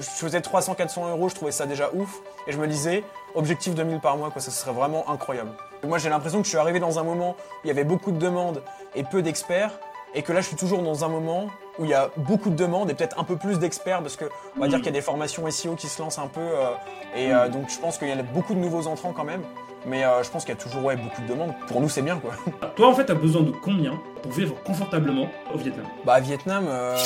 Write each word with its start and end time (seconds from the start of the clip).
je 0.00 0.06
faisais 0.08 0.40
300-400 0.40 1.10
euros, 1.10 1.28
je 1.28 1.34
trouvais 1.34 1.52
ça 1.52 1.66
déjà 1.66 1.90
ouf. 1.94 2.20
Et 2.46 2.52
je 2.52 2.58
me 2.58 2.66
disais, 2.66 3.04
objectif 3.34 3.74
2000 3.74 4.00
par 4.00 4.16
mois, 4.16 4.30
quoi, 4.30 4.40
ça 4.40 4.50
serait 4.50 4.72
vraiment 4.72 5.08
incroyable. 5.10 5.50
moi, 5.86 5.98
j'ai 5.98 6.08
l'impression 6.08 6.38
que 6.40 6.44
je 6.44 6.50
suis 6.50 6.58
arrivé 6.58 6.80
dans 6.80 6.98
un 6.98 7.02
moment 7.04 7.30
où 7.38 7.60
il 7.64 7.68
y 7.68 7.70
avait 7.70 7.84
beaucoup 7.84 8.10
de 8.12 8.18
demandes 8.18 8.62
et 8.94 9.04
peu 9.04 9.22
d'experts. 9.22 9.78
Et 10.12 10.22
que 10.22 10.32
là, 10.32 10.40
je 10.40 10.48
suis 10.48 10.56
toujours 10.56 10.82
dans 10.82 11.04
un 11.04 11.08
moment 11.08 11.46
où 11.78 11.84
il 11.84 11.90
y 11.90 11.94
a 11.94 12.10
beaucoup 12.16 12.50
de 12.50 12.56
demandes 12.56 12.90
et 12.90 12.94
peut-être 12.94 13.20
un 13.20 13.22
peu 13.24 13.36
plus 13.36 13.60
d'experts 13.60 14.00
parce 14.00 14.16
que 14.16 14.24
on 14.56 14.60
va 14.60 14.66
dire 14.66 14.78
qu'il 14.78 14.86
y 14.86 14.90
a 14.90 14.92
des 14.92 15.00
formations 15.02 15.48
SEO 15.48 15.76
qui 15.76 15.86
se 15.86 16.02
lancent 16.02 16.18
un 16.18 16.26
peu. 16.26 16.40
euh, 16.40 16.70
et 17.14 17.32
euh, 17.32 17.48
donc, 17.48 17.70
je 17.70 17.78
pense 17.78 17.96
qu'il 17.96 18.08
y 18.08 18.12
a 18.12 18.16
beaucoup 18.22 18.54
de 18.54 18.58
nouveaux 18.58 18.88
entrants 18.88 19.12
quand 19.12 19.22
même. 19.24 19.42
Mais 19.86 20.04
euh, 20.04 20.22
je 20.24 20.30
pense 20.30 20.44
qu'il 20.44 20.52
y 20.54 20.58
a 20.58 20.60
toujours 20.60 20.84
ouais, 20.84 20.96
beaucoup 20.96 21.22
de 21.22 21.28
demandes. 21.28 21.54
Pour 21.68 21.80
nous, 21.80 21.88
c'est 21.88 22.02
bien 22.02 22.18
quoi. 22.18 22.32
Toi, 22.76 22.88
en 22.88 22.94
fait, 22.94 23.04
t'as 23.06 23.14
besoin 23.14 23.42
de 23.42 23.50
combien 23.52 23.98
pour 24.20 24.32
vivre 24.32 24.54
confortablement 24.64 25.28
au 25.54 25.58
Vietnam? 25.58 25.86
Bah, 26.04 26.18
Vietnam. 26.20 26.66
euh, 26.68 26.96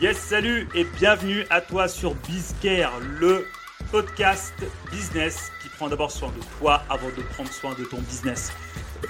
Yes, 0.00 0.18
salut 0.18 0.68
et 0.74 0.82
bienvenue 0.82 1.46
à 1.50 1.60
toi 1.60 1.86
sur 1.86 2.16
Bizcare, 2.16 2.98
le 2.98 3.46
podcast 3.92 4.52
business 4.90 5.52
qui 5.62 5.68
prend 5.68 5.88
d'abord 5.88 6.10
soin 6.10 6.30
de 6.30 6.42
toi 6.58 6.82
avant 6.90 7.10
de 7.16 7.22
prendre 7.22 7.52
soin 7.52 7.74
de 7.78 7.84
ton 7.84 7.98
business. 7.98 8.52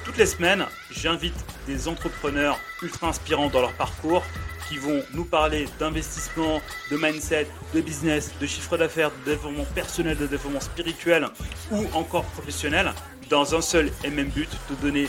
Toutes 0.05 0.19
les 0.19 0.27
semaines, 0.27 0.67
j'invite 0.91 1.35
des 1.67 1.89
entrepreneurs 1.89 2.61
ultra 2.83 3.09
inspirants 3.09 3.49
dans 3.49 3.63
leur 3.63 3.73
parcours 3.73 4.23
qui 4.69 4.77
vont 4.77 5.03
nous 5.15 5.25
parler 5.25 5.67
d'investissement, 5.79 6.61
de 6.91 6.99
mindset, 6.99 7.47
de 7.75 7.81
business, 7.81 8.33
de 8.39 8.47
chiffre 8.47 8.77
d'affaires, 8.77 9.11
de 9.11 9.31
développement 9.33 9.65
personnel, 9.75 10.19
de 10.19 10.27
développement 10.27 10.61
spirituel 10.61 11.27
ou 11.71 11.87
encore 11.95 12.25
professionnel 12.25 12.93
dans 13.31 13.55
un 13.55 13.63
seul 13.63 13.91
et 14.05 14.11
même 14.11 14.29
but, 14.29 14.51
te 14.69 14.75
donner 14.75 15.09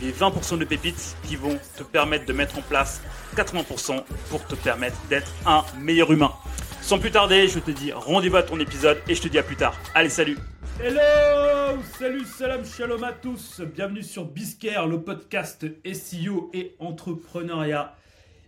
les 0.00 0.12
20% 0.12 0.58
de 0.58 0.64
pépites 0.64 1.16
qui 1.24 1.36
vont 1.36 1.58
te 1.76 1.82
permettre 1.82 2.24
de 2.26 2.32
mettre 2.32 2.58
en 2.58 2.62
place 2.62 3.00
80% 3.36 4.02
pour 4.30 4.44
te 4.46 4.54
permettre 4.54 4.96
d'être 5.08 5.30
un 5.46 5.64
meilleur 5.78 6.12
humain. 6.12 6.32
Sans 6.80 6.98
plus 6.98 7.10
tarder, 7.10 7.48
je 7.48 7.58
te 7.58 7.70
dis 7.70 7.92
rendez-vous 7.92 8.36
à 8.36 8.42
ton 8.42 8.58
épisode 8.58 8.98
et 9.08 9.14
je 9.14 9.22
te 9.22 9.28
dis 9.28 9.38
à 9.38 9.42
plus 9.42 9.56
tard. 9.56 9.74
Allez, 9.94 10.08
salut 10.08 10.38
Hello 10.82 11.80
Salut, 11.98 12.24
salam, 12.24 12.64
shalom 12.64 13.04
à 13.04 13.12
tous 13.12 13.60
Bienvenue 13.60 14.02
sur 14.02 14.24
Biscare, 14.24 14.86
le 14.86 15.02
podcast 15.02 15.66
SEO 15.92 16.50
et 16.54 16.74
entrepreneuriat. 16.78 17.94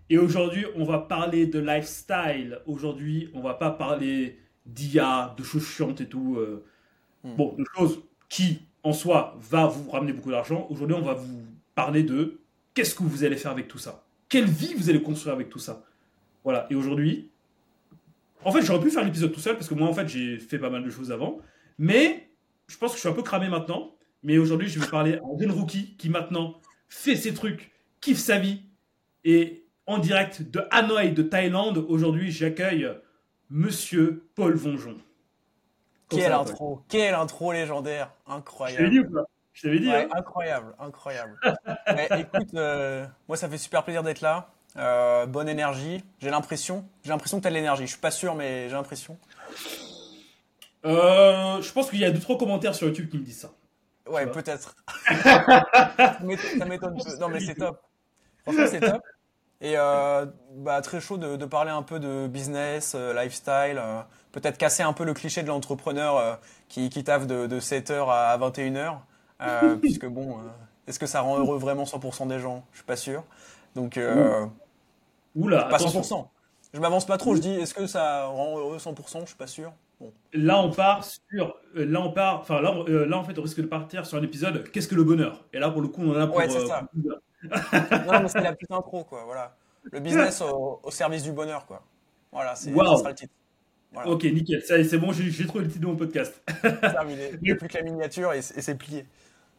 Et 0.09 0.19
aujourd'hui, 0.19 0.65
on 0.77 0.85
va 0.85 0.99
parler 0.99 1.47
de 1.47 1.59
lifestyle. 1.59 2.59
Aujourd'hui, 2.67 3.31
on 3.35 3.43
va 3.43 3.55
pas 3.55 3.71
parler 3.71 4.39
d'IA, 4.67 5.35
de 5.37 5.43
choses 5.45 5.67
chiantes 5.67 6.01
et 6.01 6.09
tout. 6.09 6.37
euh, 6.39 6.65
Bon, 7.25 7.55
de 7.57 7.65
choses 7.77 8.01
qui, 8.29 8.63
en 8.83 8.93
soi, 8.93 9.37
va 9.41 9.67
vous 9.67 9.91
ramener 9.91 10.13
beaucoup 10.13 10.31
d'argent. 10.31 10.67
Aujourd'hui, 10.71 10.97
on 10.97 11.03
va 11.03 11.15
vous 11.15 11.47
parler 11.75 12.03
de 12.03 12.41
qu'est-ce 12.75 12.95
que 12.95 13.03
vous 13.03 13.25
allez 13.25 13.37
faire 13.37 13.51
avec 13.51 13.69
tout 13.69 13.79
ça 13.79 14.05
Quelle 14.29 14.47
vie 14.47 14.75
vous 14.75 14.91
allez 14.91 15.03
construire 15.03 15.35
avec 15.35 15.49
tout 15.49 15.59
ça 15.59 15.85
Voilà, 16.45 16.67
et 16.71 16.75
aujourd'hui, 16.75 17.31
en 18.45 18.53
fait, 18.53 18.63
j'aurais 18.63 18.81
pu 18.81 18.91
faire 18.91 19.05
l'épisode 19.05 19.33
tout 19.33 19.41
seul 19.41 19.55
parce 19.55 19.69
que 19.69 19.75
moi, 19.75 19.89
en 19.89 19.95
fait, 19.95 20.09
j'ai 20.09 20.39
fait 20.39 20.59
pas 20.59 20.71
mal 20.71 20.83
de 20.83 20.91
choses 20.91 21.13
avant. 21.13 21.39
Mais 21.79 22.29
je 22.67 22.77
pense 22.77 22.91
que 22.91 22.97
je 22.97 23.01
suis 23.01 23.09
un 23.09 23.13
peu 23.15 23.23
cramé 23.23 23.49
maintenant. 23.49 23.95
Mais 24.23 24.39
aujourd'hui, 24.39 24.69
je 24.69 24.79
vais 24.79 24.87
parler 24.87 25.15
à 25.15 25.19
un 25.19 25.53
rookie 25.53 25.97
qui 25.97 26.09
maintenant 26.09 26.61
fait 26.89 27.17
ses 27.17 27.35
trucs, 27.35 27.73
kiffe 28.01 28.19
sa 28.19 28.39
vie. 28.39 28.63
Et 29.25 29.67
en 29.87 29.99
direct 29.99 30.43
de 30.43 30.63
Hanoï, 30.71 31.13
de 31.13 31.23
Thaïlande, 31.23 31.79
aujourd'hui, 31.89 32.31
j'accueille 32.31 32.89
Monsieur 33.51 34.29
Paul 34.35 34.55
Vonjon. 34.55 34.97
Quelle 36.17 36.33
intro, 36.33 36.83
quelle 36.89 37.15
intro 37.15 37.53
légendaire, 37.53 38.11
Je 38.27 38.31
t'avais 38.31 38.39
incroyable. 38.39 38.91
dit 38.91 38.99
ou 39.01 39.11
pas 39.13 39.25
Je 39.53 39.63
t'avais 39.63 39.79
dit, 39.81 39.89
Ouais, 39.89 40.05
hein 40.05 40.09
incroyable, 40.19 40.75
incroyable. 40.79 41.39
Ouais, 41.89 42.09
écoute, 42.21 42.55
euh, 42.55 43.07
moi 43.29 43.37
ça 43.37 43.49
fait 43.49 43.59
super 43.59 43.83
plaisir 43.85 44.03
d'être 44.03 44.21
là. 44.21 44.49
Euh, 44.77 45.27
bonne 45.27 45.49
énergie. 45.49 46.03
J'ai 46.21 46.31
l'impression, 46.31 46.87
j'ai 47.05 47.11
l'impression 47.11 47.39
que 47.39 47.43
t'as 47.43 47.51
de 47.51 47.55
l'énergie. 47.55 47.85
Je 47.87 47.91
suis 47.93 48.01
pas 48.01 48.11
sûr, 48.11 48.35
mais 48.35 48.69
j'ai 48.69 48.75
l'impression. 48.75 49.19
Euh, 50.85 51.61
Je 51.61 51.73
pense 51.73 51.91
qu'il 51.91 51.99
y 52.01 52.05
a 52.05 52.11
deux 52.11 52.21
trois 52.21 52.39
commentaires 52.39 52.75
sur 52.75 52.89
YouTube 52.89 53.11
qui 53.11 53.19
me 53.19 53.23
disent 53.25 53.41
ça. 53.41 53.51
Ouais, 54.11 54.27
peut-être. 54.27 54.75
ça 55.23 56.19
m'étonne. 56.23 56.97
Non, 57.21 57.29
mais 57.29 57.41
c'est 57.41 57.55
top. 57.55 57.81
Franchement, 58.43 58.67
c'est 58.69 58.81
top. 58.81 59.03
Et 59.63 59.75
euh, 59.79 60.27
bah, 60.57 60.81
très 60.83 61.01
chaud 61.01 61.17
de, 61.17 61.37
de 61.37 61.45
parler 61.47 61.71
un 61.71 61.83
peu 61.83 62.01
de 62.01 62.27
business, 62.27 62.95
euh, 62.97 63.15
lifestyle, 63.15 63.79
euh, 63.79 64.01
peut-être 64.33 64.59
casser 64.59 64.83
un 64.83 64.93
peu 64.93 65.05
le 65.05 65.15
cliché 65.15 65.43
de 65.45 65.49
l'entrepreneur 65.49 66.41
qui, 66.69 66.91
qui 66.91 67.05
taffe 67.05 67.29
de, 67.29 67.47
de 67.47 67.61
7h 67.61 68.09
à 68.11 68.37
21h. 68.39 68.99
Euh, 69.41 69.77
puisque 69.81 70.07
bon, 70.07 70.39
est-ce 70.89 70.99
que 70.99 71.07
ça 71.07 71.21
rend 71.21 71.39
heureux 71.39 71.59
vraiment 71.59 71.85
100% 71.85 72.27
des 72.27 72.41
gens? 72.41 72.65
Je 72.73 72.79
suis 72.79 72.87
pas 72.87 72.97
sûr. 72.97 73.23
Donc, 73.77 73.99
Oula, 75.37 75.65
pas 75.65 75.77
attention. 75.77 76.01
100%. 76.03 76.27
Je 76.75 76.81
m'avance 76.81 77.07
pas 77.07 77.19
trop, 77.19 77.37
je 77.37 77.41
dis 77.41 77.53
est-ce 77.53 77.75
que 77.75 77.87
ça 77.87 78.25
rend 78.27 78.59
heureux 78.59 78.79
100% 78.79 79.21
Je 79.21 79.27
suis 79.27 79.37
pas 79.37 79.47
sûr. 79.47 79.73
Bon. 80.01 80.13
Là, 80.33 80.59
on 80.59 80.71
part 80.73 81.05
sur. 81.05 81.55
Là, 81.75 82.01
on 82.01 82.11
part. 82.11 82.41
Enfin, 82.41 82.61
là, 82.61 82.75
là, 82.89 83.17
en 83.17 83.23
fait, 83.23 83.39
on 83.39 83.43
risque 83.43 83.61
de 83.61 83.67
partir 83.67 84.07
sur 84.07 84.19
un 84.19 84.23
épisode. 84.23 84.69
Qu'est-ce 84.71 84.89
que 84.89 84.95
le 84.97 85.05
bonheur? 85.05 85.45
Et 85.53 85.59
là, 85.61 85.71
pour 85.71 85.83
le 85.83 85.89
coup, 85.89 86.03
on 86.03 86.11
en 86.17 86.21
a 86.21 86.27
pour. 86.27 86.37
Ouais, 86.37 86.49
c'est 86.49 86.67
ça. 86.67 86.89
pour- 86.93 87.21
Non, 87.43 88.21
mais 88.23 88.29
c'est 88.29 88.41
la 88.41 88.53
petite 88.55 88.71
intro, 88.71 89.05
quoi. 89.05 89.25
Voilà. 89.25 89.57
Le 89.91 90.01
business 90.01 90.41
au, 90.43 90.81
au 90.83 90.91
service 90.91 91.23
du 91.25 91.33
bonheur, 91.33 91.67
quoi. 91.67 91.83
Voilà, 92.33 92.55
c'est 92.55 92.73
Wow. 92.73 92.85
ça 92.87 92.97
sera 92.99 93.09
le 93.11 93.15
titre. 93.17 93.33
Voilà. 93.93 94.11
Ok, 94.11 94.25
nickel. 94.25 94.63
C'est 94.67 94.99
bon, 94.99 95.13
j'ai 95.13 95.47
trouvé 95.47 95.65
le 95.65 95.71
titre 95.71 95.83
de 95.83 95.87
mon 95.87 95.97
podcast. 95.97 96.41
Terminé. 96.63 97.31
Il 97.43 97.43
n'y 97.43 97.51
a 97.53 97.57
plus 97.57 97.69
que 97.69 97.77
la 97.79 97.83
miniature 97.85 98.33
et, 98.33 98.41
c'est 98.43 98.57
et 98.59 98.63
c'est 98.63 98.75
plié. 98.77 99.05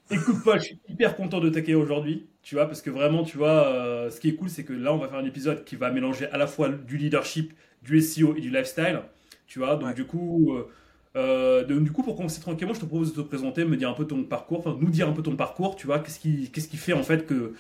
Écoute, 0.10 0.38
Paul, 0.44 0.60
je 0.60 0.66
suis 0.66 0.80
hyper 0.90 1.16
content 1.16 1.40
de 1.40 1.50
t'accueillir 1.50 1.80
aujourd'hui. 1.80 2.28
Tu 2.42 2.56
vois, 2.56 2.66
parce 2.66 2.82
que 2.82 2.90
vraiment, 2.90 3.24
tu 3.24 3.38
vois, 3.38 3.68
euh, 3.68 4.10
ce 4.10 4.20
qui 4.20 4.30
est 4.30 4.36
cool, 4.36 4.50
c'est 4.50 4.64
que 4.64 4.74
là, 4.74 4.94
on 4.94 4.98
va 4.98 5.08
faire 5.08 5.20
un 5.20 5.26
épisode 5.26 5.64
qui 5.64 5.76
va 5.76 5.92
mélanger 5.92 6.28
à 6.32 6.38
la 6.38 6.48
fois 6.48 6.70
du 6.70 6.98
leadership, 6.98 7.54
du 7.84 8.02
SEO 8.02 8.36
et 8.36 8.42
du 8.42 8.50
lifestyle. 8.50 9.02
Tu 9.48 9.60
vois, 9.60 9.76
donc 9.78 9.90
Ouais. 9.90 9.94
du 9.94 10.06
coup. 10.06 10.54
euh, 10.54 10.68
euh, 11.16 11.64
donc, 11.64 11.84
du 11.84 11.92
coup, 11.92 12.02
pour 12.04 12.16
commencer 12.18 12.42
tranquillement, 12.42 12.74
je 12.74 12.80
te 12.82 12.86
propose 12.86 13.14
de 13.14 13.22
te 13.22 13.28
présenter, 13.28 13.66
me 13.66 13.78
dire 13.78 13.90
un 13.90 13.94
peu 13.94 14.06
ton 14.08 14.24
parcours, 14.24 14.60
enfin 14.60 14.76
nous 14.80 14.90
dire 14.90 15.08
un 15.08 15.14
peu 15.14 15.22
ton 15.22 15.36
parcours, 15.36 15.76
tu 15.76 15.86
vois, 15.86 16.00
qu'est-ce 16.00 16.20
qui, 16.20 16.50
qu'est-ce 16.52 16.68
qui 16.68 16.78
fait 16.78 16.94
en 16.94 17.04
fait 17.04 17.26
que, 17.28 17.54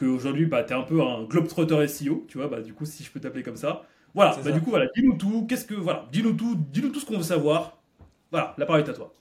qu'aujourd'hui, 0.00 0.46
bah, 0.46 0.64
tu 0.64 0.72
es 0.72 0.76
un 0.76 0.82
peu 0.82 1.00
un 1.02 1.24
globetrotter 1.24 1.86
SEO, 1.86 2.24
tu 2.28 2.38
vois, 2.38 2.48
bah, 2.48 2.60
du 2.60 2.72
coup, 2.74 2.84
si 2.84 3.04
je 3.04 3.10
peux 3.10 3.20
t'appeler 3.20 3.42
comme 3.42 3.56
ça. 3.56 3.82
Voilà, 4.14 4.34
bah, 4.36 4.42
ça. 4.42 4.50
du 4.50 4.60
coup, 4.60 4.70
voilà, 4.70 4.86
dis-nous 4.96 5.14
tout, 5.14 5.46
qu'est-ce 5.48 5.64
que, 5.64 5.74
voilà, 5.74 6.06
dis-nous 6.10 6.32
tout, 6.32 6.56
dis-nous 6.56 6.88
tout 6.88 7.00
ce 7.00 7.06
qu'on 7.06 7.18
veut 7.18 7.22
savoir. 7.22 7.78
Voilà, 8.30 8.54
la 8.58 8.66
parole 8.66 8.82
est 8.82 8.88
à 8.88 8.94
toi. 8.94 9.14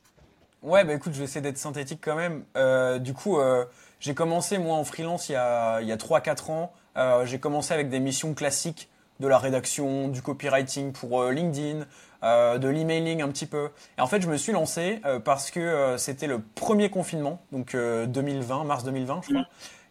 Ouais, 0.62 0.84
bah 0.84 0.94
écoute, 0.94 1.14
je 1.14 1.20
vais 1.20 1.24
essayer 1.24 1.42
d'être 1.42 1.58
synthétique 1.58 2.00
quand 2.04 2.16
même. 2.16 2.44
Euh, 2.58 3.00
du 3.00 3.14
coup, 3.14 3.40
euh, 3.40 3.66
j'ai 4.00 4.14
commencé 4.14 4.58
moi 4.58 4.76
en 4.76 4.84
freelance 4.84 5.30
il 5.30 5.34
y 5.34 5.36
a, 5.36 5.82
il 5.82 5.88
y 5.88 5.92
a 5.92 5.98
3-4 5.98 6.52
ans. 6.52 6.74
Euh, 6.98 7.26
j'ai 7.26 7.40
commencé 7.40 7.74
avec 7.74 7.90
des 7.90 8.00
missions 8.00 8.34
classiques 8.34 8.90
de 9.20 9.28
la 9.28 9.38
rédaction, 9.38 10.08
du 10.08 10.22
copywriting 10.22 10.92
pour 10.92 11.22
euh, 11.22 11.32
LinkedIn, 11.32 11.86
euh, 12.24 12.58
de 12.58 12.68
l'emailing 12.68 13.22
un 13.22 13.30
petit 13.30 13.46
peu. 13.46 13.70
Et 13.98 14.02
en 14.02 14.08
fait, 14.08 14.22
je 14.22 14.30
me 14.30 14.38
suis 14.38 14.52
lancé 14.52 15.02
euh, 15.06 15.20
parce 15.20 15.52
que 15.52 15.60
euh, 15.60 15.98
c'était 15.98 16.28
le 16.28 16.40
premier 16.40 16.90
confinement, 16.90 17.42
donc 17.52 17.76
euh, 17.76 18.06
2020, 18.06 18.64
mars 18.64 18.84
2020, 18.84 19.22
je 19.24 19.30
crois. 19.30 19.46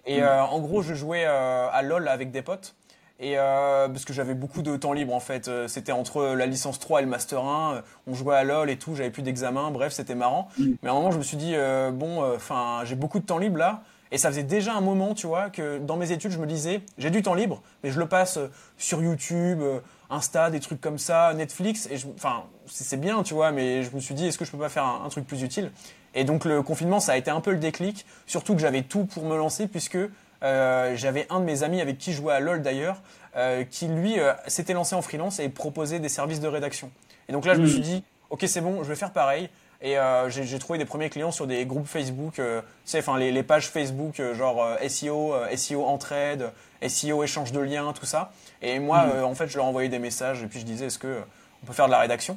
Et 0.08 0.22
euh, 0.22 0.42
en 0.42 0.58
gros, 0.58 0.82
je 0.82 0.94
jouais 0.94 1.24
euh, 1.26 1.68
à 1.70 1.82
LoL 1.82 2.08
avec 2.08 2.30
des 2.30 2.42
potes. 2.42 2.74
Et 3.20 3.34
euh, 3.36 3.88
parce 3.88 4.04
que 4.04 4.12
j'avais 4.12 4.34
beaucoup 4.34 4.62
de 4.62 4.76
temps 4.76 4.92
libre 4.92 5.12
en 5.12 5.18
fait, 5.18 5.50
c'était 5.66 5.90
entre 5.90 6.22
la 6.36 6.46
licence 6.46 6.78
3 6.78 7.00
et 7.00 7.02
le 7.02 7.08
master 7.08 7.44
1, 7.44 7.74
euh, 7.74 7.80
on 8.06 8.14
jouait 8.14 8.36
à 8.36 8.44
LoL 8.44 8.70
et 8.70 8.78
tout, 8.78 8.94
j'avais 8.94 9.10
plus 9.10 9.22
d'examen, 9.22 9.72
bref, 9.72 9.92
c'était 9.92 10.14
marrant. 10.14 10.46
Mm. 10.56 10.64
Mais 10.80 10.88
à 10.88 10.92
un 10.92 10.94
moment, 10.94 11.10
je 11.10 11.18
me 11.18 11.24
suis 11.24 11.36
dit 11.36 11.56
bon, 11.94 12.22
enfin, 12.36 12.82
j'ai 12.84 12.94
beaucoup 12.94 13.18
de 13.18 13.24
temps 13.24 13.38
libre 13.38 13.56
là, 13.56 13.82
et 14.12 14.18
ça 14.18 14.28
faisait 14.28 14.44
déjà 14.44 14.74
un 14.74 14.80
moment, 14.80 15.14
tu 15.14 15.26
vois, 15.26 15.50
que 15.50 15.78
dans 15.78 15.96
mes 15.96 16.12
études, 16.12 16.30
je 16.30 16.38
me 16.38 16.46
disais 16.46 16.80
j'ai 16.96 17.10
du 17.10 17.20
temps 17.20 17.34
libre, 17.34 17.60
mais 17.82 17.90
je 17.90 17.98
le 17.98 18.06
passe 18.06 18.38
sur 18.76 19.02
YouTube, 19.02 19.64
Insta, 20.10 20.50
des 20.50 20.60
trucs 20.60 20.80
comme 20.80 20.98
ça, 20.98 21.34
Netflix, 21.34 21.86
et 21.90 21.96
je- 21.98 22.06
enfin, 22.14 22.44
c'est 22.66 22.98
bien, 22.98 23.22
tu 23.22 23.34
vois, 23.34 23.52
mais 23.52 23.82
je 23.82 23.94
me 23.94 24.00
suis 24.00 24.14
dit 24.14 24.26
est-ce 24.26 24.38
que 24.38 24.44
je 24.44 24.50
peux 24.50 24.58
pas 24.58 24.68
faire 24.70 24.84
un, 24.84 25.02
un 25.04 25.08
truc 25.08 25.26
plus 25.26 25.42
utile? 25.42 25.70
Et 26.14 26.24
donc 26.24 26.44
le 26.44 26.62
confinement, 26.62 26.98
ça 27.00 27.12
a 27.12 27.16
été 27.16 27.30
un 27.30 27.40
peu 27.40 27.50
le 27.50 27.58
déclic, 27.58 28.06
surtout 28.26 28.54
que 28.54 28.60
j'avais 28.60 28.82
tout 28.82 29.04
pour 29.04 29.24
me 29.24 29.36
lancer 29.36 29.68
puisque 29.68 29.98
euh, 30.42 30.96
j'avais 30.96 31.26
un 31.30 31.40
de 31.40 31.44
mes 31.44 31.62
amis 31.62 31.80
avec 31.80 31.98
qui 31.98 32.12
je 32.12 32.18
jouais 32.18 32.32
à 32.32 32.40
LoL 32.40 32.62
d'ailleurs, 32.62 33.02
euh, 33.36 33.64
qui 33.64 33.86
lui 33.88 34.18
euh, 34.18 34.32
s'était 34.46 34.72
lancé 34.72 34.94
en 34.94 35.02
freelance 35.02 35.40
et 35.40 35.48
proposait 35.48 35.98
des 35.98 36.08
services 36.08 36.40
de 36.40 36.48
rédaction. 36.48 36.90
Et 37.28 37.32
donc 37.32 37.44
là, 37.44 37.54
je 37.54 37.60
me 37.60 37.66
Mm. 37.66 37.68
suis 37.70 37.80
dit, 37.80 38.04
ok, 38.30 38.44
c'est 38.46 38.60
bon, 38.62 38.82
je 38.82 38.88
vais 38.88 38.94
faire 38.96 39.12
pareil. 39.12 39.50
Et 39.80 39.96
euh, 39.96 40.28
j'ai 40.28 40.58
trouvé 40.58 40.76
des 40.78 40.84
premiers 40.84 41.08
clients 41.08 41.30
sur 41.30 41.46
des 41.46 41.64
groupes 41.64 41.86
Facebook, 41.86 42.40
euh, 42.40 42.62
tu 42.62 42.66
sais, 42.86 42.98
enfin 42.98 43.16
les, 43.16 43.30
les 43.30 43.44
pages 43.44 43.68
Facebook, 43.68 44.18
euh, 44.18 44.34
genre 44.34 44.66
SEO, 44.88 45.34
SEO 45.56 45.84
entraide, 45.84 46.50
SEO 46.86 47.22
échange 47.22 47.52
de 47.52 47.60
liens, 47.60 47.92
tout 47.92 48.04
ça. 48.06 48.32
Et 48.60 48.80
moi, 48.80 49.06
euh, 49.14 49.22
en 49.22 49.36
fait, 49.36 49.46
je 49.46 49.56
leur 49.56 49.66
envoyais 49.66 49.88
des 49.88 50.00
messages 50.00 50.42
et 50.42 50.46
puis 50.48 50.58
je 50.58 50.64
disais, 50.64 50.86
est-ce 50.86 50.98
que 50.98 51.20
on 51.62 51.66
peut 51.66 51.72
faire 51.72 51.86
de 51.86 51.92
la 51.92 52.00
rédaction? 52.00 52.36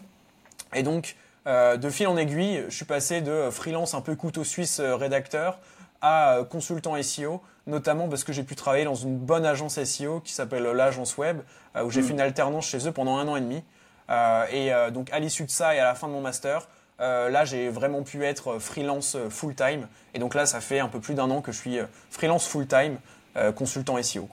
Et 0.76 0.84
donc, 0.84 1.16
de 1.48 1.90
fil 1.90 2.06
en 2.08 2.16
aiguille, 2.18 2.64
je 2.70 2.76
suis 2.76 2.86
passé 2.86 3.22
de 3.22 3.50
freelance 3.50 3.96
un 3.96 4.02
peu 4.02 4.16
couteau 4.16 4.44
suisse 4.44 4.80
rédacteur 4.80 5.58
à 6.02 6.40
consultant 6.50 7.02
SEO, 7.02 7.42
notamment 7.66 8.08
parce 8.08 8.24
que 8.24 8.32
j'ai 8.34 8.44
pu 8.44 8.56
travailler 8.56 8.86
dans 8.86 8.96
une 8.96 9.18
bonne 9.18 9.46
agence 9.48 9.84
SEO 9.84 10.20
qui 10.20 10.34
s'appelle 10.34 10.64
l'agence 10.64 11.18
web, 11.18 11.42
où 11.84 11.90
j'ai 11.90 12.02
Mhm. 12.02 12.08
fait 12.08 12.14
une 12.14 12.22
alternance 12.22 12.68
chez 12.68 12.88
eux 12.88 12.92
pendant 12.92 13.18
un 13.18 13.28
an 13.28 13.36
et 13.36 13.42
demi. 13.42 13.64
Et 14.52 14.72
donc 14.92 15.12
à 15.12 15.20
l'issue 15.20 15.46
de 15.46 15.50
ça 15.52 15.74
et 15.76 15.80
à 15.80 15.84
la 15.86 15.96
fin 15.96 16.08
de 16.08 16.14
mon 16.14 16.22
master, 16.22 16.68
euh, 17.02 17.30
là 17.30 17.46
j'ai 17.46 17.70
vraiment 17.70 18.04
pu 18.04 18.24
être 18.24 18.54
euh, 18.54 18.60
freelance 18.60 19.16
euh, 19.16 19.30
full 19.30 19.56
time. 19.56 19.88
Et 20.14 20.20
donc 20.20 20.36
là, 20.36 20.46
ça 20.46 20.62
fait 20.62 20.80
un 20.80 20.88
peu 20.88 21.00
plus 21.00 21.16
d'un 21.16 21.30
an 21.30 21.42
que 21.42 21.52
je 21.52 21.58
suis 21.58 21.78
freelance 22.10 22.48
full 22.48 22.68
time, 22.68 22.98
euh, 23.36 23.52
consultant 23.52 24.02
SEO. 24.02 24.30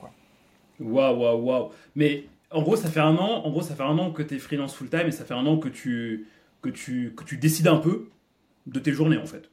Waouh, 0.79 1.17
waouh, 1.17 1.41
waouh. 1.41 1.71
Mais 1.95 2.25
en 2.51 2.61
gros, 2.61 2.75
ça 2.75 2.89
fait 2.89 2.99
un 2.99 3.15
an, 3.17 3.43
en 3.45 3.49
gros, 3.49 3.61
ça 3.61 3.75
fait 3.75 3.83
un 3.83 3.97
an 3.97 4.11
que 4.11 4.21
tu 4.21 4.35
es 4.35 4.39
freelance 4.39 4.75
full 4.75 4.89
time 4.89 5.07
et 5.07 5.11
ça 5.11 5.25
fait 5.25 5.33
un 5.33 5.45
an 5.45 5.57
que 5.57 5.69
tu, 5.69 6.27
que 6.61 6.69
tu, 6.69 7.13
que 7.15 7.23
tu 7.23 7.37
décides 7.37 7.67
un 7.67 7.77
peu 7.77 8.09
de 8.67 8.79
tes 8.79 8.91
journées 8.91 9.17
en 9.17 9.25
fait. 9.25 9.49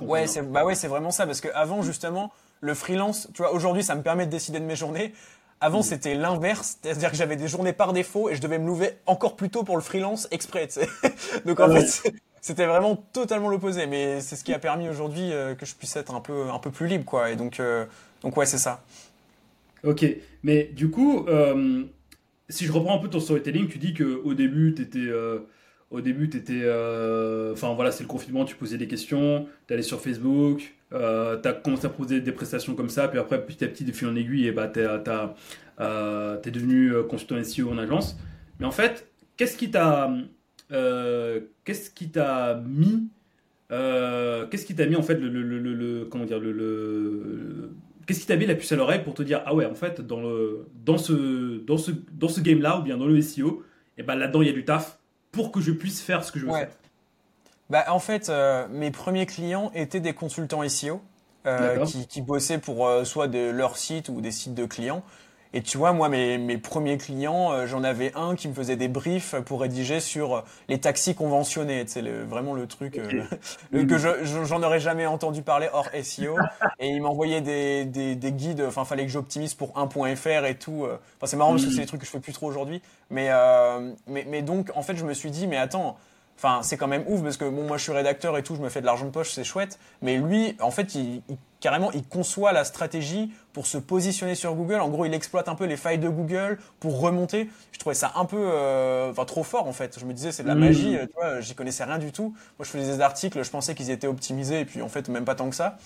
ouais, 0.00 0.26
c'est 0.26 0.42
bah 0.42 0.64
ouais, 0.64 0.74
c'est 0.74 0.88
vraiment 0.88 1.10
ça 1.10 1.26
parce 1.26 1.40
que 1.40 1.48
avant 1.54 1.82
justement 1.82 2.32
le 2.60 2.74
freelance, 2.74 3.28
tu 3.32 3.42
vois, 3.42 3.52
aujourd'hui 3.52 3.82
ça 3.82 3.94
me 3.94 4.02
permet 4.02 4.26
de 4.26 4.30
décider 4.30 4.60
de 4.60 4.64
mes 4.64 4.76
journées. 4.76 5.14
Avant, 5.62 5.82
c'était 5.82 6.14
l'inverse, 6.14 6.78
c'est-à-dire 6.82 7.10
que 7.10 7.18
j'avais 7.18 7.36
des 7.36 7.46
journées 7.46 7.74
par 7.74 7.92
défaut 7.92 8.30
et 8.30 8.34
je 8.34 8.40
devais 8.40 8.58
me 8.58 8.66
lever 8.66 8.92
encore 9.04 9.36
plus 9.36 9.50
tôt 9.50 9.62
pour 9.62 9.76
le 9.76 9.82
freelance 9.82 10.26
exprès. 10.30 10.68
Donc 11.44 11.60
en 11.60 11.68
fait, 11.70 12.10
c'était 12.40 12.66
vraiment 12.66 12.96
totalement 13.12 13.48
l'opposé. 13.48 13.86
Mais 13.86 14.20
c'est 14.20 14.36
ce 14.36 14.44
qui 14.44 14.52
a 14.52 14.58
permis 14.58 14.88
aujourd'hui 14.88 15.32
euh, 15.32 15.54
que 15.54 15.66
je 15.66 15.74
puisse 15.74 15.96
être 15.96 16.14
un 16.14 16.20
peu 16.20 16.50
un 16.50 16.58
peu 16.58 16.70
plus 16.70 16.86
libre, 16.86 17.04
quoi. 17.04 17.30
Et 17.30 17.36
donc 17.36 17.60
euh, 17.60 17.84
donc 18.22 18.36
ouais, 18.36 18.46
c'est 18.46 18.58
ça. 18.58 18.82
Ok, 19.82 20.04
mais 20.42 20.64
du 20.64 20.90
coup, 20.90 21.26
euh, 21.28 21.84
si 22.48 22.66
je 22.66 22.72
reprends 22.72 22.96
un 22.96 22.98
peu 22.98 23.08
ton 23.08 23.20
storytelling, 23.20 23.68
tu 23.68 23.78
dis 23.78 23.94
que 23.94 24.20
au 24.24 24.34
début, 24.34 24.74
tu 24.74 24.82
étais 24.82 25.08
au 25.90 26.00
début, 26.00 26.28
tu 26.30 26.36
étais. 26.36 26.62
Euh, 26.62 27.52
enfin 27.52 27.74
voilà, 27.74 27.90
c'est 27.90 28.04
le 28.04 28.08
confinement, 28.08 28.44
tu 28.44 28.54
posais 28.56 28.78
des 28.78 28.88
questions, 28.88 29.46
tu 29.66 29.74
allais 29.74 29.82
sur 29.82 30.00
Facebook, 30.00 30.74
euh, 30.92 31.40
tu 31.40 31.48
as 31.48 31.52
commencé 31.52 31.86
à 31.86 31.90
proposer 31.90 32.20
des 32.20 32.32
prestations 32.32 32.74
comme 32.74 32.88
ça, 32.88 33.08
puis 33.08 33.18
après, 33.18 33.44
petit 33.44 33.64
à 33.64 33.68
petit, 33.68 33.84
de 33.84 33.92
fil 33.92 34.08
en 34.08 34.16
aiguille, 34.16 34.46
et 34.46 34.52
bah, 34.52 34.68
tu 34.68 34.80
es, 34.80 34.86
euh, 35.80 36.40
devenu 36.40 36.92
consultant 37.08 37.42
SEO 37.42 37.70
en 37.70 37.78
agence. 37.78 38.16
Mais 38.58 38.66
en 38.66 38.70
fait, 38.70 39.08
qu'est-ce 39.36 39.56
qui 39.56 39.70
t'a. 39.70 40.10
Qu'est-ce 40.70 41.90
qui 41.90 42.10
t'a 42.10 42.54
mis. 42.66 43.08
qu'est-ce 43.68 44.64
qui 44.64 44.74
t'a 44.74 44.86
mis 44.86 44.96
en 44.96 45.02
fait 45.02 45.14
le, 45.14 45.28
le, 45.28 46.04
comment 46.06 46.24
dire 46.24 46.38
le, 46.38 47.72
qu'est-ce 48.06 48.20
qui 48.20 48.26
t'a 48.26 48.36
mis 48.36 48.46
la 48.46 48.54
puce 48.54 48.72
à 48.72 48.76
l'oreille 48.76 49.02
pour 49.02 49.14
te 49.14 49.22
dire 49.22 49.42
ah 49.46 49.54
ouais 49.54 49.66
en 49.66 49.74
fait 49.74 50.00
dans 50.00 50.20
le 50.20 50.66
dans 50.84 50.98
ce 50.98 51.58
dans 51.64 51.78
ce 51.78 51.92
dans 52.12 52.28
ce 52.28 52.40
game 52.40 52.60
là 52.60 52.78
ou 52.78 52.82
bien 52.82 52.96
dans 52.96 53.06
le 53.06 53.20
SEO 53.20 53.62
et 53.98 54.02
ben 54.02 54.14
là-dedans 54.14 54.42
il 54.42 54.48
y 54.48 54.50
a 54.50 54.54
du 54.54 54.64
taf 54.64 55.00
pour 55.32 55.52
que 55.52 55.60
je 55.60 55.72
puisse 55.72 56.00
faire 56.00 56.24
ce 56.24 56.32
que 56.32 56.38
je 56.38 56.46
veux 56.46 56.52
faire 56.52 56.70
bah, 57.68 57.84
En 57.88 57.98
fait, 57.98 58.28
euh, 58.28 58.66
mes 58.70 58.90
premiers 58.90 59.26
clients 59.26 59.70
étaient 59.74 60.00
des 60.00 60.12
consultants 60.12 60.68
SEO 60.68 61.00
euh, 61.46 61.84
qui, 61.84 62.06
qui, 62.06 62.20
bossaient 62.20 62.58
pour 62.58 62.86
euh, 62.86 63.04
soit 63.04 63.28
de 63.28 63.50
leur 63.50 63.76
site 63.76 64.08
ou 64.08 64.20
des 64.20 64.30
sites 64.30 64.54
de 64.54 64.66
clients. 64.66 65.02
Et 65.52 65.62
tu 65.62 65.78
vois, 65.78 65.92
moi, 65.92 66.08
mes, 66.08 66.38
mes 66.38 66.58
premiers 66.58 66.96
clients, 66.96 67.52
euh, 67.52 67.66
j'en 67.66 67.82
avais 67.82 68.12
un 68.14 68.36
qui 68.36 68.48
me 68.48 68.54
faisait 68.54 68.76
des 68.76 68.88
briefs 68.88 69.34
pour 69.46 69.60
rédiger 69.60 70.00
sur 70.00 70.44
les 70.68 70.78
taxis 70.78 71.14
conventionnés. 71.14 71.84
C'est 71.86 72.02
vraiment 72.02 72.54
le 72.54 72.66
truc 72.66 72.92
que 73.72 73.98
j'en 73.98 74.62
aurais 74.62 74.80
jamais 74.80 75.06
entendu 75.06 75.42
parler 75.42 75.68
hors 75.72 75.88
SEO. 76.02 76.36
et 76.78 76.88
il 76.88 77.02
m'envoyait 77.02 77.40
des, 77.40 77.84
des, 77.84 78.14
des, 78.14 78.32
guides. 78.32 78.64
Enfin, 78.66 78.84
fallait 78.84 79.06
que 79.06 79.12
j'optimise 79.12 79.54
pour 79.54 79.72
1.fr 79.72 80.44
et 80.44 80.54
tout. 80.54 80.84
Enfin, 80.84 81.26
c'est 81.26 81.36
marrant 81.36 81.50
parce 81.50 81.64
que 81.64 81.70
c'est 81.70 81.80
des 81.80 81.86
trucs 81.86 82.00
que 82.00 82.06
je 82.06 82.12
fais 82.12 82.20
plus 82.20 82.32
trop 82.32 82.46
aujourd'hui. 82.46 82.80
Mais, 83.10 83.30
mais, 84.06 84.24
mais 84.28 84.42
donc, 84.42 84.70
en 84.76 84.82
fait, 84.82 84.96
je 84.96 85.04
me 85.04 85.14
suis 85.14 85.30
dit, 85.30 85.46
mais 85.46 85.56
attends, 85.56 85.96
Enfin, 86.42 86.62
c'est 86.62 86.78
quand 86.78 86.86
même 86.86 87.04
ouf 87.06 87.22
parce 87.22 87.36
que 87.36 87.44
bon, 87.44 87.66
moi 87.66 87.76
je 87.76 87.82
suis 87.82 87.92
rédacteur 87.92 88.38
et 88.38 88.42
tout, 88.42 88.56
je 88.56 88.62
me 88.62 88.70
fais 88.70 88.80
de 88.80 88.86
l'argent 88.86 89.04
de 89.04 89.10
poche, 89.10 89.30
c'est 89.30 89.44
chouette. 89.44 89.78
Mais 90.00 90.16
lui, 90.16 90.56
en 90.62 90.70
fait, 90.70 90.94
il, 90.94 91.20
carrément, 91.60 91.92
il 91.92 92.02
conçoit 92.02 92.52
la 92.52 92.64
stratégie 92.64 93.30
pour 93.52 93.66
se 93.66 93.76
positionner 93.76 94.34
sur 94.34 94.54
Google. 94.54 94.80
En 94.80 94.88
gros, 94.88 95.04
il 95.04 95.12
exploite 95.12 95.50
un 95.50 95.54
peu 95.54 95.66
les 95.66 95.76
failles 95.76 95.98
de 95.98 96.08
Google 96.08 96.58
pour 96.78 96.98
remonter. 96.98 97.50
Je 97.72 97.78
trouvais 97.78 97.94
ça 97.94 98.12
un 98.14 98.24
peu, 98.24 98.38
euh, 98.40 99.10
enfin, 99.10 99.26
trop 99.26 99.42
fort 99.42 99.68
en 99.68 99.74
fait. 99.74 100.00
Je 100.00 100.06
me 100.06 100.14
disais, 100.14 100.32
c'est 100.32 100.42
de 100.42 100.48
la 100.48 100.54
mmh. 100.54 100.60
magie. 100.60 100.96
Tu 100.98 101.12
vois, 101.14 101.42
j'y 101.42 101.54
connaissais 101.54 101.84
rien 101.84 101.98
du 101.98 102.10
tout. 102.10 102.34
Moi, 102.58 102.64
je 102.64 102.70
faisais 102.70 102.90
des 102.90 103.00
articles, 103.02 103.42
je 103.44 103.50
pensais 103.50 103.74
qu'ils 103.74 103.90
étaient 103.90 104.06
optimisés 104.06 104.60
et 104.60 104.64
puis 104.64 104.80
en 104.80 104.88
fait, 104.88 105.10
même 105.10 105.26
pas 105.26 105.34
tant 105.34 105.50
que 105.50 105.56
ça. 105.56 105.76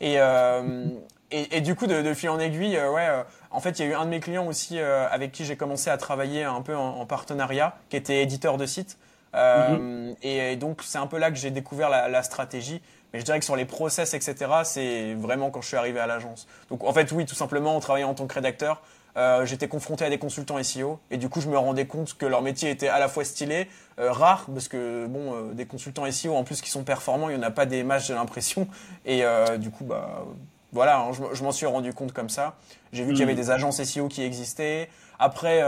Et 0.00 0.14
euh, 0.18 0.86
et, 1.30 1.62
du 1.62 1.76
coup, 1.76 1.86
de, 1.86 2.12
fil 2.12 2.28
en 2.28 2.38
aiguille, 2.38 2.76
euh, 2.76 2.92
ouais, 2.92 3.08
en 3.50 3.60
fait, 3.60 3.78
il 3.78 3.86
y 3.86 3.88
a 3.88 3.92
eu 3.92 3.94
un 3.94 4.04
de 4.04 4.10
mes 4.10 4.20
clients 4.20 4.46
aussi 4.48 4.78
avec 4.80 5.30
qui 5.30 5.44
j'ai 5.44 5.56
commencé 5.56 5.90
à 5.90 5.96
travailler 5.96 6.42
un 6.42 6.60
peu 6.60 6.76
en, 6.76 6.98
en 6.98 7.06
partenariat, 7.06 7.76
qui 7.88 7.96
était 7.96 8.20
éditeur 8.20 8.58
de 8.58 8.66
site. 8.66 8.98
Euh, 9.34 10.12
et, 10.22 10.56
donc 10.56 10.82
c'est 10.82 10.98
un 10.98 11.06
peu 11.06 11.18
là 11.18 11.30
que 11.30 11.36
j'ai 11.36 11.50
découvert 11.50 11.88
la, 11.88 12.22
stratégie. 12.22 12.80
Mais 13.12 13.20
je 13.20 13.24
dirais 13.24 13.38
que 13.38 13.44
sur 13.44 13.56
les 13.56 13.64
process, 13.64 14.14
etc., 14.14 14.34
c'est 14.64 15.14
vraiment 15.14 15.50
quand 15.50 15.60
je 15.60 15.68
suis 15.68 15.76
arrivé 15.76 16.00
à 16.00 16.06
l'agence. 16.06 16.46
Donc 16.70 16.84
en 16.84 16.92
fait, 16.92 17.10
oui, 17.12 17.26
tout 17.26 17.34
simplement, 17.34 17.76
en 17.76 17.80
travaillant 17.80 18.10
en 18.10 18.14
tant 18.14 18.26
que 18.26 18.34
rédacteur, 18.34 18.82
euh, 19.18 19.44
j'étais 19.44 19.68
confronté 19.68 20.06
à 20.06 20.08
des 20.08 20.18
consultants 20.18 20.62
SEO 20.62 20.98
et 21.10 21.18
du 21.18 21.28
coup 21.28 21.42
je 21.42 21.48
me 21.48 21.58
rendais 21.58 21.84
compte 21.84 22.16
que 22.16 22.24
leur 22.24 22.40
métier 22.40 22.70
était 22.70 22.88
à 22.88 22.98
la 22.98 23.08
fois 23.08 23.26
stylé, 23.26 23.68
euh, 23.98 24.10
rare 24.10 24.46
parce 24.50 24.68
que 24.68 25.04
bon 25.06 25.50
des 25.52 25.66
consultants 25.66 26.10
SEO 26.10 26.34
en 26.34 26.44
plus 26.44 26.62
qui 26.62 26.70
sont 26.70 26.82
performants, 26.82 27.28
il 27.28 27.36
n'y 27.36 27.44
en 27.44 27.46
a 27.46 27.50
pas 27.50 27.66
des 27.66 27.82
matchs 27.82 28.06
j'ai 28.06 28.14
l'impression 28.14 28.68
et 29.04 29.22
du 29.58 29.68
coup 29.68 29.84
bah 29.84 30.24
voilà, 30.72 31.00
hein, 31.00 31.10
je, 31.12 31.42
m'en 31.44 31.52
suis 31.52 31.66
rendu 31.66 31.92
compte 31.92 32.12
comme 32.12 32.30
ça. 32.30 32.54
J'ai 32.94 33.04
vu 33.04 33.10
qu'il 33.10 33.20
y 33.20 33.22
avait 33.24 33.32
mhm. 33.32 33.40
des 33.40 33.50
agences 33.50 33.82
SEO 33.82 34.08
qui 34.08 34.22
existaient. 34.22 34.88
Après 35.18 35.62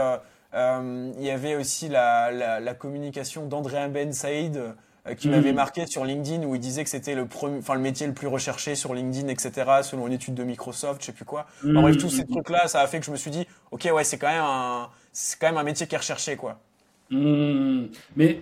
euh, 0.55 1.11
il 1.17 1.23
y 1.23 1.29
avait 1.29 1.55
aussi 1.55 1.89
la, 1.89 2.31
la, 2.59 2.73
communication 2.73 3.45
d'André 3.45 3.87
Ben 3.89 4.13
Saïd 4.13 4.57
euh, 5.07 5.13
qui 5.13 5.27
m'avait 5.27 5.51
mm. 5.51 5.55
marqué 5.55 5.85
sur 5.85 6.05
LinkedIn 6.05 6.43
où 6.45 6.55
il 6.55 6.61
disait 6.61 6.83
que 6.83 6.89
c'était 6.89 7.13
le, 7.13 7.27
enfin, 7.59 7.75
le 7.75 7.81
métier 7.81 8.07
le 8.07 8.13
plus 8.13 8.27
recherché 8.27 8.73
sur 8.73 8.93
LinkedIn, 8.93 9.27
etc., 9.27 9.51
selon 9.83 10.07
une 10.07 10.13
étude 10.13 10.33
de 10.33 10.43
Microsoft, 10.43 11.01
je 11.01 11.07
sais 11.07 11.11
plus 11.11 11.25
quoi. 11.25 11.45
En 11.63 11.81
bref, 11.81 11.97
tous 11.97 12.09
ces 12.09 12.25
trucs-là, 12.25 12.67
ça 12.67 12.81
a 12.81 12.87
fait 12.87 12.99
que 12.99 13.05
je 13.05 13.11
me 13.11 13.17
suis 13.17 13.31
dit, 13.31 13.45
ok, 13.71 13.89
ouais, 13.93 14.03
c'est 14.03 14.17
quand 14.17 14.31
même 14.31 14.43
un, 14.43 14.89
c'est 15.11 15.37
quand 15.39 15.47
même 15.47 15.57
un 15.57 15.63
métier 15.63 15.87
qui 15.87 15.95
est 15.95 15.99
recherché, 15.99 16.35
quoi. 16.37 16.59
Mm. 17.11 17.85
Mais, 18.15 18.39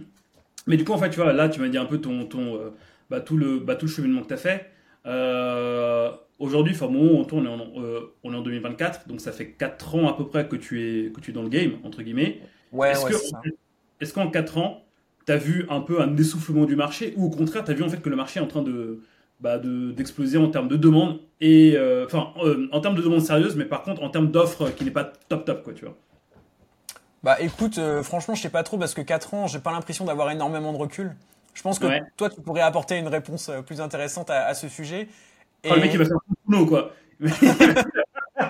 mais 0.66 0.76
du 0.76 0.84
coup, 0.84 0.92
en 0.92 0.98
fait, 0.98 1.10
tu 1.10 1.20
vois, 1.20 1.32
là, 1.32 1.48
tu 1.48 1.60
m'as 1.60 1.68
dit 1.68 1.78
un 1.78 1.84
peu 1.84 1.98
ton, 1.98 2.24
ton, 2.24 2.56
euh, 2.56 2.74
bah, 3.10 3.20
tout 3.20 3.36
le, 3.36 3.58
bah, 3.58 3.76
tout 3.76 3.86
le 3.86 3.92
cheminement 3.92 4.22
que 4.22 4.28
tu 4.28 4.34
as 4.34 4.38
fait. 4.38 4.70
Euh, 5.06 6.10
Aujourd'hui, 6.42 6.74
enfin, 6.74 6.86
on 6.86 7.22
tourne, 7.22 7.46
on, 7.46 7.80
euh, 7.80 8.16
on 8.24 8.32
est 8.32 8.36
en 8.36 8.40
2024, 8.42 9.06
donc 9.06 9.20
ça 9.20 9.30
fait 9.30 9.52
4 9.52 9.94
ans 9.94 10.08
à 10.08 10.16
peu 10.16 10.26
près 10.26 10.48
que 10.48 10.56
tu 10.56 10.82
es, 10.82 11.12
que 11.12 11.20
tu 11.20 11.30
es 11.30 11.32
dans 11.32 11.44
le 11.44 11.48
game, 11.48 11.74
entre 11.84 12.02
guillemets. 12.02 12.40
Ouais, 12.72 12.90
est-ce, 12.90 13.04
ouais, 13.04 14.12
qu'en 14.12 14.28
4 14.28 14.58
ans, 14.58 14.82
tu 15.24 15.30
as 15.30 15.36
vu 15.36 15.66
un 15.70 15.80
peu 15.80 16.00
un 16.00 16.16
essoufflement 16.16 16.64
du 16.64 16.74
marché, 16.74 17.14
ou 17.16 17.26
au 17.26 17.30
contraire, 17.30 17.62
tu 17.62 17.70
as 17.70 17.74
vu 17.74 17.84
en 17.84 17.88
fait 17.88 18.02
que 18.02 18.08
le 18.08 18.16
marché 18.16 18.40
est 18.40 18.42
en 18.42 18.48
train 18.48 18.62
de, 18.62 19.04
bah, 19.38 19.58
de, 19.58 19.92
d'exploser 19.92 20.36
en 20.36 20.48
termes 20.48 20.66
de 20.66 20.74
demande, 20.74 21.20
et, 21.40 21.74
euh, 21.76 22.06
enfin, 22.06 22.32
euh, 22.42 22.66
en 22.72 22.80
termes 22.80 22.96
de 22.96 23.02
demande 23.02 23.20
sérieuse, 23.20 23.54
mais 23.54 23.64
par 23.64 23.84
contre, 23.84 24.02
en 24.02 24.10
termes 24.10 24.32
d'offres 24.32 24.68
qui 24.70 24.84
n'est 24.84 24.90
pas 24.90 25.04
top 25.04 25.44
top, 25.44 25.62
quoi, 25.62 25.74
tu 25.74 25.84
vois? 25.84 25.96
Bah 27.22 27.36
écoute, 27.40 27.78
franchement, 28.02 28.34
je 28.34 28.42
sais 28.42 28.50
pas 28.50 28.64
trop, 28.64 28.78
parce 28.78 28.94
que 28.94 29.00
4 29.00 29.34
ans, 29.34 29.46
j'ai 29.46 29.60
pas 29.60 29.70
l'impression 29.70 30.04
d'avoir 30.06 30.28
énormément 30.32 30.72
de 30.72 30.78
recul. 30.78 31.14
Je 31.54 31.62
pense 31.62 31.78
que 31.78 31.86
toi, 32.16 32.30
tu 32.30 32.40
pourrais 32.40 32.62
apporter 32.62 32.98
une 32.98 33.06
réponse 33.06 33.48
plus 33.64 33.80
intéressante 33.80 34.28
à, 34.28 34.46
à 34.46 34.54
ce 34.54 34.66
sujet. 34.66 35.06
Et... 35.64 35.70
le 35.70 35.80
mec, 35.80 35.92
il 35.92 35.98
va 35.98 36.04
faire 36.04 36.16
quoi. 36.66 36.92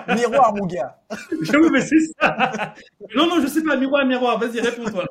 miroir, 0.07 0.53
mon 0.55 0.65
gars. 0.65 0.97
Je 1.41 1.69
mais 1.71 1.81
c'est 1.81 1.99
ça. 2.19 2.73
Non, 3.15 3.27
non, 3.27 3.41
je 3.41 3.47
sais 3.47 3.63
pas. 3.63 3.75
Miroir, 3.75 4.05
miroir. 4.05 4.39
Vas-y, 4.39 4.59
réponds-toi. 4.59 5.05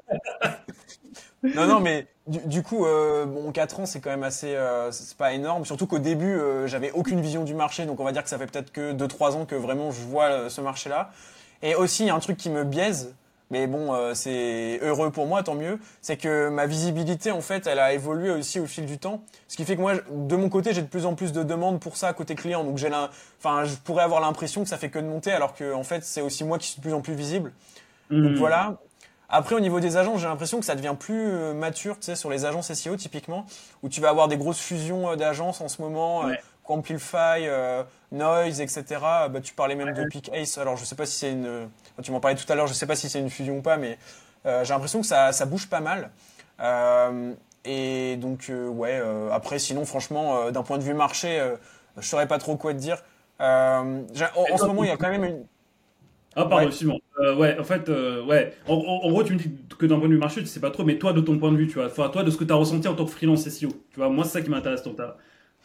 non, 1.43 1.67
non, 1.67 1.81
mais 1.81 2.07
du, 2.27 2.63
coup, 2.63 2.87
euh, 2.87 3.27
bon, 3.27 3.51
4 3.51 3.81
ans, 3.81 3.87
c'est 3.87 4.01
quand 4.01 4.11
même 4.11 4.23
assez, 4.23 4.55
euh, 4.55 4.91
c'est 4.93 5.17
pas 5.17 5.33
énorme. 5.33 5.65
Surtout 5.65 5.87
qu'au 5.87 5.99
début, 5.99 6.35
euh, 6.35 6.67
j'avais 6.67 6.93
aucune 6.93 7.21
vision 7.21 7.45
du 7.45 7.55
marché, 7.55 7.85
donc 7.85 7.99
on 8.01 8.05
va 8.05 8.13
dire 8.13 8.23
que 8.23 8.29
ça 8.29 8.39
fait 8.39 8.47
peut-être 8.47 8.73
que 8.73 8.93
2-3 8.93 9.37
ans 9.37 9.45
que 9.45 9.55
vraiment 9.55 9.91
je 9.91 10.01
vois 10.03 10.31
euh, 10.31 10.49
ce 10.49 10.61
marché-là. 10.61 11.11
Et 11.63 11.75
aussi, 11.75 12.05
il 12.05 12.07
y 12.07 12.11
a 12.11 12.15
un 12.15 12.21
truc 12.21 12.37
qui 12.37 12.51
me 12.51 12.65
biaise, 12.65 13.15
mais 13.53 13.67
bon, 13.67 13.93
euh, 13.93 14.15
c'est 14.15 14.81
heureux 14.83 15.11
pour 15.11 15.27
moi, 15.27 15.43
tant 15.43 15.55
mieux. 15.55 15.79
C'est 16.01 16.17
que 16.17 16.49
ma 16.49 16.67
visibilité, 16.67 17.31
en 17.31 17.43
fait, 17.43 17.67
elle 17.67 17.79
a 17.79 17.93
évolué 17.93 18.31
aussi 18.31 18.59
au 18.59 18.67
fil 18.67 18.87
du 18.87 18.97
temps. 18.99 19.23
Ce 19.47 19.57
qui 19.57 19.67
fait 19.67 19.77
que 19.77 19.81
moi, 19.83 19.93
de 20.11 20.37
mon 20.37 20.49
côté, 20.49 20.73
j'ai 20.73 20.81
de 20.81 20.87
plus 20.87 21.05
en 21.05 21.15
plus 21.15 21.33
de 21.33 21.43
demandes 21.43 21.79
pour 21.79 21.99
ça 21.99 22.15
côté 22.15 22.35
client. 22.35 22.65
Donc 22.65 22.79
j'ai 22.79 22.91
enfin, 23.39 23.65
je 23.65 23.75
pourrais 23.77 24.05
avoir 24.05 24.23
l'impression 24.23 24.63
que 24.63 24.69
ça 24.71 24.79
fait 24.79 24.89
que 24.89 24.99
de 24.99 25.07
monter, 25.07 25.33
alors 25.33 25.55
que 25.55 25.75
en 25.75 25.85
fait, 25.85 26.03
c'est 26.03 26.23
aussi 26.23 26.45
moi 26.45 26.59
qui 26.59 26.69
suis 26.69 26.79
de 26.79 26.83
plus 26.83 26.95
en 26.95 27.03
plus 27.03 27.15
visible. 27.15 27.53
Donc 28.11 28.33
mmh. 28.33 28.37
voilà. 28.37 28.79
Après, 29.29 29.55
au 29.55 29.61
niveau 29.61 29.81
des 29.81 29.99
agences, 29.99 30.21
j'ai 30.21 30.29
l'impression 30.29 30.59
que 30.59 30.65
ça 30.65 30.75
devient 30.75 30.97
plus 30.99 31.27
euh, 31.27 31.55
mature, 31.55 31.99
tu 31.99 32.07
sais, 32.07 32.17
sur 32.17 32.31
les 32.31 32.47
agences 32.47 32.73
SEO 32.73 32.97
typiquement, 32.97 33.47
où 33.83 33.89
tu 33.91 34.01
vas 34.01 34.09
avoir 34.09 34.29
des 34.29 34.37
grosses 34.39 34.61
fusions 34.61 35.11
euh, 35.11 35.17
d'agences 35.17 35.61
en 35.61 35.69
ce 35.69 35.81
moment. 35.81 36.25
Amplify, 36.73 37.47
euh, 37.47 37.83
Noise, 38.13 38.61
etc. 38.61 38.85
Bah, 39.01 39.41
tu 39.43 39.55
parlais 39.55 39.75
même 39.75 39.95
de 39.95 40.05
Pick 40.05 40.31
Ace. 40.35 40.59
Alors, 40.59 40.77
je 40.77 40.85
sais 40.85 40.95
pas 40.95 41.07
si 41.07 41.17
c'est 41.19 41.33
une. 41.33 41.69
Tu 42.03 42.13
m'en 42.13 42.21
parlais 42.21 42.37
tout 42.37 42.51
à 42.53 42.55
l'heure, 42.55 42.67
je 42.67 42.75
sais 42.75 42.87
pas 42.87 42.95
si 42.95 43.09
c'est 43.09 43.19
une 43.19 43.31
fusion 43.31 43.59
ou 43.59 43.63
pas, 43.63 43.79
mais 43.79 43.99
euh, 44.47 44.65
j'ai 44.65 44.75
l'impression 44.75 45.01
que 45.01 45.07
ça, 45.07 45.33
ça, 45.33 45.47
bouge 45.47 45.69
pas 45.69 45.81
mal. 45.81 46.11
Euh, 46.61 47.33
et 47.65 48.17
donc, 48.17 48.51
ouais, 48.51 49.03
après, 49.33 49.59
sinon, 49.59 49.85
franchement, 49.85 50.51
d'un 50.51 50.63
point 50.63 50.79
de 50.79 50.83
vue 50.83 50.95
marché, 50.95 51.41
je 51.97 52.07
saurais 52.07 52.29
pas 52.29 52.39
trop 52.39 52.57
quoi 52.57 52.75
te 52.75 52.79
dire. 52.79 53.03
En, 53.41 54.05
ce 54.15 54.67
moment, 54.67 54.85
il 54.85 54.89
y 54.89 54.93
a 54.93 54.97
quand 54.97 55.11
même 55.11 55.25
une. 55.25 55.45
Ah, 56.35 56.47
pardon, 56.47 56.71
Simon. 56.71 56.99
ouais, 57.37 57.59
en 57.59 57.65
fait, 57.65 57.89
ouais. 57.89 58.55
En, 58.67 59.11
gros, 59.11 59.23
tu 59.23 59.33
me 59.33 59.39
dis 59.39 59.55
que 59.79 59.87
d'un 59.87 59.99
point 59.99 60.09
de 60.09 60.15
vue 60.15 60.19
marché, 60.19 60.41
tu 60.41 60.47
sais 60.47 60.61
pas 60.61 60.71
trop, 60.71 60.85
mais 60.85 60.99
toi, 60.99 61.13
de 61.13 61.21
ton 61.21 61.39
point 61.39 61.53
de 61.53 61.57
vue, 61.57 61.69
tu 61.69 61.79
vois, 61.79 61.89
toi, 61.89 62.23
de 62.23 62.31
ce 62.31 62.37
que 62.37 62.45
tu 62.45 62.53
as 62.53 62.57
ressenti 62.57 62.89
en 62.89 62.95
tant 62.95 63.05
que 63.05 63.11
freelance 63.11 63.49
SEO, 63.49 63.69
tu 63.69 63.97
vois, 63.97 64.11
moi, 64.11 64.25
c'est 64.25 64.33
ça 64.33 64.43
qui 64.43 64.51
m'intéresse. 64.51 64.83
Donc, 64.83 64.99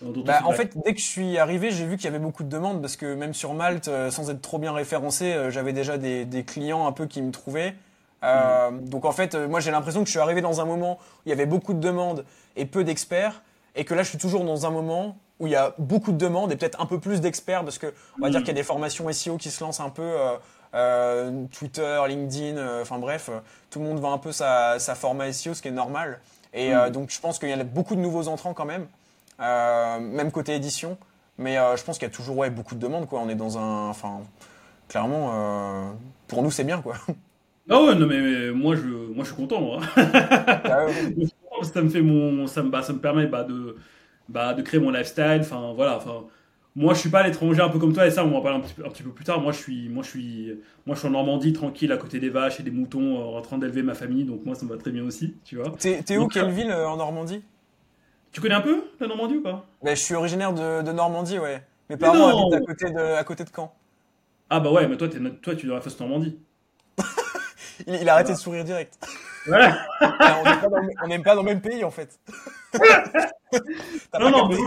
bah, 0.02 0.42
en 0.46 0.52
fait, 0.52 0.78
dès 0.86 0.94
que 0.94 1.00
je 1.00 1.06
suis 1.06 1.38
arrivé, 1.38 1.72
j'ai 1.72 1.86
vu 1.86 1.98
qu'il 1.98 2.06
y 2.06 2.08
avait 2.08 2.20
beaucoup 2.20 2.44
de 2.44 2.50
demandes 2.50 2.82
parce 2.82 2.96
que 2.96 3.16
même 3.16 3.34
sur 3.34 3.54
Malte, 3.54 3.88
euh, 3.88 4.12
sans 4.12 4.30
être 4.30 4.42
trop 4.42 4.60
bien 4.60 4.72
référencé, 4.72 5.34
euh, 5.34 5.50
j'avais 5.50 5.74
déjà 5.74 5.98
des, 5.98 6.26
des, 6.26 6.44
clients 6.44 6.86
un 6.86 6.92
peu 6.92 7.08
qui 7.08 7.22
me 7.22 7.32
trouvaient. 7.32 7.74
Euh, 8.24 8.70
mhm. 8.70 8.90
Donc 8.90 9.06
en 9.06 9.12
fait, 9.12 9.36
moi 9.36 9.60
j'ai 9.60 9.72
l'impression 9.72 10.02
que 10.02 10.08
je 10.08 10.12
suis 10.12 10.20
arrivé 10.20 10.42
dans 10.42 10.62
un 10.62 10.66
moment 10.66 11.00
où 11.00 11.22
il 11.26 11.30
y 11.30 11.32
avait 11.32 11.48
beaucoup 11.48 11.74
de 11.74 11.80
demandes 11.80 12.26
et 12.56 12.66
peu 12.66 12.84
d'experts, 12.84 13.42
et 13.76 13.86
que 13.86 13.94
là 13.94 14.04
je 14.04 14.10
suis 14.10 14.18
toujours 14.18 14.44
dans 14.44 14.66
un 14.66 14.70
moment 14.70 15.18
où 15.40 15.48
il 15.48 15.54
y 15.54 15.56
a 15.56 15.74
beaucoup 15.78 16.12
de 16.12 16.18
demandes 16.18 16.52
et 16.52 16.56
peut-être 16.56 16.82
un 16.82 16.88
peu 16.88 17.00
plus 17.00 17.22
d'experts 17.22 17.64
parce 17.64 17.78
que 17.78 17.94
on 18.18 18.24
va 18.24 18.30
dire 18.30 18.40
mhm. 18.40 18.46
qu'il 18.46 18.54
y 18.56 18.58
a 18.58 18.62
des 18.62 18.64
formations 18.64 19.12
SEO 19.12 19.38
qui 19.38 19.52
se 19.52 19.64
lancent 19.64 19.80
un 19.80 19.90
peu 19.90 20.16
Twitter, 21.52 22.00
LinkedIn, 22.08 22.82
enfin 22.82 23.00
bref, 23.00 23.32
tout 23.72 23.80
le 23.80 23.86
monde 23.86 24.00
vend 24.00 24.14
un 24.14 24.18
peu 24.20 24.32
sa, 24.32 24.78
sa 24.78 24.94
format 24.94 25.32
SEO, 25.32 25.56
ce 25.56 25.62
qui 25.64 25.70
est 25.70 25.72
normal. 25.72 26.20
Et 26.54 26.74
Mm. 26.74 26.90
donc 26.90 27.12
je 27.12 27.20
pense 27.20 27.40
qu'il 27.40 27.50
y 27.50 27.54
a 27.54 27.64
beaucoup 27.64 27.96
de 27.96 28.02
nouveaux 28.02 28.28
entrants 28.28 28.54
quand 28.54 28.66
même, 28.66 28.88
même 29.40 30.32
côté 30.32 30.56
édition. 30.56 30.98
Mais 31.38 31.56
je 31.56 31.84
pense 31.84 31.98
qu'il 32.00 32.08
y 32.08 32.12
a 32.12 32.14
toujours 32.14 32.38
ouais, 32.38 32.50
beaucoup 32.50 32.76
de 32.76 32.80
demandes. 32.80 33.08
Quoi. 33.08 33.20
On 33.20 33.30
est 33.30 33.36
dans 33.36 33.58
un. 33.58 33.90
Enfin, 33.90 34.22
clairement, 34.88 35.96
pour 36.28 36.44
nous, 36.44 36.52
c'est 36.52 36.64
bien. 36.64 36.82
quoi. 36.82 36.96
Ah 37.70 37.84
ouais, 37.84 37.96
non, 37.96 38.08
mais 38.08 38.52
moi, 38.52 38.76
je, 38.76 38.88
moi, 38.88 39.24
je 39.24 39.30
suis 39.30 39.36
content. 39.36 39.80
Ah 39.98 40.86
ouais. 40.86 41.28
ça 41.64 41.82
me 41.82 41.90
fait 41.90 42.02
mon, 42.02 42.48
ça 42.48 42.64
me, 42.64 42.70
bah, 42.70 42.82
ça 42.82 42.94
me 42.94 43.00
permet 43.00 43.28
bah, 43.28 43.44
de, 43.44 43.76
bah, 44.30 44.54
de 44.54 44.62
créer 44.62 44.80
mon 44.80 44.92
lifestyle. 44.92 45.40
Enfin, 45.42 45.74
voilà. 45.76 45.98
Enfin, 45.98 46.26
moi, 46.76 46.94
je 46.94 47.00
suis 47.00 47.10
pas 47.10 47.20
à 47.22 47.28
l'étranger 47.28 47.62
un 47.62 47.70
peu 47.70 47.80
comme 47.80 47.94
toi 47.94 48.06
et 48.08 48.12
ça, 48.12 48.24
on 48.26 48.32
va 48.32 48.38
en 48.38 48.42
parler 48.42 48.60
un 48.60 48.62
petit, 48.62 48.74
peu- 48.74 48.86
un 48.86 48.90
petit 48.90 49.04
peu 49.04 49.12
plus 49.12 49.26
tard. 49.26 49.42
Moi, 49.42 49.52
je 49.52 49.58
suis, 49.58 49.90
moi, 49.90 50.04
je 50.04 50.10
suis, 50.10 50.54
moi, 50.86 50.96
je 50.96 51.00
suis 51.00 51.08
en 51.08 51.12
Normandie, 51.12 51.54
tranquille, 51.54 51.92
à 51.92 51.98
côté 51.98 52.20
des 52.20 52.30
vaches 52.30 52.60
et 52.60 52.64
des 52.64 52.72
moutons, 52.72 53.20
euh, 53.20 53.38
en 53.38 53.42
train 53.42 53.58
d'élever 53.58 53.84
ma 53.84 53.96
famille. 53.96 54.24
Donc 54.26 54.46
moi, 54.46 54.56
ça 54.56 54.66
me 54.66 54.70
va 54.72 54.78
très 54.78 54.92
bien 54.92 55.04
aussi, 55.04 55.36
tu 55.44 55.58
vois. 55.58 55.76
T'es 55.80 56.18
où, 56.18 56.28
quelle 56.28 56.46
euh, 56.46 56.52
ville 56.52 56.72
euh, 56.72 56.88
en 56.88 56.98
Normandie? 56.98 57.44
Tu 58.32 58.42
connais 58.42 58.56
un 58.56 58.62
peu 58.62 58.84
la 59.00 59.08
Normandie 59.08 59.38
ou 59.38 59.44
pas 59.44 59.66
Je 59.84 59.96
suis 59.96 60.16
originaire 60.16 60.54
de, 60.54 60.82
de 60.82 60.92
Normandie, 60.92 61.40
ouais. 61.40 61.64
Mes 61.90 61.96
Mais 61.96 61.98
parents 61.98 62.18
non 62.18 62.52
habitent 62.52 62.62
à 62.62 62.66
côté 62.66 62.92
de, 62.92 63.00
à 63.00 63.24
côté 63.24 63.44
de 63.44 63.50
Caen. 63.56 63.74
Ah 64.50 64.60
bah 64.60 64.72
ouais, 64.72 64.88
mais 64.88 64.98
toi, 64.98 65.08
tu 65.10 65.18
es 65.18 65.68
dans 65.68 65.76
la 65.76 65.82
face 65.82 66.00
Normandie. 66.00 66.40
Il, 67.88 67.94
il 67.96 68.10
a 68.10 68.14
arrêté 68.14 68.34
de 68.34 68.38
sourire 68.38 68.64
direct. 68.64 68.98
Voilà. 69.46 69.78
On 70.02 70.08
n'est 71.08 71.20
pas, 71.20 71.24
pas 71.24 71.36
dans 71.36 71.42
le 71.44 71.46
même 71.46 71.62
pays 71.62 71.84
en 71.84 71.92
fait. 71.92 72.20
Non, 74.20 74.30
non, 74.30 74.50
mais 74.50 74.58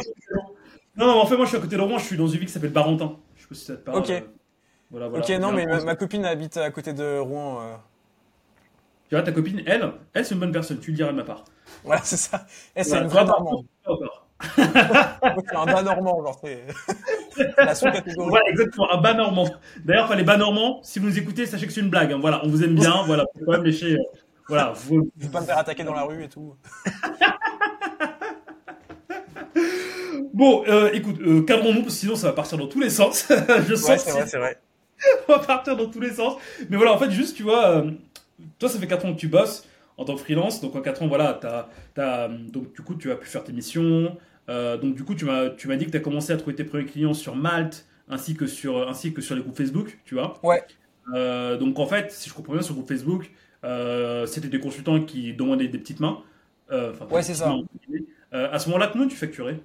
non, 0.96 1.06
non, 1.06 1.20
en 1.20 1.26
fait, 1.26 1.36
moi, 1.36 1.44
je 1.44 1.50
suis 1.50 1.58
à 1.58 1.60
côté 1.60 1.76
de 1.76 1.80
Rouen. 1.82 1.98
Je 1.98 2.04
suis 2.04 2.16
dans 2.16 2.26
une 2.26 2.38
ville 2.38 2.46
qui 2.46 2.52
s'appelle 2.52 2.72
Barentin. 2.72 3.16
Je 3.36 3.42
sais 3.42 3.48
pas 3.48 3.54
si 3.54 3.64
ça 3.64 3.76
te 3.76 3.80
parle. 3.80 3.98
Ok. 3.98 4.10
euh, 4.10 4.20
Voilà, 4.90 5.08
voilà. 5.08 5.24
Ok, 5.24 5.30
non, 5.40 5.52
mais 5.52 5.66
ma 5.66 5.96
copine 5.96 6.24
habite 6.24 6.56
à 6.56 6.70
côté 6.70 6.92
de 6.92 7.18
Rouen. 7.18 7.60
euh. 7.60 7.74
Vois, 9.14 9.22
ta 9.24 9.32
copine, 9.32 9.62
elle, 9.66 9.92
elle, 10.14 10.24
c'est 10.24 10.34
une 10.34 10.40
bonne 10.40 10.52
personne. 10.52 10.78
Tu 10.80 10.90
le 10.90 10.96
diras 10.96 11.10
de 11.12 11.16
ma 11.16 11.24
part. 11.24 11.44
Voilà, 11.84 12.00
c'est 12.04 12.16
ça. 12.16 12.46
Eh, 12.76 12.82
c'est 12.84 12.90
Voilà, 12.90 13.04
une 13.04 13.08
vraie 13.10 13.24
normande. 13.24 13.64
c'est 14.56 15.56
un 15.56 15.66
bas 15.66 15.82
normand, 15.82 16.22
genre, 16.24 16.40
c'est 16.42 16.64
la 17.58 17.74
sous-catégorie. 17.74 18.28
Voilà, 18.30 18.48
exactement, 18.48 18.90
un 18.90 18.98
bas 19.00 19.12
normand. 19.12 19.46
D'ailleurs, 19.84 20.04
enfin, 20.06 20.16
les 20.16 20.24
bas 20.24 20.38
normands, 20.38 20.80
si 20.82 20.98
vous 20.98 21.06
nous 21.08 21.18
écoutez, 21.18 21.44
sachez 21.44 21.66
que 21.66 21.72
c'est 21.72 21.82
une 21.82 21.90
blague. 21.90 22.12
hein. 22.12 22.18
Voilà, 22.20 22.40
on 22.44 22.48
vous 22.48 22.64
aime 22.64 22.74
bien. 22.74 23.02
Voilà, 23.06 23.24
faut 23.38 23.44
quand 23.44 23.52
même 23.52 23.64
lécher. 23.64 23.94
euh, 23.94 24.02
Voilà, 24.48 24.72
vous- 24.74 25.10
Je 25.18 25.26
vais 25.26 25.30
pas 25.32 25.40
me 25.42 25.46
faire 25.46 25.58
attaquer 25.58 25.84
dans 25.84 25.92
la 25.94 26.04
rue 26.04 26.24
et 26.24 26.28
tout. 26.28 26.54
Bon, 30.32 30.64
euh, 30.68 30.90
écoute, 30.92 31.16
euh, 31.20 31.42
cadrons-nous, 31.42 31.82
parce 31.82 31.94
que 31.94 32.00
sinon 32.00 32.16
ça 32.16 32.28
va 32.28 32.32
partir 32.32 32.56
dans 32.56 32.66
tous 32.68 32.80
les 32.80 32.90
sens. 32.90 33.26
Je 33.28 33.34
Ouais, 33.34 33.76
c'est 33.76 33.98
si- 33.98 34.10
vrai, 34.10 34.26
c'est 34.26 34.38
vrai. 34.38 34.58
on 35.28 35.32
va 35.32 35.38
partir 35.40 35.76
dans 35.76 35.86
tous 35.90 36.00
les 36.00 36.12
sens. 36.14 36.34
Mais 36.68 36.76
voilà, 36.76 36.92
en 36.92 36.98
fait, 36.98 37.10
juste, 37.10 37.36
tu 37.36 37.42
vois, 37.42 37.66
euh, 37.68 37.90
toi, 38.58 38.68
ça 38.68 38.78
fait 38.78 38.86
4 38.86 39.06
ans 39.06 39.14
que 39.14 39.18
tu 39.18 39.28
bosses 39.28 39.66
en 39.96 40.04
tant 40.04 40.14
que 40.14 40.20
freelance. 40.20 40.60
Donc, 40.60 40.74
en 40.76 40.80
4 40.80 41.02
ans, 41.02 41.08
voilà, 41.08 41.38
t'as, 41.40 41.68
t'as, 41.94 42.28
donc, 42.28 42.74
du 42.74 42.82
coup, 42.82 42.94
tu 42.94 43.10
as 43.10 43.16
pu 43.16 43.26
faire 43.26 43.44
tes 43.44 43.52
missions. 43.52 44.16
Euh, 44.48 44.76
donc, 44.76 44.94
du 44.94 45.04
coup, 45.04 45.14
tu 45.14 45.24
m'as, 45.24 45.48
dit 45.48 45.86
que 45.86 45.90
tu 45.90 45.96
as 45.96 46.00
commencé 46.00 46.32
à 46.32 46.36
trouver 46.36 46.56
tes 46.56 46.64
premiers 46.64 46.86
clients 46.86 47.14
sur 47.14 47.36
Malte, 47.36 47.86
ainsi 48.08 48.34
que 48.34 48.46
sur, 48.46 48.88
ainsi 48.88 49.12
que 49.12 49.20
sur 49.20 49.34
les 49.34 49.42
groupes 49.42 49.56
Facebook, 49.56 49.98
tu 50.04 50.14
vois. 50.14 50.38
Ouais. 50.42 50.64
Euh, 51.14 51.56
donc, 51.56 51.78
en 51.78 51.86
fait, 51.86 52.12
si 52.12 52.28
je 52.28 52.34
comprends 52.34 52.54
bien, 52.54 52.62
sur 52.62 52.74
le 52.74 52.80
groupe 52.80 52.88
Facebook, 52.88 53.30
euh, 53.64 54.26
c'était 54.26 54.48
des 54.48 54.60
consultants 54.60 55.00
qui 55.00 55.32
demandaient 55.34 55.68
des 55.68 55.78
petites 55.78 56.00
mains. 56.00 56.22
Ouais, 57.10 57.22
c'est 57.22 57.34
ça. 57.34 57.48
mains, 57.48 57.64
à 58.32 58.58
ce 58.58 58.68
moment-là, 58.68 58.88
combien 58.92 59.08
tu 59.08 59.16
facturais? 59.16 59.60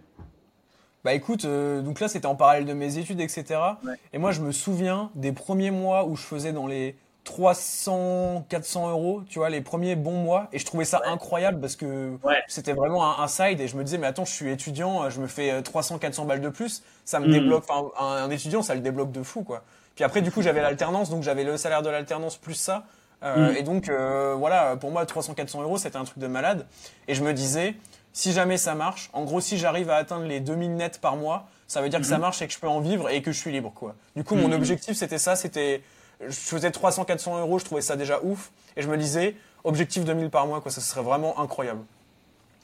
Bah 1.06 1.14
écoute, 1.14 1.46
euh, 1.46 1.84
donc 1.84 2.00
là 2.00 2.08
c'était 2.08 2.26
en 2.26 2.34
parallèle 2.34 2.66
de 2.66 2.74
mes 2.74 2.98
études, 2.98 3.22
etc. 3.22 3.60
Ouais. 3.86 3.94
Et 4.12 4.18
moi 4.18 4.32
je 4.32 4.42
me 4.42 4.52
souviens 4.52 5.12
des 5.14 5.32
premiers 5.32 5.70
mois 5.70 6.08
où 6.08 6.16
je 6.16 6.24
faisais 6.24 6.52
dans 6.52 6.66
les 6.66 6.96
300, 7.26 8.46
400 8.50 8.90
euros, 8.90 9.24
tu 9.28 9.40
vois, 9.40 9.50
les 9.50 9.62
premiers 9.62 9.96
bons 9.96 10.14
mois. 10.14 10.48
Et 10.54 10.60
je 10.60 10.66
trouvais 10.66 10.86
ça 10.86 11.02
incroyable 11.06 11.60
parce 11.60 11.76
que 11.76 12.18
Ouais. 12.24 12.42
c'était 12.48 12.74
vraiment 12.74 13.20
un, 13.20 13.24
un 13.24 13.28
side. 13.28 13.60
Et 13.60 13.68
je 13.68 13.76
me 13.76 13.84
disais, 13.84 13.98
mais 13.98 14.08
attends, 14.08 14.26
je 14.26 14.32
suis 14.32 14.50
étudiant, 14.52 15.10
je 15.10 15.20
me 15.20 15.28
fais 15.28 15.52
euh, 15.52 15.62
300, 15.62 15.98
400 16.00 16.26
balles 16.26 16.42
de 16.42 16.50
plus. 16.50 16.84
Ça 17.04 17.20
me 17.20 17.26
Mhm. 17.26 17.32
débloque, 17.32 17.66
enfin, 17.70 17.90
un, 18.00 18.24
un 18.26 18.30
étudiant, 18.30 18.62
ça 18.62 18.74
le 18.76 18.82
débloque 18.82 19.12
de 19.12 19.24
fou, 19.24 19.44
quoi. 19.44 19.64
Puis 19.96 20.04
après, 20.04 20.22
du 20.22 20.32
coup, 20.32 20.42
j'avais 20.42 20.62
l'alternance, 20.62 21.10
donc 21.10 21.24
j'avais 21.24 21.44
le 21.44 21.58
salaire 21.58 21.82
de 21.82 21.90
l'alternance 21.90 22.38
plus 22.38 22.54
ça. 22.56 22.84
Euh, 23.24 23.50
Mhm. 23.52 23.58
Et 23.58 23.64
donc, 23.64 23.90
euh, 23.90 24.36
voilà, 24.38 24.76
pour 24.78 24.92
moi, 24.92 25.06
300, 25.06 25.34
400 25.34 25.62
euros, 25.62 25.78
c'était 25.78 25.98
un 25.98 26.04
truc 26.04 26.20
de 26.20 26.28
malade. 26.28 26.66
Et 27.08 27.16
je 27.16 27.24
me 27.24 27.34
disais, 27.34 27.76
si 28.14 28.34
jamais 28.34 28.58
ça 28.58 28.76
marche, 28.76 29.10
en 29.14 29.24
gros, 29.24 29.40
si 29.42 29.58
j'arrive 29.58 29.90
à 29.90 29.96
atteindre 29.96 30.26
les 30.26 30.40
2000 30.40 30.76
nets 30.76 31.00
par 31.00 31.16
mois, 31.16 31.48
ça 31.68 31.82
veut 31.82 31.90
dire 31.90 32.00
que 32.00 32.06
ça 32.06 32.16
Mhm. 32.16 32.22
marche 32.22 32.42
et 32.42 32.48
que 32.48 32.54
je 32.54 32.60
peux 32.60 32.68
en 32.68 32.80
vivre 32.82 33.10
et 33.10 33.22
que 33.22 33.32
je 33.32 33.40
suis 33.40 33.52
libre, 33.52 33.72
quoi. 33.74 33.96
Du 34.16 34.24
coup, 34.24 34.36
mon 34.36 34.52
objectif, 34.52 34.96
c'était 34.96 35.18
ça, 35.18 35.36
c'était, 35.36 35.82
je 36.22 36.30
faisais 36.34 36.72
300, 36.72 37.06
400 37.06 37.40
euros, 37.40 37.60
je 37.60 37.66
trouvais 37.66 37.82
ça 37.82 37.96
déjà 37.96 38.20
ouf. 38.24 38.52
Et 38.78 38.82
je 38.82 38.88
me 38.90 38.98
disais, 38.98 39.36
objectif 39.64 40.04
2000 40.06 40.30
par 40.30 40.48
mois, 40.48 40.62
quoi, 40.62 40.72
ça 40.72 40.82
serait 40.82 41.02
vraiment 41.04 41.40
incroyable. 41.40 41.82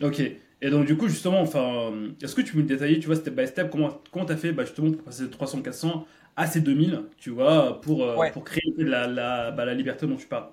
Ok. 0.01 0.19
Et 0.63 0.69
donc, 0.69 0.85
du 0.85 0.95
coup, 0.97 1.07
justement, 1.07 1.41
enfin, 1.41 1.91
est-ce 2.21 2.35
que 2.35 2.41
tu 2.41 2.53
peux 2.53 2.59
me 2.59 2.67
détailler, 2.67 2.99
tu 2.99 3.07
vois, 3.07 3.15
step 3.15 3.33
by 3.35 3.47
step, 3.47 3.69
comment 3.71 3.99
comment 4.11 4.25
t'as 4.25 4.37
fait, 4.37 4.51
bah, 4.51 4.63
justement, 4.63 4.91
pour 4.91 5.03
passer 5.03 5.23
de 5.23 5.27
300, 5.27 5.61
400 5.61 6.05
à 6.35 6.47
ces 6.47 6.61
2000, 6.61 7.03
tu 7.17 7.29
vois, 7.31 7.81
pour, 7.81 8.03
euh, 8.03 8.17
Ouais. 8.17 8.31
pour 8.31 8.43
créer 8.43 8.61
la, 8.77 9.07
la, 9.07 9.51
bah, 9.51 9.65
la 9.65 9.73
liberté 9.73 10.07
dont 10.07 10.15
tu 10.17 10.27
parles? 10.27 10.49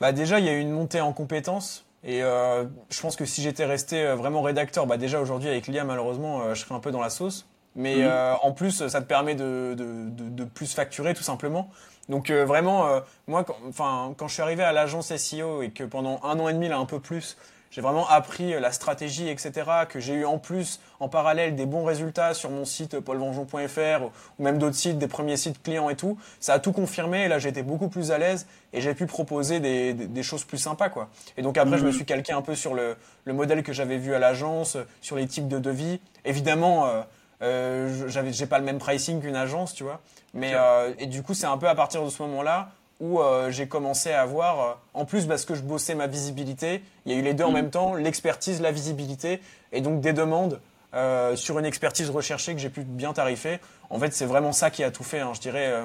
Bah 0.00 0.12
déjà, 0.12 0.38
il 0.40 0.46
y 0.46 0.48
a 0.48 0.52
eu 0.54 0.60
une 0.60 0.70
montée 0.72 1.00
en 1.00 1.12
compétences. 1.12 1.86
Et 2.04 2.22
euh, 2.22 2.64
je 2.90 3.00
pense 3.00 3.14
que 3.14 3.24
si 3.24 3.42
j'étais 3.42 3.64
resté 3.64 4.02
euh, 4.04 4.16
vraiment 4.16 4.42
rédacteur, 4.42 4.86
bah 4.86 4.96
déjà 4.96 5.20
aujourd'hui 5.20 5.48
avec 5.48 5.68
l'IA 5.68 5.84
malheureusement, 5.84 6.42
euh, 6.42 6.54
je 6.54 6.62
serais 6.62 6.74
un 6.74 6.80
peu 6.80 6.90
dans 6.90 7.00
la 7.00 7.10
sauce. 7.10 7.46
Mais 7.76 8.02
Mhm. 8.04 8.36
en 8.42 8.52
plus, 8.52 8.86
ça 8.88 9.00
te 9.00 9.06
permet 9.06 9.34
de, 9.34 9.74
de, 9.74 10.10
de, 10.10 10.28
de 10.28 10.44
plus 10.44 10.74
facturer 10.74 11.14
tout 11.14 11.22
simplement. 11.22 11.70
Donc 12.08 12.30
euh, 12.30 12.44
vraiment, 12.44 12.86
euh, 12.88 13.00
moi, 13.28 13.44
quand, 13.44 13.56
enfin, 13.68 14.14
quand 14.16 14.28
je 14.28 14.34
suis 14.34 14.42
arrivé 14.42 14.62
à 14.62 14.72
l'agence 14.72 15.14
SEO 15.16 15.62
et 15.62 15.70
que 15.70 15.84
pendant 15.84 16.20
un 16.24 16.38
an 16.40 16.48
et 16.48 16.52
demi, 16.52 16.68
là 16.68 16.78
un 16.78 16.84
peu 16.84 16.98
plus, 17.00 17.36
j'ai 17.70 17.80
vraiment 17.80 18.06
appris 18.08 18.52
euh, 18.52 18.60
la 18.60 18.70
stratégie, 18.72 19.28
etc., 19.28 19.52
que 19.88 19.98
j'ai 20.00 20.14
eu 20.14 20.24
en 20.26 20.36
plus, 20.38 20.80
en 21.00 21.08
parallèle, 21.08 21.54
des 21.54 21.64
bons 21.64 21.84
résultats 21.84 22.34
sur 22.34 22.50
mon 22.50 22.64
site 22.66 22.94
euh, 22.94 23.00
paulvengeon.fr 23.00 24.02
ou 24.38 24.42
même 24.42 24.58
d'autres 24.58 24.76
sites, 24.76 24.98
des 24.98 25.06
premiers 25.08 25.36
sites 25.38 25.62
clients 25.62 25.88
et 25.88 25.96
tout, 25.96 26.18
ça 26.40 26.54
a 26.54 26.58
tout 26.58 26.72
confirmé. 26.72 27.24
Et 27.24 27.28
là, 27.28 27.38
j'étais 27.38 27.62
beaucoup 27.62 27.88
plus 27.88 28.10
à 28.10 28.18
l'aise 28.18 28.46
et 28.74 28.80
j'ai 28.80 28.94
pu 28.94 29.06
proposer 29.06 29.60
des, 29.60 29.94
des, 29.94 30.06
des 30.06 30.22
choses 30.22 30.44
plus 30.44 30.58
sympas, 30.58 30.88
quoi. 30.90 31.08
Et 31.38 31.42
donc 31.42 31.56
après, 31.56 31.78
je 31.78 31.84
me 31.84 31.88
Mhm. 31.88 31.94
suis 31.94 32.04
calqué 32.04 32.32
un 32.32 32.42
peu 32.42 32.54
sur 32.54 32.74
le, 32.74 32.96
le 33.24 33.32
modèle 33.32 33.62
que 33.62 33.72
j'avais 33.72 33.96
vu 33.96 34.14
à 34.14 34.18
l'agence, 34.18 34.76
euh, 34.76 34.84
sur 35.00 35.16
les 35.16 35.26
types 35.26 35.48
de 35.48 35.58
devis. 35.58 36.00
Évidemment, 36.26 36.86
euh, 36.88 37.02
euh, 37.42 38.08
j'avais, 38.08 38.32
j'ai 38.32 38.46
pas 38.46 38.58
le 38.58 38.64
même 38.64 38.78
pricing 38.78 39.20
qu'une 39.20 39.36
agence, 39.36 39.74
tu 39.74 39.82
vois. 39.84 40.00
Mais 40.34 40.52
euh, 40.54 40.92
et 40.98 41.06
du 41.06 41.22
coup, 41.22 41.34
c'est 41.34 41.46
un 41.46 41.58
peu 41.58 41.68
à 41.68 41.74
partir 41.74 42.02
de 42.04 42.08
ce 42.10 42.22
moment-là 42.22 42.70
où 43.00 43.20
euh, 43.20 43.50
j'ai 43.50 43.66
commencé 43.66 44.12
à 44.12 44.22
avoir, 44.22 44.78
en 44.94 45.04
plus 45.04 45.26
parce 45.26 45.44
que 45.44 45.54
je 45.54 45.62
bossais 45.62 45.94
ma 45.96 46.06
visibilité, 46.06 46.82
il 47.04 47.12
y 47.12 47.16
a 47.16 47.18
eu 47.18 47.22
les 47.22 47.34
deux 47.34 47.42
en 47.44 47.48
Mhm. 47.48 47.54
même 47.54 47.70
temps, 47.70 47.94
l'expertise, 47.94 48.60
la 48.60 48.70
visibilité, 48.70 49.40
et 49.72 49.80
donc 49.80 50.00
des 50.00 50.12
demandes 50.12 50.60
euh, 50.94 51.34
sur 51.36 51.58
une 51.58 51.64
expertise 51.64 52.10
recherchée 52.10 52.52
que 52.54 52.60
j'ai 52.60 52.68
pu 52.70 52.82
bien 52.82 53.12
tarifer. 53.12 53.58
En 53.90 53.98
fait, 53.98 54.12
c'est 54.14 54.26
vraiment 54.26 54.52
ça 54.52 54.70
qui 54.70 54.84
a 54.84 54.90
tout 54.90 55.02
fait, 55.04 55.20
hein, 55.20 55.32
je 55.34 55.40
dirais, 55.40 55.66
euh, 55.72 55.84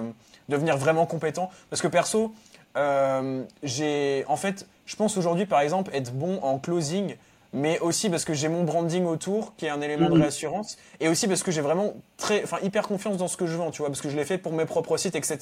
devenir 0.50 0.78
vraiment 0.78 1.06
compétent. 1.08 1.50
Parce 1.72 1.82
que 1.82 1.88
perso, 1.88 2.36
euh, 2.76 3.44
j'ai, 3.64 4.24
en 4.28 4.36
fait, 4.36 4.68
je 4.86 4.96
pense 4.96 5.18
aujourd'hui, 5.18 5.46
par 5.46 5.62
exemple, 5.62 5.92
être 5.96 6.14
bon 6.14 6.40
en 6.44 6.60
closing, 6.60 7.16
mais 7.54 7.80
aussi 7.80 8.10
parce 8.10 8.26
que 8.26 8.34
j'ai 8.34 8.50
mon 8.50 8.64
branding 8.64 9.06
autour, 9.06 9.56
qui 9.56 9.66
est 9.66 9.70
un 9.70 9.82
élément 9.82 10.10
de 10.10 10.16
Mhm. 10.16 10.22
réassurance, 10.22 10.78
et 11.00 11.08
aussi 11.10 11.28
parce 11.28 11.44
que 11.44 11.52
j'ai 11.52 11.62
vraiment 11.62 11.94
très, 12.18 12.44
enfin, 12.44 12.58
hyper 12.64 12.88
confiance 12.88 13.18
dans 13.18 13.28
ce 13.28 13.38
que 13.38 13.46
je 13.48 13.56
vends, 13.58 13.72
tu 13.72 13.82
vois, 13.82 13.90
parce 13.90 14.02
que 14.02 14.10
je 14.10 14.16
l'ai 14.16 14.26
fait 14.26 14.38
pour 14.38 14.54
mes 14.54 14.66
propres 14.66 14.98
sites, 14.98 15.16
etc. 15.16 15.38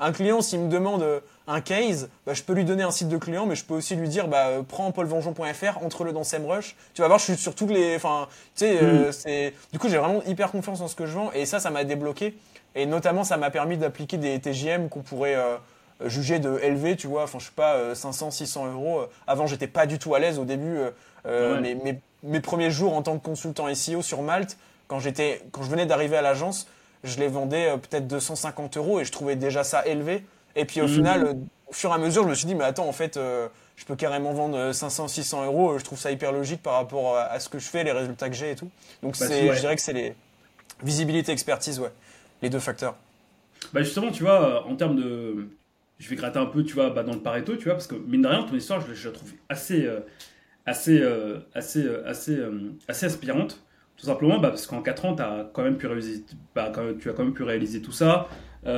Un 0.00 0.12
client, 0.12 0.40
s'il 0.40 0.60
me 0.60 0.68
demande 0.68 1.02
euh, 1.02 1.20
un 1.46 1.60
case, 1.60 2.08
bah, 2.26 2.34
je 2.34 2.42
peux 2.42 2.52
lui 2.52 2.64
donner 2.64 2.82
un 2.82 2.90
site 2.90 3.08
de 3.08 3.16
client, 3.16 3.46
mais 3.46 3.54
je 3.54 3.64
peux 3.64 3.74
aussi 3.74 3.96
lui 3.96 4.08
dire, 4.08 4.28
bah, 4.28 4.46
euh, 4.48 4.62
prends 4.62 4.90
paulvengeon.fr, 4.92 5.84
entre-le 5.84 6.12
dans 6.12 6.24
SEMrush. 6.24 6.76
Tu 6.94 7.02
vas 7.02 7.08
voir, 7.08 7.18
je 7.18 7.24
suis 7.24 7.36
sur 7.36 7.54
toutes 7.54 7.70
les, 7.70 7.96
enfin, 7.96 8.28
tu 8.54 8.64
sais, 8.66 8.78
euh, 8.80 9.12
c'est, 9.12 9.54
du 9.72 9.78
coup, 9.78 9.88
j'ai 9.88 9.98
vraiment 9.98 10.22
hyper 10.24 10.50
confiance 10.50 10.78
dans 10.80 10.88
ce 10.88 10.94
que 10.96 11.06
je 11.06 11.12
vends, 11.14 11.32
et 11.32 11.46
ça, 11.46 11.60
ça 11.60 11.70
m'a 11.70 11.84
débloqué. 11.84 12.36
Et 12.74 12.86
notamment, 12.86 13.22
ça 13.22 13.36
m'a 13.36 13.50
permis 13.50 13.76
d'appliquer 13.76 14.16
des 14.16 14.38
TJM 14.40 14.88
qu'on 14.88 15.02
pourrait 15.02 15.34
euh, 15.34 15.56
juger 16.08 16.38
de 16.38 16.58
élevés, 16.62 16.96
tu 16.96 17.06
vois. 17.06 17.24
Enfin, 17.24 17.38
je 17.38 17.46
sais 17.46 17.52
pas, 17.54 17.74
euh, 17.74 17.94
500, 17.94 18.30
600 18.30 18.72
euros. 18.72 19.00
Euh, 19.00 19.06
Avant, 19.26 19.46
j'étais 19.46 19.66
pas 19.66 19.86
du 19.86 19.98
tout 19.98 20.14
à 20.14 20.18
l'aise 20.18 20.38
au 20.38 20.44
début. 20.44 20.76
euh, 20.76 20.90
euh, 21.26 21.54
Ouais. 21.56 21.60
mes, 21.60 21.74
mes, 21.76 22.00
mes 22.24 22.40
premiers 22.40 22.70
jours 22.70 22.94
en 22.94 23.02
tant 23.02 23.18
que 23.18 23.24
consultant 23.24 23.72
SEO 23.74 24.02
sur 24.02 24.22
Malte, 24.22 24.56
quand 24.88 24.98
j'étais, 24.98 25.42
quand 25.52 25.62
je 25.62 25.70
venais 25.70 25.86
d'arriver 25.86 26.16
à 26.16 26.22
l'agence, 26.22 26.66
je 27.04 27.18
les 27.18 27.28
vendais 27.28 27.68
euh, 27.70 27.76
peut-être 27.76 28.06
250 28.08 28.76
euros 28.76 29.00
et 29.00 29.04
je 29.04 29.12
trouvais 29.12 29.36
déjà 29.36 29.64
ça 29.64 29.86
élevé. 29.86 30.24
Et 30.56 30.64
puis 30.64 30.80
au 30.80 30.84
Mhm. 30.84 30.88
final, 30.88 31.24
euh, 31.24 31.34
au 31.68 31.72
fur 31.72 31.90
et 31.90 31.94
à 31.94 31.98
mesure, 31.98 32.24
je 32.24 32.28
me 32.28 32.34
suis 32.34 32.46
dit, 32.46 32.54
mais 32.54 32.64
attends, 32.64 32.86
en 32.88 32.92
fait, 32.92 33.16
euh, 33.16 33.48
je 33.76 33.84
peux 33.84 33.96
carrément 33.96 34.32
vendre 34.32 34.56
euh, 34.58 34.72
500, 34.72 35.08
600 35.08 35.44
euros. 35.46 35.72
euh, 35.72 35.78
Je 35.78 35.84
trouve 35.84 35.98
ça 35.98 36.10
hyper 36.10 36.32
logique 36.32 36.62
par 36.62 36.74
rapport 36.74 37.16
à, 37.16 37.22
à 37.24 37.40
ce 37.40 37.48
que 37.48 37.58
je 37.58 37.66
fais, 37.68 37.84
les 37.84 37.92
résultats 37.92 38.28
que 38.28 38.34
j'ai 38.34 38.50
et 38.52 38.56
tout. 38.56 38.68
Donc 39.02 39.16
Bah, 39.18 39.26
c'est, 39.26 39.48
ouais. 39.48 39.54
je 39.54 39.60
dirais 39.60 39.76
que 39.76 39.82
c'est 39.82 39.92
les 39.92 40.14
visibilité, 40.82 41.32
expertise, 41.32 41.78
ouais, 41.80 41.92
les 42.42 42.50
deux 42.50 42.58
facteurs. 42.60 42.96
Bah 43.72 43.82
justement, 43.82 44.10
tu 44.10 44.24
vois, 44.24 44.64
euh, 44.66 44.70
en 44.70 44.74
termes 44.76 44.96
de... 44.96 45.48
Je 46.02 46.08
vais 46.08 46.16
gratter 46.16 46.40
un 46.40 46.46
peu, 46.46 46.64
tu 46.64 46.74
vois, 46.74 46.90
bah, 46.90 47.04
dans 47.04 47.12
le 47.12 47.20
Pareto, 47.20 47.54
tu 47.54 47.66
vois, 47.66 47.74
parce 47.74 47.86
que 47.86 47.94
mine 47.94 48.22
de 48.22 48.26
rien, 48.26 48.42
ton 48.42 48.56
histoire, 48.56 48.80
je, 48.80 49.08
la 49.08 49.14
trouve 49.14 49.30
assez, 49.48 49.86
euh, 49.86 50.00
assez, 50.66 51.00
euh, 51.00 51.38
assez, 51.54 51.84
euh, 51.84 52.02
assez, 52.04 52.40
assez 52.88 53.06
aspirante. 53.06 53.64
Tout 53.96 54.06
simplement 54.06 54.40
bah, 54.40 54.48
parce 54.48 54.66
qu'en 54.66 54.82
4 54.82 55.04
ans, 55.04 55.14
as 55.20 55.48
quand 55.52 55.62
même 55.62 55.76
pu 55.76 55.86
réaliser, 55.86 56.24
bah, 56.56 56.72
tu 56.98 57.08
as 57.08 57.12
quand 57.12 57.22
même 57.22 57.34
pu 57.34 57.44
réaliser 57.44 57.82
tout 57.82 57.92
ça. 57.92 58.26
Tu 58.64 58.70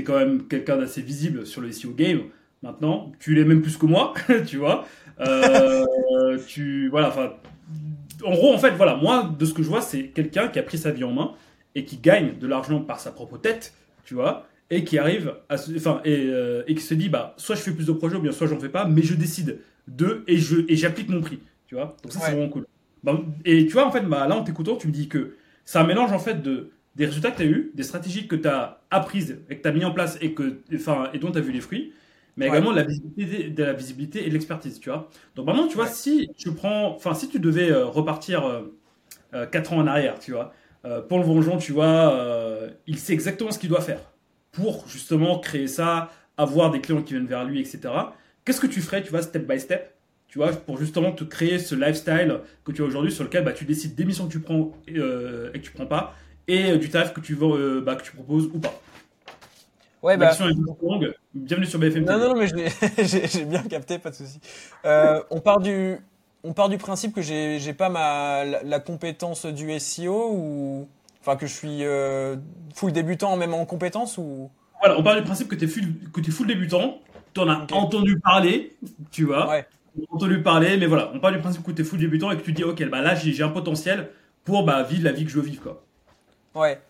es 0.00 0.02
quand 0.02 0.18
même 0.18 0.48
quelqu'un 0.48 0.78
d'assez 0.78 1.00
visible 1.00 1.46
sur 1.46 1.60
le 1.60 1.70
SEO 1.70 1.92
game. 1.92 2.22
Maintenant, 2.64 3.12
tu 3.20 3.36
l'es 3.36 3.44
même 3.44 3.62
plus 3.62 3.76
que 3.76 3.86
moi, 3.86 4.14
tu 4.46 4.56
vois. 4.56 4.84
Tu, 6.48 6.88
voilà, 6.88 7.14
en 8.24 8.32
gros, 8.32 8.52
en 8.52 8.58
fait, 8.58 8.72
voilà, 8.72 8.96
moi, 8.96 9.32
de 9.38 9.44
ce 9.44 9.54
que 9.54 9.62
je 9.62 9.68
vois, 9.68 9.80
c'est 9.80 10.08
quelqu'un 10.08 10.48
qui 10.48 10.58
a 10.58 10.64
pris 10.64 10.78
sa 10.78 10.90
vie 10.90 11.04
en 11.04 11.12
main 11.12 11.34
et 11.76 11.84
qui 11.84 11.98
gagne 11.98 12.36
de 12.36 12.48
l'argent 12.48 12.80
par 12.80 12.98
sa 12.98 13.12
propre 13.12 13.38
tête, 13.38 13.74
tu 14.04 14.14
vois, 14.14 14.48
et 14.70 14.84
qui 14.84 14.98
arrive 14.98 15.34
à 15.48 15.56
enfin, 15.76 16.00
et, 16.04 16.26
euh, 16.28 16.62
et, 16.66 16.74
qui 16.74 16.82
se 16.82 16.94
dit, 16.94 17.08
bah, 17.08 17.34
soit 17.38 17.54
je 17.54 17.60
fais 17.60 17.72
plus 17.72 17.86
de 17.86 17.92
projets 17.92 18.16
ou 18.16 18.20
bien 18.20 18.32
soit 18.32 18.46
j'en 18.46 18.58
fais 18.58 18.68
pas, 18.68 18.84
mais 18.84 19.02
je 19.02 19.14
décide 19.14 19.60
de 19.86 20.24
et 20.26 20.36
je 20.36 20.56
et 20.68 20.76
j'applique 20.76 21.08
mon 21.08 21.20
prix, 21.20 21.40
tu 21.66 21.74
vois. 21.74 21.96
Donc 22.02 22.12
ça, 22.12 22.20
c'est 22.20 22.32
vraiment 22.32 22.48
cool. 22.48 22.66
Bah, 23.02 23.18
et 23.44 23.66
tu 23.66 23.72
vois, 23.72 23.86
en 23.86 23.90
fait, 23.90 24.02
bah, 24.02 24.26
là, 24.28 24.36
en 24.36 24.44
t'écoutant, 24.44 24.76
tu 24.76 24.88
me 24.88 24.92
dis 24.92 25.08
que 25.08 25.36
c'est 25.64 25.78
un 25.78 25.86
mélange, 25.86 26.12
en 26.12 26.18
fait, 26.18 26.42
de 26.42 26.70
des 26.96 27.06
résultats 27.06 27.30
que 27.30 27.36
tu 27.36 27.42
as 27.42 27.46
eu, 27.46 27.70
des 27.74 27.84
stratégies 27.84 28.26
que 28.26 28.34
tu 28.34 28.48
as 28.48 28.80
apprises 28.90 29.38
et 29.48 29.56
que 29.56 29.62
tu 29.62 29.68
as 29.68 29.72
mis 29.72 29.84
en 29.84 29.92
place 29.92 30.18
et, 30.20 30.34
que, 30.34 30.60
enfin, 30.74 31.08
et 31.14 31.18
dont 31.18 31.30
tu 31.30 31.38
as 31.38 31.40
vu 31.40 31.52
les 31.52 31.60
fruits, 31.60 31.92
mais 32.36 32.48
également 32.48 32.72
de 32.72 32.76
la 32.76 32.82
visibilité, 32.82 33.50
de 33.50 33.64
la 33.64 33.72
visibilité 33.72 34.24
et 34.24 34.28
de 34.28 34.32
l'expertise, 34.32 34.80
tu 34.80 34.90
vois. 34.90 35.08
Donc 35.36 35.46
maintenant, 35.46 35.68
tu 35.68 35.76
vois, 35.76 35.86
si 35.86 36.30
tu 36.36 36.52
prends, 36.52 36.94
enfin, 36.94 37.14
si 37.14 37.28
tu 37.28 37.38
devais 37.38 37.70
euh, 37.70 37.86
repartir 37.86 38.44
euh, 39.32 39.46
4 39.46 39.72
euh, 39.72 39.76
ans 39.76 39.78
en 39.80 39.86
arrière, 39.86 40.18
tu 40.18 40.32
vois, 40.32 40.52
pour 41.08 41.18
le 41.18 41.24
Vengeant, 41.24 41.58
tu 41.58 41.72
vois, 41.72 42.16
il 42.86 42.98
sait 42.98 43.12
exactement 43.12 43.50
ce 43.50 43.58
qu'il 43.58 43.68
doit 43.68 43.80
faire 43.80 44.00
pour 44.52 44.88
justement 44.88 45.38
créer 45.38 45.66
ça, 45.66 46.10
avoir 46.36 46.70
des 46.70 46.80
clients 46.80 47.02
qui 47.02 47.14
viennent 47.14 47.26
vers 47.26 47.44
lui, 47.44 47.60
etc. 47.60 47.80
Qu'est-ce 48.44 48.60
que 48.60 48.66
tu 48.66 48.80
ferais, 48.80 49.02
tu 49.02 49.10
vois, 49.10 49.22
step 49.22 49.46
by 49.46 49.60
step 49.60 49.98
tu 50.28 50.38
vois, 50.38 50.52
pour 50.52 50.78
justement 50.78 51.12
te 51.12 51.24
créer 51.24 51.58
ce 51.58 51.74
lifestyle 51.74 52.40
que 52.64 52.70
tu 52.70 52.82
as 52.82 52.84
aujourd'hui 52.84 53.10
sur 53.10 53.24
lequel 53.24 53.44
bah, 53.44 53.52
tu 53.52 53.64
décides 53.64 53.94
des 53.94 54.04
missions 54.04 54.26
que 54.26 54.32
tu 54.32 54.40
prends 54.40 54.72
euh, 54.90 55.50
et 55.54 55.60
que 55.60 55.64
tu 55.64 55.72
prends 55.72 55.86
pas 55.86 56.14
et 56.46 56.70
euh, 56.70 56.78
du 56.78 56.90
tarif 56.90 57.12
que 57.12 57.20
tu, 57.20 57.34
veux, 57.34 57.46
euh, 57.46 57.80
bah, 57.80 57.96
que 57.96 58.02
tu 58.02 58.12
proposes 58.12 58.46
ou 58.52 58.58
pas. 58.58 58.78
Ouais, 60.02 60.16
bah. 60.16 60.30
longue. 60.82 61.14
Bienvenue 61.34 61.66
sur 61.66 61.78
BFM. 61.78 62.04
Non, 62.04 62.18
non, 62.18 62.34
non, 62.34 62.36
mais 62.36 62.46
j'ai 63.26 63.44
bien 63.44 63.62
capté, 63.62 63.98
pas 63.98 64.10
de 64.10 64.14
souci. 64.14 64.38
on 64.84 65.40
part 65.40 65.60
du, 65.60 65.96
on 66.44 66.52
part 66.52 66.68
du 66.68 66.78
principe 66.78 67.14
que 67.14 67.22
j'ai 67.22 67.72
pas 67.72 67.88
ma 67.88 68.44
la, 68.44 68.80
compétence 68.80 69.46
du 69.46 69.78
SEO 69.80 70.30
ou 70.32 70.88
enfin 71.28 71.36
que 71.36 71.46
je 71.46 71.52
suis 71.52 71.82
full 72.74 72.92
débutant 72.92 73.36
même 73.36 73.54
en 73.54 73.64
compétence 73.64 74.18
ou? 74.18 74.50
Voilà, 74.80 74.98
on 74.98 75.02
part 75.02 75.16
du 75.16 75.22
principe 75.22 75.48
que 75.48 75.56
tu 75.56 75.64
es 75.64 75.68
full 75.68 75.84
que 76.12 76.20
es 76.20 76.30
full 76.30 76.46
débutant. 76.46 76.98
Tu 77.34 77.40
en 77.40 77.48
as 77.48 77.66
entendu 77.72 78.18
parler, 78.20 78.76
tu 79.10 79.24
vois. 79.24 79.48
Ouais 79.48 79.66
entendu 80.10 80.42
parler, 80.42 80.76
mais 80.76 80.86
voilà, 80.86 81.10
on 81.14 81.20
parle 81.20 81.34
du 81.34 81.40
principe 81.40 81.64
que 81.64 81.72
tu 81.72 81.82
es 81.82 81.84
fou 81.84 81.96
débutant 81.96 82.30
et 82.30 82.36
que 82.36 82.42
tu 82.42 82.52
dis, 82.52 82.64
ok, 82.64 82.88
bah 82.88 83.00
là 83.00 83.14
j'ai 83.14 83.42
un 83.42 83.48
potentiel 83.48 84.10
pour 84.44 84.64
bah, 84.64 84.82
vivre 84.82 85.04
la 85.04 85.12
vie 85.12 85.24
que 85.24 85.30
je 85.30 85.36
veux 85.36 85.42
vivre. 85.42 85.62
Quoi. 85.62 85.82
Ouais. 86.54 86.80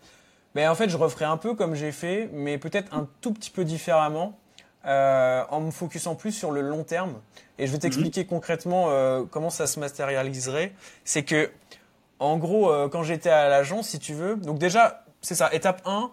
Mais 0.55 0.67
en 0.67 0.75
fait, 0.75 0.89
je 0.89 0.97
referai 0.97 1.25
un 1.25 1.37
peu 1.37 1.53
comme 1.53 1.75
j'ai 1.75 1.91
fait, 1.91 2.29
mais 2.33 2.57
peut-être 2.57 2.93
un 2.93 3.07
tout 3.21 3.33
petit 3.33 3.51
peu 3.51 3.63
différemment, 3.63 4.39
euh, 4.85 5.43
en 5.49 5.61
me 5.61 5.71
focusant 5.71 6.15
plus 6.15 6.31
sur 6.31 6.51
le 6.51 6.61
long 6.61 6.83
terme. 6.83 7.15
Et 7.57 7.67
je 7.67 7.71
vais 7.71 7.79
t'expliquer 7.79 8.21
mhm. 8.21 8.27
concrètement 8.27 8.87
euh, 8.89 9.23
comment 9.29 9.49
ça 9.49 9.67
se 9.67 9.79
matérialiserait. 9.79 10.73
C'est 11.03 11.23
que, 11.23 11.51
en 12.19 12.37
gros, 12.37 12.71
euh, 12.71 12.89
quand 12.89 13.03
j'étais 13.03 13.29
à 13.29 13.49
l'agence, 13.49 13.89
si 13.89 13.99
tu 13.99 14.13
veux, 14.13 14.35
donc 14.35 14.57
déjà, 14.59 15.03
c'est 15.21 15.35
ça, 15.35 15.53
étape 15.53 15.81
1, 15.85 16.11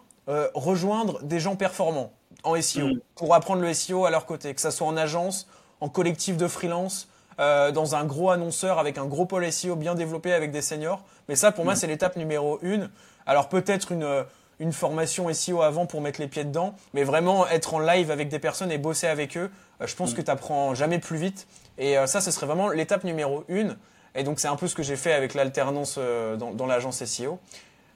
rejoindre 0.55 1.23
des 1.23 1.39
gens 1.39 1.55
performants 1.55 2.13
en 2.43 2.61
SEO 2.61 2.87
mhm. 2.87 3.01
pour 3.15 3.35
apprendre 3.35 3.63
le 3.63 3.73
SEO 3.73 4.07
à 4.07 4.11
leur 4.11 4.27
côté, 4.27 4.53
que 4.55 4.61
ça 4.61 4.73
soit 4.73 4.87
en 4.87 4.97
agence 4.97 5.47
en 5.81 5.89
collectif 5.89 6.37
de 6.37 6.49
freelance, 6.49 7.09
euh, 7.39 7.71
dans 7.71 7.95
un 7.95 8.05
gros 8.05 8.31
annonceur 8.31 8.79
avec 8.79 8.97
un 8.97 9.05
gros 9.05 9.27
pôle 9.27 9.51
SEO 9.53 9.77
bien 9.77 9.95
développé 9.95 10.33
avec 10.33 10.53
des 10.53 10.63
seniors. 10.63 11.05
Mais 11.29 11.37
ça, 11.37 11.53
pour 11.53 11.65
moi, 11.65 11.75
mm. 11.75 11.77
c'est 11.77 11.87
l'étape 11.87 12.17
numéro 12.17 12.59
une. 12.63 12.91
Alors 13.27 13.51
peut-être 13.51 13.93
une, 13.93 14.05
euh, 14.05 14.23
une 14.59 14.73
formation 14.73 15.33
SEO 15.33 15.61
avant 15.61 15.85
pour 15.85 16.01
mettre 16.01 16.19
les 16.19 16.29
pieds 16.29 16.45
dedans, 16.45 16.75
mais 16.95 17.05
vraiment 17.05 17.47
être 17.49 17.75
en 17.75 17.81
live 17.81 18.11
avec 18.11 18.31
des 18.31 18.39
personnes 18.39 18.73
et 18.73 18.79
bosser 18.79 19.07
avec 19.07 19.37
eux, 19.37 19.51
euh, 19.83 19.87
je 19.87 19.95
pense 19.95 20.13
mm. 20.13 20.17
que 20.17 20.23
tu 20.23 20.31
apprends 20.31 20.75
jamais 20.75 20.99
plus 20.99 21.19
vite. 21.19 21.47
Et 21.79 21.97
ça, 22.07 22.23
ce 22.23 22.31
serait 22.31 22.47
vraiment 22.47 22.71
l'étape 22.71 23.05
numéro 23.05 23.45
une. 23.49 23.77
Et 24.17 24.25
donc 24.25 24.41
c'est 24.41 24.49
un 24.49 24.57
peu 24.57 24.67
ce 24.67 24.75
que 24.75 24.83
j'ai 24.83 24.97
fait 24.97 25.13
avec 25.13 25.35
l'alternance 25.35 25.99
dans, 25.99 26.53
dans 26.53 26.67
l'agence 26.67 27.05
SEO. 27.05 27.39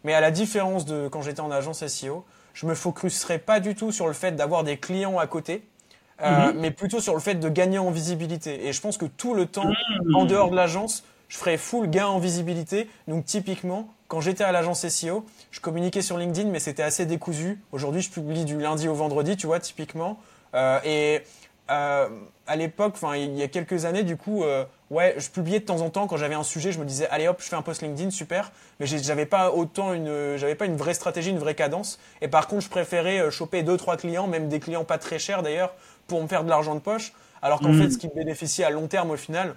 Mais 0.04 0.14
à 0.14 0.20
la 0.20 0.30
différence 0.30 0.84
de 0.84 1.08
quand 1.08 1.22
j'étais 1.22 1.40
en 1.40 1.50
agence 1.50 1.86
SEO, 1.86 2.24
je 2.54 2.66
me 2.66 2.74
focuserai 2.74 3.38
pas 3.38 3.60
du 3.60 3.74
tout 3.74 3.92
sur 3.92 4.06
le 4.06 4.12
fait 4.12 4.32
d'avoir 4.32 4.64
des 4.64 4.76
clients 4.76 5.18
à 5.18 5.26
côté. 5.26 5.62
Euh, 6.22 6.52
mhm. 6.52 6.60
mais 6.60 6.70
plutôt 6.70 7.00
sur 7.00 7.14
le 7.14 7.20
fait 7.20 7.36
de 7.36 7.48
gagner 7.48 7.78
en 7.78 7.90
visibilité. 7.90 8.66
Et 8.66 8.72
je 8.72 8.80
pense 8.80 8.98
que 8.98 9.06
tout 9.06 9.34
le 9.34 9.46
temps, 9.46 9.68
mhm. 10.04 10.14
en 10.14 10.24
dehors 10.24 10.50
de 10.50 10.56
l'agence, 10.56 11.04
je 11.28 11.38
ferais 11.38 11.56
full 11.56 11.88
gain 11.88 12.06
en 12.06 12.18
visibilité. 12.18 12.88
Donc 13.08 13.24
typiquement, 13.24 13.88
quand 14.08 14.20
j'étais 14.20 14.44
à 14.44 14.52
l'agence 14.52 14.86
SEO, 14.86 15.24
je 15.50 15.60
communiquais 15.60 16.02
sur 16.02 16.18
LinkedIn, 16.18 16.50
mais 16.50 16.58
c'était 16.58 16.82
assez 16.82 17.06
décousu. 17.06 17.62
Aujourd'hui, 17.72 18.02
je 18.02 18.10
publie 18.10 18.44
du 18.44 18.58
lundi 18.58 18.88
au 18.88 18.94
vendredi, 18.94 19.36
tu 19.36 19.46
vois, 19.46 19.60
typiquement. 19.60 20.18
Euh, 20.54 20.78
et 20.84 21.22
euh, 21.70 22.08
à 22.50 22.56
l'époque, 22.56 22.94
enfin 22.96 23.14
il 23.14 23.36
y 23.38 23.42
a 23.44 23.48
quelques 23.48 23.84
années, 23.84 24.02
du 24.02 24.16
coup, 24.16 24.42
euh, 24.42 24.64
ouais, 24.90 25.14
je 25.18 25.30
publiais 25.30 25.60
de 25.60 25.64
temps 25.64 25.82
en 25.82 25.90
temps 25.90 26.08
quand 26.08 26.16
j'avais 26.16 26.34
un 26.34 26.42
sujet, 26.42 26.72
je 26.72 26.80
me 26.80 26.84
disais 26.84 27.06
allez 27.10 27.28
hop, 27.28 27.40
je 27.40 27.48
fais 27.48 27.54
un 27.54 27.62
post 27.62 27.80
LinkedIn, 27.80 28.10
super. 28.10 28.50
Mais 28.80 28.86
j'avais 28.86 29.24
pas 29.24 29.52
autant 29.52 29.94
une, 29.94 30.36
j'avais 30.36 30.56
pas 30.56 30.66
une 30.66 30.76
vraie 30.76 30.94
stratégie, 30.94 31.30
une 31.30 31.38
vraie 31.38 31.54
cadence. 31.54 32.00
Et 32.20 32.26
par 32.26 32.48
contre, 32.48 32.64
je 32.64 32.68
préférais 32.68 33.20
euh, 33.20 33.30
choper 33.30 33.62
deux 33.62 33.76
trois 33.76 33.96
clients, 33.96 34.26
même 34.26 34.48
des 34.48 34.58
clients 34.58 34.82
pas 34.82 34.98
très 34.98 35.20
chers 35.20 35.44
d'ailleurs, 35.44 35.72
pour 36.08 36.20
me 36.20 36.26
faire 36.26 36.42
de 36.42 36.48
l'argent 36.48 36.74
de 36.74 36.80
poche. 36.80 37.12
Alors 37.40 37.60
qu'en 37.60 37.72
mm. 37.72 37.82
fait, 37.82 37.90
ce 37.90 37.98
qui 37.98 38.08
me 38.08 38.14
bénéficie 38.14 38.64
à 38.64 38.70
long 38.70 38.88
terme 38.88 39.12
au 39.12 39.16
final, 39.16 39.54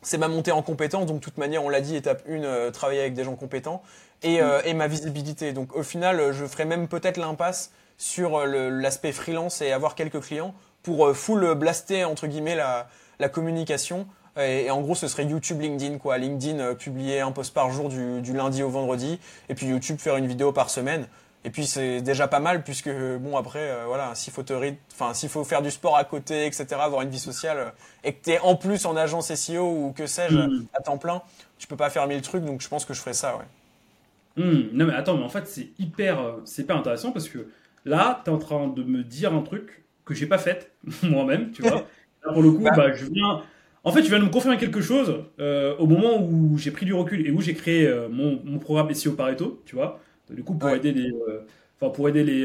c'est 0.00 0.16
ma 0.16 0.28
montée 0.28 0.52
en 0.52 0.62
compétence. 0.62 1.06
Donc, 1.06 1.16
de 1.16 1.24
toute 1.24 1.36
manière, 1.36 1.64
on 1.64 1.68
l'a 1.68 1.80
dit, 1.80 1.96
étape 1.96 2.22
1, 2.30 2.70
travailler 2.70 3.00
avec 3.00 3.14
des 3.14 3.24
gens 3.24 3.34
compétents. 3.34 3.82
Et, 4.22 4.38
et, 4.64 4.74
ma 4.74 4.86
visibilité. 4.86 5.52
Donc, 5.52 5.74
au 5.74 5.82
final, 5.82 6.32
je 6.32 6.44
ferais 6.46 6.64
même 6.64 6.88
peut-être 6.88 7.16
l'impasse 7.16 7.70
sur 7.98 8.46
l'aspect 8.46 9.12
freelance 9.12 9.60
et 9.60 9.72
avoir 9.72 9.94
quelques 9.94 10.20
clients 10.20 10.54
pour 10.82 11.06
euh, 11.06 11.14
full 11.14 11.54
blaster 11.54 12.04
entre 12.04 12.26
guillemets 12.26 12.56
la, 12.56 12.88
la 13.18 13.28
communication. 13.28 14.06
Et, 14.38 14.70
en 14.70 14.80
gros, 14.80 14.94
ce 14.94 15.08
serait 15.08 15.24
YouTube, 15.24 15.60
LinkedIn, 15.60 15.98
quoi. 15.98 16.16
LinkedIn 16.16 16.60
euh, 16.60 16.74
publier 16.74 17.20
un 17.20 17.32
post 17.32 17.52
par 17.52 17.70
jour 17.70 17.88
du, 17.88 18.20
du, 18.20 18.32
lundi 18.32 18.62
au 18.62 18.70
vendredi, 18.70 19.18
et 19.48 19.54
puis 19.54 19.66
YouTube 19.66 19.98
faire 19.98 20.16
une 20.16 20.26
vidéo 20.26 20.52
par 20.52 20.70
semaine. 20.70 21.06
Et 21.42 21.50
puis 21.50 21.64
c'est 21.64 22.02
déjà 22.02 22.28
pas 22.28 22.40
mal 22.40 22.62
puisque 22.62 22.90
bon 22.90 23.38
après 23.38 23.70
euh, 23.70 23.84
voilà 23.86 24.14
s'il 24.14 24.30
faut 24.30 24.42
te 24.42 24.52
enfin 24.92 25.14
s'il 25.14 25.30
faut 25.30 25.42
faire 25.42 25.62
du 25.62 25.70
sport 25.70 25.96
à 25.96 26.04
côté 26.04 26.44
etc 26.44 26.66
avoir 26.72 27.00
une 27.00 27.08
vie 27.08 27.18
sociale 27.18 27.72
et 28.04 28.12
que 28.12 28.22
t'es 28.22 28.38
en 28.40 28.56
plus 28.56 28.84
en 28.84 28.94
agence 28.94 29.32
SEO 29.32 29.64
ou 29.64 29.92
que 29.96 30.06
sais-je 30.06 30.36
mm. 30.36 30.66
à 30.74 30.82
temps 30.82 30.98
plein 30.98 31.22
tu 31.56 31.66
peux 31.66 31.76
pas 31.76 31.88
faire 31.88 32.06
mille 32.06 32.20
trucs 32.20 32.44
donc 32.44 32.60
je 32.60 32.68
pense 32.68 32.84
que 32.84 32.92
je 32.92 33.00
ferais 33.00 33.14
ça 33.14 33.38
ouais. 33.38 34.44
Mm. 34.44 34.68
non 34.74 34.84
mais 34.84 34.92
attends 34.92 35.16
mais 35.16 35.24
en 35.24 35.30
fait 35.30 35.48
c'est 35.48 35.70
hyper 35.78 36.36
c'est 36.44 36.60
hyper 36.60 36.76
intéressant 36.76 37.10
parce 37.10 37.30
que 37.30 37.48
là 37.86 38.20
tu 38.22 38.30
es 38.30 38.34
en 38.34 38.38
train 38.38 38.68
de 38.68 38.82
me 38.82 39.02
dire 39.02 39.32
un 39.32 39.40
truc 39.40 39.82
que 40.10 40.18
j'ai 40.18 40.26
pas 40.26 40.38
faite 40.38 40.72
moi-même, 41.02 41.52
tu 41.52 41.62
vois. 41.62 41.86
pour 42.32 42.42
le 42.42 42.50
coup, 42.50 42.62
bah. 42.62 42.72
bah, 42.76 42.92
je 42.92 43.06
viens. 43.06 43.42
En 43.82 43.92
fait, 43.92 44.02
tu 44.02 44.10
viens 44.10 44.18
de 44.18 44.24
me 44.24 44.30
confirmer 44.30 44.58
quelque 44.58 44.82
chose 44.82 45.24
euh, 45.38 45.74
au 45.78 45.86
moment 45.86 46.22
où 46.22 46.58
j'ai 46.58 46.70
pris 46.70 46.84
du 46.84 46.92
recul 46.92 47.26
et 47.26 47.30
où 47.30 47.40
j'ai 47.40 47.54
créé 47.54 47.86
euh, 47.86 48.10
mon, 48.10 48.38
mon, 48.44 48.58
programme 48.58 48.92
SEO 48.92 49.12
Pareto, 49.12 49.62
tu 49.64 49.74
vois. 49.74 50.00
Du 50.28 50.44
coup, 50.44 50.54
pour 50.54 50.68
aider 50.68 50.92
les, 50.92 51.08
euh, 51.08 51.46
enfin 51.80 51.90
pour 51.90 52.06
aider 52.08 52.22
les, 52.22 52.44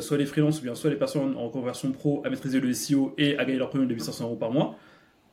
soit 0.00 0.16
les 0.16 0.26
freelances 0.26 0.60
ou 0.60 0.62
bien 0.62 0.76
soit 0.76 0.90
les 0.90 0.96
personnes 0.96 1.36
en 1.36 1.48
conversion 1.48 1.90
pro 1.90 2.22
à 2.24 2.30
maîtriser 2.30 2.60
le 2.60 2.72
SEO 2.72 3.14
et 3.18 3.36
à 3.36 3.44
gagner 3.44 3.58
leur 3.58 3.68
premium 3.68 3.88
de 3.88 3.94
1500 3.94 4.24
euros 4.24 4.36
par 4.36 4.52
mois. 4.52 4.76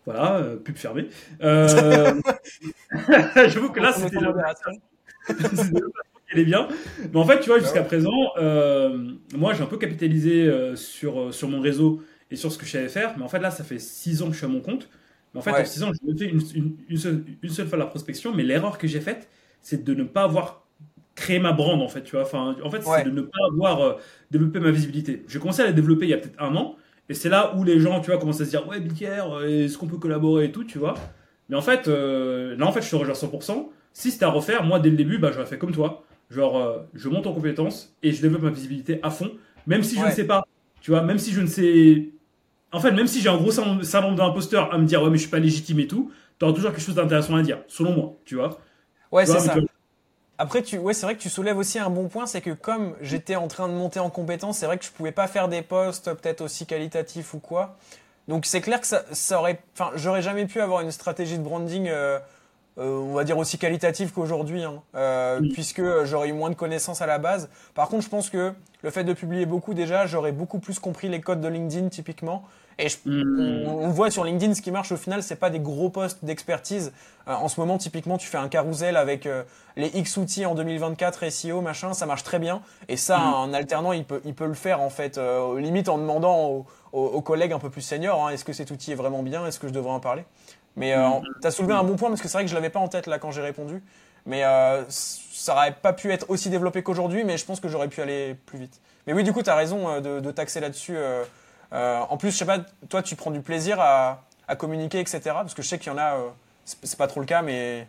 Voilà, 0.06 0.44
pub 0.64 0.76
fermée. 0.76 1.08
J'avoue 1.40 2.24
que 3.70 3.80
là, 3.80 3.94
c'était 3.94 4.18
elle 6.32 6.40
est 6.40 6.46
bien. 6.46 6.68
Mais 7.12 7.20
en 7.20 7.26
fait, 7.26 7.40
tu 7.40 7.50
vois, 7.50 7.60
jusqu'à 7.60 7.84
présent, 7.84 8.32
euh, 8.38 9.12
moi, 9.36 9.54
j'ai 9.54 9.64
un 9.64 9.68
peu 9.68 9.78
capitalisé 9.78 10.48
euh, 10.48 10.76
sur, 10.76 11.20
euh, 11.20 11.32
sur 11.32 11.48
mon 11.48 11.62
réseau 11.62 12.02
et 12.32 12.36
sur 12.36 12.52
ce 12.52 12.58
que 12.58 12.66
je 12.66 12.72
savais 12.72 12.90
faire. 12.90 13.18
Mais 13.18 13.24
en 13.24 13.30
fait, 13.30 13.40
là, 13.40 13.52
ça 13.52 13.64
fait 13.64 13.80
6 13.80 14.22
ans 14.22 14.28
que 14.28 14.34
je 14.34 14.38
suis 14.38 14.46
à 14.46 14.50
mon 14.50 14.60
compte. 14.60 14.90
Mais 15.34 15.40
en 15.40 15.44
fait, 15.44 15.52
en 15.52 15.66
6 15.66 15.84
ans, 15.84 15.92
j'ai 15.94 16.18
fait 16.18 16.32
une, 16.32 16.42
une, 16.56 16.76
une, 16.90 16.98
seule, 16.98 17.24
une, 17.42 17.50
seule, 17.50 17.68
fois 17.68 17.78
la 17.78 17.86
prospection. 17.86 18.34
Mais 18.34 18.44
l'erreur 18.44 18.78
que 18.78 18.88
j'ai 18.88 19.00
faite, 19.00 19.30
c'est 19.62 19.84
de 19.84 19.94
ne 19.94 20.04
pas 20.04 20.24
avoir 20.24 20.66
créé 21.16 21.40
ma 21.40 21.54
brand, 21.54 21.82
en 21.82 21.88
fait. 21.88 22.04
Tu 22.04 22.12
vois 22.12 22.24
enfin, 22.24 22.56
en 22.64 22.70
fait, 22.70 22.84
c'est 22.84 23.06
de 23.06 23.12
ne 23.12 23.22
pas 23.22 23.40
avoir 23.52 23.98
développé 24.30 24.60
ma 24.60 24.72
visibilité. 24.72 25.24
J'ai 25.28 25.40
commencé 25.40 25.62
à 25.62 25.66
la 25.66 25.72
développer 25.72 26.06
il 26.06 26.10
y 26.10 26.14
a 26.14 26.18
peut-être 26.18 26.42
un 26.42 26.56
an. 26.56 26.76
Et 27.10 27.14
c'est 27.14 27.30
là 27.30 27.56
où 27.56 27.64
les 27.64 27.80
gens, 27.80 28.02
tu 28.02 28.12
vois, 28.12 28.20
commencent 28.20 28.42
à 28.42 28.46
se 28.46 28.50
dire, 28.50 28.68
ouais, 28.68 28.82
Bicaire, 28.82 29.42
est-ce 29.46 29.78
qu'on 29.78 29.88
peut 29.88 29.98
collaborer 29.98 30.46
et 30.46 30.52
tout, 30.52 30.66
tu 30.66 30.78
vois. 30.78 30.96
Mais 31.48 31.56
en 31.56 31.62
fait, 31.62 31.88
là, 31.88 32.68
en 32.68 32.72
fait, 32.74 32.82
je 32.82 32.90
te 32.90 32.96
rejoins 32.98 33.16
100%. 33.16 33.70
Si 33.94 34.12
c'était 34.12 34.26
à 34.26 34.30
refaire, 34.30 34.64
moi, 34.64 34.80
dès 34.80 34.90
le 34.90 34.98
début, 34.98 35.18
bah, 35.18 35.32
j'aurais 35.32 35.46
fait 35.46 35.58
comme 35.58 35.72
toi. 35.72 36.04
Genre, 36.30 36.58
euh, 36.58 36.80
je 36.94 37.08
monte 37.10 37.26
en 37.26 37.34
compétences 37.34 37.96
et 38.04 38.12
je 38.12 38.22
développe 38.22 38.42
ma 38.42 38.50
visibilité 38.50 39.00
à 39.02 39.10
fond, 39.10 39.32
même 39.66 39.84
si 39.84 39.96
je 39.96 40.06
ne 40.06 40.12
sais 40.12 40.26
pas. 40.26 40.46
Tu 40.82 40.92
vois, 40.92 41.02
même 41.02 41.20
si 41.20 41.32
je 41.32 41.42
ne 41.42 41.48
sais. 41.48 42.10
En 42.72 42.80
fait, 42.80 42.92
même 42.92 43.08
si 43.08 43.22
j'ai 43.22 43.30
un 43.30 43.38
gros 43.38 43.52
syndrome 43.52 44.16
d'imposteur 44.16 44.74
à 44.74 44.78
me 44.78 44.86
dire, 44.86 45.02
ouais, 45.02 45.10
mais 45.10 45.16
je 45.18 45.22
suis 45.22 45.32
pas 45.32 45.40
légitime 45.40 45.80
et 45.80 45.88
tout, 45.88 46.12
tu 46.38 46.46
auras 46.46 46.54
toujours 46.54 46.72
quelque 46.72 46.84
chose 46.84 46.96
d'intéressant 46.96 47.36
à 47.36 47.42
dire, 47.42 47.60
selon 47.68 47.94
moi, 47.94 48.18
tu 48.26 48.36
vois. 48.36 48.60
Ouais, 49.12 49.26
c'est 49.26 49.40
ça. 49.40 49.56
Après, 50.40 50.62
tu, 50.62 50.78
ouais, 50.78 50.94
c'est 50.94 51.06
vrai 51.06 51.16
que 51.16 51.22
tu 51.22 51.30
soulèves 51.30 51.58
aussi 51.58 51.80
un 51.80 51.90
bon 51.90 52.10
point, 52.10 52.28
c'est 52.28 52.42
que 52.42 52.52
comme 52.52 52.96
j'étais 53.02 53.36
en 53.36 53.48
train 53.48 53.68
de 53.68 53.74
monter 53.74 54.00
en 54.00 54.12
compétences, 54.12 54.60
c'est 54.60 54.68
vrai 54.68 54.78
que 54.78 54.86
je 54.86 54.92
pouvais 54.92 55.12
pas 55.12 55.28
faire 55.28 55.48
des 55.48 55.64
posts 55.64 56.14
peut-être 56.14 56.42
aussi 56.42 56.68
qualitatifs 56.68 57.34
ou 57.34 57.40
quoi. 57.40 57.78
Donc 58.28 58.46
c'est 58.46 58.62
clair 58.62 58.80
que 58.80 58.86
ça, 58.86 59.04
ça 59.14 59.40
aurait, 59.40 59.60
enfin, 59.74 59.92
j'aurais 59.96 60.22
jamais 60.22 60.46
pu 60.46 60.62
avoir 60.62 60.82
une 60.82 60.92
stratégie 60.92 61.40
de 61.40 61.44
branding. 61.44 61.88
Euh, 61.88 62.20
on 62.78 63.14
va 63.14 63.24
dire 63.24 63.38
aussi 63.38 63.58
qualitative 63.58 64.12
qu'aujourd'hui, 64.14 64.64
hein, 64.64 65.40
puisque 65.54 65.82
j'aurais 66.04 66.30
eu 66.30 66.34
moins 66.34 66.50
de 66.50 66.56
connaissances 66.56 67.02
à 67.02 67.08
la 67.08 67.18
base. 67.18 67.50
Par 67.74 67.90
contre, 67.90 68.04
je 68.04 68.10
pense 68.10 68.30
que 68.30 68.54
le 68.84 68.90
fait 68.92 69.04
de 69.04 69.14
publier 69.14 69.46
beaucoup 69.46 69.74
déjà, 69.74 70.06
j'aurais 70.06 70.32
beaucoup 70.32 70.60
plus 70.60 70.80
compris 70.80 71.10
les 71.10 71.22
codes 71.22 71.42
de 71.42 71.48
LinkedIn 71.48 71.90
typiquement. 71.90 72.44
Et 72.80 72.88
hmm. 73.06 73.68
on, 73.68 73.90
voit 73.90 74.12
sur 74.12 74.24
LinkedIn, 74.24 74.54
ce 74.54 74.62
qui 74.62 74.70
marche 74.70 74.92
au 74.92 74.98
final, 74.98 75.24
c'est 75.24 75.36
pas 75.36 75.50
des 75.50 75.60
gros 75.60 75.90
postes 75.90 76.24
d'expertise. 76.24 76.94
Euh, 77.28 77.34
en 77.34 77.48
ce 77.48 77.60
moment, 77.60 77.78
typiquement, 77.78 78.18
tu 78.18 78.28
fais 78.28 78.38
un 78.38 78.50
carousel 78.50 78.98
avec 78.98 79.26
euh, 79.26 79.44
les 79.76 79.88
X 79.88 80.18
outils 80.18 80.46
en 80.46 80.54
2024 80.54 81.28
SEO, 81.30 81.62
machin, 81.62 81.94
ça 81.94 82.06
marche 82.06 82.24
très 82.24 82.38
bien. 82.38 82.62
Et 82.88 82.96
ça, 82.96 83.18
hmm. 83.18 83.34
un 83.50 83.54
alternant, 83.54 83.94
il 83.94 84.06
peut, 84.06 84.22
il 84.26 84.36
peut 84.36 84.46
le 84.46 84.54
faire 84.54 84.82
en 84.82 84.92
fait, 84.92 85.18
euh, 85.18 85.60
limite 85.60 85.90
en 85.90 85.98
demandant 85.98 86.66
aux, 86.94 87.22
collègues 87.22 87.52
un 87.52 87.60
peu 87.60 87.70
plus 87.70 87.82
seniors, 87.82 88.26
hein, 88.26 88.30
est-ce 88.30 88.46
que 88.46 88.54
cet 88.54 88.72
outil 88.72 88.92
est 88.92 88.96
vraiment 88.96 89.22
bien, 89.22 89.46
est-ce 89.46 89.60
que 89.60 89.68
je 89.68 89.74
devrais 89.74 89.92
en 89.92 90.00
parler? 90.00 90.24
Mais 90.76 90.96
hmm. 90.96 91.24
tu 91.42 91.48
as 91.48 91.52
soulevé 91.52 91.74
un 91.74 91.84
bon 91.84 91.96
point 91.96 92.10
parce 92.10 92.22
que 92.22 92.28
c'est 92.28 92.38
vrai 92.38 92.46
que 92.46 92.50
je 92.50 92.56
l'avais 92.56 92.70
pas 92.70 92.80
en 92.80 92.88
tête 92.88 93.08
là 93.08 93.18
quand 93.18 93.32
j'ai 93.32 93.42
répondu. 93.42 93.82
Mais 94.28 94.44
ça 94.90 95.54
aurait 95.54 95.72
pas 95.72 95.94
pu 95.94 96.12
être 96.12 96.30
aussi 96.30 96.50
développé 96.50 96.84
qu'aujourd'hui, 96.84 97.24
mais 97.24 97.38
je 97.38 97.46
pense 97.46 97.62
que 97.62 97.70
j'aurais 97.70 97.88
pu 97.88 98.02
aller 98.02 98.36
plus 98.46 98.60
vite. 98.60 98.82
Mais 99.08 99.14
oui, 99.14 99.24
du 99.24 99.32
coup, 99.32 99.42
tu 99.42 99.50
as 99.50 99.56
raison 99.56 100.02
de, 100.02 100.20
de 100.20 100.32
taxer 100.32 100.60
là-dessus. 100.60 100.98
Euh, 101.74 102.00
en 102.10 102.18
plus, 102.18 102.32
je 102.32 102.38
sais 102.38 102.46
pas, 102.46 102.60
toi, 102.90 103.02
tu 103.02 103.16
prends 103.16 103.32
du 103.32 103.42
plaisir 103.42 103.80
à, 103.80 104.24
communiquer, 104.58 105.00
etc. 105.00 105.20
Parce 105.26 105.54
que 105.54 105.62
je 105.62 105.68
sais 105.68 105.78
qu'il 105.78 105.92
y 105.92 105.96
en 105.96 105.98
a, 105.98 106.16
euh, 106.16 106.30
c'est 106.64 106.98
pas 106.98 107.08
trop 107.08 107.20
le 107.20 107.26
cas, 107.26 107.42
mais. 107.42 107.88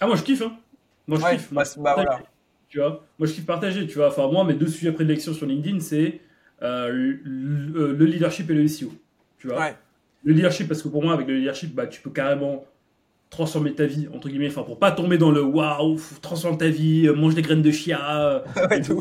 Ah, 0.00 0.06
moi, 0.06 0.16
je 0.16 0.22
kiffe, 0.22 0.42
hein. 0.42 0.56
Moi, 1.06 1.18
je 1.18 1.36
kiffe. 1.36 1.52
Bah, 1.52 1.64
bah, 1.78 1.94
voilà. 1.94 2.20
Tu 2.68 2.78
vois, 2.78 3.04
moi, 3.18 3.28
je 3.28 3.34
kiffe 3.34 3.46
partager, 3.46 3.86
tu 3.86 3.98
vois. 3.98 4.08
Enfin, 4.08 4.28
moi, 4.28 4.44
mes 4.44 4.54
deux 4.54 4.68
sujets 4.68 4.92
prédilection 4.92 5.34
sur 5.34 5.46
LinkedIn, 5.46 5.80
c'est 5.80 6.20
euh, 6.62 7.18
le, 7.22 8.04
leadership 8.04 8.48
et 8.50 8.54
le 8.54 8.66
SEO. 8.66 8.92
Tu 9.38 9.48
vois. 9.48 9.72
Le 10.24 10.32
leadership, 10.32 10.68
parce 10.68 10.82
que 10.82 10.88
pour 10.88 11.02
moi, 11.02 11.12
avec 11.12 11.26
le 11.26 11.36
leadership, 11.36 11.74
bah, 11.74 11.86
tu 11.86 12.00
peux 12.00 12.10
carrément 12.10 12.64
transformer 13.28 13.74
ta 13.74 13.86
vie, 13.86 14.08
entre 14.14 14.28
guillemets, 14.28 14.48
enfin, 14.48 14.62
pour 14.62 14.78
pas 14.78 14.92
tomber 14.92 15.16
dans 15.16 15.30
le 15.30 15.42
waouh, 15.42 15.98
transforme 16.20 16.58
ta 16.58 16.68
vie, 16.68 17.08
mange 17.16 17.34
des 17.34 17.42
graines 17.42 17.62
de 17.62 17.70
chia. 17.70 18.44
ouais, 18.70 18.80
non, 18.88 19.00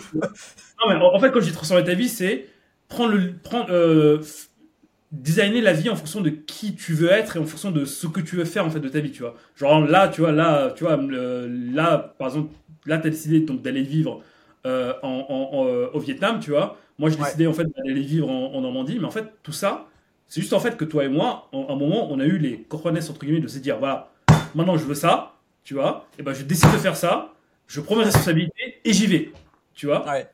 mais 0.87 0.95
en, 0.95 1.19
fait, 1.19 1.31
quand 1.31 1.41
je 1.41 1.47
dis 1.47 1.51
transformer 1.51 1.83
ta 1.83 1.93
vie, 1.93 2.09
c'est 2.09 2.47
prendre 2.91 3.13
le, 3.13 3.33
prendre, 3.33 3.67
euh, 3.69 4.21
designer 5.11 5.61
la 5.61 5.73
vie 5.73 5.89
en 5.89 5.95
fonction 5.95 6.21
de 6.21 6.29
qui 6.29 6.75
tu 6.75 6.93
veux 6.93 7.09
être 7.09 7.37
et 7.37 7.39
en 7.39 7.45
fonction 7.45 7.71
de 7.71 7.85
ce 7.85 8.05
que 8.05 8.19
tu 8.19 8.35
veux 8.35 8.45
faire 8.45 8.65
en 8.65 8.69
fait 8.69 8.79
de 8.79 8.89
ta 8.89 8.99
vie, 8.99 9.11
tu 9.11 9.21
vois. 9.21 9.35
Genre 9.55 9.81
là, 9.81 10.09
tu 10.09 10.21
vois, 10.21 10.31
là, 10.31 10.71
tu 10.75 10.83
vois, 10.83 10.97
là, 10.97 11.97
par 12.19 12.27
exemple, 12.27 12.53
là, 12.85 12.97
tu 12.97 13.07
as 13.07 13.09
décidé 13.09 13.39
donc 13.39 13.61
d'aller 13.61 13.81
vivre 13.81 14.21
euh, 14.65 14.93
en, 15.03 15.65
euh, 15.65 15.87
au 15.93 15.99
Vietnam, 15.99 16.39
tu 16.39 16.51
vois. 16.51 16.77
Moi, 16.99 17.09
j'ai 17.09 17.15
décidé 17.15 17.47
en 17.47 17.53
fait 17.53 17.65
d'aller 17.75 18.01
vivre 18.01 18.29
en, 18.29 18.61
Normandie, 18.61 18.99
mais 18.99 19.07
en 19.07 19.11
fait, 19.11 19.25
tout 19.41 19.53
ça, 19.53 19.87
c'est 20.27 20.41
juste 20.41 20.53
en 20.53 20.59
fait 20.59 20.77
que 20.77 20.85
toi 20.85 21.05
et 21.05 21.09
moi, 21.09 21.49
à 21.53 21.71
un 21.71 21.75
moment, 21.75 22.11
on 22.11 22.19
a 22.19 22.25
eu 22.25 22.37
les 22.37 22.59
cojones 22.59 22.97
entre 22.97 23.19
guillemets 23.19 23.39
de 23.39 23.47
se 23.47 23.59
dire, 23.59 23.79
voilà, 23.79 24.11
maintenant 24.53 24.77
je 24.77 24.85
veux 24.85 24.95
ça, 24.95 25.33
tu 25.63 25.73
vois, 25.73 26.07
et 26.19 26.23
ben 26.23 26.33
je 26.33 26.43
décide 26.43 26.71
de 26.71 26.77
faire 26.77 26.95
ça, 26.95 27.33
je 27.67 27.79
prends 27.81 27.95
mes 27.95 28.03
responsabilités 28.03 28.79
et 28.83 28.93
j'y 28.93 29.07
vais, 29.07 29.31
tu 29.73 29.87
vois. 29.87 30.05
Ouais. 30.07 30.27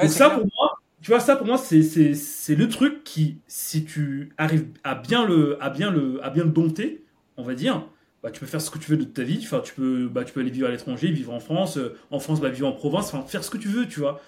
Donc 0.00 0.10
ça, 0.10 0.30
pour 0.30 0.44
moi, 0.56 0.77
tu 1.00 1.10
vois, 1.10 1.20
ça 1.20 1.36
pour 1.36 1.46
moi, 1.46 1.58
c'est 1.58 2.54
le 2.54 2.68
truc 2.68 3.04
qui, 3.04 3.38
si 3.46 3.84
tu 3.84 4.32
arrives 4.36 4.66
à 4.84 4.94
bien 4.94 5.24
le, 5.24 5.62
à 5.62 5.70
bien 5.70 5.90
le, 5.90 6.24
à 6.24 6.30
bien 6.30 6.44
le 6.44 6.50
dompter, 6.50 7.04
on 7.36 7.42
va 7.42 7.54
dire, 7.54 7.86
bah, 8.22 8.30
tu 8.30 8.40
peux 8.40 8.46
faire 8.46 8.60
ce 8.60 8.70
que 8.70 8.78
tu 8.78 8.90
veux 8.90 8.96
de 8.96 9.04
ta 9.04 9.22
vie. 9.22 9.40
Enfin, 9.42 9.60
tu 9.60 9.74
peux, 9.74 10.08
bah, 10.08 10.24
tu 10.24 10.32
peux 10.32 10.40
aller 10.40 10.50
vivre 10.50 10.66
à 10.66 10.70
l'étranger, 10.70 11.10
vivre 11.10 11.32
en 11.32 11.40
France, 11.40 11.76
euh, 11.76 11.96
en 12.10 12.18
France, 12.18 12.40
bah, 12.40 12.48
vivre 12.48 12.66
en 12.66 12.72
province, 12.72 13.14
enfin, 13.14 13.24
faire 13.26 13.44
ce 13.44 13.50
que 13.50 13.58
tu 13.58 13.68
veux, 13.68 13.86
tu 13.86 14.00
vois. 14.00 14.20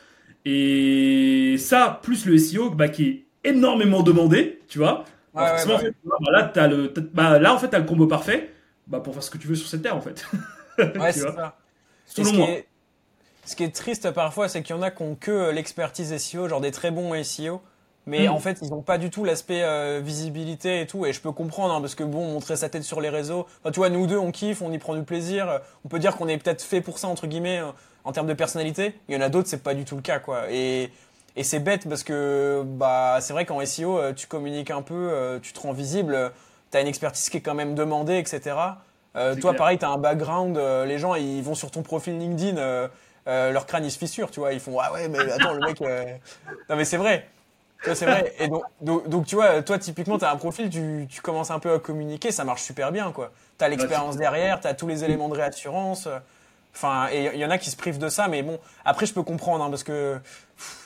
Et 0.44 1.56
ça, 1.58 2.00
plus 2.02 2.24
le 2.26 2.38
SEO, 2.38 2.70
bah, 2.70 2.88
qui 2.88 3.08
est 3.08 3.24
énormément 3.44 4.02
demandé, 4.02 4.60
tu 4.68 4.78
vois. 4.78 5.04
là, 6.30 6.52
as 6.54 6.68
le, 6.68 6.92
bah, 7.12 7.38
là, 7.38 7.52
en 7.54 7.58
fait, 7.58 7.68
tu 7.68 7.76
as 7.76 7.80
le 7.80 7.84
combo 7.84 8.06
parfait 8.06 8.50
bah, 8.86 9.00
pour 9.00 9.14
faire 9.14 9.22
ce 9.22 9.30
que 9.30 9.38
tu 9.38 9.48
veux 9.48 9.54
sur 9.56 9.68
cette 9.68 9.82
terre, 9.82 9.96
en 9.96 10.00
fait. 10.00 10.24
Ouais, 10.78 11.12
c'est 11.12 11.20
ça. 11.20 11.58
Selon 12.06 12.32
moi. 12.32 12.48
Ce 13.44 13.56
qui 13.56 13.64
est 13.64 13.74
triste 13.74 14.10
parfois, 14.10 14.48
c'est 14.48 14.62
qu'il 14.62 14.76
y 14.76 14.78
en 14.78 14.82
a 14.82 14.90
qui 14.90 15.02
ont 15.02 15.16
que 15.18 15.50
l'expertise 15.50 16.16
SEO, 16.16 16.48
genre 16.48 16.60
des 16.60 16.70
très 16.70 16.90
bons 16.90 17.22
SEO, 17.24 17.60
mais 18.06 18.26
mm. 18.26 18.32
en 18.32 18.38
fait, 18.38 18.58
ils 18.62 18.70
n'ont 18.70 18.82
pas 18.82 18.98
du 18.98 19.10
tout 19.10 19.24
l'aspect 19.24 19.62
euh, 19.62 20.00
visibilité 20.02 20.80
et 20.80 20.86
tout. 20.86 21.06
Et 21.06 21.12
je 21.12 21.20
peux 21.20 21.32
comprendre, 21.32 21.74
hein, 21.74 21.80
parce 21.80 21.94
que 21.94 22.04
bon, 22.04 22.32
montrer 22.32 22.56
sa 22.56 22.68
tête 22.68 22.82
sur 22.82 23.00
les 23.00 23.08
réseaux, 23.08 23.46
enfin, 23.60 23.70
tu 23.70 23.78
vois, 23.78 23.90
nous 23.90 24.06
deux, 24.06 24.18
on 24.18 24.32
kiffe, 24.32 24.62
on 24.62 24.72
y 24.72 24.78
prend 24.78 24.94
du 24.94 25.02
plaisir. 25.02 25.60
On 25.84 25.88
peut 25.88 25.98
dire 25.98 26.16
qu'on 26.16 26.28
est 26.28 26.38
peut-être 26.38 26.62
fait 26.62 26.80
pour 26.80 26.98
ça, 26.98 27.08
entre 27.08 27.26
guillemets, 27.26 27.60
euh, 27.60 27.70
en 28.04 28.12
termes 28.12 28.26
de 28.26 28.34
personnalité. 28.34 28.94
Il 29.08 29.14
y 29.14 29.18
en 29.18 29.20
a 29.20 29.28
d'autres, 29.28 29.48
c'est 29.48 29.62
pas 29.62 29.74
du 29.74 29.84
tout 29.84 29.96
le 29.96 30.02
cas, 30.02 30.18
quoi. 30.18 30.50
Et, 30.50 30.90
et 31.36 31.44
c'est 31.44 31.60
bête 31.60 31.88
parce 31.88 32.02
que 32.02 32.62
bah, 32.64 33.18
c'est 33.20 33.32
vrai 33.32 33.44
qu'en 33.44 33.64
SEO, 33.64 33.98
euh, 33.98 34.12
tu 34.12 34.26
communiques 34.26 34.70
un 34.70 34.82
peu, 34.82 35.38
tu 35.42 35.52
te 35.52 35.60
rends 35.60 35.72
visible, 35.72 36.32
tu 36.72 36.78
as 36.78 36.80
une 36.80 36.88
expertise 36.88 37.28
qui 37.28 37.36
est 37.36 37.42
quand 37.42 37.54
même 37.54 37.74
demandée, 37.74 38.18
etc. 38.18 38.56
toi, 39.40 39.54
pareil, 39.54 39.78
tu 39.78 39.84
as 39.84 39.90
un 39.90 39.98
background, 39.98 40.58
les 40.86 40.98
gens, 40.98 41.14
ils 41.14 41.42
vont 41.42 41.54
sur 41.54 41.70
ton 41.70 41.82
profil 41.82 42.18
LinkedIn 42.18 42.88
euh, 43.26 43.52
leur 43.52 43.66
crâne 43.66 43.84
il 43.84 43.90
se 43.90 43.98
fissure, 43.98 44.30
tu 44.30 44.40
vois. 44.40 44.52
Ils 44.52 44.60
font 44.60 44.78
ah 44.80 44.92
ouais, 44.92 45.08
mais 45.08 45.18
attends, 45.18 45.52
le 45.52 45.60
mec. 45.60 45.80
Euh, 45.82 46.04
non, 46.68 46.76
mais 46.76 46.84
c'est 46.84 46.96
vrai. 46.96 47.28
C'est 47.82 48.04
vrai. 48.04 48.34
Et 48.38 48.48
donc, 48.48 48.64
donc, 49.08 49.26
tu 49.26 49.36
vois, 49.36 49.62
toi, 49.62 49.78
typiquement, 49.78 50.18
tu 50.18 50.24
as 50.26 50.30
un 50.30 50.36
profil, 50.36 50.68
tu, 50.68 51.06
tu, 51.08 51.22
commences 51.22 51.50
un 51.50 51.58
peu 51.58 51.72
à 51.72 51.78
communiquer, 51.78 52.30
ça 52.30 52.44
marche 52.44 52.62
super 52.62 52.92
bien, 52.92 53.10
quoi. 53.10 53.32
Tu 53.58 53.64
as 53.64 53.68
l'expérience 53.68 54.16
derrière, 54.16 54.60
tu 54.60 54.66
as 54.66 54.74
tous 54.74 54.86
les 54.86 55.02
éléments 55.02 55.30
de 55.30 55.34
réassurance. 55.34 56.06
Enfin, 56.74 57.08
et 57.10 57.30
il 57.34 57.40
y 57.40 57.44
en 57.44 57.50
a 57.50 57.58
qui 57.58 57.70
se 57.70 57.76
privent 57.76 57.98
de 57.98 58.08
ça, 58.08 58.28
mais 58.28 58.42
bon, 58.42 58.58
après, 58.84 59.06
je 59.06 59.12
peux 59.12 59.22
comprendre, 59.22 59.64
hein, 59.64 59.70
parce 59.70 59.82
que, 59.82 60.18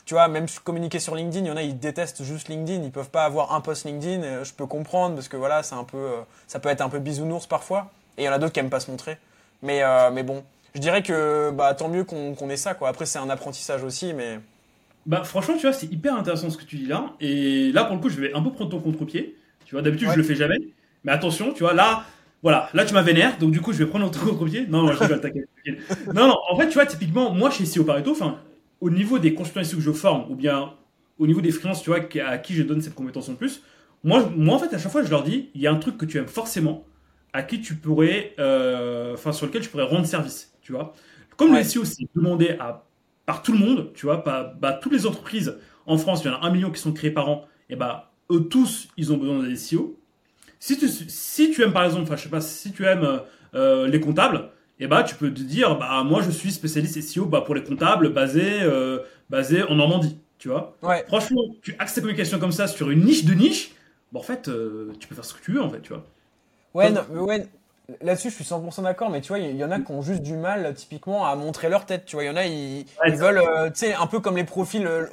tu 0.06 0.14
vois, 0.14 0.28
même 0.28 0.46
communiquer 0.62 0.98
sur 0.98 1.14
LinkedIn, 1.14 1.44
il 1.44 1.48
y 1.48 1.50
en 1.50 1.56
a, 1.56 1.62
ils 1.62 1.78
détestent 1.78 2.22
juste 2.22 2.48
LinkedIn, 2.48 2.82
ils 2.84 2.90
peuvent 2.90 3.10
pas 3.10 3.24
avoir 3.24 3.54
un 3.54 3.60
post 3.60 3.84
LinkedIn, 3.84 4.22
euh, 4.22 4.44
je 4.44 4.54
peux 4.54 4.66
comprendre, 4.66 5.14
parce 5.14 5.28
que 5.28 5.36
voilà, 5.36 5.62
c'est 5.62 5.74
un 5.74 5.84
peu, 5.84 6.12
ça 6.46 6.58
peut 6.58 6.68
être 6.68 6.80
un 6.80 6.88
peu 6.88 7.00
bisounours 7.00 7.46
parfois, 7.46 7.90
et 8.16 8.22
il 8.22 8.26
y 8.26 8.28
en 8.28 8.32
a 8.32 8.38
d'autres 8.38 8.52
qui 8.52 8.60
aiment 8.60 8.70
pas 8.70 8.80
se 8.80 8.90
montrer. 8.90 9.18
Mais, 9.62 9.82
mais 10.12 10.22
bon, 10.22 10.44
je 10.74 10.80
dirais 10.80 11.02
que 11.02 11.50
bah, 11.52 11.74
tant 11.74 11.88
mieux 11.88 12.04
qu'on 12.04 12.50
ait 12.50 12.56
ça. 12.56 12.74
Quoi. 12.74 12.88
Après, 12.88 13.06
c'est 13.06 13.18
un 13.18 13.30
apprentissage 13.30 13.84
aussi, 13.84 14.12
mais. 14.12 14.40
Bah, 15.06 15.22
franchement, 15.22 15.54
tu 15.54 15.62
vois, 15.62 15.72
c'est 15.72 15.90
hyper 15.92 16.16
intéressant 16.16 16.50
ce 16.50 16.56
que 16.56 16.64
tu 16.64 16.76
dis 16.76 16.86
là. 16.86 17.12
Et 17.20 17.70
là, 17.72 17.84
pour 17.84 17.94
le 17.94 18.02
coup, 18.02 18.08
je 18.08 18.20
vais 18.20 18.32
un 18.32 18.42
peu 18.42 18.50
prendre 18.50 18.70
ton 18.70 18.80
contre-pied. 18.80 19.36
Tu 19.66 19.74
vois, 19.74 19.82
d'habitude, 19.82 20.08
je 20.10 20.16
le 20.16 20.22
fais 20.22 20.34
jamais. 20.34 20.58
Mais 21.04 21.12
attention, 21.12 21.52
tu 21.52 21.62
vois, 21.62 21.74
là, 21.74 22.04
voilà, 22.42 22.68
là, 22.74 22.84
tu 22.84 22.94
m'as 22.94 23.02
vénère. 23.02 23.38
Donc, 23.38 23.52
du 23.52 23.60
coup, 23.60 23.72
je 23.72 23.78
vais 23.78 23.86
prendre 23.86 24.10
ton 24.10 24.18
contre-pied. 24.18 24.66
Non, 24.66 24.82
non, 24.82 24.92
je 24.92 25.04
vais 25.04 25.14
attaquer. 25.14 25.44
non, 26.12 26.28
non, 26.28 26.36
en 26.50 26.56
fait, 26.58 26.68
tu 26.68 26.74
vois, 26.74 26.86
typiquement, 26.86 27.30
moi, 27.30 27.50
chez 27.50 27.66
SEO 27.66 27.84
Pareto, 27.84 28.12
enfin, 28.12 28.40
au 28.80 28.90
niveau 28.90 29.18
des 29.18 29.34
consultants 29.34 29.62
SEO 29.62 29.76
que 29.76 29.82
je 29.82 29.92
forme, 29.92 30.30
ou 30.30 30.34
bien 30.34 30.72
au 31.18 31.26
niveau 31.26 31.40
des 31.40 31.52
freelances, 31.52 31.82
tu 31.82 31.90
vois, 31.90 32.00
à 32.26 32.38
qui 32.38 32.54
je 32.54 32.62
donne 32.62 32.80
cette 32.80 32.94
compétence 32.94 33.28
en 33.28 33.34
plus, 33.34 33.62
moi, 34.02 34.28
moi, 34.36 34.56
en 34.56 34.58
fait, 34.58 34.74
à 34.74 34.78
chaque 34.78 34.90
fois, 34.90 35.02
je 35.02 35.10
leur 35.10 35.22
dis, 35.22 35.50
il 35.54 35.60
y 35.60 35.66
a 35.66 35.72
un 35.72 35.76
truc 35.76 35.96
que 35.96 36.06
tu 36.06 36.18
aimes 36.18 36.26
forcément, 36.26 36.84
à 37.32 37.42
qui 37.42 37.60
tu 37.60 37.74
pourrais, 37.74 38.34
euh, 38.38 39.14
enfin, 39.14 39.32
sur 39.32 39.46
lequel 39.46 39.62
tu 39.62 39.68
pourrais 39.68 39.84
rendre 39.84 40.06
service 40.06 40.53
tu 40.64 40.72
vois. 40.72 40.94
Comme 41.36 41.54
le 41.54 41.62
SEO, 41.62 41.84
c'est 41.84 42.06
demandé 42.16 42.56
à, 42.58 42.84
par 43.26 43.42
tout 43.42 43.52
le 43.52 43.58
monde, 43.58 43.92
tu 43.94 44.06
vois, 44.06 44.24
par, 44.24 44.54
bah, 44.56 44.72
toutes 44.72 44.92
les 44.92 45.06
entreprises 45.06 45.56
en 45.86 45.98
France, 45.98 46.22
il 46.24 46.28
y 46.28 46.30
en 46.30 46.34
a 46.40 46.46
un 46.46 46.50
million 46.50 46.70
qui 46.70 46.80
sont 46.80 46.92
créées 46.92 47.10
par 47.10 47.28
an, 47.28 47.46
et 47.70 47.76
bah, 47.76 48.12
eux 48.32 48.48
tous, 48.48 48.88
ils 48.96 49.12
ont 49.12 49.16
besoin 49.16 49.42
d'un 49.42 49.54
SEO. 49.54 49.98
Si 50.58 50.78
tu, 50.78 50.88
si 50.88 51.50
tu 51.50 51.62
aimes, 51.62 51.72
par 51.72 51.84
exemple, 51.84 52.04
enfin, 52.04 52.16
je 52.16 52.22
sais 52.22 52.28
pas, 52.28 52.40
si 52.40 52.72
tu 52.72 52.84
aimes 52.84 53.20
euh, 53.54 53.86
les 53.86 54.00
comptables, 54.00 54.50
et 54.80 54.86
bah, 54.86 55.02
tu 55.02 55.14
peux 55.14 55.32
te 55.32 55.42
dire, 55.42 55.78
bah, 55.78 56.02
moi, 56.04 56.22
je 56.22 56.30
suis 56.30 56.50
spécialiste 56.50 57.00
SEO 57.00 57.26
bah, 57.26 57.42
pour 57.42 57.54
les 57.54 57.62
comptables 57.62 58.12
basé, 58.12 58.62
euh, 58.62 59.00
basé 59.30 59.62
en 59.62 59.76
Normandie, 59.76 60.18
tu 60.38 60.48
vois. 60.48 60.76
Franchement, 61.06 61.42
tu 61.62 61.76
axes 61.78 61.94
ta 61.94 62.00
communication 62.00 62.38
comme 62.38 62.52
ça 62.52 62.66
sur 62.66 62.90
une 62.90 63.04
niche 63.04 63.24
de 63.24 63.34
niche, 63.34 63.72
bah, 64.12 64.20
en 64.20 64.22
fait, 64.22 64.48
euh, 64.48 64.92
tu 64.98 65.08
peux 65.08 65.14
faire 65.14 65.24
ce 65.24 65.34
que 65.34 65.42
tu 65.42 65.52
veux, 65.52 65.62
en 65.62 65.68
fait, 65.68 65.80
tu 65.82 65.90
vois. 65.90 66.04
Ouais, 66.72 66.90
non, 66.90 67.02
ouais, 67.22 67.46
Là-dessus, 68.00 68.30
je 68.30 68.36
suis 68.36 68.44
100% 68.44 68.82
d'accord, 68.82 69.10
mais 69.10 69.20
tu 69.20 69.28
vois, 69.28 69.38
il 69.38 69.56
y, 69.56 69.62
en 69.62 69.70
a 69.70 69.78
qui 69.78 69.92
ont 69.92 70.00
juste 70.00 70.22
du 70.22 70.38
mal, 70.38 70.72
typiquement, 70.72 71.26
à 71.26 71.36
montrer 71.36 71.68
leur 71.68 71.84
tête. 71.84 72.06
Tu 72.06 72.16
vois, 72.16 72.24
il 72.24 72.28
y 72.28 72.30
en 72.30 72.36
a, 72.36 72.46
ils, 72.46 72.86
veulent, 73.08 73.42
euh, 73.46 73.66
tu 73.66 73.80
sais, 73.80 73.94
un 73.94 74.06
peu 74.06 74.20
comme 74.20 74.36
les 74.38 74.44
profils, 74.44 74.86
euh, 74.86 75.06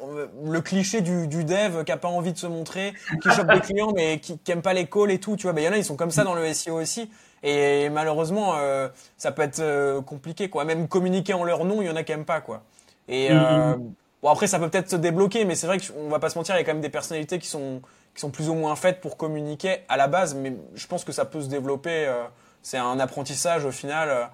le 0.45 0.61
cliché 0.61 1.01
du, 1.01 1.27
du, 1.27 1.43
dev 1.43 1.83
qui 1.83 1.91
a 1.91 1.97
pas 1.97 2.07
envie 2.07 2.31
de 2.31 2.37
se 2.37 2.47
montrer, 2.47 2.93
qui 3.21 3.29
chope 3.29 3.51
des 3.51 3.59
clients, 3.59 3.91
mais 3.93 4.19
qui, 4.19 4.37
qui 4.37 4.51
aime 4.53 4.61
pas 4.61 4.71
les 4.71 4.85
calls 4.85 5.11
et 5.11 5.19
tout. 5.19 5.35
Tu 5.35 5.43
vois, 5.43 5.53
ben 5.53 5.61
il 5.61 5.65
y 5.65 5.67
en 5.67 5.73
a, 5.73 5.77
ils 5.77 5.83
sont 5.83 5.97
comme 5.97 6.11
ça 6.11 6.23
dans 6.23 6.33
le 6.33 6.53
SEO 6.53 6.79
aussi. 6.79 7.11
Et 7.43 7.89
malheureusement, 7.89 8.53
euh, 8.55 8.87
ça 9.17 9.33
peut 9.33 9.41
être 9.41 9.99
compliqué, 10.05 10.49
quoi. 10.49 10.63
Même 10.63 10.87
communiquer 10.87 11.33
en 11.33 11.43
leur 11.43 11.65
nom, 11.65 11.81
il 11.81 11.87
y 11.87 11.91
en 11.91 11.97
a 11.97 12.03
qui 12.03 12.13
aiment 12.13 12.23
pas, 12.23 12.39
quoi. 12.39 12.63
Et 13.09 13.31
mm-hmm. 13.31 13.79
bon, 14.23 14.29
après, 14.29 14.47
ça 14.47 14.59
peut 14.59 14.69
peut-être 14.69 14.89
se 14.89 14.95
débloquer, 14.95 15.43
mais 15.43 15.55
c'est 15.55 15.67
vrai 15.67 15.77
qu'on 15.77 16.07
va 16.07 16.19
pas 16.19 16.29
se 16.29 16.37
mentir, 16.37 16.55
il 16.55 16.59
y 16.59 16.61
a 16.61 16.63
quand 16.63 16.73
même 16.73 16.81
des 16.81 16.89
personnalités 16.89 17.37
qui 17.37 17.47
sont 17.47 17.81
qui 18.13 18.19
sont 18.19 18.29
plus 18.29 18.49
ou 18.49 18.55
moins 18.55 18.75
faites 18.75 18.99
pour 18.99 19.15
communiquer 19.15 19.77
à 19.87 19.95
la 19.95 20.07
base, 20.07 20.35
mais 20.35 20.53
je 20.75 20.85
pense 20.85 21.05
que 21.05 21.13
ça 21.13 21.23
peut 21.23 21.39
se 21.39 21.47
développer 21.47 22.11
c'est 22.61 22.77
un 22.77 22.99
apprentissage 22.99 23.65
au 23.65 23.71
final. 23.71 24.29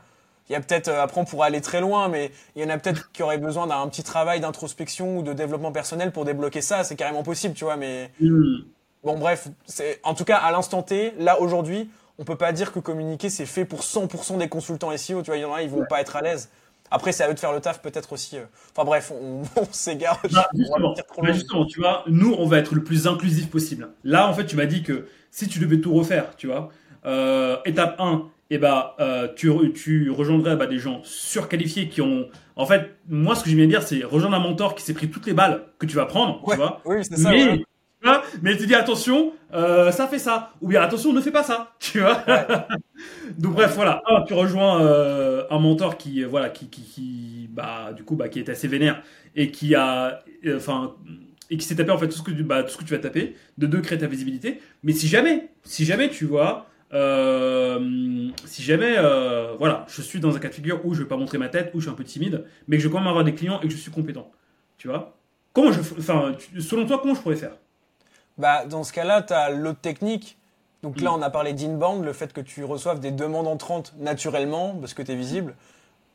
Il 0.50 0.54
y 0.54 0.56
a 0.56 0.62
peut-être, 0.62 0.88
euh, 0.88 1.02
après 1.02 1.20
on 1.20 1.26
pourrait 1.26 1.48
aller 1.48 1.62
très 1.62 1.82
loin, 1.82 2.08
mais 2.08 2.32
il 2.56 2.62
y 2.62 2.66
en 2.66 2.70
a 2.70 2.78
peut-être 2.78 3.12
qui 3.12 3.22
auraient 3.22 3.38
besoin 3.38 3.68
d'un 3.68 3.86
petit 3.90 4.04
travail 4.04 4.40
d'introspection 4.40 5.18
ou 5.18 5.24
de 5.24 5.34
développement 5.34 5.72
personnel 5.72 6.12
pour 6.12 6.24
débloquer 6.26 6.62
ça. 6.62 6.84
C'est 6.84 6.96
carrément 6.96 7.24
possible, 7.24 7.54
tu 7.54 7.66
vois, 7.66 7.76
mais. 7.76 8.12
Hmm. 8.22 8.60
Bon, 9.04 9.18
bref, 9.18 9.48
c'est, 9.66 10.00
en 10.04 10.14
tout 10.14 10.26
cas, 10.26 10.38
à 10.38 10.52
l'instant 10.52 10.84
T, 10.84 11.14
là, 11.20 11.40
aujourd'hui, 11.40 11.90
on 12.18 12.24
peut 12.24 12.36
pas 12.36 12.52
dire 12.52 12.72
que 12.72 12.80
communiquer, 12.80 13.30
c'est 13.30 13.46
fait 13.46 13.64
pour 13.64 13.82
100% 13.82 14.38
des 14.38 14.50
consultants 14.50 14.96
SEO, 14.98 15.22
tu 15.22 15.28
vois, 15.28 15.38
il 15.38 15.42
y 15.42 15.46
en 15.46 15.54
a, 15.54 15.62
ils 15.62 15.70
vont 15.70 15.86
pas 15.88 16.02
être 16.02 16.16
à 16.16 16.22
l'aise. 16.22 16.50
Après, 16.90 17.12
c'est 17.12 17.24
à 17.24 17.30
eux 17.30 17.34
de 17.34 17.40
faire 17.40 17.52
le 17.52 17.60
taf, 17.60 17.82
peut-être 17.82 18.14
aussi. 18.14 18.38
Euh. 18.38 18.46
Enfin 18.72 18.86
bref, 18.86 19.12
on, 19.12 19.44
s'égare. 19.72 20.22
Bah, 20.32 20.50
justement, 21.34 21.66
tu 21.66 21.82
vois, 21.82 22.04
nous, 22.08 22.34
on 22.38 22.48
va 22.48 22.60
être 22.60 22.74
le 22.74 22.84
plus 22.84 23.08
inclusif 23.08 23.50
possible. 23.50 23.90
Là, 24.04 24.28
en 24.28 24.34
fait, 24.34 24.46
tu 24.46 24.56
m'as 24.56 24.66
dit 24.66 24.84
que 24.84 25.08
si 25.30 25.48
tu 25.48 25.60
devais 25.60 25.80
tout 25.82 25.94
refaire, 25.94 26.36
tu 26.38 26.48
vois, 26.48 26.70
étape 27.66 28.00
1, 28.00 28.24
et 28.50 28.58
bah, 28.58 28.96
tu, 29.36 29.52
tu 29.74 30.10
rejoindrais 30.10 30.56
bah, 30.56 30.68
des 30.68 30.80
gens 30.80 31.02
surqualifiés 31.04 31.90
qui 31.90 32.02
ont. 32.02 32.28
En 32.56 32.66
fait, 32.66 32.96
moi, 33.08 33.36
ce 33.36 33.44
que 33.44 33.50
j'aime 33.50 33.68
dire, 33.68 33.84
c'est 33.84 34.04
rejoindre 34.04 34.36
un 34.36 34.40
mentor 34.40 34.76
qui 34.76 34.84
s'est 34.84 34.94
pris 34.94 35.10
toutes 35.10 35.26
les 35.26 35.34
balles 35.34 35.64
que 35.80 35.86
tu 35.86 35.96
vas 35.96 36.06
prendre, 36.06 36.42
tu 36.50 36.56
vois. 36.56 36.82
Oui, 36.86 36.98
c'est 37.04 37.18
ça. 37.18 37.32
Mais, 37.32 37.64
mais 38.42 38.58
tu 38.58 38.68
dis 38.68 38.76
attention, 38.76 39.34
euh, 39.54 39.92
ça 39.92 40.08
fait 40.08 40.20
ça, 40.20 40.54
ou 40.62 40.68
bien 40.68 40.82
attention, 40.82 41.14
ne 41.14 41.22
fais 41.22 41.32
pas 41.32 41.44
ça, 41.44 41.74
tu 41.80 42.00
vois. 42.00 42.24
Donc 43.38 43.54
bref, 43.54 43.74
voilà, 43.76 44.02
tu 44.28 44.34
rejoins 44.34 44.82
euh, 44.82 45.44
un 45.50 45.60
mentor 45.60 45.98
qui, 45.98 46.24
euh, 46.24 46.28
voilà, 46.28 46.50
qui, 46.50 46.70
qui, 46.70 46.82
qui, 46.82 47.50
bah, 47.52 47.92
du 47.96 48.04
coup, 48.04 48.16
bah, 48.16 48.30
qui 48.30 48.40
est 48.40 48.50
assez 48.50 48.68
vénère 48.68 49.02
et 49.36 49.52
qui 49.52 49.76
a, 49.76 50.24
enfin, 50.56 50.96
et 51.50 51.58
qui 51.58 51.66
s'est 51.66 51.76
tapé 51.76 51.92
en 51.92 51.98
fait 51.98 52.08
tout 52.08 52.18
ce 52.18 52.24
que, 52.24 52.32
bah, 52.32 52.64
tout 52.64 52.70
ce 52.70 52.78
que 52.78 52.84
tu 52.84 52.94
vas 52.94 53.00
taper. 53.00 53.36
De 53.58 53.68
deux, 53.68 53.82
créer 53.82 53.98
ta 53.98 54.08
visibilité. 54.08 54.62
Mais 54.84 54.94
si 54.94 55.08
jamais, 55.08 55.50
si 55.64 55.86
jamais 55.86 56.10
tu 56.10 56.26
vois, 56.26 56.68
si 56.92 58.64
jamais, 58.64 58.96
voilà, 59.58 59.86
je 59.88 60.02
suis 60.02 60.20
dans 60.20 60.36
un 60.36 60.40
cas 60.40 60.50
de 60.50 60.54
figure 60.54 60.86
où 60.86 60.94
je 60.94 61.04
vais 61.04 61.08
pas 61.08 61.18
montrer 61.18 61.38
ma 61.38 61.50
tête, 61.50 61.72
où 61.74 61.80
je 61.80 61.86
suis 61.86 61.92
un 61.92 61.96
peu 61.96 62.04
timide, 62.04 62.46
mais 62.68 62.78
que 62.78 62.84
je 62.84 62.88
vais 62.88 62.94
quand 62.94 63.00
même 63.00 63.08
avoir 63.08 63.24
des 63.24 63.34
clients 63.34 63.60
et 63.62 63.68
que 63.68 63.74
je 63.74 63.78
suis 63.78 63.92
compétent, 63.92 64.32
tu 64.78 64.88
vois? 64.88 65.14
Comment 65.54 65.72
je, 65.72 65.80
enfin, 65.80 66.34
selon 66.60 66.86
toi, 66.86 67.00
comment 67.02 67.16
je 67.16 67.22
pourrais 67.22 67.36
faire? 67.36 67.58
Bah, 68.38 68.66
dans 68.66 68.84
ce 68.84 68.94
cas-là, 68.94 69.24
tu 69.24 69.34
as 69.34 69.50
l'autre 69.50 69.80
technique. 69.80 70.38
Donc 70.84 71.02
là, 71.02 71.10
mm. 71.10 71.16
on 71.16 71.22
a 71.24 71.30
parlé 71.30 71.54
d'inbound, 71.54 72.06
le 72.06 72.14
fait 72.14 72.32
que 72.32 72.42
tu 72.42 72.64
reçoives 72.64 73.00
des 73.00 73.12
demandes 73.12 73.48
entrantes 73.48 73.94
naturellement, 73.98 74.76
parce 74.76 74.94
que 74.94 75.02
tu 75.02 75.12
es 75.12 75.16
visible. 75.16 75.56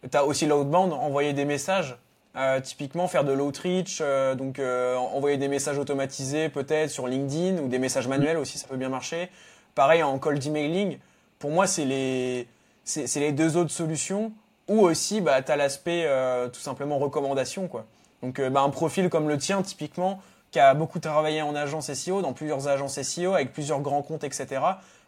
Tu 0.09 0.17
as 0.17 0.25
aussi 0.25 0.47
l'outbound, 0.47 0.93
envoyer 0.93 1.33
des 1.33 1.45
messages. 1.45 1.97
Euh, 2.35 2.61
typiquement, 2.61 3.09
faire 3.09 3.25
de 3.25 3.33
l'outreach, 3.33 3.99
euh, 4.01 4.35
donc 4.35 4.59
euh, 4.59 4.97
envoyer 4.97 5.37
des 5.37 5.49
messages 5.49 5.79
automatisés 5.79 6.49
peut-être 6.49 6.89
sur 6.89 7.07
LinkedIn 7.07 7.59
ou 7.63 7.69
des 7.69 7.79
messages 7.79 8.09
manuels 8.09 8.39
aussi, 8.39 8.57
ça 8.57 8.67
peut 8.69 8.79
bien 8.79 8.89
marcher. 8.89 9.29
Pareil 9.75 10.03
en 10.03 10.19
cold 10.19 10.45
emailing. 10.47 10.99
Pour 11.39 11.51
moi, 11.51 11.67
c'est 11.67 11.85
les, 11.85 12.47
c'est, 12.85 13.21
les 13.21 13.33
deux 13.33 13.57
autres 13.57 13.71
solutions. 13.71 14.33
Ou 14.69 14.81
aussi, 14.81 15.21
bah, 15.21 15.43
tu 15.43 15.51
as 15.51 15.57
l'aspect 15.57 16.07
tout 16.53 16.61
simplement 16.61 16.99
recommandation. 16.99 17.67
Quoi. 17.67 17.85
Donc 18.23 18.41
bah, 18.41 18.61
un 18.61 18.71
profil 18.71 19.09
comme 19.09 19.29
le 19.29 19.37
tien, 19.37 19.61
typiquement, 19.63 20.21
qui 20.53 20.61
a 20.61 20.75
beaucoup 20.75 21.01
travaillé 21.01 21.43
en 21.43 21.57
agence 21.57 21.93
SEO, 21.93 22.23
dans 22.23 22.33
plusieurs 22.33 22.69
agences 22.69 23.01
SEO, 23.03 23.35
avec 23.35 23.53
plusieurs 23.53 23.81
grands 23.81 24.03
comptes, 24.03 24.23
etc., 24.23 24.61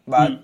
bah, 0.07 0.29
mm. 0.29 0.39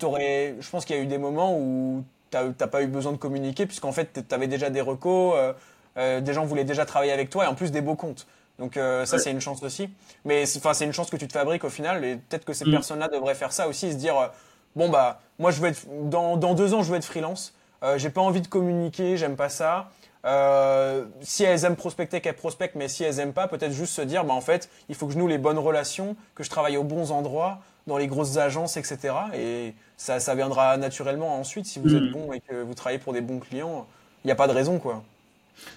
je 0.60 0.70
pense 0.70 0.86
qu'il 0.86 0.96
y 0.96 1.00
a 1.00 1.02
eu 1.02 1.08
des 1.08 1.18
moments 1.18 1.58
où 1.58 2.04
tu 2.32 2.38
n'as 2.38 2.68
pas 2.68 2.82
eu 2.82 2.88
besoin 2.88 3.12
de 3.12 3.18
communiquer, 3.18 3.66
puisqu'en 3.66 3.92
fait, 3.92 4.22
tu 4.28 4.36
avais 4.36 4.48
déjà 4.48 4.70
des 4.70 4.82
recos, 4.82 5.34
euh, 5.36 5.54
euh, 5.98 6.22
des 6.22 6.34
gens 6.34 6.46
voulaient 6.46 6.64
déjà 6.64 6.86
travailler 6.86 7.12
avec 7.12 7.30
toi, 7.30 7.46
et 7.46 7.48
en 7.48 7.56
plus 7.56 7.72
des 7.72 7.82
beaux 7.82 7.96
comptes. 7.96 8.28
Donc 8.62 8.78
euh, 8.78 9.06
ça, 9.06 9.20
c'est 9.20 9.32
une 9.32 9.42
chance 9.42 9.62
aussi. 9.64 9.90
Mais 10.24 10.46
c'est 10.46 10.86
une 10.86 10.94
chance 10.94 11.10
que 11.10 11.18
tu 11.18 11.28
te 11.28 11.34
fabriques 11.34 11.66
au 11.66 11.70
final, 11.70 12.06
et 12.06 12.16
peut-être 12.16 12.46
que 12.46 12.54
ces 12.54 12.64
mm. 12.64 12.72
personnes-là 12.72 13.10
devraient 13.10 13.36
faire 13.36 13.52
ça 13.52 13.68
aussi, 13.68 13.92
se 13.92 13.98
dire, 13.98 14.32
bon, 14.78 14.88
bah, 14.88 15.20
moi, 15.38 15.52
je 15.52 15.60
veux 15.60 15.68
être, 15.68 15.86
dans, 16.10 16.38
dans 16.38 16.54
deux 16.54 16.74
ans, 16.74 16.82
je 16.82 16.92
veux 16.92 16.98
être 16.98 17.06
freelance, 17.06 17.54
j'ai 17.98 18.10
pas 18.10 18.22
envie 18.22 18.42
de 18.42 18.48
communiquer, 18.48 19.18
j'aime 19.18 19.36
pas 19.36 19.50
ça. 19.50 19.90
Euh, 20.26 21.06
si 21.22 21.44
elles 21.44 21.66
aiment 21.66 21.76
prospecter, 21.76 22.22
qu'elles 22.22 22.36
prospectent, 22.36 22.76
mais 22.76 22.88
si 22.88 23.04
elles 23.04 23.20
aiment 23.20 23.34
pas, 23.34 23.48
peut-être 23.48 23.72
juste 23.72 23.94
se 23.94 24.02
dire, 24.02 24.24
bah 24.24 24.34
en 24.34 24.42
fait, 24.42 24.70
il 24.90 24.96
faut 24.96 25.08
que 25.08 25.14
je 25.14 25.18
noue 25.18 25.28
les 25.28 25.38
bonnes 25.38 25.58
relations, 25.58 26.16
que 26.36 26.44
je 26.44 26.50
travaille 26.50 26.78
aux 26.78 26.84
bons 26.84 27.12
endroits, 27.12 27.60
dans 27.88 27.98
les 27.98 28.08
grosses 28.08 28.38
agences, 28.38 28.78
etc. 28.78 29.00
Et 29.34 29.74
ça, 29.98 30.20
ça 30.20 30.36
viendra 30.36 30.78
naturellement 30.78 31.36
ensuite 31.40 31.66
si 31.66 31.80
vous 31.80 31.96
êtes 31.96 32.04
mm. 32.04 32.12
bon 32.12 32.34
et 32.34 32.40
que 32.40 32.62
vous 32.62 32.76
travaillez 32.76 33.00
pour 33.00 33.14
des 33.14 33.22
bons 33.22 33.40
clients. 33.40 33.88
Il 34.24 34.28
n'y 34.28 34.32
a 34.32 34.36
pas 34.36 34.48
de 34.48 34.54
raison, 34.54 34.78
quoi. 34.78 35.04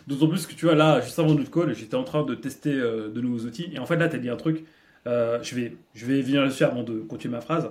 D'autant 0.06 0.28
plus 0.28 0.46
que 0.46 0.54
tu 0.54 0.66
vois, 0.66 0.74
là, 0.74 1.00
juste 1.00 1.18
avant 1.18 1.34
notre 1.34 1.50
call, 1.50 1.74
j'étais 1.74 1.94
en 1.94 2.04
train 2.04 2.24
de 2.24 2.34
tester 2.34 2.72
euh, 2.72 3.08
de 3.08 3.20
nouveaux 3.20 3.44
outils. 3.44 3.70
Et 3.72 3.78
en 3.78 3.86
fait, 3.86 3.96
là, 3.96 4.08
tu 4.08 4.16
as 4.16 4.18
dit 4.18 4.28
un 4.28 4.36
truc. 4.36 4.64
Euh, 5.06 5.38
je, 5.42 5.54
vais, 5.54 5.76
je 5.94 6.06
vais 6.06 6.22
venir 6.22 6.44
dessus 6.44 6.64
avant 6.64 6.82
de 6.82 7.00
continuer 7.00 7.34
ma 7.34 7.40
phrase. 7.40 7.70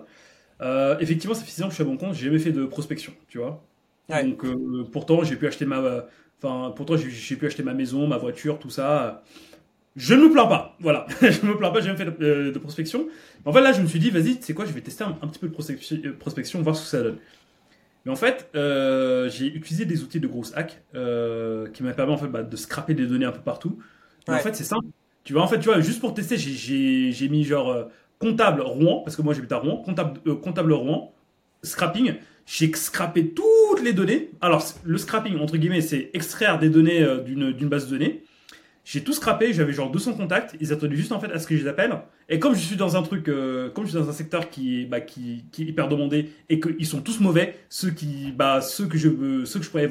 effectivement, 1.00 1.34
ça 1.36 1.44
fait 1.44 1.52
6 1.52 1.64
ans 1.64 1.66
que 1.66 1.72
je 1.72 1.76
suis 1.76 1.84
à 1.84 1.88
mon 1.88 1.98
compte, 1.98 2.14
j'ai 2.14 2.26
jamais 2.26 2.40
fait 2.40 2.52
de 2.52 2.66
prospection, 2.66 3.14
tu 3.28 3.40
vois. 3.40 3.64
Donc, 4.10 4.46
pourtant, 4.92 5.24
j'ai 5.24 5.36
pu 5.36 5.48
acheter 5.48 5.66
ma, 5.66 6.06
Enfin, 6.44 6.74
pourtant, 6.76 6.96
j'ai 6.98 7.36
pu 7.36 7.48
acheter 7.48 7.64
ma 7.64 7.74
maison, 7.74 8.06
ma 8.06 8.18
voiture, 8.18 8.60
tout 8.60 8.70
ça. 8.70 9.24
Je 9.96 10.14
ne 10.14 10.24
me 10.24 10.32
plains 10.32 10.48
pas. 10.48 10.76
Voilà. 10.80 11.06
je 11.22 11.46
ne 11.46 11.52
me 11.52 11.58
plains 11.58 11.72
pas, 11.72 11.80
j'ai 11.80 11.88
même 11.88 11.98
fait 11.98 12.06
de, 12.06 12.52
de, 12.52 12.60
prospection. 12.60 13.08
En 13.46 13.54
fait, 13.54 13.62
là, 13.62 13.72
je 13.72 13.82
me 13.82 13.88
suis 13.88 14.00
dit, 14.00 14.10
vas-y, 14.10 14.38
tu 14.38 14.44
sais 14.44 14.54
quoi, 14.54 14.66
je 14.66 14.72
vais 14.72 14.82
tester 14.82 15.04
un, 15.04 15.12
petit 15.14 15.40
peu 15.40 15.48
de 15.48 15.54
euh, 15.54 16.14
prospection, 16.20 16.62
voir 16.62 16.76
ce 16.76 16.82
que 16.82 16.88
ça 16.88 17.02
donne. 17.02 17.18
Mais 18.06 18.12
en 18.12 18.16
fait, 18.16 18.50
euh, 18.56 19.30
j'ai 19.30 19.48
utilisé 19.48 19.86
des 19.86 20.04
outils 20.04 20.20
de 20.20 20.28
grosse 20.28 20.54
hack 20.56 20.84
euh, 20.94 21.70
qui 21.70 21.84
m'ont 21.84 21.94
permis 21.94 22.14
en 22.14 22.18
fait, 22.18 22.28
bah, 22.28 22.44
de 22.44 22.56
scraper 22.56 22.94
des 22.94 23.08
données 23.08 23.26
un 23.26 23.32
peu 23.32 23.42
partout. 23.42 23.80
En 24.28 24.38
fait, 24.38 24.56
c'est 24.56 24.64
simple. 24.64 24.88
Tu 25.24 25.34
vois, 25.34 25.42
en 25.42 25.48
fait, 25.48 25.60
tu 25.60 25.66
vois, 25.66 25.80
juste 25.80 26.02
pour 26.02 26.14
tester, 26.14 26.38
j'ai 26.38 27.30
mis 27.30 27.44
genre 27.44 27.88
comptable 28.20 28.62
Rouen, 28.62 29.02
parce 29.04 29.16
que 29.16 29.22
moi 29.22 29.34
j'habite 29.34 29.52
à 29.52 29.58
Rouen, 29.58 29.78
comptable, 29.78 30.40
comptable 30.40 30.74
Rouen, 30.74 31.14
scrapping 31.62 32.16
j'ai 32.46 32.74
scrappé 32.74 33.30
toutes 33.30 33.82
les 33.84 33.94
données. 33.94 34.32
Alors, 34.42 34.64
le 34.84 34.98
scrapping, 34.98 35.38
entre 35.40 35.58
guillemets, 35.58 35.82
c'est 35.82 36.10
extraire 36.14 36.60
des 36.60 36.70
données 36.70 37.02
euh, 37.02 37.20
d'une 37.20 37.70
base 37.70 37.86
de 37.88 37.98
données. 37.98 38.24
J'ai 38.86 39.02
tout 39.02 39.14
scrappé, 39.14 39.54
j'avais 39.54 39.72
genre 39.72 39.90
200 39.90 40.16
contacts, 40.16 40.58
ils 40.60 40.74
attendaient 40.74 40.98
juste 40.98 41.14
en 41.14 41.20
fait 41.20 41.32
à 41.32 41.40
ce 41.40 41.48
que 41.48 41.56
je 41.56 41.64
les 41.64 41.70
appelle. 41.70 41.98
Et 42.28 42.38
comme 42.38 42.54
je 42.54 42.60
suis 42.60 42.76
dans 42.76 42.98
un 42.98 43.02
truc, 43.02 43.30
euh, 43.30 43.70
comme 43.70 43.86
je 43.86 43.92
suis 43.92 44.00
dans 44.00 44.10
un 44.10 44.14
secteur 44.14 44.50
qui 44.50 44.82
est, 44.82 44.86
bah, 44.86 45.00
qui, 45.00 45.46
qui 45.54 45.64
est 45.64 45.66
hyper 45.68 45.88
demandé 45.88 46.32
et 46.50 46.60
qu'ils 46.60 46.86
sont 46.86 47.02
tous 47.02 47.22
mauvais, 47.22 47.58
ceux 47.70 47.92
qui, 47.92 48.34
bah, 48.34 48.60
ceux 48.60 48.88
que 48.88 48.98
je 48.98 49.08
veux, 49.08 49.46
ceux 49.46 49.60
que 49.60 49.66
je 49.66 49.70
pourrais, 49.70 49.90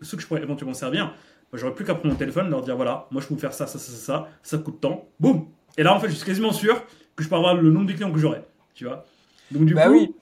ceux 0.00 0.16
que 0.16 0.22
je 0.22 0.26
pourrais 0.26 0.42
éventuellement 0.42 0.72
servir, 0.72 1.14
bah, 1.52 1.58
j'aurais 1.58 1.74
plus 1.74 1.84
qu'à 1.84 1.94
prendre 1.94 2.14
mon 2.14 2.18
téléphone, 2.18 2.48
leur 2.48 2.62
dire 2.62 2.76
voilà, 2.76 3.08
moi 3.10 3.20
je 3.20 3.26
peux 3.26 3.34
vous 3.34 3.40
faire 3.40 3.52
ça, 3.52 3.66
ça, 3.66 3.78
ça, 3.78 3.92
ça, 3.92 4.28
ça, 4.42 4.58
coûte 4.58 4.80
tant, 4.80 5.06
boum. 5.20 5.46
Et 5.76 5.82
là 5.82 5.94
en 5.94 6.00
fait, 6.00 6.08
je 6.08 6.14
suis 6.14 6.24
quasiment 6.24 6.52
sûr 6.52 6.82
que 7.16 7.22
je 7.22 7.28
peux 7.28 7.36
avoir 7.36 7.54
le 7.54 7.70
nombre 7.70 7.86
de 7.86 7.92
clients 7.92 8.10
que 8.10 8.18
j'aurai, 8.18 8.40
tu 8.74 8.86
vois. 8.86 9.04
Donc 9.50 9.66
du 9.66 9.74
bah 9.74 9.86
coup, 9.86 9.92
oui. 9.92 10.14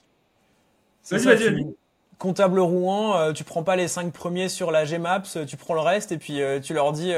Vas-y, 1.08 1.24
vas-y, 1.24 1.74
Comptable 2.18 2.58
Rouen, 2.58 3.16
euh, 3.16 3.32
tu 3.32 3.44
prends 3.44 3.62
pas 3.62 3.76
les 3.76 3.86
cinq 3.86 4.12
premiers 4.12 4.48
sur 4.48 4.72
la 4.72 4.84
Gmaps, 4.84 5.36
euh, 5.36 5.44
tu 5.44 5.56
prends 5.56 5.74
le 5.74 5.80
reste 5.80 6.10
et 6.10 6.18
puis 6.18 6.42
euh, 6.42 6.58
tu 6.58 6.74
leur 6.74 6.92
dis 6.92 7.12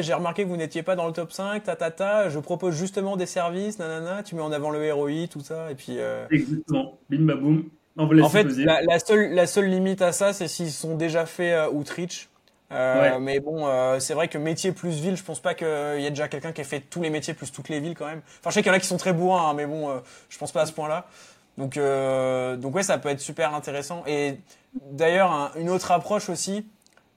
j'ai 0.00 0.12
remarqué 0.12 0.42
que 0.42 0.48
vous 0.48 0.56
n'étiez 0.56 0.82
pas 0.82 0.96
dans 0.96 1.06
le 1.06 1.12
top 1.12 1.30
5, 1.30 1.62
ta 1.62 1.76
ta 1.76 1.92
ta, 1.92 2.28
je 2.28 2.38
propose 2.40 2.74
justement 2.74 3.16
des 3.16 3.26
services, 3.26 3.78
nanana, 3.78 4.24
tu 4.24 4.34
mets 4.34 4.42
en 4.42 4.50
avant 4.50 4.70
le 4.70 4.92
ROI, 4.92 5.28
tout 5.30 5.40
ça 5.40 5.70
et 5.70 5.76
puis 5.76 5.98
Exactement. 6.30 6.98
Bim 7.08 7.26
baboum. 7.26 7.64
En 7.96 8.28
fait, 8.28 8.44
la, 8.56 8.98
seule 8.98 9.34
la 9.34 9.46
seule 9.46 9.68
limite 9.68 10.00
à 10.00 10.12
ça, 10.12 10.32
c'est 10.32 10.48
s'ils 10.48 10.70
sont 10.70 10.96
déjà 10.96 11.26
fait 11.26 11.66
outreach. 11.68 12.28
Mais 12.70 13.38
bon, 13.40 13.68
c'est 14.00 14.14
vrai 14.14 14.26
que 14.26 14.38
métier 14.38 14.72
plus 14.72 15.00
ville, 15.00 15.16
je 15.16 15.22
pense 15.22 15.40
pas 15.40 15.54
qu'il 15.54 15.66
y 15.68 16.06
ait 16.06 16.10
déjà 16.10 16.26
quelqu'un 16.26 16.52
qui 16.52 16.62
ait 16.62 16.64
fait 16.64 16.80
tous 16.80 17.02
les 17.02 17.10
métiers 17.10 17.34
plus 17.34 17.52
toutes 17.52 17.68
les 17.68 17.78
villes 17.78 17.94
quand 17.94 18.06
même. 18.06 18.22
Enfin, 18.40 18.50
je 18.50 18.54
sais 18.54 18.62
qu'il 18.62 18.72
y 18.72 18.74
en 18.74 18.76
a 18.76 18.80
qui 18.80 18.86
sont 18.86 18.96
très 18.96 19.12
bourrins, 19.12 19.50
hein, 19.50 19.54
mais 19.54 19.66
bon, 19.66 19.90
je 20.28 20.38
pense 20.38 20.50
pas 20.50 20.62
à 20.62 20.66
ce 20.66 20.72
point-là. 20.72 21.06
Donc, 21.60 21.76
euh, 21.76 22.56
donc 22.56 22.74
ouais, 22.74 22.82
ça 22.82 22.96
peut 22.96 23.10
être 23.10 23.20
super 23.20 23.54
intéressant. 23.54 24.02
Et 24.06 24.40
d'ailleurs, 24.74 25.52
une 25.56 25.68
autre 25.68 25.90
approche 25.90 26.30
aussi, 26.30 26.66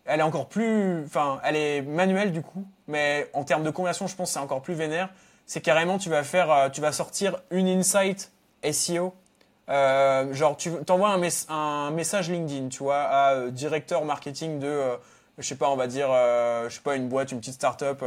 elle 0.04 0.20
est 0.20 0.24
encore 0.24 0.50
plus, 0.50 1.02
enfin, 1.06 1.40
elle 1.46 1.56
est 1.56 1.82
manuelle 1.82 2.34
du 2.34 2.42
coup, 2.42 2.66
mais 2.88 3.30
en 3.34 3.46
termes 3.46 3.64
de 3.64 3.70
conversion, 3.70 4.06
je 4.06 4.16
pense 4.16 4.30
que 4.30 4.34
c'est 4.34 4.40
encore 4.40 4.62
plus 4.62 4.74
vénère. 4.74 5.10
C'est 5.46 5.62
carrément, 5.62 5.98
tu 5.98 6.10
vas 6.10 6.24
faire, 6.24 6.52
euh, 6.52 6.70
tu 6.70 6.82
vas 6.82 6.92
sortir 6.92 7.38
une 7.52 7.70
insight 7.70 8.32
SEO. 8.70 9.14
Euh, 9.70 10.34
genre, 10.34 10.58
tu 10.58 10.72
t'envoies 10.86 11.10
un, 11.48 11.92
message 11.92 12.30
LinkedIn, 12.30 12.68
tu 12.68 12.84
vois, 12.84 13.00
à 13.00 13.50
directeur 13.50 14.04
marketing 14.04 14.60
de, 14.60 14.68
euh, 14.68 14.98
je 15.38 15.48
sais 15.48 15.56
pas, 15.56 15.70
on 15.70 15.78
va 15.78 15.88
dire, 15.88 16.10
je 16.10 16.70
sais 16.70 16.82
pas, 16.82 16.98
une 16.98 17.08
boîte, 17.08 17.32
une 17.32 17.40
petite 17.40 17.54
start-up 17.54 18.04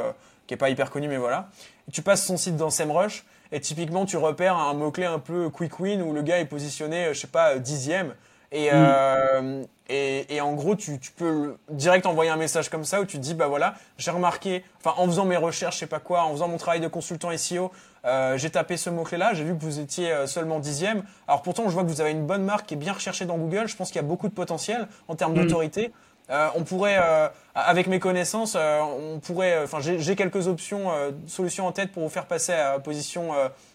qui 0.46 0.52
est 0.52 0.58
pas 0.58 0.68
hyper 0.68 0.90
connue, 0.90 1.08
mais 1.08 1.16
voilà. 1.16 1.48
Et 1.88 1.92
tu 1.92 2.02
passes 2.02 2.26
son 2.26 2.36
site 2.36 2.56
dans 2.56 2.68
SEMrush 2.68 3.24
et 3.52 3.60
typiquement, 3.60 4.06
tu 4.06 4.16
repères 4.16 4.56
un 4.56 4.74
mot-clé 4.74 5.04
un 5.04 5.18
peu 5.18 5.50
quick 5.50 5.78
win 5.80 6.02
où 6.02 6.12
le 6.12 6.22
gars 6.22 6.38
est 6.38 6.46
positionné, 6.46 7.08
je 7.12 7.20
sais 7.20 7.26
pas, 7.26 7.58
dixième. 7.58 8.14
Et, 8.52 8.68
mm. 8.68 8.72
euh, 8.74 9.64
et, 9.88 10.34
et, 10.34 10.40
en 10.40 10.54
gros, 10.54 10.76
tu, 10.76 10.98
tu, 10.98 11.12
peux 11.12 11.56
direct 11.70 12.06
envoyer 12.06 12.30
un 12.30 12.36
message 12.36 12.68
comme 12.68 12.84
ça 12.84 13.00
où 13.00 13.04
tu 13.04 13.18
dis, 13.18 13.34
bah 13.34 13.48
voilà, 13.48 13.74
j'ai 13.98 14.10
remarqué, 14.10 14.64
enfin 14.78 14.94
en 15.00 15.06
faisant 15.06 15.24
mes 15.24 15.36
recherches, 15.36 15.76
je 15.76 15.80
sais 15.80 15.86
pas 15.86 16.00
quoi, 16.00 16.22
en 16.22 16.32
faisant 16.32 16.48
mon 16.48 16.56
travail 16.56 16.80
de 16.80 16.88
consultant 16.88 17.36
SEO, 17.36 17.70
euh, 18.04 18.38
j'ai 18.38 18.50
tapé 18.50 18.76
ce 18.76 18.88
mot-clé-là, 18.88 19.34
j'ai 19.34 19.44
vu 19.44 19.56
que 19.56 19.62
vous 19.62 19.80
étiez 19.80 20.12
euh, 20.12 20.26
seulement 20.26 20.60
dixième. 20.60 21.02
Alors 21.26 21.42
pourtant, 21.42 21.64
je 21.68 21.70
vois 21.70 21.82
que 21.82 21.88
vous 21.88 22.00
avez 22.00 22.12
une 22.12 22.26
bonne 22.26 22.44
marque 22.44 22.66
qui 22.66 22.74
est 22.74 22.78
bien 22.78 22.92
recherchée 22.92 23.26
dans 23.26 23.36
Google. 23.36 23.66
Je 23.66 23.76
pense 23.76 23.88
qu'il 23.88 23.96
y 23.96 24.04
a 24.04 24.06
beaucoup 24.06 24.28
de 24.28 24.34
potentiel 24.34 24.86
en 25.08 25.16
termes 25.16 25.32
mm. 25.32 25.42
d'autorité. 25.42 25.92
Euh, 26.28 26.48
on 26.56 26.64
pourrait, 26.64 26.98
euh, 27.00 27.28
avec 27.54 27.86
mes 27.86 28.00
connaissances, 28.00 28.56
euh, 28.56 28.80
on 28.80 29.20
pourrait, 29.20 29.62
enfin, 29.62 29.78
j'ai 29.80 30.16
quelques 30.16 30.48
options, 30.48 30.90
solutions 31.26 31.66
en 31.66 31.72
tête 31.72 31.92
pour 31.92 32.02
vous 32.02 32.08
faire 32.08 32.26
passer 32.26 32.52
à 32.52 32.78
position 32.78 33.32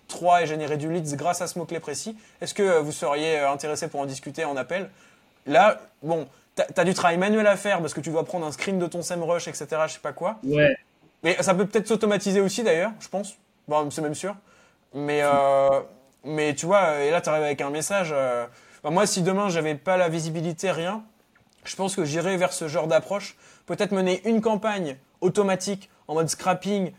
3 0.07 0.43
et 0.43 0.47
générer 0.47 0.77
du 0.77 0.91
leads 0.91 1.15
grâce 1.15 1.41
à 1.41 1.47
ce 1.47 1.57
mot-clé 1.57 1.79
précis. 1.79 2.17
Est-ce 2.41 2.53
que 2.53 2.79
vous 2.79 2.91
seriez 2.91 3.39
intéressé 3.39 3.87
pour 3.87 4.01
en 4.01 4.05
discuter 4.05 4.45
en 4.45 4.57
appel? 4.57 4.89
Là, 5.47 5.79
bon, 6.03 6.27
tu 6.55 6.63
as, 6.79 6.83
du 6.83 6.93
travail 6.93 7.17
manuel 7.17 7.47
à 7.47 7.55
faire 7.55 7.79
parce 7.79 7.93
que 7.93 8.01
tu 8.01 8.11
dois 8.11 8.25
prendre 8.25 8.45
un 8.45 8.51
screen 8.51 8.77
de 8.77 8.85
ton 8.85 9.01
SEMrush, 9.01 9.47
etc., 9.47 9.67
je 9.87 9.93
sais 9.93 9.99
pas 9.99 10.13
quoi. 10.13 10.37
Ouais. 10.43 10.75
Mais 11.23 11.41
ça 11.41 11.53
peut 11.53 11.65
peut-être 11.65 11.87
s'automatiser 11.87 12.41
aussi 12.41 12.63
d'ailleurs, 12.63 12.91
je 12.99 13.07
pense. 13.07 13.37
Bon, 13.67 13.89
c'est 13.91 14.01
même 14.01 14.15
sûr. 14.15 14.35
Mais, 14.93 15.21
mais 16.25 16.53
tu 16.53 16.65
vois, 16.65 16.99
et 16.99 17.11
là, 17.11 17.21
tu 17.21 17.29
arrives 17.29 17.43
avec 17.43 17.61
un 17.61 17.69
message. 17.69 18.13
Bah, 18.83 18.89
moi, 18.89 19.05
si 19.05 19.21
demain, 19.21 19.49
j'avais 19.49 19.75
pas 19.75 19.97
la 19.97 20.09
visibilité, 20.09 20.71
rien, 20.71 21.03
je 21.63 21.76
pense 21.76 21.95
que 21.95 22.06
j'irai 22.06 22.38
vers 22.38 22.54
ce 22.54 22.67
genre 22.67 22.88
d'approche. 22.88 23.36
Peut-être 23.65 23.91
mener 23.91 24.21
une 24.28 24.41
campagne 24.41 24.97
automatique 25.21 25.89
en 26.08 26.15
mode 26.15 26.30
scrapping 26.30 26.91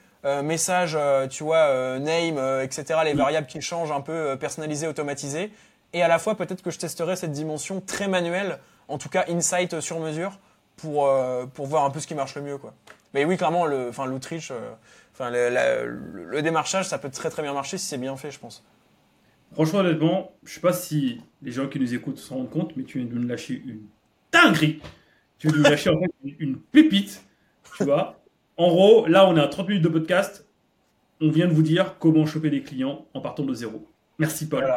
message, 0.44 0.96
tu 1.31 1.42
vois, 1.42 1.98
name, 1.98 2.38
etc., 2.62 3.01
les 3.05 3.12
variables 3.12 3.48
qui 3.48 3.61
changent 3.61 3.90
un 3.90 4.01
peu 4.01 4.37
personnalisées, 4.38 4.87
automatisées. 4.87 5.51
Et 5.92 6.03
à 6.03 6.07
la 6.07 6.20
fois, 6.20 6.37
peut-être 6.37 6.62
que 6.62 6.70
je 6.70 6.79
testerai 6.79 7.16
cette 7.16 7.33
dimension 7.33 7.81
très 7.81 8.07
manuelle, 8.07 8.61
en 8.87 8.98
tout 8.98 9.09
cas 9.09 9.25
insight 9.29 9.81
sur 9.81 9.98
mesure, 9.98 10.38
pour, 10.77 11.11
pour 11.55 11.66
voir 11.66 11.85
un 11.85 11.90
peu 11.90 11.98
ce 11.98 12.07
qui 12.07 12.14
marche 12.14 12.37
le 12.37 12.42
mieux. 12.42 12.57
Quoi. 12.57 12.72
Mais 13.14 13.25
oui, 13.25 13.37
clairement, 13.37 13.66
enfin, 13.88 14.07
l'outreach, 14.07 14.53
enfin, 15.12 15.31
le, 15.31 16.40
démarchage, 16.40 16.88
ça 16.88 16.98
peut 16.98 17.11
très 17.11 17.31
très 17.31 17.42
bien 17.42 17.53
marcher 17.53 17.79
si 17.79 17.87
c'est 17.87 17.98
bien 17.98 18.16
fait, 18.16 18.31
je 18.31 18.38
pense. 18.38 18.64
Franchement, 19.53 19.81
honnêtement, 19.81 20.33
je 20.44 20.55
sais 20.55 20.61
pas 20.61 20.72
si 20.72 21.20
les 21.42 21.53
gens 21.53 21.68
qui 21.68 21.79
nous 21.79 21.94
écoutent 21.94 22.18
se 22.18 22.33
rendent 22.33 22.51
compte, 22.51 22.75
mais 22.77 22.85
tu 22.85 22.98
viens 22.98 23.07
de 23.07 23.14
nous 23.14 23.29
lâcher 23.29 23.62
une 23.66 23.83
dinguerie. 24.32 24.80
Tu 25.38 25.48
viens 25.48 25.56
de 25.56 25.62
nous 25.62 25.70
lâcher 25.70 25.90
en 25.90 26.00
fait 26.00 26.10
une 26.38 26.58
pépite, 26.58 27.22
tu 27.76 27.84
vois. 27.84 28.22
En 28.56 28.68
gros, 28.68 29.06
là, 29.06 29.26
on 29.28 29.36
est 29.36 29.40
à 29.40 29.48
30 29.48 29.68
minutes 29.68 29.84
de 29.84 29.88
podcast. 29.88 30.46
On 31.20 31.30
vient 31.30 31.46
de 31.46 31.52
vous 31.52 31.62
dire 31.62 31.96
comment 31.98 32.26
choper 32.26 32.50
des 32.50 32.62
clients 32.62 33.06
en 33.14 33.20
partant 33.20 33.44
de 33.44 33.54
zéro. 33.54 33.86
Merci, 34.18 34.48
Paul. 34.48 34.72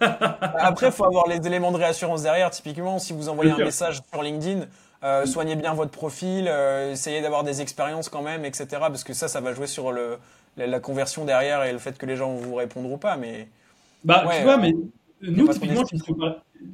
Après, 0.00 0.86
il 0.86 0.92
faut 0.92 1.04
avoir 1.04 1.26
les 1.26 1.44
éléments 1.46 1.72
de 1.72 1.78
réassurance 1.78 2.22
derrière. 2.22 2.50
Typiquement, 2.50 2.98
si 2.98 3.12
vous 3.12 3.28
envoyez 3.28 3.52
un 3.52 3.58
message 3.58 4.00
sur 4.12 4.22
LinkedIn, 4.22 4.66
euh, 5.04 5.26
soignez 5.26 5.56
bien 5.56 5.74
votre 5.74 5.90
profil, 5.90 6.46
euh, 6.48 6.92
essayez 6.92 7.22
d'avoir 7.22 7.44
des 7.44 7.62
expériences 7.62 8.08
quand 8.08 8.22
même, 8.22 8.44
etc. 8.44 8.66
Parce 8.80 9.04
que 9.04 9.12
ça, 9.12 9.28
ça 9.28 9.40
va 9.40 9.54
jouer 9.54 9.66
sur 9.66 9.92
le, 9.92 10.18
la, 10.56 10.80
conversion 10.80 11.24
derrière 11.24 11.62
et 11.64 11.72
le 11.72 11.78
fait 11.78 11.96
que 11.96 12.06
les 12.06 12.16
gens 12.16 12.34
vous 12.34 12.54
répondre 12.54 12.90
ou 12.90 12.98
pas. 12.98 13.16
Mais 13.16 13.48
bah, 14.04 14.24
tu 14.36 14.42
vois, 14.42 14.56
mais 14.56 14.74
nous 15.22 15.48
typiquement, 15.48 15.84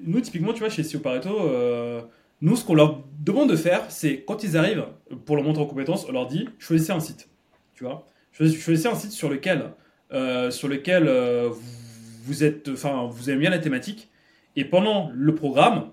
nous, 0.04 0.20
typiquement, 0.20 0.52
tu 0.52 0.60
vois, 0.60 0.68
chez 0.68 0.82
SEO 0.82 1.00
Pareto, 1.00 1.40
euh, 1.40 2.02
nous, 2.40 2.56
ce 2.56 2.64
qu'on 2.64 2.74
leur 2.74 3.02
demande 3.20 3.50
de 3.50 3.56
faire, 3.56 3.90
c'est 3.90 4.24
quand 4.26 4.42
ils 4.44 4.56
arrivent 4.56 4.86
pour 5.24 5.36
leur 5.36 5.44
montrer 5.44 5.62
en 5.62 5.66
compétences, 5.66 6.06
on 6.08 6.12
leur 6.12 6.26
dit 6.26 6.48
choisissez 6.58 6.92
un 6.92 7.00
site. 7.00 7.28
Tu 7.74 7.84
vois, 7.84 8.06
choisissez 8.32 8.86
un 8.86 8.94
site 8.94 9.12
sur 9.12 9.30
lequel, 9.30 9.70
euh, 10.12 10.50
sur 10.50 10.68
lequel 10.68 11.08
euh, 11.08 11.50
vous 12.24 12.44
êtes, 12.44 12.68
enfin, 12.68 13.08
vous 13.10 13.30
aimez 13.30 13.40
bien 13.40 13.50
la 13.50 13.58
thématique, 13.58 14.10
et 14.56 14.64
pendant 14.64 15.10
le 15.12 15.34
programme, 15.34 15.90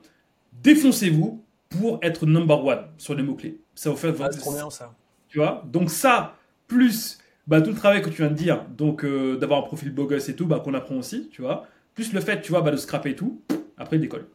défoncez-vous 0.64 1.44
pour 1.70 2.00
être 2.02 2.26
number 2.26 2.64
one 2.64 2.86
sur 2.98 3.16
les 3.16 3.24
mots 3.24 3.36
clés. 3.36 3.60
Ça 3.76 3.90
vous 3.90 3.96
fait. 3.96 4.14
Ah, 4.20 4.30
trop 4.30 4.54
bien 4.54 4.70
ça. 4.70 4.94
Tu 5.30 5.38
vois, 5.38 5.64
donc 5.72 5.90
ça 5.90 6.36
plus 6.68 7.18
bah, 7.48 7.62
tout 7.62 7.70
le 7.70 7.76
travail 7.76 8.02
que 8.02 8.10
tu 8.10 8.22
viens 8.22 8.30
de 8.30 8.36
dire, 8.36 8.66
donc 8.78 9.06
d'avoir 9.06 9.60
un 9.60 9.64
profil 9.64 9.92
beau 9.94 10.06
gosse 10.06 10.30
et 10.30 10.36
tout, 10.36 10.46
bah, 10.46 10.62
qu'on 10.64 10.74
apprend 10.74 10.96
aussi, 10.96 11.30
tu 11.32 11.42
vois. 11.42 11.68
Plus 11.95 12.13
le 12.13 12.21
fait, 12.21 12.41
tu 12.41 12.51
vois, 12.51 12.62
bah, 12.62 12.71
de 12.71 12.77
scraper 12.77 13.15
tout, 13.15 13.41
après 13.77 13.97
il 13.97 14.01
décolle. 14.01 14.27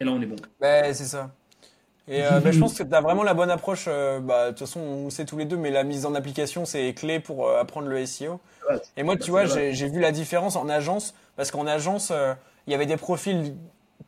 Et 0.00 0.04
là, 0.04 0.12
on 0.12 0.20
est 0.20 0.26
bon. 0.26 0.36
Bah, 0.60 0.92
c'est 0.94 1.04
ça. 1.04 1.30
Et 2.08 2.24
euh, 2.24 2.40
bah, 2.40 2.50
je 2.50 2.58
pense 2.58 2.74
que 2.74 2.82
tu 2.82 2.94
as 2.94 3.00
vraiment 3.00 3.22
la 3.22 3.34
bonne 3.34 3.50
approche. 3.50 3.84
Euh, 3.86 4.18
bah, 4.20 4.46
de 4.46 4.50
toute 4.50 4.66
façon, 4.66 4.80
on 4.80 5.10
sait 5.10 5.24
tous 5.24 5.36
les 5.36 5.44
deux, 5.44 5.56
mais 5.56 5.70
la 5.70 5.84
mise 5.84 6.04
en 6.04 6.14
application, 6.14 6.64
c'est 6.64 6.92
clé 6.94 7.20
pour 7.20 7.48
euh, 7.48 7.60
apprendre 7.60 7.86
le 7.88 8.04
SEO. 8.04 8.40
et 8.96 9.02
moi, 9.02 9.16
tu 9.16 9.30
vois, 9.30 9.44
j'ai 9.46 9.88
vu 9.88 10.00
la 10.00 10.12
différence 10.12 10.56
en 10.56 10.68
agence, 10.68 11.14
parce 11.36 11.50
qu'en 11.50 11.66
agence, 11.66 12.12
il 12.66 12.72
y 12.72 12.74
avait 12.74 12.86
des 12.86 12.96
profils 12.96 13.54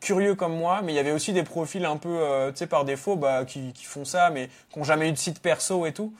curieux 0.01 0.35
comme 0.35 0.55
moi, 0.55 0.81
mais 0.83 0.91
il 0.91 0.95
y 0.95 0.99
avait 0.99 1.11
aussi 1.11 1.31
des 1.31 1.43
profils 1.43 1.85
un 1.85 1.97
peu, 1.97 2.19
tu 2.49 2.57
sais, 2.57 2.67
par 2.67 2.83
défaut, 2.83 3.15
bah, 3.15 3.45
qui, 3.45 3.71
qui, 3.73 3.85
font 3.85 4.05
ça, 4.05 4.29
mais 4.29 4.49
qui 4.69 4.79
n'ont 4.79 4.85
jamais 4.85 5.07
eu 5.07 5.11
de 5.11 5.17
site 5.17 5.41
perso 5.41 5.85
et 5.85 5.93
tout. 5.93 6.13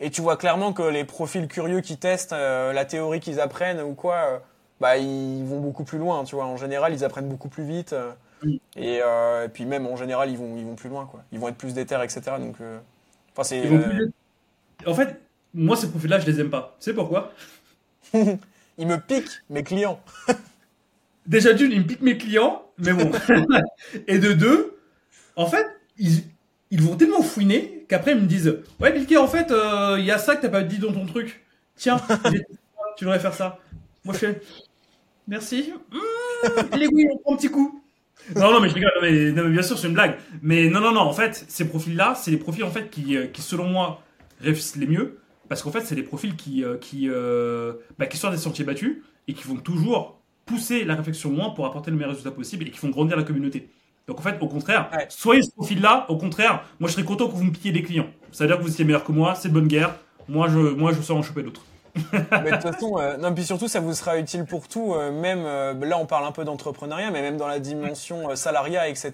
Et 0.00 0.10
tu 0.10 0.22
vois 0.22 0.36
clairement 0.36 0.72
que 0.72 0.82
les 0.82 1.04
profils 1.04 1.46
curieux 1.48 1.80
qui 1.80 1.98
testent 1.98 2.32
la 2.32 2.84
théorie 2.84 3.20
qu'ils 3.20 3.40
apprennent 3.40 3.80
ou 3.80 3.94
quoi, 3.94 4.40
bah, 4.80 4.96
ils 4.96 5.44
vont 5.44 5.60
beaucoup 5.60 5.84
plus 5.84 5.98
loin, 5.98 6.24
tu 6.24 6.34
vois. 6.34 6.46
En 6.46 6.56
général, 6.56 6.92
ils 6.92 7.04
apprennent 7.04 7.28
beaucoup 7.28 7.48
plus 7.48 7.64
vite. 7.64 7.92
Euh, 7.92 8.12
euh, 8.76 9.44
et, 9.44 9.48
puis 9.48 9.64
même, 9.64 9.86
en 9.86 9.96
général, 9.96 10.30
ils 10.30 10.38
vont, 10.38 10.56
ils 10.56 10.64
vont 10.64 10.76
plus 10.76 10.88
loin, 10.88 11.06
quoi. 11.06 11.22
Ils 11.32 11.38
vont 11.38 11.48
être 11.48 11.56
plus 11.56 11.74
déter, 11.74 11.96
etc. 12.02 12.22
Donc, 12.38 12.56
euh, 12.60 12.78
c'est... 13.42 13.64
En 14.86 14.94
fait, 14.94 15.20
moi, 15.54 15.76
ces 15.76 15.88
profils-là, 15.90 16.20
je 16.20 16.26
les 16.26 16.40
aime 16.40 16.50
pas. 16.50 16.76
Tu 16.78 16.84
sais 16.84 16.94
pourquoi? 16.94 17.32
Ils 18.78 18.86
me 18.86 18.98
piquent 18.98 19.42
mes 19.50 19.64
clients. 19.64 20.00
Déjà 21.26 21.52
d'une, 21.52 21.72
ils 21.72 21.80
me 21.80 21.86
piquent 21.86 22.00
mes 22.00 22.16
clients, 22.16 22.62
mais 22.78 22.92
bon. 22.92 23.10
et 24.06 24.18
de 24.18 24.32
deux, 24.32 24.78
en 25.36 25.46
fait, 25.46 25.66
ils, 25.98 26.22
ils 26.70 26.80
vont 26.80 26.96
tellement 26.96 27.22
fouiner 27.22 27.84
qu'après 27.88 28.12
ils 28.12 28.20
me 28.20 28.26
disent 28.26 28.60
Ouais, 28.80 28.92
Bilky, 28.92 29.18
en 29.18 29.26
fait, 29.26 29.52
il 29.98 30.04
y 30.04 30.10
a 30.10 30.16
ça 30.16 30.36
que 30.36 30.42
t'as 30.42 30.48
pas 30.48 30.62
dit 30.62 30.78
dans 30.78 30.92
ton 30.92 31.04
truc. 31.04 31.44
Tiens, 31.76 32.00
tu 32.96 33.04
devrais 33.04 33.18
faire 33.18 33.34
ça. 33.34 33.58
Moi, 34.04 34.14
je 34.14 34.18
fais 34.20 34.40
Merci. 35.28 35.72
Mmh, 36.40 36.76
L'aiguille, 36.76 37.08
on 37.12 37.18
prend 37.18 37.34
un 37.34 37.36
petit 37.36 37.50
coup. 37.50 37.82
Non, 38.36 38.52
non, 38.52 38.60
mais 38.60 38.68
je 38.68 38.74
rigole. 38.74 38.92
Non, 38.94 39.42
mais, 39.42 39.50
bien 39.50 39.62
sûr, 39.62 39.76
c'est 39.76 39.88
une 39.88 39.94
blague. 39.94 40.16
Mais 40.40 40.68
non, 40.68 40.80
non, 40.80 40.92
non. 40.92 41.00
En 41.00 41.12
fait, 41.12 41.44
ces 41.48 41.68
profils-là, 41.68 42.14
c'est 42.14 42.30
les 42.30 42.36
profils 42.36 42.62
en 42.62 42.70
fait 42.70 42.90
qui, 42.90 43.16
euh, 43.16 43.26
qui 43.26 43.42
selon 43.42 43.64
moi, 43.68 44.02
réussissent 44.40 44.76
les 44.76 44.86
mieux. 44.86 45.18
Parce 45.48 45.62
qu'en 45.62 45.72
fait, 45.72 45.80
c'est 45.80 45.96
des 45.96 46.04
profils 46.04 46.36
qui, 46.36 46.62
euh, 46.62 46.76
qui, 46.76 47.08
euh, 47.08 47.72
bah, 47.98 48.06
qui 48.06 48.16
sortent 48.16 48.34
des 48.34 48.40
sentiers 48.40 48.64
battus 48.64 48.98
et 49.26 49.34
qui 49.34 49.42
vont 49.48 49.56
toujours 49.56 50.20
pousser 50.46 50.84
la 50.84 50.94
réflexion 50.94 51.30
moins 51.30 51.50
pour 51.50 51.66
apporter 51.66 51.90
le 51.90 51.96
meilleur 51.96 52.10
résultat 52.10 52.30
possible 52.30 52.68
et 52.68 52.70
qui 52.70 52.78
font 52.78 52.90
grandir 52.90 53.16
la 53.16 53.24
communauté. 53.24 53.68
Donc 54.06 54.20
en 54.20 54.22
fait, 54.22 54.36
au 54.40 54.46
contraire, 54.46 54.90
soyez 55.08 55.42
ce 55.42 55.50
profil-là. 55.50 56.06
Au 56.08 56.16
contraire, 56.16 56.62
moi, 56.78 56.88
je 56.88 56.94
serais 56.94 57.04
content 57.04 57.26
que 57.26 57.34
vous 57.34 57.42
me 57.42 57.50
piquiez 57.50 57.72
des 57.72 57.82
clients. 57.82 58.10
Ça 58.30 58.44
veut 58.44 58.48
dire 58.48 58.58
que 58.58 58.62
vous 58.62 58.70
étiez 58.70 58.84
meilleur 58.84 59.02
que 59.02 59.10
moi. 59.10 59.34
C'est 59.34 59.48
bonne 59.48 59.66
guerre. 59.66 59.96
Moi, 60.28 60.48
je, 60.48 60.58
moi, 60.58 60.92
je 60.92 61.02
sors 61.02 61.16
en 61.16 61.22
choper 61.22 61.42
d'autres 61.42 61.67
mais 62.12 62.50
de 62.50 62.56
toute 62.56 62.72
façon, 62.72 62.98
euh, 62.98 63.16
non, 63.16 63.34
puis 63.34 63.44
surtout, 63.44 63.68
ça 63.68 63.80
vous 63.80 63.94
sera 63.94 64.18
utile 64.18 64.44
pour 64.44 64.68
tout. 64.68 64.94
Euh, 64.94 65.10
même 65.10 65.42
euh, 65.44 65.74
là, 65.84 65.98
on 65.98 66.06
parle 66.06 66.26
un 66.26 66.32
peu 66.32 66.44
d'entrepreneuriat, 66.44 67.10
mais 67.10 67.22
même 67.22 67.36
dans 67.36 67.48
la 67.48 67.58
dimension 67.58 68.34
salariat, 68.36 68.88
etc. 68.88 69.12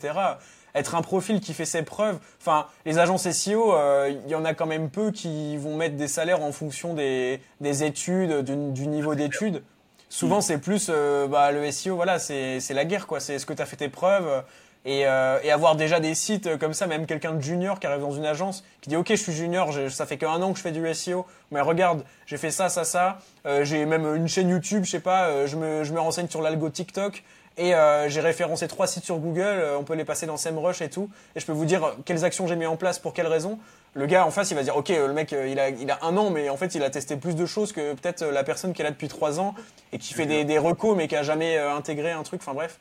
Être 0.74 0.94
un 0.94 1.02
profil 1.02 1.40
qui 1.40 1.54
fait 1.54 1.64
ses 1.64 1.82
preuves. 1.82 2.18
Enfin, 2.40 2.66
les 2.84 2.98
agences 2.98 3.30
SEO, 3.30 3.74
il 4.08 4.28
y 4.28 4.34
en 4.34 4.44
a 4.44 4.54
quand 4.54 4.66
même 4.66 4.90
peu 4.90 5.12
qui 5.12 5.56
vont 5.56 5.76
mettre 5.76 5.96
des 5.96 6.08
salaires 6.08 6.42
en 6.42 6.50
fonction 6.50 6.94
des, 6.94 7.40
des 7.60 7.84
études, 7.84 8.42
du, 8.42 8.88
niveau 8.88 9.14
d'études. 9.14 9.62
Souvent, 10.08 10.40
c'est 10.40 10.58
plus 10.58 10.90
bah, 11.30 11.52
le 11.52 11.70
SEO, 11.70 11.94
voilà, 11.94 12.18
c'est 12.18 12.60
la 12.70 12.84
guerre, 12.84 13.06
quoi. 13.06 13.20
C'est 13.20 13.38
ce 13.38 13.46
que 13.46 13.52
tu 13.52 13.62
as 13.62 13.66
fait 13.66 13.76
tes 13.76 13.88
preuves? 13.88 14.42
Et, 14.86 15.06
euh, 15.06 15.38
et, 15.42 15.50
avoir 15.50 15.76
déjà 15.76 15.98
des 15.98 16.14
sites 16.14 16.58
comme 16.58 16.74
ça, 16.74 16.86
même 16.86 17.06
quelqu'un 17.06 17.32
de 17.32 17.40
junior 17.40 17.80
qui 17.80 17.86
arrive 17.86 18.02
dans 18.02 18.10
une 18.10 18.26
agence, 18.26 18.64
qui 18.82 18.90
dit 18.90 18.96
ok 18.96 19.08
je 19.08 19.14
suis 19.14 19.32
junior, 19.32 19.72
ça 19.90 20.04
fait 20.04 20.18
qu'un 20.18 20.42
an 20.42 20.52
que 20.52 20.58
je 20.58 20.62
fais 20.62 20.72
du 20.72 20.94
SEO, 20.94 21.24
mais 21.50 21.62
regarde, 21.62 22.04
j'ai 22.26 22.36
fait 22.36 22.50
ça, 22.50 22.68
ça, 22.68 22.84
ça, 22.84 23.18
euh, 23.46 23.64
j'ai 23.64 23.86
même 23.86 24.04
une 24.14 24.28
chaîne 24.28 24.50
YouTube, 24.50 24.84
je 24.84 24.90
sais 24.90 25.00
pas, 25.00 25.28
euh, 25.28 25.46
je, 25.46 25.56
me, 25.56 25.84
je 25.84 25.92
me 25.94 26.00
renseigne 26.00 26.28
sur 26.28 26.42
l'algo 26.42 26.68
TikTok, 26.68 27.22
et 27.56 27.74
euh, 27.74 28.08
j'ai 28.08 28.20
référencé 28.20 28.66
trois 28.66 28.86
sites 28.86 29.04
sur 29.04 29.18
Google, 29.18 29.40
euh, 29.42 29.78
on 29.78 29.84
peut 29.84 29.94
les 29.94 30.04
passer 30.04 30.26
dans 30.26 30.36
SEMrush 30.36 30.82
et 30.82 30.90
tout, 30.90 31.08
et 31.36 31.40
je 31.40 31.46
peux 31.46 31.52
vous 31.52 31.64
dire 31.64 31.96
quelles 32.04 32.24
actions 32.24 32.46
j'ai 32.46 32.56
mis 32.56 32.66
en 32.66 32.76
place, 32.76 32.98
pour 32.98 33.12
quelles 33.12 33.28
raisons. 33.28 33.58
Le 33.94 34.06
gars 34.06 34.26
en 34.26 34.32
face, 34.32 34.50
il 34.50 34.54
va 34.54 34.64
dire 34.64 34.76
ok, 34.76 34.88
le 34.88 35.12
mec, 35.12 35.30
il 35.30 35.60
a, 35.60 35.68
il 35.68 35.88
a 35.88 36.00
un 36.02 36.16
an, 36.16 36.30
mais 36.30 36.48
en 36.48 36.56
fait, 36.56 36.74
il 36.74 36.82
a 36.82 36.90
testé 36.90 37.16
plus 37.16 37.36
de 37.36 37.46
choses 37.46 37.72
que 37.72 37.94
peut-être 37.94 38.24
la 38.24 38.42
personne 38.42 38.72
qui 38.72 38.82
est 38.82 38.84
là 38.84 38.90
depuis 38.90 39.06
trois 39.06 39.38
ans 39.38 39.54
et 39.92 39.98
qui 39.98 40.14
fait 40.14 40.26
des, 40.26 40.44
des 40.44 40.58
recos, 40.58 40.96
mais 40.96 41.06
qui 41.06 41.14
a 41.14 41.22
jamais 41.22 41.56
intégré 41.58 42.10
un 42.10 42.24
truc. 42.24 42.40
Enfin 42.42 42.54
bref. 42.54 42.80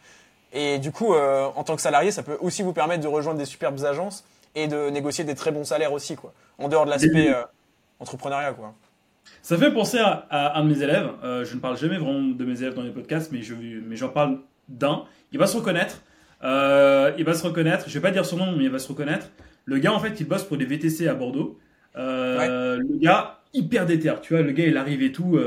Et 0.54 0.78
du 0.78 0.92
coup, 0.92 1.14
euh, 1.14 1.48
en 1.56 1.64
tant 1.64 1.76
que 1.76 1.82
salarié, 1.82 2.12
ça 2.12 2.22
peut 2.22 2.38
aussi 2.40 2.62
vous 2.62 2.74
permettre 2.74 3.02
de 3.02 3.08
rejoindre 3.08 3.40
des 3.40 3.46
superbes 3.46 3.84
agences 3.84 4.24
et 4.56 4.68
de 4.68 4.92
négocier 4.92 5.24
des 5.24 5.34
très 5.34 5.52
bons 5.52 5.64
salaires 5.64 5.94
aussi, 5.94 6.16
quoi. 6.16 6.32
En 6.60 6.70
dehors 6.70 6.86
de 6.86 6.92
l'aspect 6.92 7.34
euh, 7.34 7.42
entrepreneuriat, 8.00 8.54
quoi. 8.54 8.76
Ça 9.42 9.58
fait 9.58 9.72
penser 9.72 9.98
à, 9.98 10.58
un 10.58 10.64
de 10.64 10.70
mes 10.70 10.84
élèves. 10.84 11.10
Euh, 11.24 11.44
je 11.44 11.56
ne 11.56 11.60
parle 11.60 11.78
jamais 11.78 11.98
vraiment 11.98 12.22
de 12.22 12.46
mes 12.46 12.62
élèves 12.62 12.76
dans 12.76 12.84
les 12.84 12.92
podcasts, 12.92 13.32
mais 13.32 13.42
je, 13.42 13.56
mais 13.56 13.96
j'en 13.96 14.10
parle 14.10 14.40
d'un. 14.70 15.06
Il 15.32 15.40
va 15.40 15.48
se 15.48 15.58
reconnaître. 15.58 16.02
il 16.44 17.24
va 17.26 17.34
se 17.34 17.44
reconnaître. 17.44 17.90
Je 17.90 17.94
vais 17.96 18.02
pas 18.02 18.12
dire 18.12 18.26
son 18.26 18.38
nom, 18.38 18.56
mais 18.56 18.66
il 18.66 18.70
va 18.70 18.80
se 18.80 18.88
reconnaître. 18.88 19.28
Le 19.66 19.80
gars, 19.80 19.94
en 19.94 20.00
fait, 20.00 20.20
il 20.20 20.28
bosse 20.28 20.44
pour 20.44 20.58
des 20.58 20.66
VTC 20.66 21.08
à 21.08 21.16
Bordeaux. 21.16 21.58
Le 21.96 23.00
gars, 23.00 23.40
hyper 23.54 23.88
déter. 23.88 24.14
Tu 24.22 24.34
vois, 24.34 24.44
le 24.44 24.52
gars, 24.52 24.66
il 24.68 24.78
arrive 24.78 25.02
et 25.02 25.12
tout. 25.12 25.40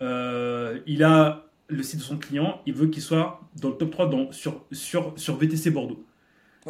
il 0.00 1.04
a 1.04 1.47
le 1.68 1.82
site 1.82 2.00
de 2.00 2.04
son 2.04 2.16
client, 2.16 2.60
il 2.66 2.74
veut 2.74 2.86
qu'il 2.86 3.02
soit 3.02 3.40
dans 3.60 3.68
le 3.68 3.74
top 3.74 3.90
3 3.90 4.08
dans, 4.08 4.32
sur, 4.32 4.64
sur, 4.72 5.12
sur 5.16 5.36
VTC 5.36 5.70
Bordeaux. 5.70 6.04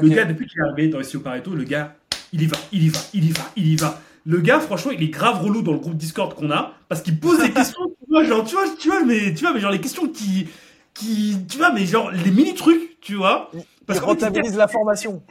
Le 0.00 0.08
gars, 0.08 0.24
depuis 0.24 0.46
qu'il 0.46 0.60
est 0.60 0.64
arrivé 0.64 0.88
dans 0.88 1.02
SEO 1.02 1.20
Pareto, 1.20 1.54
le 1.54 1.64
gars, 1.64 1.96
il 2.32 2.42
y 2.42 2.46
va, 2.46 2.56
il 2.72 2.84
y 2.84 2.88
va, 2.88 3.00
il 3.14 3.24
y 3.24 3.30
va, 3.30 3.42
il 3.56 3.66
y 3.68 3.76
va. 3.76 4.00
Le 4.24 4.40
gars, 4.40 4.60
franchement, 4.60 4.92
il 4.92 5.02
est 5.02 5.08
grave 5.08 5.42
relou 5.42 5.62
dans 5.62 5.72
le 5.72 5.78
groupe 5.78 5.96
Discord 5.96 6.34
qu'on 6.34 6.50
a 6.50 6.74
parce 6.88 7.02
qu'il 7.02 7.18
pose 7.18 7.40
des 7.40 7.50
questions, 7.52 7.80
tu 7.86 8.10
vois, 8.10 8.24
genre, 8.24 8.44
tu 8.44 8.54
vois, 8.54 8.64
tu 8.78 8.88
vois, 8.88 9.04
mais, 9.04 9.34
tu 9.34 9.44
vois, 9.44 9.54
mais 9.54 9.60
genre 9.60 9.70
les 9.70 9.80
questions 9.80 10.08
qui, 10.08 10.48
qui, 10.94 11.36
tu 11.48 11.58
vois, 11.58 11.72
mais 11.72 11.86
genre 11.86 12.10
les 12.10 12.30
mini 12.30 12.54
trucs, 12.54 13.00
tu 13.00 13.14
vois. 13.14 13.50
Parce 13.86 14.00
qu'on 14.00 14.08
rentabilise 14.08 14.56
la 14.56 14.68
formation. 14.68 15.22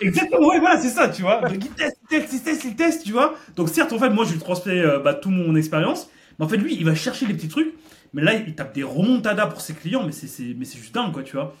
Exactement, 0.00 0.46
ouais, 0.46 0.60
voilà, 0.60 0.80
c'est 0.80 0.90
ça, 0.90 1.08
tu 1.08 1.22
vois. 1.22 1.40
Donc, 1.40 1.64
il 1.64 1.70
teste, 1.70 1.98
il 2.04 2.08
teste, 2.08 2.32
il 2.32 2.42
teste, 2.42 2.64
il 2.64 2.76
teste, 2.76 3.04
tu 3.04 3.12
vois. 3.12 3.34
Donc, 3.56 3.68
certes, 3.68 3.92
en 3.92 3.98
fait, 3.98 4.10
moi, 4.10 4.24
je 4.24 4.32
lui 4.34 4.38
transmets 4.38 4.78
euh, 4.78 5.00
bah, 5.00 5.14
tout 5.14 5.30
mon 5.30 5.56
expérience. 5.56 6.08
Mais 6.38 6.44
en 6.44 6.48
fait, 6.48 6.56
lui, 6.56 6.76
il 6.76 6.84
va 6.84 6.94
chercher 6.94 7.26
les 7.26 7.34
petits 7.34 7.48
trucs. 7.48 7.74
Mais 8.16 8.22
là, 8.22 8.32
il 8.32 8.54
tape 8.54 8.74
des 8.74 8.82
remontadas 8.82 9.46
pour 9.46 9.60
ses 9.60 9.74
clients, 9.74 10.02
mais 10.02 10.12
c'est 10.12 10.54
juste 10.56 10.94
dingue, 10.94 11.12
quoi, 11.12 11.22
tu 11.22 11.36
vois. 11.36 11.54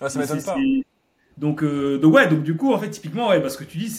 Ouais, 0.00 0.08
ça 0.08 0.20
m'étonne 0.20 0.40
pas. 0.40 0.56
Donc, 1.36 1.64
euh, 1.64 1.98
donc, 1.98 2.14
ouais, 2.14 2.28
donc 2.28 2.44
du 2.44 2.56
coup, 2.56 2.72
en 2.72 2.78
fait, 2.78 2.90
typiquement, 2.90 3.30
ouais, 3.30 3.42
parce 3.42 3.56
que 3.56 3.64
tu 3.64 3.76
dis, 3.76 3.90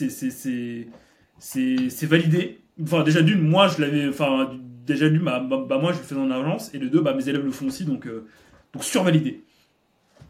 c'est 1.37 2.05
validé. 2.05 2.61
Enfin, 2.81 3.03
déjà 3.03 3.21
d'une, 3.21 3.41
moi, 3.41 3.67
je 3.67 3.81
l'avais, 3.81 4.07
enfin, 4.07 4.57
déjà 4.85 5.09
d'une, 5.09 5.21
bah, 5.21 5.41
bah, 5.41 5.65
bah, 5.67 5.79
moi, 5.79 5.91
je 5.91 5.97
le 5.97 6.05
fais 6.05 6.15
en 6.15 6.31
agence, 6.31 6.73
et 6.73 6.79
de 6.79 6.87
deux, 6.87 7.01
bah, 7.01 7.13
mes 7.13 7.27
élèves 7.27 7.43
le 7.43 7.51
font 7.51 7.67
aussi, 7.67 7.83
donc, 7.83 8.07
euh, 8.07 8.25
donc 8.71 8.85
survalidé. 8.85 9.43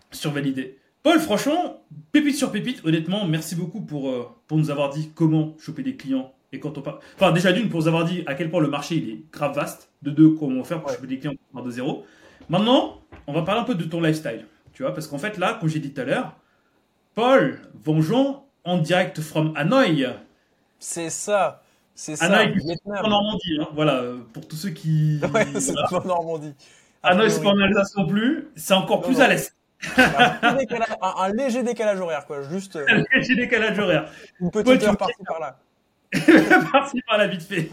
Survalidé. 0.09 0.79
Paul, 1.03 1.19
franchement, 1.19 1.83
pépite 2.11 2.37
sur 2.37 2.51
pépite, 2.51 2.83
honnêtement, 2.85 3.27
merci 3.27 3.55
beaucoup 3.55 3.81
pour, 3.81 4.09
euh, 4.09 4.27
pour 4.47 4.57
nous 4.57 4.71
avoir 4.71 4.89
dit 4.89 5.11
comment 5.13 5.55
choper 5.59 5.83
des 5.83 5.95
clients 5.95 6.33
Et 6.53 6.59
quand 6.59 6.77
on 6.77 6.81
parle. 6.81 6.99
Enfin, 7.15 7.31
déjà 7.31 7.51
d'une, 7.51 7.69
pour 7.69 7.81
vous 7.81 7.87
avoir 7.87 8.05
dit 8.05 8.23
à 8.25 8.35
quel 8.35 8.49
point 8.49 8.61
le 8.61 8.69
marché 8.69 8.95
il 8.95 9.09
est 9.09 9.31
grave 9.31 9.55
vaste. 9.55 9.91
De 10.01 10.11
deux, 10.11 10.31
comment 10.31 10.63
faire 10.63 10.81
pour 10.81 10.91
choper 10.91 11.07
des 11.07 11.19
clients 11.19 11.33
de 11.53 11.71
zéro. 11.71 12.05
Maintenant, 12.49 13.01
on 13.25 13.33
va 13.33 13.41
parler 13.41 13.61
un 13.61 13.65
peu 13.65 13.75
de 13.75 13.83
ton 13.83 13.99
lifestyle. 13.99 14.45
Tu 14.73 14.83
vois, 14.83 14.93
parce 14.93 15.07
qu'en 15.07 15.17
fait, 15.17 15.37
là, 15.37 15.57
comme 15.59 15.69
j'ai 15.69 15.79
dit 15.79 15.91
tout 15.91 16.01
à 16.01 16.05
l'heure, 16.05 16.35
Paul 17.15 17.59
Vonjon 17.83 18.43
en 18.63 18.77
direct 18.77 19.21
from 19.21 19.53
Hanoï. 19.55 20.07
C'est 20.79 21.09
ça. 21.09 21.63
C'est 21.95 22.15
ça. 22.15 22.25
Hanoï, 22.25 22.55
en 22.85 23.09
Normandie. 23.09 23.57
Hein, 23.59 23.67
voilà, 23.73 24.03
pour 24.33 24.47
tous 24.47 24.55
ceux 24.55 24.69
qui. 24.69 25.19
Ouais, 25.33 25.45
c'est 25.59 25.73
en 25.91 26.05
Normandie. 26.05 26.53
Hanoï, 27.03 27.31
c'est 27.31 27.41
pas 27.41 27.49
en 27.49 27.59
Alsace 27.59 27.95
non 27.97 28.07
plus. 28.07 28.49
C'est 28.55 28.73
encore 28.73 29.01
plus 29.01 29.19
à 29.19 29.27
l'est. 29.27 29.53
un, 29.97 31.29
léger 31.33 31.63
décalage 31.63 31.99
horaire, 31.99 32.25
quoi. 32.25 32.43
Juste. 32.43 32.75
Euh, 32.75 32.85
un 32.87 33.03
léger 33.17 33.35
décalage 33.35 33.77
horaire. 33.79 34.09
Une 34.39 34.51
petite 34.51 34.83
heure 34.83 34.97
par-ci 34.97 35.23
par-là. 35.25 35.59
par-ci 36.71 37.01
par-là, 37.07 37.27
vite 37.27 37.43
fait. 37.43 37.69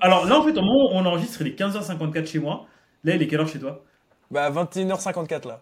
Alors 0.00 0.26
là, 0.26 0.38
en 0.38 0.42
fait, 0.42 0.56
au 0.56 0.62
moment 0.62 0.90
où 0.90 0.96
on 0.96 1.06
enregistre, 1.06 1.40
il 1.40 1.48
est 1.48 1.58
15h54 1.58 2.26
chez 2.26 2.38
moi. 2.38 2.66
Là, 3.04 3.14
il 3.14 3.22
est 3.22 3.26
quelle 3.26 3.40
heure 3.40 3.48
chez 3.48 3.58
toi? 3.58 3.82
Bah, 4.30 4.50
21h54 4.50 5.48
là. 5.48 5.60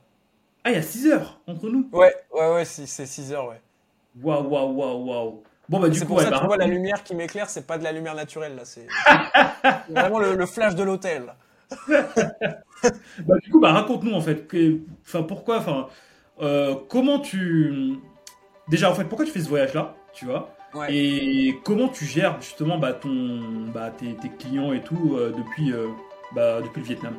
Ah, 0.65 0.71
il 0.71 0.77
y 0.77 0.79
a 0.79 0.83
6 0.83 1.09
heures 1.09 1.41
entre 1.47 1.69
nous? 1.69 1.89
Ouais, 1.93 2.15
ouais, 2.33 2.55
ouais, 2.55 2.65
c'est 2.65 2.87
6 2.87 3.33
heures, 3.33 3.49
ouais. 3.49 3.61
Waouh, 4.21 4.49
waouh, 4.49 4.73
waouh, 4.73 5.09
waouh. 5.09 5.43
Bon, 5.69 5.81
bah, 5.81 5.89
du 5.89 6.01
coup, 6.01 6.07
pour 6.07 6.21
ça, 6.21 6.31
bah, 6.31 6.39
tu 6.41 6.47
vois, 6.47 6.57
la 6.57 6.67
lumière 6.67 7.03
qui 7.03 7.15
m'éclaire, 7.15 7.49
c'est 7.49 7.67
pas 7.67 7.79
de 7.79 7.85
la 7.85 7.93
lumière 7.93 8.15
naturelle, 8.15 8.57
là. 8.57 8.65
C'est 8.65 8.87
vraiment 9.89 10.19
le, 10.19 10.47
flash 10.47 10.75
de 10.75 10.83
l'hôtel. 10.83 11.35
bah, 11.89 13.35
du 13.43 13.51
coup, 13.51 13.61
bah, 13.61 13.73
raconte-nous, 13.73 14.13
en 14.13 14.21
fait. 14.21 14.47
Enfin, 15.05 15.23
pourquoi, 15.23 15.59
enfin, 15.59 15.89
euh, 16.41 16.77
comment 16.89 17.21
tu. 17.21 17.95
Déjà, 18.69 18.91
en 18.91 18.95
fait, 18.95 19.05
pourquoi 19.05 19.25
tu 19.25 19.33
fais 19.33 19.41
ce 19.41 19.49
voyage-là, 19.49 19.95
tu 20.13 20.27
vois? 20.27 20.55
Et 20.89 21.59
comment 21.65 21.89
tu 21.89 22.05
gères, 22.05 22.41
justement, 22.41 22.79
bah, 22.79 22.93
ton, 22.93 23.41
bah, 23.75 23.91
tes, 23.91 24.17
clients 24.39 24.73
et 24.73 24.81
tout 24.81 25.17
euh, 25.17 25.33
depuis, 25.37 25.73
euh, 25.73 25.89
bah, 26.35 26.61
depuis 26.63 26.81
le 26.81 26.87
Vietnam? 26.87 27.15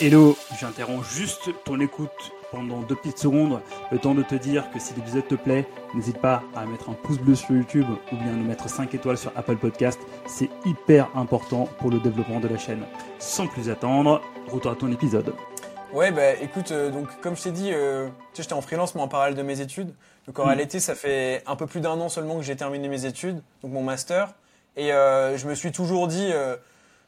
Hello, 0.00 0.36
j'interromps 0.58 1.06
juste 1.12 1.50
ton 1.64 1.80
écoute 1.80 2.32
pendant 2.50 2.80
deux 2.80 2.96
petites 2.96 3.18
secondes, 3.18 3.60
le 3.92 3.98
temps 3.98 4.14
de 4.14 4.22
te 4.22 4.34
dire 4.34 4.70
que 4.72 4.80
si 4.80 4.94
l'épisode 4.94 5.28
te 5.28 5.34
plaît, 5.34 5.66
n'hésite 5.94 6.18
pas 6.18 6.42
à 6.56 6.66
mettre 6.66 6.90
un 6.90 6.94
pouce 6.94 7.18
bleu 7.18 7.34
sur 7.34 7.54
YouTube 7.54 7.86
ou 8.12 8.16
bien 8.16 8.32
nous 8.32 8.44
mettre 8.44 8.68
5 8.68 8.92
étoiles 8.94 9.18
sur 9.18 9.32
Apple 9.36 9.56
Podcast. 9.56 10.00
C'est 10.26 10.50
hyper 10.64 11.08
important 11.14 11.68
pour 11.78 11.90
le 11.90 12.00
développement 12.00 12.40
de 12.40 12.48
la 12.48 12.58
chaîne. 12.58 12.82
Sans 13.18 13.46
plus 13.46 13.70
attendre, 13.70 14.20
retour 14.48 14.72
à 14.72 14.74
ton 14.74 14.90
épisode. 14.90 15.32
Ouais, 15.92 16.12
bah 16.12 16.34
écoute, 16.34 16.70
euh, 16.70 16.90
donc 16.90 17.08
comme 17.20 17.36
je 17.36 17.42
t'ai 17.42 17.50
dit, 17.50 17.70
euh, 17.72 18.06
tu 18.06 18.36
sais, 18.36 18.42
j'étais 18.42 18.52
en 18.54 18.60
freelance 18.60 18.94
moi 18.94 19.04
en 19.04 19.08
parallèle 19.08 19.34
de 19.34 19.42
mes 19.42 19.60
études. 19.60 19.92
Donc 20.26 20.38
en 20.38 20.44
mm. 20.44 20.48
réalité, 20.48 20.80
ça 20.80 20.94
fait 20.94 21.42
un 21.46 21.56
peu 21.56 21.66
plus 21.66 21.80
d'un 21.80 21.98
an 22.00 22.08
seulement 22.08 22.36
que 22.36 22.42
j'ai 22.42 22.56
terminé 22.56 22.88
mes 22.88 23.06
études, 23.06 23.42
donc 23.62 23.72
mon 23.72 23.82
master. 23.82 24.34
Et 24.76 24.92
euh, 24.92 25.36
je 25.36 25.48
me 25.48 25.54
suis 25.54 25.72
toujours 25.72 26.06
dit, 26.06 26.32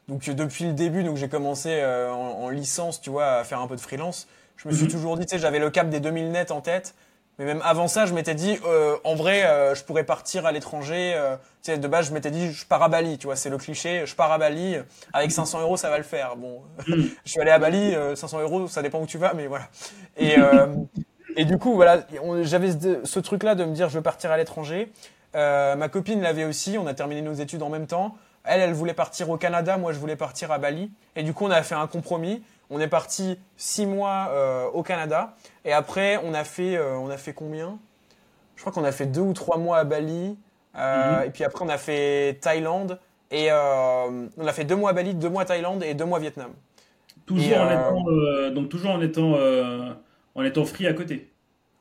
donc 0.07 0.29
depuis 0.29 0.65
le 0.65 0.73
début, 0.73 1.03
donc 1.03 1.17
j'ai 1.17 1.29
commencé 1.29 1.69
euh, 1.69 2.11
en, 2.11 2.49
licence, 2.49 2.99
tu 2.99 3.09
vois, 3.09 3.37
à 3.37 3.43
faire 3.43 3.59
un 3.59 3.67
peu 3.67 3.75
de 3.75 3.81
freelance. 3.81 4.27
Je 4.57 4.67
me 4.67 4.73
suis 4.73 4.85
mhm. 4.85 4.91
toujours 4.91 5.17
dit, 5.17 5.25
tu 5.25 5.31
sais, 5.31 5.39
j'avais 5.39 5.59
le 5.59 5.69
cap 5.69 5.89
des 5.89 5.99
2000 5.99 6.31
nets 6.31 6.51
en 6.51 6.61
tête. 6.61 6.93
Mais 7.39 7.45
même 7.45 7.61
avant 7.63 7.87
ça, 7.87 8.05
je 8.05 8.13
m'étais 8.13 8.35
dit, 8.35 8.57
euh, 8.65 8.95
en 9.03 9.15
vrai, 9.15 9.43
euh, 9.43 9.73
je 9.73 9.83
pourrais 9.83 10.03
partir 10.03 10.45
à 10.45 10.51
l'étranger. 10.51 11.15
tu 11.63 11.71
sais, 11.71 11.77
de 11.77 11.87
base, 11.87 12.09
je 12.09 12.13
m'étais 12.13 12.31
dit, 12.31 12.51
je 12.51 12.65
pars 12.65 12.83
à 12.83 12.89
Bali, 12.89 13.17
tu 13.17 13.27
vois, 13.27 13.35
c'est 13.35 13.49
le 13.49 13.57
cliché. 13.57 14.03
Je 14.05 14.15
pars 14.15 14.31
à 14.31 14.37
Bali, 14.37 14.77
avec 15.13 15.31
500 15.31 15.61
euros, 15.61 15.77
ça 15.77 15.89
va 15.89 15.97
le 15.97 16.03
faire. 16.03 16.35
Bon, 16.35 16.61
mhm. 16.87 17.09
je 17.25 17.31
suis 17.31 17.41
allé 17.41 17.51
à 17.51 17.59
Bali, 17.59 17.95
500 18.15 18.41
euros, 18.41 18.67
ça 18.67 18.81
dépend 18.81 19.01
où 19.01 19.07
tu 19.07 19.17
vas, 19.17 19.33
mais 19.33 19.47
voilà. 19.47 19.67
Et, 20.17 20.35
et 21.35 21.45
du 21.45 21.57
coup, 21.57 21.73
voilà, 21.73 22.05
j'avais 22.41 22.71
ce 23.03 23.19
truc-là 23.19 23.55
de 23.55 23.65
me 23.65 23.73
dire, 23.73 23.89
je 23.89 23.95
veux 23.95 24.03
partir 24.03 24.31
à 24.31 24.37
l'étranger. 24.37 24.91
ma 25.33 25.89
copine 25.89 26.21
l'avait 26.21 26.45
aussi, 26.45 26.77
on 26.77 26.87
a 26.87 26.93
terminé 26.93 27.21
nos 27.21 27.33
études 27.33 27.63
en 27.63 27.69
même 27.69 27.87
temps. 27.87 28.15
Elle, 28.45 28.59
elle 28.59 28.73
voulait 28.73 28.93
partir 28.93 29.29
au 29.29 29.37
Canada, 29.37 29.77
moi 29.77 29.93
je 29.93 29.99
voulais 29.99 30.17
partir 30.17 30.51
à 30.51 30.57
Bali. 30.57 30.91
Et 31.15 31.23
du 31.23 31.33
coup, 31.33 31.45
on 31.45 31.51
a 31.51 31.63
fait 31.63 31.75
un 31.75 31.87
compromis. 31.87 32.43
On 32.73 32.79
est 32.79 32.87
parti 32.87 33.37
six 33.55 33.85
mois 33.85 34.29
euh, 34.31 34.65
au 34.73 34.83
Canada. 34.83 35.35
Et 35.63 35.71
après, 35.71 36.19
on 36.23 36.33
a 36.33 36.43
fait, 36.43 36.75
euh, 36.75 36.97
on 36.97 37.09
a 37.09 37.17
fait 37.17 37.33
combien? 37.33 37.77
Je 38.55 38.61
crois 38.61 38.73
qu'on 38.73 38.83
a 38.83 38.91
fait 38.91 39.05
deux 39.05 39.21
ou 39.21 39.33
trois 39.33 39.57
mois 39.57 39.77
à 39.77 39.83
Bali. 39.83 40.37
Euh, 40.75 41.19
mhm. 41.19 41.27
Et 41.27 41.29
puis 41.29 41.43
après, 41.43 41.63
on 41.63 41.69
a 41.69 41.77
fait 41.77 42.39
Thaïlande. 42.41 42.99
Et 43.31 43.51
on 43.51 44.47
a 44.47 44.53
fait 44.53 44.63
deux 44.63 44.75
mois 44.75 44.91
à 44.91 44.93
Bali, 44.93 45.15
deux 45.15 45.29
mois 45.29 45.41
à 45.41 45.45
Thaïlande 45.45 45.83
et 45.83 45.95
deux 45.95 46.05
mois 46.05 46.19
au 46.19 46.21
Vietnam. 46.21 46.51
Toujours 47.25 47.57
en 47.57 47.71
étant, 47.71 48.51
donc 48.51 48.69
toujours 48.69 48.91
en 48.91 49.01
étant, 49.01 49.35
en 50.35 50.43
étant 50.43 50.65
free 50.65 50.85
à 50.85 50.93
côté. 50.93 51.31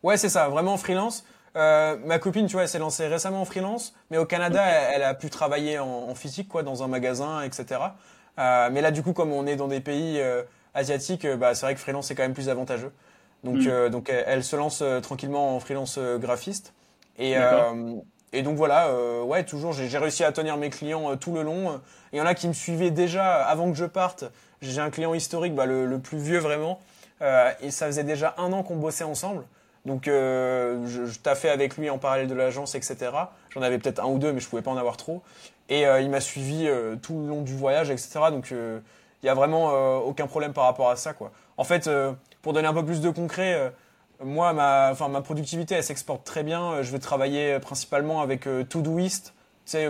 Ouais, 0.02 0.16
c'est 0.16 0.30
ça, 0.30 0.48
vraiment 0.48 0.78
freelance. 0.78 1.26
Euh, 1.56 1.96
ma 2.04 2.18
copine, 2.18 2.46
tu 2.46 2.54
vois, 2.54 2.62
elle 2.62 2.68
s'est 2.68 2.78
lancée 2.78 3.06
récemment 3.06 3.42
en 3.42 3.44
freelance, 3.44 3.94
mais 4.10 4.18
au 4.18 4.24
Canada, 4.24 4.62
elle, 4.64 5.02
a 5.02 5.14
pu 5.14 5.28
travailler 5.28 5.78
en, 5.78 6.14
physique, 6.14 6.48
quoi, 6.48 6.62
dans 6.62 6.82
un 6.82 6.88
magasin, 6.88 7.42
etc. 7.42 7.80
Euh, 8.38 8.70
mais 8.72 8.80
là, 8.80 8.90
du 8.90 9.02
coup, 9.02 9.12
comme 9.12 9.32
on 9.32 9.46
est 9.46 9.56
dans 9.56 9.68
des 9.68 9.80
pays 9.80 10.18
euh, 10.20 10.42
asiatiques, 10.74 11.26
bah, 11.26 11.54
c'est 11.54 11.66
vrai 11.66 11.74
que 11.74 11.80
freelance 11.80 12.06
c'est 12.06 12.14
quand 12.14 12.22
même 12.22 12.34
plus 12.34 12.48
avantageux. 12.48 12.92
Donc, 13.44 13.58
mm. 13.58 13.88
donc, 13.88 14.08
elle, 14.08 14.44
se 14.44 14.54
lance 14.54 14.84
tranquillement 15.02 15.56
en 15.56 15.60
freelance 15.60 15.98
graphiste. 15.98 16.74
Et, 17.18 17.34
et 18.32 18.42
donc 18.42 18.56
voilà, 18.56 18.94
ouais, 19.24 19.44
toujours, 19.44 19.72
j'ai 19.72 19.98
réussi 19.98 20.22
à 20.22 20.30
tenir 20.30 20.56
mes 20.56 20.70
clients 20.70 21.16
tout 21.16 21.32
le 21.34 21.42
long. 21.42 21.80
Il 22.12 22.18
y 22.18 22.22
en 22.22 22.26
a 22.26 22.34
qui 22.34 22.46
me 22.46 22.52
suivaient 22.52 22.92
déjà 22.92 23.42
avant 23.44 23.70
que 23.70 23.76
je 23.76 23.84
parte. 23.84 24.24
J'ai 24.60 24.80
un 24.80 24.90
client 24.90 25.12
historique, 25.12 25.56
bah, 25.56 25.66
le, 25.66 25.86
le, 25.86 25.98
plus 25.98 26.18
vieux 26.18 26.38
vraiment, 26.38 26.78
et 27.20 27.72
ça 27.72 27.86
faisait 27.86 28.04
déjà 28.04 28.34
un 28.38 28.52
an 28.52 28.62
qu'on 28.62 28.76
bossait 28.76 29.04
ensemble. 29.04 29.42
Donc 29.84 30.06
euh, 30.06 30.86
je, 30.86 31.06
je 31.06 31.18
taffais 31.18 31.48
avec 31.48 31.76
lui 31.76 31.90
en 31.90 31.98
parallèle 31.98 32.28
de 32.28 32.34
l'agence, 32.34 32.74
etc. 32.74 33.10
J'en 33.50 33.62
avais 33.62 33.78
peut-être 33.78 34.00
un 34.00 34.06
ou 34.06 34.18
deux, 34.18 34.32
mais 34.32 34.40
je 34.40 34.48
pouvais 34.48 34.62
pas 34.62 34.70
en 34.70 34.76
avoir 34.76 34.96
trop. 34.96 35.22
Et 35.68 35.86
euh, 35.86 36.00
il 36.00 36.10
m'a 36.10 36.20
suivi 36.20 36.66
euh, 36.66 36.96
tout 36.96 37.18
le 37.20 37.26
long 37.26 37.42
du 37.42 37.56
voyage, 37.56 37.90
etc. 37.90 38.20
Donc 38.30 38.54
il 39.22 39.26
y 39.26 39.28
a 39.28 39.34
vraiment 39.34 39.72
aucun 40.00 40.26
problème 40.26 40.52
par 40.52 40.64
rapport 40.64 40.90
à 40.90 40.96
ça, 40.96 41.12
quoi. 41.12 41.30
En 41.56 41.64
fait, 41.64 41.88
pour 42.40 42.52
donner 42.52 42.66
un 42.66 42.74
peu 42.74 42.84
plus 42.84 43.00
de 43.00 43.10
concret, 43.10 43.72
moi, 44.22 44.52
ma, 44.52 44.90
enfin, 44.90 45.08
ma 45.08 45.20
productivité, 45.20 45.76
elle 45.76 45.84
s'exporte 45.84 46.24
très 46.24 46.42
bien. 46.42 46.82
Je 46.82 46.90
vais 46.90 46.98
travailler 46.98 47.60
principalement 47.60 48.20
avec 48.20 48.48
Todoist, 48.68 49.34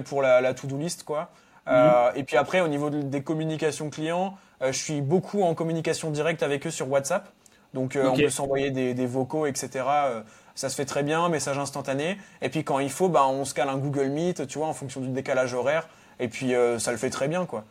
pour 0.05 0.21
la, 0.21 0.41
la 0.41 0.53
to-do 0.53 0.77
list, 0.77 1.05
quoi. 1.05 1.31
Mhm. 1.67 2.13
et 2.17 2.25
puis 2.25 2.37
après, 2.37 2.61
au 2.61 2.69
niveau 2.69 2.91
des 2.91 3.23
communications 3.23 3.89
clients, 3.89 4.37
je 4.61 4.73
suis 4.73 5.01
beaucoup 5.01 5.43
en 5.43 5.55
communication 5.55 6.11
directe 6.11 6.43
avec 6.43 6.67
eux 6.67 6.71
sur 6.71 6.91
WhatsApp. 6.91 7.29
Donc 7.75 7.97
euh, 7.97 8.09
on 8.09 8.17
peut 8.17 8.29
s'envoyer 8.29 8.71
des, 8.71 8.95
des, 8.95 9.07
vocaux, 9.07 9.47
etc. 9.47 9.85
Euh, 9.87 10.23
ça 10.55 10.69
se 10.69 10.75
fait 10.75 10.85
très 10.85 11.03
bien, 11.03 11.29
message 11.29 11.59
instantané. 11.59 12.19
Et 12.43 12.49
puis 12.49 12.65
quand 12.65 12.79
il 12.79 12.91
faut, 12.91 13.09
bah, 13.09 13.27
on 13.27 13.45
se 13.45 13.55
cale 13.55 13.69
un 13.69 13.79
Google 13.79 14.09
Meet, 14.09 14.47
tu 14.47 14.59
vois, 14.59 14.67
en 14.67 14.75
fonction 14.75 15.01
du 15.01 15.09
décalage 15.09 15.55
horaire. 15.55 15.89
Et 16.21 16.29
puis 16.29 16.55
euh, 16.55 16.79
ça 16.79 16.91
le 16.91 16.99
fait 16.99 17.11
très 17.11 17.29
bien, 17.29 17.47
quoi. 17.47 17.65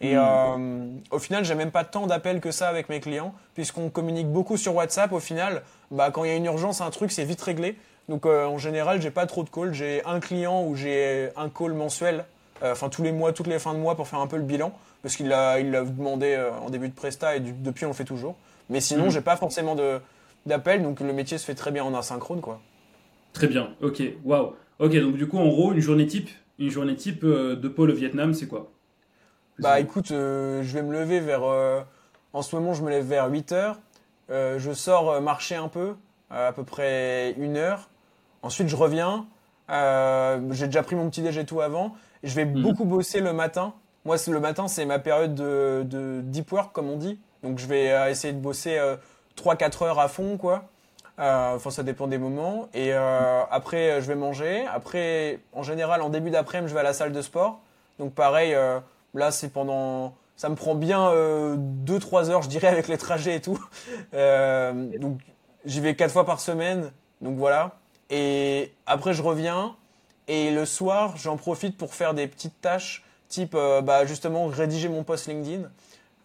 Et 0.00 0.16
hmm. 0.16 1.00
au 1.10 1.18
final, 1.18 1.44
j'ai 1.44 1.54
même 1.54 1.72
pas 1.72 1.84
tant 1.84 2.06
d'appels 2.06 2.40
que 2.40 2.50
ça 2.50 2.68
avec 2.68 2.88
mes 2.88 3.00
clients, 3.00 3.34
puisqu'on 3.54 3.90
communique 3.90 4.28
beaucoup 4.28 4.56
sur 4.56 4.74
WhatsApp. 4.74 5.12
Au 5.12 5.18
final, 5.18 5.62
bah, 5.90 6.10
quand 6.12 6.24
il 6.24 6.30
y 6.30 6.32
a 6.32 6.36
une 6.36 6.44
urgence, 6.44 6.80
un 6.80 6.90
truc, 6.90 7.10
c'est 7.10 7.24
vite 7.24 7.42
réglé. 7.42 7.76
Donc 8.08 8.24
en 8.24 8.56
général, 8.58 9.02
j'ai 9.02 9.10
pas 9.10 9.26
trop 9.26 9.42
de 9.42 9.50
calls. 9.50 9.74
J'ai 9.74 10.02
un 10.04 10.20
client 10.20 10.64
où 10.64 10.76
j'ai 10.76 11.30
un 11.36 11.48
call 11.50 11.74
mensuel, 11.74 12.24
enfin 12.62 12.88
tous 12.88 13.02
les 13.02 13.12
mois, 13.12 13.32
toutes 13.32 13.48
les 13.48 13.58
fins 13.58 13.74
de 13.74 13.78
mois 13.78 13.96
pour 13.96 14.08
faire 14.08 14.20
un 14.20 14.26
peu 14.26 14.36
le 14.36 14.44
bilan, 14.44 14.72
parce 15.02 15.14
qu'il 15.14 15.28
l'a 15.28 15.60
il 15.60 15.72
demandé 15.72 16.40
en 16.62 16.70
début 16.70 16.88
de 16.88 16.94
presta 16.94 17.36
et 17.36 17.40
depuis 17.40 17.84
on 17.84 17.88
le 17.88 17.94
fait 17.94 18.04
toujours. 18.04 18.36
Mais 18.70 18.80
sinon, 18.80 19.04
mhm. 19.04 19.10
j'ai 19.10 19.20
pas 19.20 19.36
forcément 19.36 19.74
de 19.74 20.00
d'appel, 20.46 20.82
donc 20.82 21.00
le 21.00 21.12
métier 21.12 21.38
se 21.38 21.44
fait 21.44 21.54
très 21.54 21.70
bien 21.70 21.84
en 21.84 21.94
asynchrone, 21.94 22.40
quoi. 22.40 22.60
Très 23.32 23.46
bien, 23.46 23.70
ok, 23.82 24.02
waouh. 24.24 24.54
Ok, 24.78 24.96
donc 24.96 25.16
du 25.16 25.28
coup, 25.28 25.38
en 25.38 25.48
gros, 25.48 25.72
une 25.72 25.80
journée 25.80 26.06
type, 26.06 26.30
une 26.58 26.70
journée 26.70 26.96
type 26.96 27.22
euh, 27.24 27.56
de 27.56 27.68
pôle 27.68 27.90
au 27.90 27.94
Vietnam, 27.94 28.32
c'est 28.32 28.46
quoi? 28.46 28.70
Bah 29.58 29.80
écoute, 29.80 30.10
euh, 30.10 30.62
je 30.62 30.72
vais 30.74 30.82
me 30.82 30.92
lever 30.92 31.20
vers. 31.20 31.42
Euh, 31.44 31.82
en 32.32 32.42
ce 32.42 32.54
moment, 32.54 32.74
je 32.74 32.82
me 32.82 32.90
lève 32.90 33.04
vers 33.04 33.28
8 33.28 33.52
heures. 33.52 33.78
je 34.28 34.72
sors 34.72 35.20
marcher 35.20 35.56
un 35.56 35.68
peu, 35.68 35.94
à 36.30 36.52
peu 36.52 36.64
près 36.64 37.32
une 37.38 37.56
heure. 37.56 37.88
Ensuite, 38.42 38.68
je 38.68 38.76
reviens. 38.76 39.26
J'ai 39.70 40.66
déjà 40.66 40.82
pris 40.82 40.94
mon 40.96 41.08
petit 41.10 41.22
déj 41.22 41.38
et 41.38 41.46
tout 41.46 41.60
avant. 41.60 41.94
Je 42.22 42.34
vais 42.34 42.44
mhm. 42.44 42.62
beaucoup 42.62 42.84
bosser 42.84 43.20
le 43.20 43.32
matin. 43.32 43.74
Moi, 44.04 44.16
le 44.26 44.40
matin, 44.40 44.68
c'est 44.68 44.86
ma 44.86 44.98
période 44.98 45.34
de, 45.34 45.82
de 45.84 46.20
deep 46.22 46.50
work, 46.52 46.72
comme 46.72 46.88
on 46.88 46.96
dit. 46.96 47.18
Donc 47.42 47.58
je 47.58 47.66
vais 47.66 47.90
euh, 47.90 48.10
essayer 48.10 48.32
de 48.32 48.40
bosser 48.40 48.78
3-4 49.36 49.84
euh, 49.84 49.86
heures 49.86 49.98
à 49.98 50.08
fond, 50.08 50.36
quoi. 50.36 50.64
Euh, 51.18 51.56
enfin, 51.56 51.70
ça 51.70 51.82
dépend 51.82 52.06
des 52.06 52.18
moments. 52.18 52.68
Et 52.74 52.92
après, 52.92 54.00
je 54.00 54.06
vais 54.06 54.14
manger. 54.14 54.66
Après, 54.72 55.40
en 55.52 55.62
général, 55.62 56.00
en 56.02 56.10
début 56.10 56.30
d'après-midi, 56.30 56.70
je 56.70 56.74
vais 56.74 56.80
à 56.80 56.84
la 56.84 56.92
salle 56.92 57.12
de 57.12 57.22
sport. 57.22 57.60
Donc 57.98 58.14
pareil, 58.14 58.56
là, 59.18 59.30
c'est 59.30 59.50
pendant... 59.50 60.14
Ça 60.36 60.48
me 60.48 60.54
prend 60.54 60.76
bien 60.76 61.12
2-3 61.12 62.30
heures, 62.30 62.42
je 62.42 62.48
dirais, 62.48 62.68
avec 62.68 62.86
les 62.86 62.96
trajets 62.96 63.36
et 63.36 63.40
tout. 63.40 63.58
donc 64.12 65.18
j'y 65.64 65.80
vais 65.80 65.96
4 65.96 66.12
fois 66.12 66.24
par 66.24 66.40
semaine. 66.40 66.92
Donc 67.20 67.36
voilà. 67.36 67.76
Et 68.08 68.72
après, 68.86 69.14
je 69.14 69.22
reviens. 69.22 69.74
Et 70.28 70.50
le 70.52 70.64
soir, 70.64 71.16
j'en 71.16 71.36
profite 71.36 71.76
pour 71.76 71.94
faire 71.94 72.14
des 72.14 72.28
petites 72.28 72.60
tâches, 72.60 73.02
type 73.28 73.56
bah, 73.82 74.06
justement 74.06 74.46
rédiger 74.46 74.88
mon 74.88 75.02
post 75.02 75.26
LinkedIn. 75.26 75.68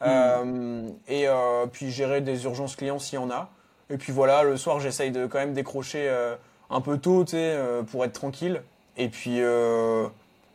Euh, 0.05 0.89
et 1.07 1.27
euh, 1.27 1.65
puis 1.71 1.91
gérer 1.91 2.21
des 2.21 2.43
urgences 2.45 2.75
clients 2.75 2.99
s'il 2.99 3.19
y 3.19 3.21
en 3.21 3.29
a. 3.29 3.49
Et 3.89 3.97
puis 3.97 4.11
voilà, 4.11 4.43
le 4.43 4.57
soir, 4.57 4.79
j'essaye 4.79 5.11
de 5.11 5.25
quand 5.25 5.39
même 5.39 5.53
décrocher 5.53 6.07
euh, 6.09 6.35
un 6.69 6.81
peu 6.81 6.97
tôt, 6.97 7.23
tu 7.23 7.31
sais, 7.31 7.57
pour 7.91 8.03
être 8.03 8.13
tranquille. 8.13 8.61
Et 8.97 9.09
puis, 9.09 9.39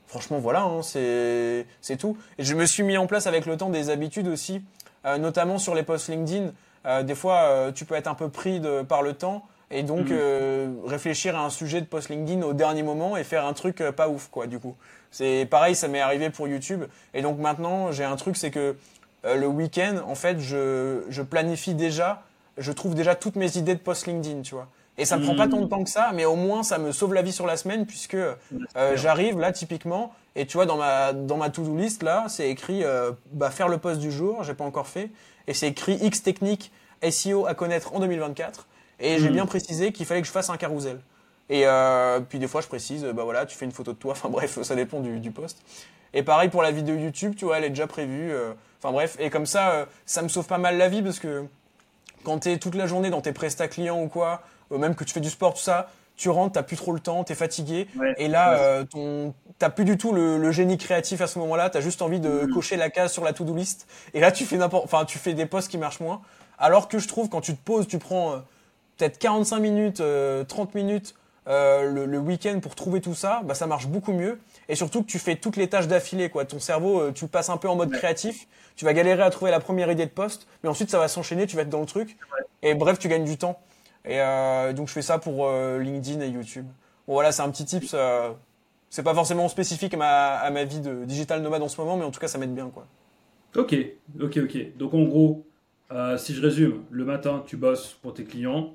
franchement, 0.09 0.39
voilà, 0.39 0.63
hein, 0.63 0.83
c'est 0.83 1.97
tout. 1.99 2.17
Et 2.39 2.45
je 2.45 2.55
me 2.55 2.67
suis 2.67 2.83
mis 2.83 2.97
en 2.97 3.07
place 3.07 3.29
avec 3.29 3.47
le 3.47 3.57
temps 3.57 3.71
des 3.71 3.91
habitudes 3.91 4.27
aussi, 4.27 4.63
euh, 5.07 5.19
notamment 5.19 5.59
sur 5.59 5.77
les 5.77 5.85
posts 5.85 6.09
LinkedIn. 6.09 6.51
Euh, 6.87 7.03
des 7.03 7.15
fois, 7.15 7.43
euh, 7.43 7.73
tu 7.73 7.85
peux 7.85 7.95
être 7.95 8.09
un 8.09 8.15
peu 8.15 8.29
pris 8.29 8.61
de, 8.61 8.83
par 8.83 9.03
le 9.03 9.13
temps 9.13 9.45
et 9.71 9.83
donc 9.83 10.11
euh, 10.11 10.73
réfléchir 10.87 11.37
à 11.37 11.45
un 11.45 11.51
sujet 11.51 11.83
de 11.83 11.87
post 11.87 12.09
LinkedIn 12.09 12.43
au 12.43 12.55
dernier 12.55 12.83
moment 12.83 13.19
et 13.19 13.25
faire 13.25 13.45
un 13.45 13.53
truc 13.53 13.83
pas 13.97 14.09
ouf, 14.09 14.29
quoi, 14.31 14.47
du 14.47 14.59
coup. 14.59 14.75
C'est 15.11 15.47
pareil, 15.51 15.75
ça 15.75 15.89
m'est 15.89 16.01
arrivé 16.01 16.31
pour 16.31 16.49
YouTube. 16.49 16.85
Et 17.13 17.23
donc 17.23 17.39
maintenant, 17.39 17.93
j'ai 17.93 18.05
un 18.05 18.17
truc, 18.17 18.37
c'est 18.37 18.51
que 18.51 18.77
le 19.25 19.47
week-end, 19.47 19.99
en 20.07 20.15
fait, 20.15 20.41
je, 20.41 21.03
je 21.11 21.23
planifie 21.23 21.75
déjà, 21.75 22.23
je 22.57 22.73
trouve 22.73 22.95
déjà 22.95 23.15
toutes 23.15 23.37
mes 23.37 23.59
idées 23.59 23.75
de 23.75 23.81
post 23.81 24.07
LinkedIn, 24.07 24.43
tu 24.43 24.55
vois. 24.55 24.69
Et 25.01 25.05
ça 25.05 25.16
ne 25.16 25.22
prend 25.22 25.34
pas 25.36 25.44
Mhm. 25.44 25.51
tant 25.51 25.61
de 25.61 25.66
temps 25.66 25.84
que 25.84 25.90
ça, 25.90 26.11
mais 26.12 26.24
au 26.24 26.34
moins 26.34 26.62
ça 26.64 26.76
me 26.78 26.90
sauve 26.92 27.14
la 27.14 27.22
vie 27.22 27.32
sur 27.32 27.46
la 27.46 27.57
semaine 27.57 27.86
puisque 27.86 28.14
euh, 28.14 28.34
j'arrive 28.96 29.38
là 29.38 29.53
typiquement 29.53 30.12
et 30.34 30.44
tu 30.46 30.57
vois 30.57 30.66
dans 30.66 30.76
ma 30.76 31.12
dans 31.12 31.36
ma 31.36 31.51
to-do 31.51 31.76
list 31.76 32.03
là, 32.03 32.26
c'est 32.28 32.51
écrit 32.51 32.82
euh, 32.84 33.12
bah, 33.32 33.51
faire 33.51 33.68
le 33.68 33.78
post 33.78 34.01
du 34.01 34.11
jour, 34.11 34.42
j'ai 34.42 34.55
pas 34.55 34.64
encore 34.64 34.88
fait 34.88 35.11
et 35.46 35.55
c'est 35.55 35.68
écrit 35.68 35.94
X 36.03 36.22
technique 36.22 36.72
SEO 37.09 37.46
à 37.46 37.55
connaître 37.55 37.94
en 37.94 38.01
2024 38.01 38.66
et 38.99 39.18
j'ai 39.18 39.28
Mhm. 39.28 39.32
bien 39.34 39.46
précisé 39.46 39.92
qu'il 39.92 40.05
fallait 40.05 40.20
que 40.20 40.26
je 40.26 40.32
fasse 40.32 40.51
un 40.51 40.57
carrousel. 40.57 40.99
Et 41.49 41.62
euh, 41.66 42.18
puis 42.20 42.38
des 42.40 42.49
fois 42.49 42.61
je 42.61 42.66
précise 42.66 43.05
bah 43.05 43.22
voilà, 43.22 43.46
tu 43.46 43.57
fais 43.57 43.64
une 43.66 43.72
photo 43.72 43.92
de 43.92 43.99
toi, 43.99 44.12
enfin 44.16 44.28
bref, 44.28 44.61
ça 44.62 44.74
dépend 44.74 44.99
du, 45.01 45.20
du 45.20 45.30
post. 45.30 45.59
Et 46.12 46.24
pareil 46.24 46.49
pour 46.49 46.62
la 46.62 46.72
vidéo 46.72 46.96
YouTube, 46.96 47.34
tu 47.36 47.44
vois, 47.44 47.59
elle 47.59 47.64
est 47.64 47.70
déjà 47.70 47.86
prévue 47.86 48.32
enfin 48.82 48.92
bref, 48.92 49.16
et 49.20 49.30
comme 49.30 49.46
ça 49.46 49.86
ça 50.07 50.22
me 50.22 50.28
sauve 50.28 50.46
pas 50.46 50.59
mal 50.59 50.76
la 50.76 50.88
vie 50.88 51.03
parce 51.03 51.20
que 51.20 51.44
quand 52.24 52.40
t'es 52.40 52.59
toute 52.59 52.74
la 52.74 52.86
journée 52.88 53.11
dans 53.11 53.20
tes 53.20 53.32
prestats 53.32 53.68
clients 53.68 54.03
ou 54.03 54.09
quoi, 54.09 54.42
même 54.71 54.95
que 54.95 55.05
tu 55.05 55.12
fais 55.14 55.21
du 55.21 55.31
sport, 55.31 55.55
tout 55.55 55.61
ça, 55.61 55.89
tu 56.16 56.29
rentres, 56.31 56.53
t'as 56.55 56.62
plus 56.62 56.77
trop 56.77 56.93
le 56.93 57.01
temps, 57.01 57.23
t'es 57.25 57.35
fatigué. 57.37 57.87
Ouais. 57.97 58.14
Et 58.19 58.29
là, 58.29 58.51
Ouais. 58.53 58.57
euh, 58.61 58.85
ton, 58.85 59.35
t'as 59.59 59.71
plus 59.71 59.85
du 59.85 59.97
tout 59.97 60.12
le, 60.12 60.37
le 60.37 60.51
génie 60.53 60.77
créatif 60.77 61.21
à 61.21 61.27
ce 61.29 61.39
moment-là. 61.39 61.71
T'as 61.71 61.81
juste 61.81 62.03
envie 62.03 62.19
de 62.21 62.29
Mhm. 62.29 62.53
cocher 62.53 62.77
la 62.77 62.91
case 62.91 63.12
sur 63.12 63.23
la 63.25 63.33
to-do 63.33 63.55
list. 63.55 63.87
Et 64.14 64.21
là, 64.21 64.33
tu 64.33 64.45
fais 64.45 64.57
n'importe, 64.57 64.85
enfin, 64.85 65.05
tu 65.05 65.19
fais 65.19 65.33
des 65.35 65.47
posts 65.47 65.71
qui 65.71 65.79
marchent 65.79 66.01
moins. 66.01 66.21
Alors 66.59 66.89
que 66.89 66.99
je 66.99 67.07
trouve 67.07 67.29
quand 67.29 67.41
tu 67.41 67.55
te 67.55 67.62
poses, 67.64 67.87
tu 67.87 67.99
prends 67.99 68.33
euh, 68.33 68.37
peut-être 68.97 69.19
45 69.19 69.61
minutes, 69.61 70.01
euh, 70.01 70.43
30 70.45 70.75
minutes 70.75 71.14
euh, 71.47 71.89
le, 71.91 72.05
le 72.05 72.19
week-end 72.19 72.59
pour 72.61 72.75
trouver 72.75 73.01
tout 73.01 73.14
ça, 73.14 73.41
bah 73.45 73.55
ça 73.55 73.66
marche 73.66 73.87
beaucoup 73.87 74.12
mieux. 74.12 74.39
Et 74.69 74.75
surtout 74.75 75.03
que 75.03 75.07
tu 75.07 75.19
fais 75.21 75.37
toutes 75.37 75.57
les 75.57 75.69
tâches 75.69 75.87
d'affilée, 75.87 76.29
quoi. 76.31 76.45
Ton 76.45 76.59
cerveau, 76.59 77.01
euh, 77.01 77.12
tu 77.12 77.27
passes 77.29 77.49
un 77.49 77.57
peu 77.57 77.69
en 77.69 77.77
mode 77.77 77.91
Ouais. 77.91 77.97
créatif. 77.97 78.47
Tu 78.77 78.85
vas 78.85 78.93
galérer 78.93 79.23
à 79.23 79.31
trouver 79.31 79.51
la 79.53 79.61
première 79.61 79.91
idée 79.91 80.05
de 80.05 80.11
poste, 80.11 80.47
mais 80.62 80.69
ensuite 80.69 80.91
ça 80.91 80.99
va 80.99 81.09
s'enchaîner, 81.09 81.47
tu 81.47 81.57
vas 81.57 81.62
être 81.62 81.71
dans 81.71 81.81
le 81.81 81.87
truc. 81.87 82.16
Et 82.62 82.75
bref, 82.75 82.99
tu 82.99 83.09
gagnes 83.09 83.25
du 83.25 83.39
temps. 83.39 83.59
Et 84.05 84.20
euh, 84.20 84.72
donc 84.72 84.88
je 84.88 84.92
fais 84.92 85.03
ça 85.03 85.18
pour 85.18 85.46
euh, 85.46 85.78
LinkedIn 85.78 86.20
et 86.20 86.28
YouTube. 86.28 86.66
Bon 87.07 87.14
voilà, 87.14 87.32
c'est 87.32 87.42
un 87.42 87.51
petit 87.51 87.64
tips. 87.64 87.92
euh, 87.94 88.30
c'est 88.90 89.03
pas 89.03 89.14
forcément 89.14 89.49
spécifique 89.49 89.92
à 89.94 89.96
ma, 89.99 90.34
à 90.36 90.51
ma 90.51 90.64
vie 90.64 90.80
de 90.80 91.05
digital 91.05 91.42
nomade 91.42 91.62
en 91.62 91.68
ce 91.68 91.78
moment, 91.80 91.96
mais 91.96 92.05
en 92.05 92.11
tout 92.11 92.20
cas 92.20 92.28
ça 92.28 92.38
m'aide 92.38 92.55
bien 92.55 92.70
quoi. 92.70 92.86
Ok, 93.57 93.74
ok, 94.20 94.38
ok. 94.44 94.76
Donc 94.76 94.94
en 94.94 95.03
gros, 95.03 95.46
si 96.16 96.34
je 96.34 96.40
résume, 96.42 96.82
le 96.90 97.05
matin, 97.05 97.42
tu 97.46 97.57
bosses 97.57 97.94
pour 98.03 98.14
tes 98.14 98.24
clients. 98.24 98.74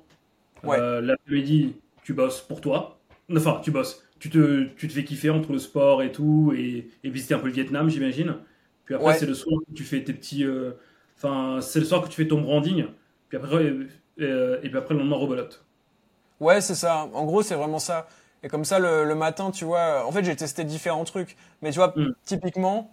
Ouais. 0.62 0.78
L'après-midi, 1.00 1.76
tu 2.02 2.12
bosses 2.12 2.40
pour 2.40 2.60
toi. 2.60 2.98
Enfin, 3.34 3.60
tu 3.62 3.70
bosses. 3.70 4.02
Tu 4.18 4.30
te, 4.30 4.64
tu 4.76 4.88
te 4.88 4.92
fais 4.92 5.04
kiffer 5.04 5.30
entre 5.30 5.52
le 5.52 5.58
sport 5.58 6.02
et 6.02 6.10
tout, 6.12 6.52
et, 6.56 6.88
et 7.02 7.10
visiter 7.10 7.34
un 7.34 7.38
peu 7.38 7.46
le 7.48 7.52
Vietnam, 7.52 7.88
j'imagine. 7.90 8.36
Puis 8.84 8.94
après, 8.94 9.08
Ouais. 9.08 9.14
c'est 9.18 9.26
le 9.26 9.34
soir 9.34 9.60
que 9.68 9.74
tu 9.74 9.84
fais 9.84 10.02
tes 10.02 10.12
petits. 10.12 10.44
euh, 10.44 10.72
Enfin, 11.16 11.60
c'est 11.60 11.78
le 11.80 11.84
soir 11.86 12.02
que 12.02 12.08
tu 12.08 12.14
fais 12.16 12.26
ton 12.28 12.40
branding. 12.40 12.86
Puis 13.28 13.38
après, 13.38 13.72
euh, 14.20 14.58
et 14.62 14.68
puis 14.68 14.78
après, 14.78 14.94
le 14.94 15.00
lendemain, 15.00 15.16
rebelote. 15.16 15.64
Ouais, 16.40 16.60
c'est 16.60 16.74
ça. 16.74 17.08
En 17.14 17.24
gros, 17.24 17.42
c'est 17.42 17.54
vraiment 17.54 17.78
ça. 17.78 18.06
Et 18.42 18.48
comme 18.48 18.64
ça, 18.64 18.78
le, 18.78 19.04
le 19.04 19.14
matin, 19.14 19.50
tu 19.50 19.64
vois, 19.64 20.04
en 20.06 20.12
fait, 20.12 20.24
j'ai 20.24 20.36
testé 20.36 20.64
différents 20.64 21.04
trucs. 21.04 21.36
Mais 21.62 21.70
tu 21.70 21.76
vois, 21.78 21.92
Mm. 21.96 22.14
typiquement, 22.24 22.90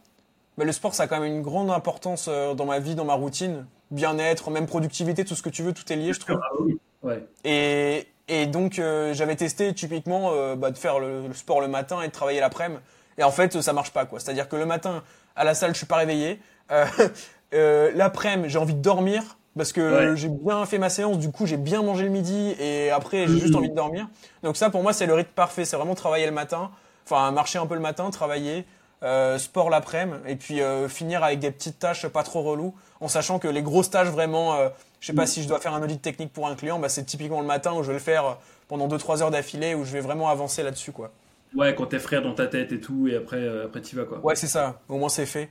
bah, 0.58 0.64
le 0.66 0.72
sport, 0.72 0.94
ça 0.94 1.04
a 1.04 1.08
quand 1.08 1.20
même 1.20 1.34
une 1.34 1.42
grande 1.42 1.70
importance 1.72 2.28
euh, 2.30 2.54
dans 2.54 2.66
ma 2.66 2.80
vie, 2.80 2.96
dans 2.96 3.06
ma 3.06 3.16
routine. 3.16 3.66
Bien-être, 3.92 4.50
même 4.52 4.68
productivité, 4.68 5.26
tout 5.26 5.36
ce 5.36 5.42
que 5.42 5.50
tu 5.50 5.64
veux, 5.64 5.74
tout 5.74 5.92
est 5.92 5.96
lié, 5.98 6.14
je 6.14 6.20
trouve. 6.22 6.40
Ah 6.42 6.50
oui. 6.62 6.80
Ouais. 7.04 7.26
Et, 7.44 8.08
et 8.30 8.46
donc, 8.46 8.80
euh, 8.80 9.14
j'avais 9.14 9.36
testé 9.36 9.74
typiquement 9.74 10.32
euh, 10.32 10.56
bah, 10.56 10.72
de 10.72 10.78
faire 10.78 11.00
le, 11.00 11.28
le 11.28 11.34
sport 11.34 11.60
le 11.60 11.68
matin 11.68 12.02
et 12.02 12.08
de 12.08 12.12
travailler 12.14 12.40
l'après-midi. 12.40 12.80
Et 13.18 13.24
en 13.24 13.32
fait, 13.32 13.60
ça 13.60 13.74
marche 13.74 13.92
pas, 13.92 14.06
quoi. 14.06 14.20
C'est-à-dire 14.20 14.48
que 14.48 14.56
le 14.56 14.66
matin, 14.66 15.04
à 15.36 15.44
la 15.44 15.54
salle, 15.54 15.72
je 15.74 15.78
suis 15.78 15.88
pas 15.88 15.98
réveillé. 15.98 16.40
Euh, 16.72 17.92
l'après-midi, 17.96 18.50
j'ai 18.50 18.58
envie 18.60 18.76
de 18.76 18.82
dormir 18.82 19.38
parce 19.58 19.74
que 19.74 20.12
Ouais. 20.12 20.18
j'ai 20.18 20.30
bien 20.30 20.66
fait 20.66 20.78
ma 20.78 20.90
séance. 20.90 21.18
Du 21.20 21.32
coup, 21.32 21.46
j'ai 21.46 21.58
bien 21.58 21.82
mangé 21.82 22.04
le 22.06 22.10
midi 22.10 22.56
et 22.60 22.90
après, 22.92 23.28
j'ai 23.28 23.38
juste 23.40 23.54
Mhm. 23.54 23.60
envie 23.60 23.70
de 23.70 23.76
dormir. 23.76 24.08
Donc 24.44 24.58
ça, 24.58 24.70
pour 24.70 24.84
moi, 24.84 24.94
c'est 24.94 25.06
le 25.06 25.14
rythme 25.14 25.32
parfait. 25.36 25.66
C'est 25.66 25.76
vraiment 25.78 25.96
travailler 25.96 26.26
le 26.26 26.32
matin, 26.32 26.72
enfin 27.06 27.32
marcher 27.32 27.60
un 27.60 27.66
peu 27.66 27.76
le 27.76 27.82
matin, 27.82 28.10
travailler, 28.12 28.66
euh, 29.04 29.38
sport 29.40 29.70
l'après-midi, 29.70 30.20
et 30.28 30.36
puis 30.36 30.62
euh, 30.62 30.88
finir 30.88 31.24
avec 31.24 31.40
des 31.40 31.50
petites 31.52 31.80
tâches 31.80 32.06
pas 32.08 32.22
trop 32.24 32.42
reloues, 32.44 32.76
en 33.00 33.08
sachant 33.08 33.40
que 33.40 33.48
les 33.48 33.64
grosses 33.64 33.90
tâches 33.90 34.10
vraiment, 34.10 34.54
euh, 34.56 34.70
je 35.00 35.08
sais 35.08 35.14
pas 35.14 35.26
si 35.26 35.42
je 35.42 35.48
dois 35.48 35.60
faire 35.60 35.74
un 35.74 35.82
audit 35.82 36.00
technique 36.02 36.32
pour 36.32 36.48
un 36.48 36.56
client, 36.56 36.78
bah, 36.78 36.88
c'est 36.88 37.04
typiquement 37.04 37.42
le 37.42 37.48
matin 37.48 37.74
où 37.74 37.82
je 37.82 37.88
vais 37.88 37.94
le 37.94 38.00
faire 38.00 38.38
pendant 38.68 38.88
2-3 38.88 39.22
heures 39.24 39.32
d'affilée, 39.32 39.74
où 39.74 39.84
je 39.86 39.92
vais 39.92 40.02
vraiment 40.02 40.30
avancer 40.30 40.62
là-dessus, 40.62 40.92
quoi. 40.92 41.12
Ouais, 41.56 41.74
quand 41.76 41.88
t'es 41.88 41.98
frère 42.00 42.22
dans 42.22 42.34
ta 42.36 42.46
tête 42.48 42.72
et 42.72 42.80
tout, 42.80 43.08
et 43.10 43.16
après, 43.18 43.46
après 43.66 43.82
t'y 43.82 43.96
vas, 43.96 44.06
quoi. 44.06 44.20
Ouais, 44.20 44.36
c'est 44.36 44.48
ça. 44.48 44.80
Au 44.88 44.98
moins, 44.98 45.10
c'est 45.10 45.26
fait. 45.26 45.50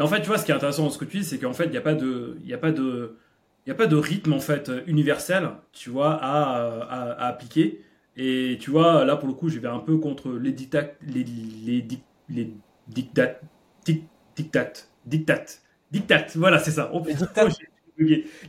Mais 0.00 0.06
en 0.06 0.08
fait, 0.08 0.22
tu 0.22 0.28
vois, 0.28 0.38
ce 0.38 0.46
qui 0.46 0.52
est 0.52 0.56
intéressant 0.56 0.84
dans 0.84 0.90
ce 0.90 0.98
que 0.98 1.04
tu 1.04 1.18
dis, 1.18 1.24
c'est 1.24 1.38
qu'en 1.38 1.52
fait, 1.52 1.66
il 1.66 1.72
n'y 1.72 1.78
a 1.78 1.82
pas 1.82 1.94
de, 1.94 2.38
il 2.44 2.54
a 2.54 2.58
pas 2.58 2.72
de, 2.72 3.18
il 3.66 3.72
a 3.72 3.76
pas 3.76 3.86
de 3.86 3.96
rythme 3.96 4.32
en 4.32 4.40
fait 4.40 4.72
universel, 4.88 5.50
tu 5.72 5.90
vois, 5.90 6.14
à, 6.14 6.82
à, 6.88 7.10
à 7.12 7.26
appliquer. 7.28 7.82
Et 8.16 8.58
tu 8.60 8.70
vois, 8.72 9.04
là 9.06 9.16
pour 9.16 9.28
le 9.28 9.34
coup, 9.34 9.50
je 9.50 9.58
vais 9.60 9.68
un 9.68 9.80
peu 9.80 9.98
contre 9.98 10.32
les 10.32 10.52
dictats, 10.52 10.92
les, 11.06 11.24
les, 11.66 11.82
dic- 11.82 12.04
les 12.30 12.52
dictats, 12.88 13.40
dic- 13.86 14.08
dictates, 14.36 14.90
dictates, 15.06 15.62
dictates. 15.92 16.36
Voilà, 16.36 16.58
c'est 16.60 16.72
ça. 16.72 16.90
Oh, 16.94 17.02
Les 17.06 17.14
dictates. 17.14 17.56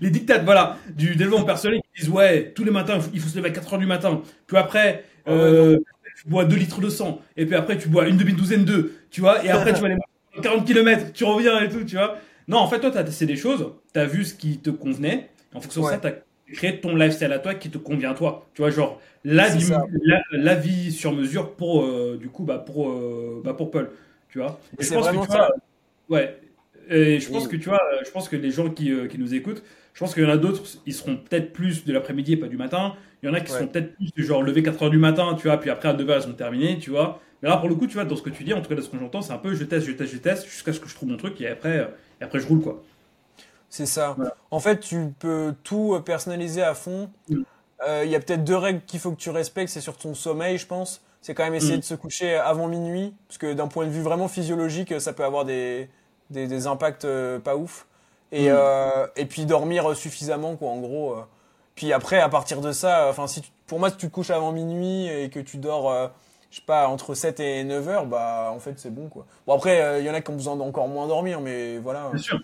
Les 0.02 0.10
dictates, 0.10 0.44
voilà, 0.46 0.78
du 0.96 1.16
développement 1.16 1.46
personnel 1.46 1.82
qui 1.94 2.02
disent 2.02 2.10
ouais, 2.12 2.52
tous 2.56 2.64
les 2.64 2.72
matins, 2.72 3.00
il 3.14 3.20
faut 3.20 3.30
se 3.30 3.38
lever 3.38 3.50
à 3.50 3.52
4 3.52 3.74
heures 3.74 3.80
du 3.80 3.86
matin. 3.86 4.22
Puis 4.48 4.58
après, 4.58 5.04
ouais, 5.28 5.34
euh, 5.34 5.78
tu 6.22 6.28
bois 6.30 6.46
2 6.46 6.56
litres 6.56 6.82
de 6.82 6.90
sang. 6.90 7.22
Et 7.38 7.46
puis 7.46 7.56
après, 7.56 7.78
tu 7.78 7.90
bois 7.90 8.08
une 8.08 8.18
demi-douzaine 8.18 8.66
d'œufs, 8.66 8.92
tu 9.10 9.22
vois. 9.22 9.44
Et 9.46 9.50
après, 9.50 9.74
tu 9.74 9.82
vas 9.82 9.88
aller 9.88 9.98
40 10.42 10.66
km, 10.66 11.14
tu 11.14 11.24
reviens 11.24 11.60
et 11.62 11.70
tout, 11.70 11.84
tu 11.84 11.96
vois. 11.96 12.18
Non, 12.48 12.58
en 12.58 12.68
fait, 12.68 12.80
toi, 12.80 12.92
tu 12.92 12.98
as 12.98 13.04
testé 13.04 13.26
des 13.26 13.36
choses, 13.36 13.74
tu 13.94 14.00
as 14.00 14.06
vu 14.06 14.24
ce 14.26 14.34
qui 14.34 14.58
te 14.60 14.70
convenait, 14.70 15.30
en 15.54 15.62
fonction 15.62 15.82
Ouais. 15.84 15.98
de 15.98 16.02
ça, 16.02 16.12
tu 16.12 16.16
as 16.18 16.54
créé 16.54 16.80
ton 16.82 16.96
lifestyle 16.96 17.32
à 17.32 17.40
toi 17.40 17.54
qui 17.56 17.70
te 17.70 17.78
convient 17.78 18.12
à 18.12 18.14
toi. 18.14 18.48
Tu 18.54 18.62
vois, 18.62 18.72
genre, 18.72 19.00
la, 19.24 19.48
vie, 19.50 19.62
ça. 19.62 19.84
la, 20.04 20.22
la 20.32 20.56
vie 20.56 20.92
sur 20.92 21.14
mesure 21.14 21.52
pour, 21.56 21.84
euh, 21.84 22.18
du 22.20 22.30
coup, 22.30 22.44
bah, 22.44 22.58
pour, 22.58 22.90
euh, 22.90 23.42
bah, 23.44 23.54
pour 23.54 23.72
Paul, 23.72 23.92
tu 24.30 24.40
vois. 24.40 24.60
Et 24.80 24.84
je 24.84 24.94
pense 24.94 25.08
que, 25.08 25.12
tu 25.12 25.18
vois, 25.18 25.28
ça. 25.28 25.50
ouais. 26.10 26.38
Et 26.90 27.20
je 27.20 27.30
pense 27.30 27.48
que, 27.48 27.56
tu 27.56 27.70
vois, 27.70 27.82
je 28.06 28.10
pense 28.12 28.28
que 28.28 28.36
les 28.36 28.52
gens 28.52 28.70
qui, 28.70 28.92
euh, 28.92 29.08
qui 29.08 29.18
nous 29.18 29.34
écoutent, 29.34 29.64
je 29.94 30.00
pense 30.00 30.14
qu'il 30.14 30.24
y 30.24 30.26
en 30.26 30.30
a 30.30 30.38
d'autres, 30.38 30.62
ils 30.86 30.94
seront 30.94 31.18
peut-être 31.18 31.54
plus 31.54 31.86
de 31.86 31.94
l'après-midi 31.94 32.34
et 32.34 32.38
pas 32.38 32.48
du 32.48 32.58
matin. 32.58 32.94
Il 33.24 33.28
y 33.28 33.30
en 33.30 33.34
a 33.36 33.40
qui 33.42 33.52
Ouais. 33.52 33.60
sont 33.60 33.68
peut-être 33.68 33.96
plus 33.96 34.12
du 34.14 34.24
genre 34.26 34.42
lever 34.42 34.64
4 34.64 34.84
heures 34.84 34.90
du 34.90 34.98
matin, 34.98 35.36
tu 35.40 35.48
vois, 35.48 35.58
puis 35.58 35.70
après 35.70 35.90
à 35.90 35.94
9 35.94 36.10
heures, 36.10 36.16
elles 36.18 36.22
sont 36.24 36.34
terminées, 36.34 36.80
tu 36.80 36.90
vois. 36.90 37.20
Mais 37.44 37.50
là, 37.50 37.58
pour 37.58 37.70
le 37.70 37.76
coup, 37.76 37.88
tu 37.88 37.94
vois, 37.96 38.06
dans 38.06 38.16
ce 38.16 38.22
que 38.22 38.30
tu 38.30 38.44
dis, 38.44 38.54
en 38.54 38.62
tout 38.62 38.70
cas, 38.70 38.76
de 38.76 38.82
ce 38.82 38.90
que 38.90 38.98
j'entends, 38.98 39.22
c'est 39.22 39.34
un 39.34 39.38
peu 39.38 39.54
je 39.54 39.64
teste, 39.64 39.86
je 39.88 39.92
teste, 39.92 40.14
je 40.14 40.18
teste, 40.18 40.46
jusqu'à 40.46 40.74
ce 40.74 40.80
que 40.80 40.88
je 40.88 40.96
trouve 40.96 41.10
mon 41.10 41.18
truc, 41.18 41.40
et 41.42 41.48
après, 41.48 41.88
et 42.20 42.24
après 42.24 42.40
je 42.40 42.48
roule, 42.48 42.62
quoi. 42.62 42.82
C'est 43.70 43.86
ça. 43.86 44.16
Voilà. 44.18 44.36
En 44.52 44.60
fait, 44.60 44.80
tu 44.82 45.14
peux 45.20 45.54
tout 45.64 45.94
euh, 45.96 46.00
personnaliser 46.02 46.62
à 46.62 46.74
fond. 46.74 47.10
Mm. 47.30 47.42
Euh, 47.88 48.02
Il 48.06 48.12
y 48.12 48.16
a 48.16 48.20
peut-être 48.20 48.44
deux 48.44 48.58
règles 48.58 48.82
qu'il 48.86 49.00
faut 49.00 49.12
que 49.12 49.18
tu 49.20 49.30
respectes. 49.30 49.70
C'est 49.72 49.82
sur 49.82 49.98
ton 49.98 50.14
sommeil, 50.14 50.58
je 50.58 50.68
pense. 50.68 51.02
C'est 51.22 51.34
quand 51.34 51.44
même 51.44 51.54
essayer 51.54 51.78
Mm. 51.78 51.80
de 51.80 51.86
se 51.86 51.96
coucher 51.96 52.36
avant 52.36 52.68
minuit. 52.68 53.14
Parce 53.28 53.38
que 53.38 53.54
d'un 53.54 53.68
point 53.68 53.86
de 53.86 53.92
vue 53.92 54.02
vraiment 54.02 54.28
physiologique, 54.28 54.94
ça 55.00 55.14
peut 55.14 55.24
avoir 55.24 55.46
des, 55.46 55.88
des, 56.32 56.48
des 56.48 56.68
impacts 56.68 57.06
euh, 57.06 57.40
pas 57.40 57.56
ouf. 57.56 57.88
Et, 58.32 58.50
Mm. 58.50 58.54
euh, 58.58 59.08
et 59.16 59.26
puis 59.26 59.46
dormir 59.46 59.96
suffisamment, 59.96 60.56
quoi, 60.56 60.70
en 60.70 60.80
gros. 60.80 61.14
euh. 61.14 61.22
Puis 61.76 61.94
après, 61.94 62.20
à 62.20 62.30
partir 62.30 62.62
de 62.62 62.72
ça, 62.72 63.08
enfin, 63.10 63.28
si 63.28 63.42
tu- 63.42 63.52
pour 63.68 63.80
moi, 63.80 63.90
si 63.90 63.98
tu 63.98 64.08
te 64.08 64.14
couches 64.14 64.30
avant 64.32 64.52
minuit 64.52 65.08
et 65.08 65.30
que 65.30 65.40
tu 65.40 65.58
dors, 65.58 65.92
euh, 65.92 66.08
je 66.52 66.58
sais 66.58 66.66
pas, 66.66 66.88
entre 66.88 67.14
7 67.16 67.40
et 67.40 67.64
9 67.64 67.88
heures, 67.88 68.06
bah, 68.06 68.52
en 68.54 68.60
fait, 68.60 68.74
c'est 68.80 68.94
bon, 68.94 69.08
quoi. 69.10 69.26
Bon, 69.48 69.56
après, 69.56 69.82
euh, 69.82 70.00
il 70.00 70.06
y 70.06 70.10
en 70.10 70.14
a 70.14 70.22
qui 70.22 70.32
ont 70.32 70.36
besoin 70.36 70.56
d'encore 70.58 70.88
moins 70.88 71.08
dormir, 71.08 71.42
mais 71.42 71.78
voilà. 71.78 72.10
Bien 72.10 72.22
sûr. 72.22 72.40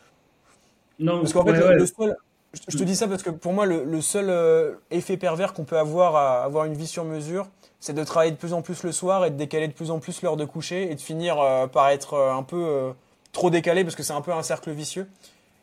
Non, 0.99 1.19
Parce 1.21 1.33
qu'en 1.33 1.43
fait, 1.45 1.51
ouais, 1.51 1.57
le- 1.59 1.65
ouais. 1.67 1.75
le 1.75 1.85
seul, 1.85 2.15
je, 2.53 2.59
je 2.69 2.77
te 2.77 2.83
dis 2.83 2.95
ça 2.95 3.07
parce 3.07 3.21
que 3.23 3.29
pour 3.29 3.53
moi, 3.53 3.65
le, 3.65 3.83
le 3.83 4.01
seul 4.01 4.29
euh, 4.29 4.75
effet 4.89 5.17
pervers 5.17 5.53
qu'on 5.53 5.63
peut 5.65 5.77
avoir 5.77 6.15
à 6.15 6.43
avoir 6.43 6.65
une 6.65 6.73
vie 6.73 6.88
sur 6.88 7.03
mesure, 7.05 7.47
c'est 7.79 7.93
de 7.93 8.03
travailler 8.03 8.31
de 8.31 8.38
plus 8.38 8.53
en 8.53 8.61
plus 8.63 8.81
le 8.83 8.91
soir 8.91 9.23
et 9.25 9.29
de 9.29 9.35
décaler 9.35 9.67
de 9.67 9.73
plus 9.73 9.91
en 9.91 9.99
plus 9.99 10.21
l'heure 10.23 10.38
de 10.38 10.45
coucher 10.45 10.91
et 10.91 10.95
de 10.95 10.99
finir 11.01 11.39
euh, 11.39 11.67
par 11.67 11.89
être 11.89 12.15
euh, 12.15 12.31
un 12.33 12.41
peu 12.43 12.57
euh, 12.65 12.91
trop 13.31 13.49
décalé 13.51 13.83
parce 13.83 13.95
que 13.95 14.01
c'est 14.03 14.13
un 14.13 14.21
peu 14.21 14.31
un 14.33 14.41
cercle 14.41 14.71
vicieux. 14.71 15.07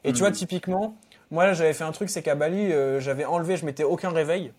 Et 0.05 0.13
tu 0.13 0.19
Mhm. 0.19 0.25
vois, 0.25 0.33
typiquement, 0.33 0.97
moi, 1.31 1.53
j'avais 1.53 1.73
fait 1.73 1.85
un 1.85 1.93
truc, 1.93 2.11
c'est 2.11 2.23
qu'à 2.23 2.35
Bali, 2.35 2.73
euh, 2.73 3.01
j'avais 3.01 3.25
enlevé, 3.25 3.57
je 3.57 3.65
mettais 3.67 3.85
aucun 3.85 4.11
réveil. 4.11 4.53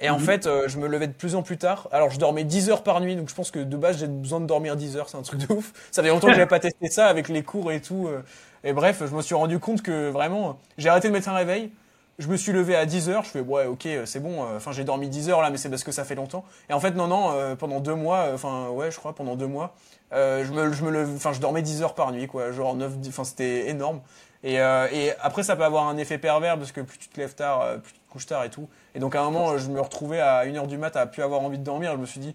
Et 0.00 0.10
en 0.10 0.18
Mhm. 0.18 0.18
fait, 0.18 0.46
euh, 0.46 0.68
je 0.68 0.78
me 0.78 0.88
levais 0.88 1.06
de 1.06 1.12
plus 1.12 1.36
en 1.36 1.42
plus 1.42 1.58
tard. 1.58 1.88
Alors, 1.92 2.10
je 2.10 2.18
dormais 2.18 2.44
10 2.44 2.70
heures 2.70 2.82
par 2.82 3.00
nuit, 3.00 3.16
donc 3.16 3.28
je 3.28 3.34
pense 3.34 3.50
que 3.52 3.60
de 3.60 3.76
base, 3.76 3.98
j'ai 3.98 4.08
besoin 4.08 4.40
de 4.40 4.46
dormir 4.46 4.76
10 4.76 4.96
heures, 4.96 5.08
c'est 5.08 5.16
un 5.16 5.22
truc 5.22 5.40
de 5.46 5.52
ouf. 5.54 5.72
Ça 5.92 6.02
fait 6.02 6.08
longtemps 6.08 6.28
que 6.28 6.34
j'avais 6.34 6.48
pas 6.48 6.58
testé 6.60 6.88
ça 6.90 7.06
avec 7.06 7.28
les 7.28 7.42
cours 7.44 7.70
et 7.72 7.80
tout. 7.80 8.08
euh. 8.08 8.22
Et 8.64 8.72
bref, 8.72 9.02
je 9.08 9.14
me 9.14 9.22
suis 9.22 9.34
rendu 9.34 9.58
compte 9.60 9.82
que 9.82 10.10
vraiment, 10.10 10.58
j'ai 10.78 10.88
arrêté 10.88 11.08
de 11.08 11.12
mettre 11.12 11.28
un 11.28 11.34
réveil. 11.34 11.70
je 12.18 12.28
me 12.28 12.36
suis 12.36 12.52
levé 12.52 12.76
à 12.76 12.86
10h, 12.86 13.24
je 13.24 13.30
fais 13.30 13.40
ouais 13.40 13.66
ok 13.66 13.88
c'est 14.04 14.20
bon, 14.20 14.44
enfin 14.56 14.70
j'ai 14.72 14.84
dormi 14.84 15.08
10 15.08 15.28
heures 15.30 15.40
là 15.42 15.50
mais 15.50 15.56
c'est 15.56 15.70
parce 15.70 15.82
que 15.82 15.92
ça 15.92 16.04
fait 16.04 16.14
longtemps. 16.14 16.44
Et 16.68 16.72
en 16.72 16.78
fait 16.80 16.92
non 16.92 17.06
non, 17.08 17.56
pendant 17.56 17.80
deux 17.80 17.94
mois, 17.94 18.28
enfin 18.34 18.68
ouais 18.68 18.90
je 18.90 18.98
crois 18.98 19.14
pendant 19.14 19.34
deux 19.34 19.46
mois, 19.46 19.74
je 20.12 20.52
me, 20.52 20.72
je 20.72 20.84
me 20.84 21.14
enfin 21.16 21.32
je 21.32 21.40
dormais 21.40 21.62
10 21.62 21.82
heures 21.82 21.94
par 21.94 22.12
nuit 22.12 22.26
quoi, 22.28 22.52
genre 22.52 22.76
9, 22.76 22.92
enfin 23.08 23.24
c'était 23.24 23.68
énorme. 23.70 24.00
Et, 24.44 24.54
et, 24.54 25.12
après 25.20 25.44
ça 25.44 25.54
peut 25.54 25.64
avoir 25.64 25.86
un 25.88 25.96
effet 25.96 26.18
pervers 26.18 26.58
parce 26.58 26.72
que 26.72 26.80
plus 26.80 26.98
tu 26.98 27.08
te 27.08 27.20
lèves 27.20 27.34
tard, 27.34 27.80
plus 27.80 27.92
tu 27.92 27.98
te 28.00 28.10
couches 28.10 28.26
tard 28.26 28.44
et 28.44 28.50
tout. 28.50 28.68
Et 28.94 28.98
donc 28.98 29.14
à 29.14 29.20
un 29.20 29.24
moment 29.30 29.56
je 29.56 29.68
me 29.68 29.80
retrouvais 29.80 30.20
à 30.20 30.44
1h 30.44 30.66
du 30.66 30.78
mat 30.78 30.96
à 30.96 31.06
plus 31.06 31.22
avoir 31.22 31.42
envie 31.42 31.58
de 31.58 31.64
dormir, 31.64 31.92
je 31.92 31.98
me 31.98 32.06
suis 32.06 32.18
dit 32.18 32.34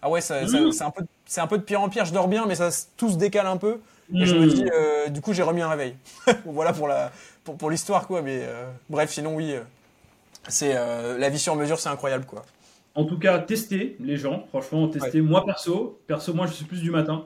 ah 0.00 0.08
ouais 0.08 0.22
c'est 0.22 0.34
un 0.34 0.90
peu 0.90 1.04
c'est 1.26 1.40
un 1.42 1.46
peu 1.46 1.58
de 1.58 1.62
pire 1.62 1.82
en 1.82 1.90
pire, 1.90 2.06
je 2.06 2.14
dors 2.14 2.28
bien 2.28 2.46
mais 2.46 2.54
ça 2.54 2.70
tout 2.96 3.10
se 3.10 3.16
décale 3.16 3.46
un 3.46 3.58
peu. 3.58 3.80
Et 4.14 4.26
je 4.26 4.34
me 4.34 4.46
dis, 4.46 4.64
du 5.12 5.20
coup, 5.20 5.32
j'ai 5.32 5.42
remis 5.42 5.62
un 5.62 5.68
réveil. 5.68 5.94
voilà 6.44 6.72
pour 6.72 6.86
la, 6.86 7.12
pour, 7.44 7.56
pour 7.56 7.70
l'histoire, 7.70 8.06
quoi. 8.06 8.22
Mais 8.22 8.40
euh, 8.42 8.70
bref, 8.90 9.10
sinon, 9.10 9.34
oui, 9.34 9.52
euh, 9.52 9.60
c'est 10.48 10.76
euh, 10.76 11.18
la 11.18 11.28
vie 11.28 11.38
sur 11.38 11.56
mesure, 11.56 11.78
c'est 11.78 11.88
incroyable, 11.88 12.24
quoi. 12.24 12.44
En 12.94 13.04
tout 13.04 13.18
cas, 13.18 13.38
testez 13.38 13.96
les 14.00 14.16
gens, 14.16 14.44
franchement, 14.48 14.88
testez. 14.88 15.20
Moi, 15.22 15.44
perso, 15.44 16.00
perso, 16.06 16.34
moi, 16.34 16.46
je 16.46 16.52
suis 16.52 16.64
plus 16.66 16.80
du 16.80 16.90
matin. 16.90 17.24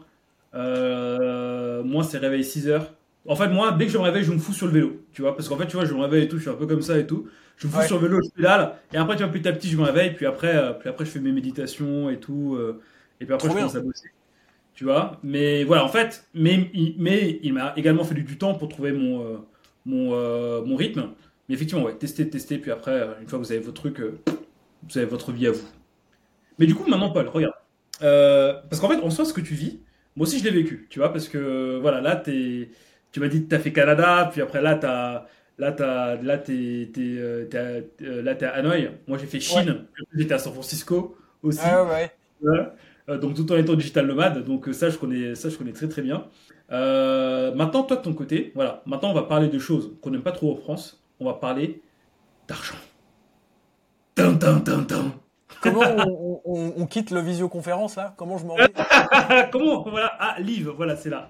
moi, 0.54 2.04
c'est 2.04 2.18
réveil 2.18 2.44
6 2.44 2.68
heures. 2.68 2.92
En 3.28 3.36
fait, 3.36 3.48
moi, 3.48 3.72
dès 3.72 3.86
que 3.86 3.92
je 3.92 3.98
me 3.98 4.02
réveille, 4.02 4.24
je 4.24 4.32
me 4.32 4.38
fous 4.38 4.52
sur 4.52 4.66
le 4.66 4.72
vélo, 4.72 5.02
tu 5.12 5.22
vois, 5.22 5.36
parce 5.36 5.48
qu'en 5.48 5.56
fait, 5.56 5.66
tu 5.66 5.76
vois, 5.76 5.84
je 5.84 5.94
me 5.94 6.00
réveille 6.00 6.24
et 6.24 6.28
tout, 6.28 6.36
je 6.36 6.42
suis 6.42 6.50
un 6.50 6.54
peu 6.54 6.66
comme 6.66 6.82
ça 6.82 6.98
et 6.98 7.06
tout. 7.06 7.26
Je 7.56 7.66
me 7.66 7.72
fous 7.72 7.82
sur 7.82 8.00
le 8.00 8.08
vélo, 8.08 8.20
je 8.22 8.30
pédale, 8.30 8.74
et 8.92 8.96
après, 8.96 9.16
tu 9.16 9.22
vois, 9.22 9.32
petit 9.32 9.48
à 9.48 9.52
petit, 9.52 9.68
je 9.68 9.76
me 9.76 9.82
réveille, 9.84 10.14
puis 10.14 10.26
après, 10.26 10.78
puis 10.78 10.88
après, 10.88 11.04
je 11.04 11.10
fais 11.10 11.20
mes 11.20 11.32
méditations 11.32 12.10
et 12.10 12.18
tout, 12.18 12.58
et 13.20 13.24
puis 13.24 13.34
après, 13.34 13.48
je 13.48 13.54
commence 13.54 13.76
à 13.76 13.80
bosser 13.80 14.10
tu 14.74 14.84
vois. 14.84 15.18
Mais 15.22 15.64
voilà, 15.64 15.84
en 15.84 15.88
fait, 15.88 16.26
mais, 16.34 16.70
mais 16.98 17.40
il 17.42 17.54
m'a 17.54 17.72
également 17.76 18.04
fallu 18.04 18.22
du 18.24 18.36
temps 18.36 18.52
pour 18.52 18.68
trouver 18.68 18.92
mon, 18.92 19.42
mon, 19.86 20.14
euh, 20.14 20.62
mon 20.62 20.76
rythme. 20.76 21.10
Mais 21.48 21.54
effectivement, 21.54 21.84
ouais, 21.84 21.94
tester, 21.94 22.28
tester, 22.28 22.58
puis 22.58 22.70
après, 22.70 22.90
euh, 22.90 23.14
une 23.22 23.28
fois 23.28 23.38
que 23.38 23.44
vous 23.44 23.52
avez 23.52 23.60
votre 23.60 23.80
truc, 23.80 24.00
euh, 24.00 24.18
vous 24.82 24.98
avez 24.98 25.06
votre 25.06 25.32
vie 25.32 25.46
à 25.46 25.52
vous. 25.52 25.66
Mais 26.58 26.66
du 26.66 26.74
coup, 26.74 26.88
maintenant, 26.88 27.10
Paul, 27.10 27.28
regarde. 27.28 27.54
parce 28.00 28.80
qu'en 28.80 28.88
fait, 28.88 29.00
en 29.00 29.10
soi, 29.10 29.24
ce 29.24 29.32
que 29.32 29.40
tu 29.40 29.54
vis, 29.54 29.80
moi 30.16 30.26
aussi, 30.26 30.38
je 30.38 30.44
l'ai 30.44 30.50
vécu, 30.50 30.86
tu 30.90 30.98
vois, 30.98 31.12
parce 31.12 31.28
que 31.28 31.78
voilà, 31.80 32.00
là, 32.00 32.22
es, 32.26 32.68
tu 33.12 33.20
m'as 33.20 33.28
dit 33.28 33.44
que 33.44 33.48
tu 33.48 33.54
as 33.54 33.58
fait 33.58 33.72
Canada, 33.72 34.28
puis 34.32 34.42
après, 34.42 34.62
là, 34.62 34.76
tu 34.76 34.86
as. 34.86 35.26
Là, 35.58 35.74
as, 35.78 36.16
là, 36.22 36.36
t'es, 36.36 36.90
là, 38.00 38.36
à 38.42 38.48
Hanoï. 38.58 38.90
Moi, 39.06 39.16
j'ai 39.16 39.24
fait 39.24 39.40
Chine. 39.40 39.86
J'étais 40.14 40.34
à 40.34 40.38
San 40.38 40.52
Francisco 40.52 41.16
aussi. 41.42 41.60
Ah 41.62 41.82
ouais. 41.82 42.10
ouais. 42.42 43.18
donc, 43.18 43.34
tout 43.34 43.50
en 43.50 43.56
étant 43.56 43.72
digital 43.72 44.06
nomade. 44.06 44.44
Donc, 44.44 44.68
ça, 44.72 44.90
je 44.90 44.98
connais, 44.98 45.34
ça, 45.34 45.48
je 45.48 45.56
connais 45.56 45.72
très, 45.72 45.88
très 45.88 46.02
bien. 46.02 46.26
Euh, 46.72 47.54
maintenant, 47.54 47.84
toi 47.84 47.96
de 47.96 48.02
ton 48.02 48.12
côté, 48.12 48.52
voilà. 48.54 48.82
Maintenant, 48.86 49.10
on 49.10 49.14
va 49.14 49.22
parler 49.22 49.48
de 49.48 49.58
choses 49.58 49.92
qu'on 50.00 50.10
n'aime 50.10 50.22
pas 50.22 50.32
trop 50.32 50.52
en 50.52 50.56
France. 50.56 51.02
On 51.20 51.24
va 51.24 51.34
parler 51.34 51.80
d'argent. 52.48 52.76
Comment 55.60 55.82
on, 56.44 56.86
quitte 56.86 57.10
le 57.10 57.20
visioconférence 57.20 57.96
là? 57.96 58.14
Comment 58.16 58.38
je 58.38 58.46
m'en 58.46 58.56
Comment? 59.52 59.82
Voilà. 59.82 60.12
Ah, 60.18 60.36
Live, 60.40 60.70
voilà, 60.76 60.96
c'est 60.96 61.10
là. 61.10 61.28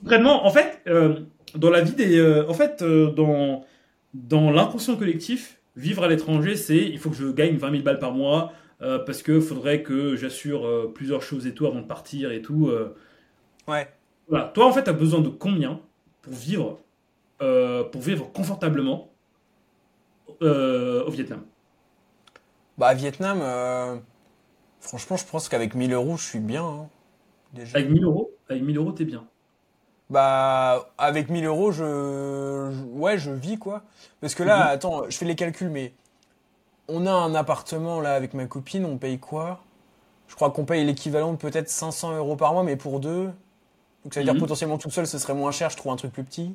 Concrètement, 0.00 0.46
en 0.46 0.50
fait, 0.50 0.80
euh, 0.86 1.20
dans 1.54 1.70
la 1.70 1.80
vie 1.80 1.94
des. 1.94 2.18
Euh, 2.18 2.48
en 2.48 2.54
fait, 2.54 2.82
dans, 2.82 3.64
dans 4.12 4.50
l'inconscient 4.50 4.96
collectif, 4.96 5.60
vivre 5.76 6.04
à 6.04 6.08
l'étranger, 6.08 6.56
c'est 6.56 6.76
il 6.78 6.98
faut 6.98 7.10
que 7.10 7.16
je 7.16 7.26
gagne 7.28 7.56
20 7.56 7.70
000 7.70 7.82
balles 7.82 7.98
par 7.98 8.12
mois 8.12 8.52
parce 9.06 9.22
que 9.22 9.40
faudrait 9.40 9.82
que 9.82 10.14
j'assure 10.14 10.92
plusieurs 10.92 11.22
choses 11.22 11.46
et 11.46 11.54
tout 11.54 11.66
avant 11.66 11.80
de 11.80 11.86
partir 11.86 12.32
et 12.32 12.42
tout. 12.42 12.70
Ouais. 13.66 13.88
Toi, 14.28 14.66
en 14.66 14.72
fait, 14.72 14.84
tu 14.84 14.90
as 14.90 14.94
besoin 14.94 15.20
de 15.20 15.28
combien 15.28 15.80
pour 16.22 16.32
vivre, 16.32 16.80
euh, 17.42 17.84
pour 17.84 18.00
vivre 18.00 18.30
confortablement 18.32 19.10
euh, 20.42 21.04
au 21.04 21.10
Vietnam? 21.10 21.42
Bah, 22.78 22.94
Vietnam, 22.94 23.40
euh, 23.42 23.96
franchement, 24.80 25.16
je 25.16 25.26
pense 25.26 25.48
qu'avec 25.48 25.74
1000 25.74 25.92
euros, 25.92 26.16
je 26.16 26.24
suis 26.24 26.40
bien. 26.40 26.64
Hein, 26.64 26.88
déjà. 27.52 27.78
Avec 27.78 27.90
1000 27.90 28.04
euros? 28.04 28.30
Avec 28.48 28.62
1000 28.62 28.76
euros, 28.78 28.92
t'es 28.92 29.04
bien. 29.04 29.26
Bah, 30.10 30.90
avec 30.98 31.30
1000 31.30 31.46
euros, 31.46 31.72
je... 31.72 32.70
Ouais, 32.92 33.18
je 33.18 33.30
vis, 33.30 33.58
quoi. 33.58 33.82
Parce 34.20 34.34
que 34.34 34.42
là, 34.42 34.66
mhm. 34.66 34.70
attends, 34.72 35.02
je 35.08 35.16
fais 35.16 35.24
les 35.24 35.34
calculs, 35.34 35.70
mais 35.70 35.92
on 36.88 37.06
a 37.06 37.12
un 37.12 37.34
appartement, 37.34 38.00
là, 38.00 38.14
avec 38.14 38.34
ma 38.34 38.46
copine, 38.46 38.84
on 38.84 38.98
paye 38.98 39.18
quoi? 39.18 39.60
Je 40.28 40.34
crois 40.34 40.50
qu'on 40.50 40.64
paye 40.64 40.84
l'équivalent 40.84 41.32
de 41.32 41.38
peut-être 41.38 41.68
500 41.68 42.16
euros 42.16 42.36
par 42.36 42.52
mois, 42.52 42.62
mais 42.62 42.76
pour 42.76 43.00
deux, 43.00 43.30
donc 44.04 44.12
ça 44.12 44.20
veut 44.20 44.24
dire 44.24 44.34
mhm. 44.34 44.40
potentiellement 44.40 44.78
tout 44.78 44.90
seul, 44.90 45.06
ce 45.06 45.18
serait 45.18 45.34
moins 45.34 45.50
cher, 45.50 45.70
je 45.70 45.76
trouve 45.76 45.92
un 45.92 45.96
truc 45.96 46.12
plus 46.12 46.24
petit. 46.24 46.54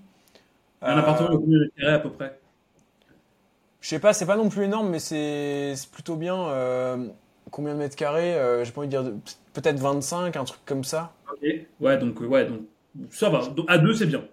Un 0.82 0.97
appartement 0.97 1.36
de 1.36 1.72
à 1.86 2.00
peu 2.00 2.12
près? 2.12 2.39
Je 3.82 3.88
sais 3.88 4.00
pas, 4.00 4.14
c'est 4.14 4.26
pas 4.26 4.36
non 4.36 4.50
plus 4.50 4.66
énorme, 4.66 4.89
mais 4.89 5.00
c'est 5.00 5.74
plutôt 5.91 6.16
bien. 6.16 6.38
Euh, 6.50 7.08
combien 7.50 7.74
de 7.74 7.80
mètres 7.80 7.95
carrés 7.95 8.36
euh, 8.36 8.64
J'ai 8.64 8.72
pas 8.72 8.82
envie 8.82 8.89
de 8.89 8.97
dire 8.97 9.12
peut-être 9.54 9.80
25, 9.80 10.36
un 10.36 10.43
truc 10.43 10.60
comme 10.66 10.84
ça. 10.84 11.14
Ok, 11.32 11.50
ouais, 11.80 11.97
donc, 11.97 12.20
ouais, 12.22 12.45
donc 12.45 12.62
ça 13.12 13.30
va. 13.30 13.41
à 13.68 13.78
deux, 13.78 13.93
c'est 13.93 14.06
bien. 14.06 14.24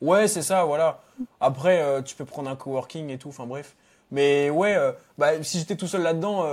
Ouais, 0.00 0.28
c'est 0.28 0.42
ça, 0.42 0.64
voilà. 0.64 1.00
Après, 1.40 1.80
euh, 1.80 2.02
tu 2.02 2.14
peux 2.14 2.24
prendre 2.24 2.50
un 2.50 2.56
coworking 2.56 3.10
et 3.10 3.18
tout, 3.18 3.28
enfin 3.28 3.46
bref. 3.46 3.74
Mais 4.10 4.50
ouais, 4.50 4.76
bah, 5.18 5.42
si 5.42 5.58
j'étais 5.58 5.74
tout 5.74 5.88
seul 5.88 6.02
là-dedans, 6.02 6.44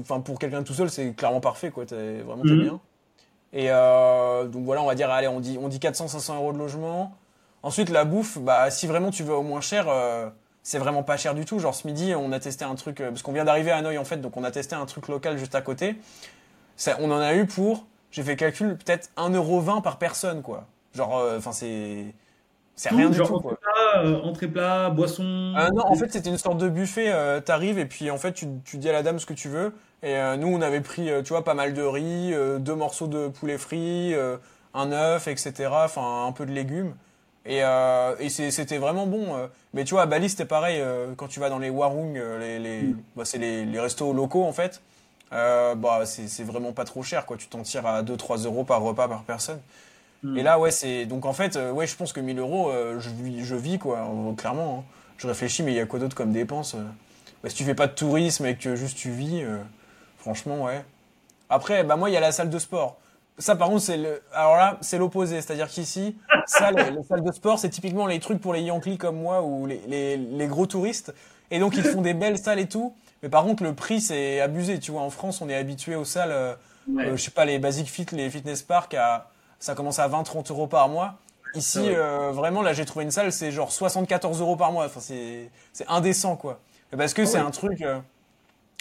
enfin 0.00 0.20
pour 0.20 0.38
quelqu'un 0.38 0.62
tout 0.62 0.74
seul, 0.74 0.90
c'est 0.90 1.14
clairement 1.14 1.40
parfait, 1.40 1.70
quoi. 1.70 1.84
Es, 1.84 2.20
vraiment, 2.20 2.44
mhm. 2.44 2.60
bien. 2.60 2.80
Et 3.52 3.70
euh, 3.70 4.46
donc 4.46 4.64
voilà, 4.64 4.82
on 4.82 4.86
va 4.86 4.94
dire, 4.94 5.10
allez, 5.10 5.28
on 5.28 5.40
dit, 5.40 5.58
on 5.60 5.68
dit 5.68 5.78
400-500 5.78 6.36
euros 6.36 6.52
de 6.52 6.58
logement. 6.58 7.16
Ensuite, 7.62 7.90
la 7.90 8.04
bouffe, 8.04 8.38
bah, 8.38 8.70
si 8.70 8.86
vraiment 8.86 9.10
tu 9.10 9.22
veux 9.22 9.34
au 9.34 9.42
moins 9.42 9.60
cher, 9.60 9.86
euh, 9.88 10.28
c'est 10.62 10.78
vraiment 10.78 11.02
pas 11.02 11.16
cher 11.16 11.34
du 11.34 11.44
tout. 11.44 11.58
Genre 11.58 11.74
ce 11.74 11.86
midi, 11.86 12.14
on 12.14 12.30
a 12.32 12.40
testé 12.40 12.64
un 12.64 12.74
truc, 12.74 13.00
euh, 13.00 13.08
parce 13.08 13.22
qu'on 13.22 13.32
vient 13.32 13.44
d'arriver 13.44 13.70
à 13.70 13.78
Hanoï 13.78 13.98
en 13.98 14.04
fait, 14.04 14.18
donc 14.18 14.36
on 14.36 14.44
a 14.44 14.50
testé 14.50 14.74
un 14.74 14.86
truc 14.86 15.08
local 15.08 15.38
juste 15.38 15.54
à 15.54 15.62
côté. 15.62 15.96
Ça, 16.76 16.96
on 17.00 17.10
en 17.10 17.18
a 17.18 17.34
eu 17.34 17.46
pour, 17.46 17.86
j'ai 18.10 18.22
fait 18.22 18.36
calcul, 18.36 18.76
peut-être 18.76 19.10
1,20€ 19.16 19.82
par 19.82 19.98
personne, 19.98 20.42
quoi. 20.42 20.66
Genre, 20.94 21.24
enfin, 21.36 21.52
c'est. 21.52 22.06
C'est 22.74 22.90
rien 22.90 23.10
du 23.10 23.18
tout, 23.18 23.40
quoi. 23.40 23.58
Plat, 23.60 24.02
entrée 24.22 24.46
plat, 24.46 24.88
boisson. 24.90 25.24
non, 25.24 25.84
en 25.84 25.94
fait, 25.96 26.12
c'était 26.12 26.30
une 26.30 26.38
sorte 26.38 26.58
de 26.58 26.68
buffet. 26.68 27.12
T'arrives 27.42 27.78
et 27.78 27.86
puis 27.86 28.10
en 28.10 28.18
fait, 28.18 28.32
tu, 28.32 28.46
tu 28.64 28.78
dis 28.78 28.88
à 28.88 28.92
la 28.92 29.02
dame 29.02 29.18
ce 29.18 29.26
que 29.26 29.34
tu 29.34 29.48
veux. 29.48 29.72
Et 30.02 30.16
euh, 30.16 30.36
nous, 30.36 30.48
on 30.48 30.62
avait 30.62 30.80
pris, 30.80 31.10
euh, 31.10 31.22
tu 31.22 31.30
vois, 31.30 31.44
pas 31.44 31.54
mal 31.54 31.74
de 31.74 31.82
riz, 31.82 32.32
euh, 32.32 32.58
deux 32.58 32.74
morceaux 32.74 33.08
de 33.08 33.28
poulet 33.28 33.58
frit, 33.58 34.14
un 34.74 34.92
œuf, 34.92 35.28
etc. 35.28 35.70
Enfin, 35.72 36.26
un 36.26 36.32
peu 36.32 36.46
de 36.46 36.52
légumes. 36.52 36.94
Et, 37.46 37.60
et 38.20 38.28
c'était 38.28 38.76
vraiment 38.76 39.06
bon. 39.06 39.48
Mais 39.72 39.84
tu 39.84 39.94
vois, 39.94 40.02
à 40.02 40.06
Bali, 40.06 40.28
c'était 40.28 40.44
pareil. 40.44 40.82
quand 41.16 41.28
tu 41.28 41.40
vas 41.40 41.48
dans 41.48 41.58
les 41.58 41.70
warung, 41.70 42.14
les, 42.38 42.58
les 42.58 42.82
mm. 42.82 43.02
bah, 43.16 43.24
c'est 43.24 43.38
les, 43.38 43.64
les, 43.64 43.80
restos 43.80 44.12
locaux, 44.12 44.44
en 44.44 44.52
fait. 44.52 44.82
Bah, 45.30 46.02
c'est 46.04 46.44
vraiment 46.44 46.72
pas 46.72 46.84
trop 46.84 47.02
cher, 47.02 47.26
quoi. 47.26 47.36
Tu 47.36 47.48
t'en 47.48 47.62
tires 47.62 47.86
à 47.86 48.02
2-3 48.02 48.44
euros 48.44 48.64
par 48.64 48.82
repas 48.82 49.08
par 49.08 49.22
personne. 49.22 49.60
Mm. 50.22 50.38
Et 50.38 50.42
là, 50.42 50.58
ouais, 50.58 50.70
c'est. 50.70 51.06
Donc, 51.06 51.26
en 51.26 51.32
fait, 51.32 51.56
ouais, 51.56 51.86
je 51.86 51.96
pense 51.96 52.12
que 52.12 52.20
1000 52.20 52.38
euros, 52.38 52.72
je, 52.98 53.10
vis, 53.10 53.44
je 53.44 53.54
vis, 53.54 53.78
quoi, 53.78 54.08
clairement. 54.36 54.78
Hein. 54.80 54.92
Je 55.18 55.26
réfléchis, 55.26 55.62
mais 55.62 55.72
il 55.72 55.76
y 55.76 55.80
a 55.80 55.86
quoi 55.86 55.98
d'autre 55.98 56.16
comme 56.16 56.32
dépenses 56.32 56.76
bah, 57.42 57.48
Si 57.48 57.56
tu 57.56 57.64
fais 57.64 57.74
pas 57.74 57.86
de 57.86 57.94
tourisme 57.94 58.46
et 58.46 58.56
que 58.56 58.76
juste 58.76 58.96
tu 58.96 59.10
vis. 59.10 59.44
Franchement, 60.18 60.64
ouais. 60.64 60.84
Après, 61.48 61.84
bah 61.84 61.96
moi, 61.96 62.10
il 62.10 62.12
y 62.12 62.16
a 62.16 62.20
la 62.20 62.32
salle 62.32 62.50
de 62.50 62.58
sport. 62.58 62.98
Ça, 63.38 63.54
par 63.54 63.68
contre, 63.68 63.82
c'est 63.82 63.96
le. 63.96 64.20
Alors 64.34 64.56
là, 64.56 64.78
c'est 64.80 64.98
l'opposé. 64.98 65.40
C'est-à-dire 65.40 65.68
qu'ici, 65.68 66.16
ça, 66.46 66.70
les, 66.72 67.02
salles 67.04 67.22
de 67.22 67.32
sport, 67.32 67.58
c'est 67.58 67.70
typiquement 67.70 68.06
les 68.06 68.18
trucs 68.18 68.40
pour 68.40 68.52
les 68.52 68.62
Yankees 68.62 68.98
comme 68.98 69.16
moi 69.16 69.42
ou 69.42 69.66
les, 69.66 69.80
les, 69.86 70.16
les, 70.16 70.46
gros 70.48 70.66
touristes. 70.66 71.14
Et 71.50 71.58
donc, 71.58 71.76
ils 71.76 71.84
font 71.84 72.02
des 72.02 72.14
belles 72.14 72.38
salles 72.38 72.58
et 72.58 72.68
tout. 72.68 72.94
Mais 73.22 73.28
par 73.28 73.44
contre, 73.44 73.62
le 73.62 73.74
prix, 73.74 74.00
c'est 74.00 74.40
abusé. 74.40 74.78
Tu 74.78 74.90
vois, 74.90 75.02
en 75.02 75.10
France, 75.10 75.40
on 75.40 75.48
est 75.48 75.56
habitué 75.56 75.94
aux 75.94 76.04
salles, 76.04 76.32
euh, 76.32 76.54
euh, 76.98 77.16
je 77.16 77.22
sais 77.22 77.30
pas, 77.30 77.44
les 77.44 77.58
Basic 77.58 77.88
Fit, 77.88 78.06
les 78.12 78.30
Fitness 78.30 78.62
Park, 78.62 78.94
à, 78.94 79.30
ça 79.58 79.74
commence 79.74 79.98
à 79.98 80.08
20-30 80.08 80.50
euros 80.50 80.66
par 80.66 80.88
mois. 80.88 81.14
Ici, 81.54 81.80
euh, 81.82 82.30
vraiment, 82.30 82.62
là, 82.62 82.72
j'ai 82.72 82.84
trouvé 82.84 83.04
une 83.04 83.10
salle, 83.10 83.32
c'est 83.32 83.50
genre 83.50 83.72
74 83.72 84.40
euros 84.40 84.56
par 84.56 84.70
mois. 84.70 84.86
Enfin, 84.86 85.00
c'est 85.00 85.50
indécent, 85.88 86.36
quoi. 86.36 86.60
Parce 86.96 87.14
que 87.14 87.22
ah 87.22 87.26
c'est 87.26 87.38
un 87.38 87.50
truc. 87.50 87.84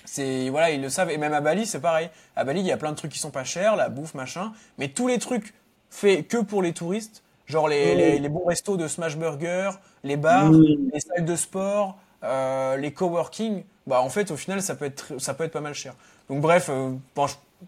C'est 0.06 0.50
voilà, 0.50 0.72
ils 0.72 0.82
le 0.82 0.90
savent. 0.90 1.10
Et 1.12 1.18
même 1.18 1.34
à 1.34 1.42
Bali, 1.42 1.66
c'est 1.66 1.82
pareil. 1.82 2.10
À 2.36 2.44
Bali, 2.44 2.62
il 2.62 2.66
y 2.66 2.72
a 2.72 2.78
plein 2.78 2.92
de 2.92 2.96
trucs 2.96 3.12
qui 3.12 3.20
sont 3.20 3.32
pas 3.32 3.44
chers, 3.44 3.76
la 3.76 3.90
bouffe, 3.90 4.14
machin. 4.14 4.54
Mais 4.78 4.90
tous 4.90 5.08
les 5.08 5.20
trucs 5.20 5.54
faits 5.90 6.28
que 6.28 6.38
pour 6.38 6.62
les 6.62 6.74
touristes, 6.74 7.24
genre 7.46 7.68
les, 7.68 8.20
les, 8.20 8.30
bons 8.30 8.46
restos 8.46 8.78
de 8.78 8.88
Smash 8.88 9.18
Burger, 9.18 9.72
les 10.04 10.18
bars, 10.18 10.52
les 10.52 11.00
salles 11.00 11.26
de 11.26 11.36
sport, 11.36 11.98
euh, 12.24 12.78
les 12.78 12.92
coworking, 12.92 13.64
bah 13.88 14.02
en 14.02 14.10
fait, 14.10 14.30
au 14.32 14.38
final, 14.38 14.62
ça 14.62 14.76
peut 14.76 14.86
être 14.86 15.20
ça 15.20 15.34
peut 15.34 15.46
être 15.46 15.54
pas 15.54 15.62
mal 15.62 15.74
cher. 15.74 15.96
Donc 16.30 16.42
bref, 16.42 16.70
euh, 16.70 16.92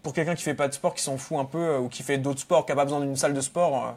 pour 0.02 0.12
quelqu'un 0.12 0.34
qui 0.34 0.42
fait 0.42 0.54
pas 0.54 0.68
de 0.68 0.74
sport, 0.74 0.94
qui 0.94 1.02
s'en 1.02 1.16
fout 1.16 1.38
un 1.38 1.44
peu, 1.44 1.58
euh, 1.58 1.78
ou 1.78 1.88
qui 1.88 2.02
fait 2.02 2.18
d'autres 2.18 2.40
sports, 2.40 2.66
qui 2.66 2.72
a 2.72 2.76
pas 2.76 2.84
besoin 2.84 3.00
d'une 3.00 3.16
salle 3.16 3.34
de 3.34 3.40
sport, 3.40 3.96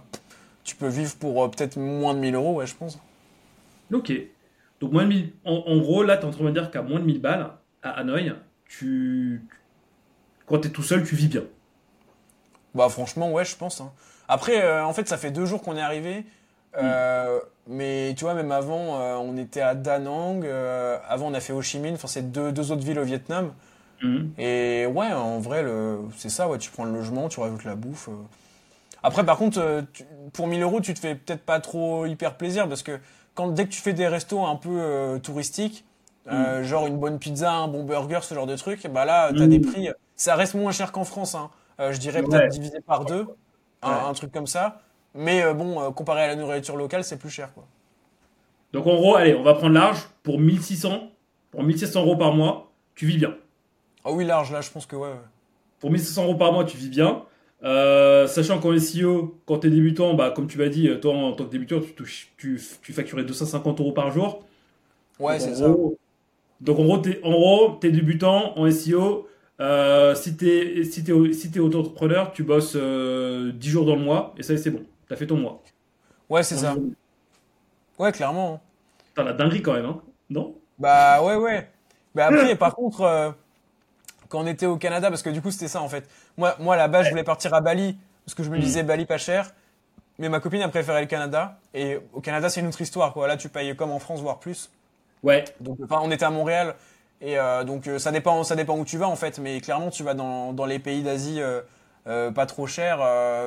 tu 0.64 0.76
peux 0.76 0.88
vivre 0.88 1.16
pour 1.18 1.52
peut-être 1.52 1.78
moins 1.78 2.14
de 2.14 2.20
1000 2.20 2.36
euros, 2.36 2.54
ouais, 2.56 2.66
je 2.66 2.76
pense. 2.76 2.98
Ok. 3.92 4.12
Donc 4.80 4.92
moins 4.92 5.04
de 5.04 5.10
1000. 5.10 5.34
En, 5.46 5.64
en 5.68 5.78
gros, 5.78 6.04
là, 6.04 6.18
tu 6.18 6.24
es 6.24 6.26
en 6.26 6.32
train 6.32 6.42
de 6.42 6.48
me 6.48 6.52
dire 6.54 6.72
qu'à 6.72 6.82
moins 6.82 7.00
de 7.00 7.06
1000 7.06 7.22
balles, 7.22 7.52
à 7.84 7.92
Hanoï, 7.92 8.34
tu... 8.66 9.42
quand 10.46 10.60
tu 10.60 10.70
es 10.70 10.72
tout 10.72 10.84
seul, 10.84 11.04
tu 11.04 11.16
vis 11.16 11.28
bien. 11.28 11.44
Bah 12.74 12.90
franchement, 12.90 13.32
ouais, 13.32 13.46
je 13.46 13.56
pense. 13.56 13.82
Hein. 13.82 13.92
Après, 14.28 14.64
euh, 14.64 14.86
en 14.86 14.94
fait, 14.94 15.08
ça 15.08 15.18
fait 15.18 15.32
deux 15.32 15.46
jours 15.46 15.62
qu'on 15.62 15.78
est 15.78 15.82
arrivé. 15.82 16.26
Euh, 16.78 17.40
Mais 17.68 18.14
tu 18.18 18.26
vois, 18.26 18.34
même 18.34 18.52
avant, 18.52 19.00
euh, 19.00 19.16
on 19.16 19.38
était 19.38 19.62
à 19.62 19.74
Da 19.76 20.00
Nang. 20.00 20.44
euh, 20.44 20.98
avant, 21.08 21.28
on 21.28 21.34
a 21.34 21.40
fait 21.40 21.54
Ho 21.54 21.62
Chi 21.62 21.80
Minh. 21.80 21.94
Enfin, 21.96 22.08
c'est 22.08 22.32
deux, 22.32 22.52
deux 22.52 22.72
autres 22.72 22.84
villes 22.84 23.00
au 23.00 23.04
Vietnam. 23.06 23.54
Mhm. 24.02 24.32
Et 24.38 24.86
ouais, 24.86 25.14
en 25.14 25.40
vrai, 25.40 25.64
c'est 26.18 26.30
ça. 26.30 26.50
Ouais, 26.50 26.58
tu 26.58 26.72
prends 26.72 26.84
le 26.84 26.92
logement, 26.92 27.30
tu 27.30 27.40
rajoutes 27.40 27.64
la 27.64 27.76
bouffe. 27.76 28.10
euh. 28.10 28.14
Après, 29.04 29.26
par 29.26 29.38
contre, 29.38 29.84
tu- 29.94 30.06
pour 30.34 30.48
1000 30.48 30.62
euros, 30.62 30.82
tu 30.82 30.94
te 30.94 31.00
fais 31.00 31.16
peut-être 31.16 31.44
pas 31.46 31.60
trop 31.60 32.06
hyper 32.06 32.36
plaisir 32.36 32.68
parce 32.70 32.84
que 32.84 33.00
quand 33.36 33.48
dès 33.50 33.66
que 33.66 33.70
tu 33.72 33.82
fais 33.82 33.94
des 33.94 34.08
restos 34.08 34.46
un 34.46 34.56
peu 34.56 35.20
touristiques, 35.24 35.86
euh, 36.32 36.64
genre 36.64 36.88
une 36.88 36.98
bonne 36.98 37.20
pizza, 37.20 37.52
un 37.52 37.68
bon 37.68 37.84
burger, 37.84 38.20
ce 38.24 38.34
genre 38.36 38.48
de 38.48 38.56
truc, 38.56 38.88
bah 38.88 39.06
là, 39.06 39.32
t'as 39.34 39.44
Mhm. 39.44 39.50
des 39.50 39.60
prix. 39.60 39.90
Ça 40.16 40.36
reste 40.36 40.54
moins 40.56 40.72
cher 40.72 40.92
qu'en 40.92 41.04
France. 41.04 41.36
Hein. 41.36 41.50
Je 41.80 41.98
dirais 41.98 42.22
Ouais. 42.22 42.28
peut-être 42.30 42.50
divisé 42.52 42.80
par 42.82 43.06
deux, 43.06 43.28
un 43.82 44.14
truc 44.14 44.32
comme 44.32 44.48
ça. 44.48 44.82
Mais 45.16 45.44
euh, 45.44 45.54
bon, 45.54 45.82
euh, 45.82 45.92
comparé 45.92 46.24
à 46.24 46.28
la 46.28 46.36
nourriture 46.36 46.76
locale, 46.76 47.04
c'est 47.04 47.18
plus 47.18 47.30
cher, 47.30 47.54
quoi. 47.54 47.66
Donc 48.74 48.88
en 48.88 48.96
gros, 48.96 49.16
allez, 49.16 49.36
on 49.36 49.44
va 49.44 49.54
prendre 49.54 49.74
large 49.76 50.00
pour 50.24 50.40
1600, 50.40 51.12
pour 51.52 51.64
1600 51.64 52.02
euros 52.02 52.16
par 52.18 52.34
mois, 52.34 52.72
tu 52.96 53.06
vis 53.06 53.18
bien. 53.18 53.36
Ah 54.04 54.12
oui, 54.12 54.26
large, 54.26 54.52
là, 54.52 54.62
je 54.62 54.70
pense 54.72 54.86
que 54.86 54.96
ouais. 54.96 55.10
ouais. 55.10 55.16
Pour 55.80 55.92
1600 55.92 56.24
euros 56.24 56.36
par 56.36 56.52
mois, 56.54 56.66
tu 56.66 56.78
vis 56.78 56.90
bien. 56.90 57.24
Euh, 57.64 58.28
sachant 58.28 58.60
qu'en 58.60 58.78
SEO, 58.78 59.38
quand 59.46 59.60
tu 59.60 59.68
es 59.68 59.70
débutant, 59.70 60.14
bah, 60.16 60.32
comme 60.32 60.48
tu 60.48 60.58
m'as 60.58 60.68
dit, 60.68 60.90
toi 61.02 61.14
en 61.14 61.34
tant 61.34 61.46
que 61.46 61.50
débutant, 61.52 61.80
tu, 61.80 61.94
touches- 61.94 62.34
tu, 62.38 62.60
tu 62.82 62.92
facturais 62.94 63.24
250 63.24 63.80
euros 63.80 63.94
par 63.94 64.12
jour. 64.12 64.44
Ouais, 65.20 65.40
c'est 65.40 65.56
ça. 65.56 65.68
Donc 66.62 66.80
en 66.80 66.84
gros, 66.86 66.98
t'es, 67.00 67.20
en 67.24 67.32
gros, 67.32 67.78
t'es 67.82 67.92
débutant 67.92 68.58
en 68.58 68.70
SEO. 68.72 69.28
Euh, 69.60 70.16
si 70.16 70.36
t'es 70.36 70.84
si 70.84 71.04
t'es 71.04 71.34
si 71.34 71.52
t'es 71.52 71.60
auto-entrepreneur, 71.60 72.32
tu 72.34 72.44
bosses 72.44 72.74
euh, 72.76 73.52
10 73.52 73.70
jours 73.70 73.86
dans 73.86 73.96
le 73.96 74.02
mois 74.02 74.34
et 74.38 74.44
ça 74.44 74.58
c'est 74.58 74.72
bon. 74.72 74.84
T'as 75.08 75.16
fait 75.16 75.28
ton 75.28 75.38
mois. 75.38 75.62
Ouais, 76.30 76.44
c'est 76.44 76.58
ça. 76.58 76.76
Ouais, 78.00 78.12
clairement. 78.12 78.56
hein. 78.56 78.60
T'as 79.16 79.24
la 79.24 79.34
dinguerie 79.34 79.62
quand 79.62 79.74
même, 79.74 79.86
hein 79.86 80.02
Non? 80.30 80.56
Bah 80.80 81.22
ouais, 81.22 81.36
ouais. 81.36 81.70
Bah 82.16 82.28
après, 82.28 82.56
par 82.58 82.76
contre, 82.76 83.02
euh, 83.02 83.32
quand 84.30 84.40
on 84.42 84.48
était 84.48 84.66
au 84.66 84.78
Canada, 84.78 85.10
parce 85.10 85.22
que 85.22 85.30
du 85.30 85.42
coup, 85.42 85.52
c'était 85.52 85.68
ça 85.68 85.82
en 85.82 85.90
fait. 85.90 86.10
Moi, 86.38 86.56
moi 86.60 86.88
base, 86.88 87.06
je 87.06 87.10
voulais 87.12 87.24
partir 87.24 87.54
à 87.54 87.62
Bali, 87.62 87.98
parce 88.26 88.34
que 88.36 88.44
je 88.44 88.50
me 88.50 88.58
Mm. 88.58 88.62
disais 88.62 88.84
Bali 88.84 89.06
pas 89.06 89.18
cher. 89.18 89.52
Mais 90.20 90.30
ma 90.30 90.40
copine 90.40 90.62
a 90.62 90.70
préféré 90.70 91.02
le 91.02 91.08
Canada. 91.08 91.58
Et 91.74 92.00
au 92.14 92.22
Canada, 92.22 92.48
c'est 92.50 92.60
une 92.62 92.68
autre 92.68 92.82
histoire, 92.82 93.14
quoi. 93.14 93.28
Là, 93.28 93.36
tu 93.36 93.50
payes 93.50 93.76
comme 93.76 93.92
en 93.92 94.00
France, 94.00 94.22
voire 94.22 94.40
plus. 94.40 94.70
Ouais. 95.24 95.44
Donc, 95.60 95.80
enfin, 95.84 96.00
on 96.04 96.12
était 96.12 96.26
à 96.26 96.30
Montréal. 96.30 96.76
Et 97.20 97.40
euh, 97.40 97.64
donc, 97.64 97.88
euh, 97.88 97.98
ça 97.98 98.12
dépend, 98.12 98.44
ça 98.44 98.56
dépend 98.56 98.78
où 98.78 98.86
tu 98.86 98.98
vas, 98.98 99.08
en 99.08 99.16
fait. 99.16 99.40
Mais 99.40 99.60
clairement, 99.60 99.90
tu 99.90 100.04
vas 100.04 100.14
dans, 100.14 100.54
dans 100.54 100.66
les 100.66 100.78
pays 100.78 101.02
d'Asie 101.02 101.40
euh, 101.42 102.32
pas 102.32 102.46
trop 102.46 102.68
chers, 102.68 103.00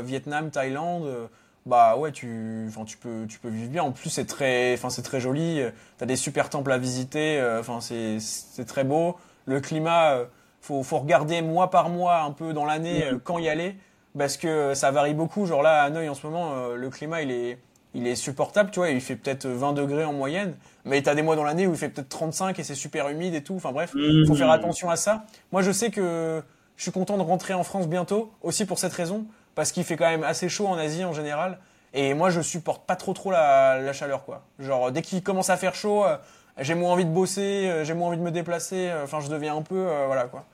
Vietnam, 0.02 0.50
Thaïlande. 0.50 1.28
Bah 1.66 1.96
ouais, 1.96 2.12
tu, 2.12 2.64
enfin, 2.68 2.84
tu 2.84 2.96
peux, 2.96 3.26
tu 3.28 3.38
peux 3.38 3.48
vivre 3.48 3.70
bien. 3.70 3.82
En 3.82 3.92
plus, 3.92 4.08
c'est 4.08 4.24
très, 4.24 4.72
enfin, 4.74 4.88
c'est 4.90 5.02
très 5.02 5.20
joli. 5.20 5.60
euh, 5.60 5.70
T'as 5.98 6.06
des 6.06 6.16
super 6.16 6.48
temples 6.48 6.72
à 6.72 6.78
visiter. 6.78 7.38
euh, 7.38 7.60
Enfin, 7.60 7.80
c'est, 7.80 8.18
c'est 8.20 8.64
très 8.64 8.84
beau. 8.84 9.16
Le 9.46 9.60
climat, 9.60 10.12
euh, 10.12 10.24
faut, 10.60 10.82
faut 10.82 10.98
regarder 10.98 11.42
mois 11.42 11.70
par 11.70 11.88
mois, 11.88 12.20
un 12.20 12.30
peu 12.32 12.52
dans 12.52 12.64
l'année, 12.64 13.04
euh, 13.04 13.18
quand 13.22 13.38
y 13.38 13.48
aller, 13.48 13.76
parce 14.16 14.36
que 14.36 14.74
ça 14.74 14.90
varie 14.92 15.14
beaucoup. 15.14 15.44
Genre 15.46 15.62
là, 15.62 15.82
à 15.82 15.86
Hanoï, 15.86 16.08
en 16.08 16.14
ce 16.14 16.26
moment, 16.26 16.68
le 16.74 16.88
climat, 16.90 17.20
il 17.22 17.30
est, 17.30 17.58
il 17.94 18.06
est 18.06 18.14
supportable. 18.14 18.70
Tu 18.70 18.78
vois, 18.80 18.90
il 18.90 19.00
fait 19.00 19.16
peut-être 19.16 19.46
20 19.46 19.72
degrés 19.74 20.04
en 20.04 20.12
moyenne. 20.12 20.54
Mais 20.84 21.02
t'as 21.02 21.14
des 21.14 21.22
mois 21.22 21.34
dans 21.36 21.44
l'année 21.44 21.66
où 21.66 21.72
il 21.72 21.76
fait 21.76 21.88
peut-être 21.88 22.08
35 22.08 22.58
et 22.58 22.62
c'est 22.64 22.74
super 22.76 23.08
humide 23.08 23.34
et 23.34 23.42
tout. 23.42 23.54
Enfin 23.56 23.72
bref, 23.72 23.90
faut 23.90 23.98
Mmh. 23.98 24.36
faire 24.36 24.50
attention 24.50 24.88
à 24.88 24.96
ça. 24.96 25.24
Moi, 25.52 25.62
je 25.62 25.72
sais 25.72 25.90
que 25.90 26.42
je 26.76 26.82
suis 26.82 26.92
content 26.92 27.16
de 27.16 27.22
rentrer 27.22 27.54
en 27.54 27.64
France 27.64 27.88
bientôt, 27.88 28.30
aussi 28.42 28.64
pour 28.66 28.78
cette 28.78 28.92
raison, 28.92 29.26
parce 29.56 29.72
qu'il 29.72 29.82
fait 29.84 29.96
quand 29.96 30.08
même 30.08 30.22
assez 30.22 30.48
chaud 30.48 30.68
en 30.68 30.76
Asie 30.78 31.04
en 31.04 31.12
général. 31.12 31.58
Et 31.94 32.14
moi, 32.14 32.30
je 32.30 32.40
supporte 32.42 32.86
pas 32.86 32.94
trop 32.96 33.14
trop 33.14 33.32
la, 33.32 33.80
la 33.80 33.92
chaleur, 33.94 34.24
quoi. 34.24 34.44
Genre, 34.60 34.92
dès 34.92 35.02
qu'il 35.02 35.22
commence 35.22 35.50
à 35.50 35.56
faire 35.56 35.74
chaud, 35.74 36.04
euh, 36.04 36.16
j'ai 36.60 36.74
moins 36.74 36.92
envie 36.92 37.06
de 37.06 37.10
bosser, 37.10 37.68
euh, 37.68 37.84
j'ai 37.84 37.94
moins 37.94 38.08
envie 38.08 38.18
de 38.18 38.22
me 38.22 38.30
déplacer. 38.30 38.88
euh, 38.90 39.04
Enfin, 39.04 39.20
je 39.20 39.28
deviens 39.30 39.56
un 39.56 39.62
peu, 39.62 39.88
voilà, 40.06 40.24
quoi. 40.26 40.44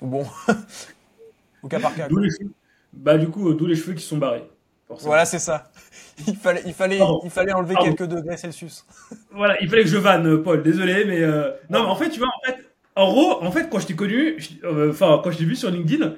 Donc 0.00 0.10
bon, 0.10 0.26
au 1.62 1.68
cas 1.68 1.80
par 1.80 1.94
cas. 1.94 2.08
Quoi. 2.08 2.20
Bah 2.92 3.18
du 3.18 3.28
coup, 3.28 3.52
d'où 3.54 3.66
les 3.66 3.76
cheveux 3.76 3.94
qui 3.94 4.02
sont 4.04 4.18
barrés. 4.18 4.44
forcément. 4.88 5.08
Voilà, 5.10 5.24
c'est 5.24 5.38
ça. 5.38 5.70
Il 6.26 6.36
fallait, 6.36 6.62
il 6.66 6.74
fallait, 6.74 6.98
Pardon. 6.98 7.20
il 7.24 7.30
fallait 7.30 7.52
enlever 7.52 7.74
Pardon. 7.74 7.94
quelques 7.94 8.08
degrés 8.10 8.36
Celsius. 8.36 8.84
Voilà, 9.32 9.58
il 9.62 9.70
fallait 9.70 9.84
que 9.84 9.88
je 9.88 9.96
vanne, 9.96 10.42
Paul. 10.42 10.62
Désolé, 10.62 11.04
mais 11.06 11.20
non, 11.70 11.84
mais 11.84 11.88
en 11.90 11.96
fait, 11.96 12.10
tu 12.10 12.18
vois, 12.18 12.28
en 12.28 12.46
fait, 12.46 12.58
en 12.94 13.10
gros, 13.10 13.42
en 13.42 13.50
fait, 13.52 13.70
quand 13.70 13.78
je 13.78 13.86
t'ai 13.86 13.94
connu, 13.96 14.36
enfin, 14.90 15.20
quand 15.24 15.30
je 15.30 15.38
t'ai 15.38 15.44
vu 15.44 15.56
sur 15.56 15.70
LinkedIn, 15.70 16.14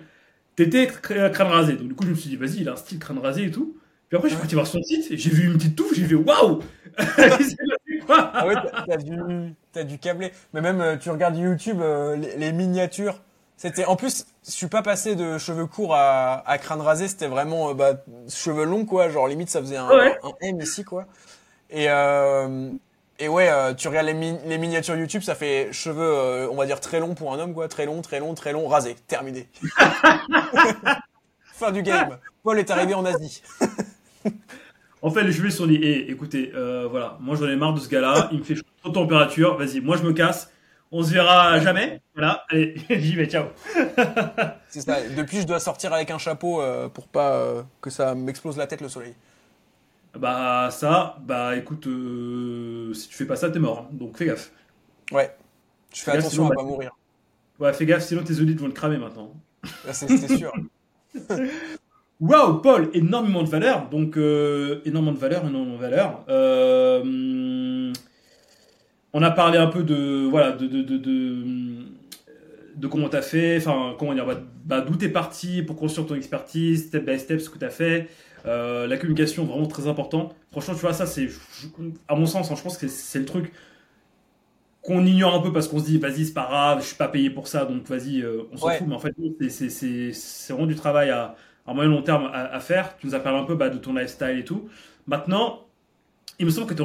t'étais 0.57 0.87
cr- 0.87 1.31
crâne 1.33 1.49
rasé. 1.49 1.75
Donc 1.75 1.89
du 1.89 1.95
coup, 1.95 2.05
je 2.05 2.11
me 2.11 2.15
suis 2.15 2.31
dit, 2.31 2.37
vas-y, 2.37 2.59
il 2.61 2.69
a 2.69 2.73
un 2.73 2.77
style 2.77 2.99
crâne 2.99 3.19
rasé 3.19 3.45
et 3.45 3.51
tout. 3.51 3.77
Puis 4.09 4.17
après, 4.17 4.29
je 4.29 4.35
suis 4.35 4.41
parti 4.41 4.55
voir 4.55 4.67
son 4.67 4.83
site, 4.83 5.11
et 5.11 5.17
j'ai 5.17 5.31
vu 5.31 5.47
une 5.47 5.55
petite 5.55 5.75
touffe, 5.77 5.95
j'ai 5.95 6.05
fait 6.05 6.15
waouh. 6.15 6.61
Ah 8.09 8.47
ouais, 8.47 8.55
t'as- 9.73 9.85
dû, 9.85 9.99
câbler. 9.99 10.33
Mais 10.53 10.61
même, 10.61 10.81
euh, 10.81 10.97
tu 10.97 11.09
regardes 11.11 11.37
YouTube, 11.37 11.79
euh, 11.81 12.17
les, 12.17 12.37
les 12.37 12.53
miniatures. 12.53 13.21
C'était, 13.57 13.85
en 13.85 13.95
plus, 13.97 14.27
je 14.45 14.51
suis 14.51 14.67
pas 14.67 14.83
passé 14.83 15.15
de 15.15 15.39
cheveux 15.39 15.67
courts 15.67 15.95
à, 15.95 16.43
à 16.49 16.59
crâne 16.59 16.81
rasé. 16.81 17.07
C'était 17.09 17.29
vraiment, 17.29 17.71
euh, 17.71 17.75
bah, 17.75 18.03
cheveux 18.29 18.65
longs, 18.65 18.85
quoi. 18.85 19.09
Genre, 19.09 19.29
limite, 19.29 19.51
ça 19.51 19.61
faisait 19.61 19.77
un, 19.77 19.89
Ouais. 19.89 20.19
un 20.23 20.33
M 20.41 20.61
ici, 20.61 20.83
quoi. 20.85 21.07
Et, 21.71 21.87
euh, 21.89 22.71
et 23.19 23.29
ouais, 23.29 23.49
euh, 23.51 23.75
tu 23.75 23.89
regardes 23.89 24.07
les, 24.07 24.15
mi- 24.15 24.39
les 24.47 24.59
miniatures 24.59 24.97
YouTube, 24.97 25.23
ça 25.23 25.35
fait 25.35 25.73
cheveux, 25.73 26.03
euh, 26.03 26.49
on 26.51 26.57
va 26.57 26.67
dire, 26.67 26.81
très 26.81 27.01
longs 27.01 27.15
pour 27.15 27.33
un 27.33 27.39
homme, 27.39 27.55
quoi. 27.55 27.69
Très 27.69 27.87
long, 27.87 28.03
très 28.03 28.21
long, 28.21 28.35
très 28.35 28.53
long, 28.53 28.67
rasé. 28.69 28.97
Terminé. 29.07 29.49
fin 31.55 31.71
du 31.73 31.83
game. 31.83 32.19
Paul 32.43 32.59
est 32.59 32.71
arrivé 32.71 32.95
en 32.95 33.05
Asie. 33.05 33.43
En 35.05 35.11
fait, 35.11 35.25
les 35.25 35.33
cheveux 35.33 35.51
sont 35.51 35.67
dit, 35.67 35.81
Eh, 35.83 36.13
écoutez, 36.13 36.53
euh, 36.55 36.87
voilà, 36.89 37.17
moi 37.21 37.35
j'en 37.35 37.49
ai 37.49 37.57
marre 37.57 37.75
de 37.75 37.81
ce 37.81 37.89
gars-là, 37.89 38.29
il 38.31 38.39
me 38.39 38.45
fait 38.45 38.55
trop 38.55 38.91
de 38.91 38.95
température, 38.95 39.57
vas-y, 39.59 39.81
moi 39.81 39.97
je 39.97 40.05
me 40.05 40.13
casse, 40.13 40.49
on 40.93 41.03
se 41.03 41.11
verra 41.13 41.59
jamais. 41.59 42.01
Voilà, 42.15 42.45
allez, 42.49 42.77
j'y 42.89 43.17
vais, 43.17 43.27
ciao. 43.27 43.47
C'est 44.69 44.83
ça. 44.83 44.99
Depuis, 45.17 45.41
je 45.41 45.47
dois 45.49 45.59
sortir 45.59 45.93
avec 45.93 46.13
un 46.13 46.19
chapeau 46.19 46.63
pour 46.95 47.09
pas 47.09 47.65
que 47.81 47.91
ça 47.91 48.15
m'explose 48.15 48.57
la 48.57 48.69
tête 48.69 48.81
le 48.81 48.89
soleil. 48.89 49.15
Bah 50.19 50.69
ça, 50.71 51.17
bah 51.27 51.57
écoute, 51.57 51.87
euh, 51.87 52.93
si 52.93 53.09
tu 53.09 53.15
fais 53.15 53.25
pas 53.25 53.37
ça, 53.37 53.51
t'es 53.51 53.59
mort, 53.59 53.89
hein. 53.91 53.95
donc 53.95 54.17
fais 54.17 54.27
gaffe. 54.27 54.53
Ouais. 55.11 55.35
Je 55.95 56.03
fais 56.03 56.11
attention 56.13 56.31
sinon, 56.31 56.47
à 56.47 56.49
bah- 56.51 56.57
pas 56.57 56.63
mourir. 56.65 56.91
Ouais, 57.59 57.73
fais 57.73 57.87
gaffe, 57.87 58.05
sinon 58.05 58.23
tes 58.23 58.39
audits 58.41 58.55
vont 58.55 58.69
te 58.69 58.75
cramer 58.75 58.99
maintenant. 58.99 59.33
C'est 59.93 60.37
sûr. 60.37 60.53
Waouh, 62.21 62.61
Paul, 62.61 62.91
énormément 62.95 63.43
de 63.43 63.49
valeur. 63.49 63.89
Donc, 63.89 64.17
euh, 64.17 64.81
énormément 64.85 65.13
de 65.13 65.19
valeur, 65.19 65.45
énormément 65.47 65.75
de 65.77 65.81
valeur. 65.81 66.25
Euh, 66.29 67.93
on 69.13 69.23
a 69.23 69.31
parlé 69.31 69.59
un 69.59 69.67
peu 69.67 69.83
de, 69.83 70.29
voilà, 70.31 70.53
de, 70.53 70.67
de, 70.67 70.83
de, 70.83 70.99
de, 70.99 71.45
de 72.77 72.87
comment 72.87 73.09
tu 73.09 73.17
as 73.17 73.23
fait, 73.23 73.57
enfin, 73.59 73.97
comment 73.99 74.15
dire, 74.15 74.25
bah, 74.25 74.41
bah, 74.65 74.81
d'où 74.83 74.97
tu 74.97 75.07
es 75.07 75.09
parti 75.09 75.63
pour 75.63 75.77
construire 75.77 76.07
ton 76.07 76.15
expertise, 76.15 76.87
step 76.87 77.05
by 77.05 77.19
step, 77.19 77.41
ce 77.41 77.51
que 77.51 77.59
tu 77.59 77.65
as 77.65 77.71
fait. 77.71 78.09
Euh, 78.47 78.87
la 78.89 78.97
communication, 78.99 79.45
vraiment 79.45 79.67
très 79.67 79.87
important. 79.89 80.31
Franchement, 80.51 80.75
tu 80.75 80.81
vois, 80.81 80.93
ça, 80.93 81.07
c'est, 81.07 81.29
à 82.09 82.15
mon 82.17 82.27
sens, 82.27 82.51
hein, 82.51 82.55
je 82.57 82.63
pense 82.63 82.77
que 82.79 82.89
c'est 82.89 83.19
le 83.21 83.25
truc 83.25 83.53
qu'on 84.81 85.07
ignore 85.07 85.35
un 85.35 85.41
peu 85.41 85.53
parce 85.53 85.69
qu'on 85.69 85.79
se 85.79 85.85
dit, 85.85 85.99
vas-y, 85.99 86.27
c'est 86.27 86.33
pas 86.35 86.47
grave, 86.47 86.81
je 86.81 86.87
suis 86.89 86.97
pas 86.97 87.09
payé 87.09 87.31
pour 87.31 87.47
ça, 87.47 87.65
donc 87.65 87.87
vas-y, 87.89 88.21
euh, 88.23 88.43
on 88.53 88.57
s'en 88.57 88.69
Ouais. 88.69 88.77
fout. 88.77 88.87
Mais 88.89 88.95
en 88.95 88.99
fait, 88.99 89.15
c'est- 89.41 89.49
c'est- 89.51 89.69
c'est 89.71 90.13
c'est 90.13 90.53
vraiment 90.53 90.67
du 90.67 90.75
travail 90.75 91.11
à, 91.11 91.37
à 91.67 91.75
moyen 91.75 91.89
long 91.91 92.03
terme 92.03 92.27
à, 92.33 92.47
à 92.53 92.61
faire. 92.61 92.97
Tu 92.99 93.07
nous 93.07 93.15
as 93.15 93.21
parlé 93.21 93.39
un 93.39 93.45
peu 93.45 93.55
bah, 93.55 93.69
de 93.71 93.79
ton 93.79 93.95
lifestyle 93.95 94.39
et 94.39 94.45
tout. 94.45 94.69
Maintenant, 95.07 95.67
il 96.41 96.47
me 96.47 96.51
semble 96.53 96.69
que 96.69 96.75
tu 96.75 96.83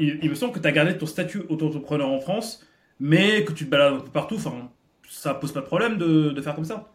il, 0.00 0.20
il 0.22 0.30
me 0.30 0.36
semble 0.36 0.52
que 0.54 0.60
tu 0.60 0.68
as 0.68 0.72
gardé 0.72 0.98
ton 0.98 1.06
statut 1.06 1.42
auto-entrepreneur 1.50 2.08
en 2.10 2.20
France, 2.20 2.66
mais 3.00 3.44
que 3.44 3.52
tu 3.52 3.66
te 3.66 3.70
balades 3.70 3.94
un 3.94 4.00
peu 4.00 4.10
partout. 4.10 4.36
Enfin, 4.36 4.70
ça 5.08 5.34
pose 5.34 5.52
pas 5.52 5.60
de 5.62 5.66
problème 5.66 5.98
de, 5.98 6.30
de 6.32 6.42
faire 6.42 6.54
comme 6.56 6.64
ça. 6.66 6.93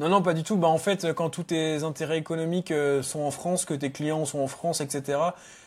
Non, 0.00 0.08
non, 0.08 0.22
pas 0.22 0.34
du 0.34 0.42
tout. 0.42 0.56
Bah, 0.56 0.68
en 0.68 0.78
fait, 0.78 1.12
quand 1.14 1.30
tous 1.30 1.44
tes 1.44 1.82
intérêts 1.84 2.18
économiques 2.18 2.70
euh, 2.72 3.02
sont 3.02 3.20
en 3.20 3.30
France, 3.30 3.64
que 3.64 3.74
tes 3.74 3.92
clients 3.92 4.24
sont 4.24 4.40
en 4.40 4.48
France, 4.48 4.80
etc., 4.80 5.18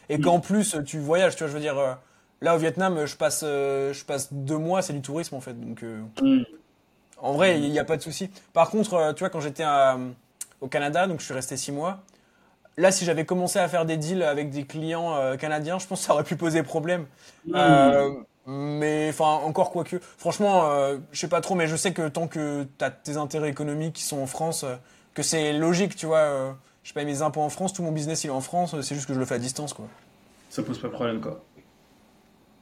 et 0.09 0.17
Mm. 0.17 0.21
qu'en 0.21 0.39
plus 0.39 0.75
euh, 0.75 0.83
tu 0.83 0.99
voyages, 0.99 1.35
tu 1.35 1.43
vois, 1.43 1.47
je 1.49 1.53
veux 1.53 1.61
dire, 1.61 1.77
euh, 1.77 1.93
là 2.41 2.55
au 2.55 2.57
Vietnam, 2.57 3.05
je 3.05 3.15
passe, 3.15 3.41
euh, 3.43 3.93
je 3.93 4.03
passe 4.05 4.33
deux 4.33 4.57
mois, 4.57 4.81
c'est 4.81 4.93
du 4.93 5.01
tourisme 5.01 5.35
en 5.35 5.41
fait. 5.41 5.53
Donc, 5.59 5.83
Mm. 6.21 6.43
en 7.21 7.33
vrai, 7.33 7.59
il 7.59 7.71
n'y 7.71 7.79
a 7.79 7.85
pas 7.85 7.97
de 7.97 8.01
souci. 8.01 8.29
Par 8.53 8.69
contre, 8.69 9.13
tu 9.13 9.19
vois, 9.19 9.29
quand 9.29 9.39
j'étais 9.41 9.65
au 10.61 10.67
Canada, 10.67 11.07
donc 11.07 11.19
je 11.19 11.25
suis 11.25 11.33
resté 11.33 11.57
six 11.57 11.71
mois. 11.71 11.99
Là, 12.77 12.91
si 12.91 13.05
j'avais 13.05 13.25
commencé 13.25 13.57
à 13.59 13.67
faire 13.67 13.85
des 13.85 13.97
deals 13.97 14.21
avec 14.23 14.51
des 14.51 14.65
clients 14.65 15.35
canadiens, 15.37 15.79
je 15.79 15.87
pense 15.87 16.01
que 16.01 16.05
ça 16.05 16.13
aurait 16.13 16.23
pu 16.23 16.35
poser 16.35 16.61
problème. 16.63 17.07
Euh, 17.55 18.11
mais 18.47 19.09
enfin, 19.09 19.45
encore 19.45 19.71
quoique. 19.71 19.97
Franchement, 20.17 20.71
euh, 20.71 20.97
je 21.11 21.19
sais 21.19 21.27
pas 21.27 21.41
trop, 21.41 21.53
mais 21.53 21.67
je 21.67 21.75
sais 21.75 21.93
que 21.93 22.07
tant 22.07 22.27
que 22.27 22.65
tu 22.77 22.85
as 22.85 22.89
tes 22.89 23.17
intérêts 23.17 23.49
économiques 23.49 23.93
qui 23.93 24.03
sont 24.03 24.19
en 24.19 24.25
France, 24.25 24.63
euh, 24.63 24.75
que 25.13 25.21
c'est 25.21 25.51
logique, 25.53 25.95
tu 25.95 26.05
vois. 26.05 26.19
euh, 26.19 26.51
je 26.83 26.93
paye 26.93 27.05
mes 27.05 27.21
impôts 27.21 27.41
en 27.41 27.49
France, 27.49 27.73
tout 27.73 27.83
mon 27.83 27.91
business 27.91 28.23
il 28.23 28.27
est 28.27 28.31
en 28.31 28.39
France, 28.39 28.73
euh, 28.73 28.81
c'est 28.81 28.95
juste 28.95 29.07
que 29.07 29.13
je 29.13 29.19
le 29.19 29.25
fais 29.25 29.35
à 29.35 29.39
distance, 29.39 29.73
quoi. 29.73 29.85
Ça 30.49 30.63
pose 30.63 30.79
pas 30.79 30.87
de 30.87 30.93
problème, 30.93 31.19
quoi. 31.19 31.43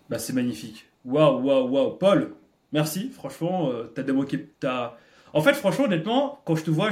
Bah, 0.10 0.18
c'est 0.18 0.34
magnifique. 0.34 0.88
Waouh, 1.06 1.44
waouh, 1.44 1.70
waouh. 1.70 1.92
Paul, 1.92 2.34
merci. 2.74 3.12
Franchement, 3.12 3.70
t'as 3.94 4.02
démoqué. 4.02 4.54
T'as... 4.60 4.94
En 5.34 5.42
fait, 5.42 5.54
franchement, 5.54 5.86
honnêtement, 5.86 6.42
quand 6.46 6.56
je 6.56 6.64
te 6.64 6.72
vois, 6.72 6.90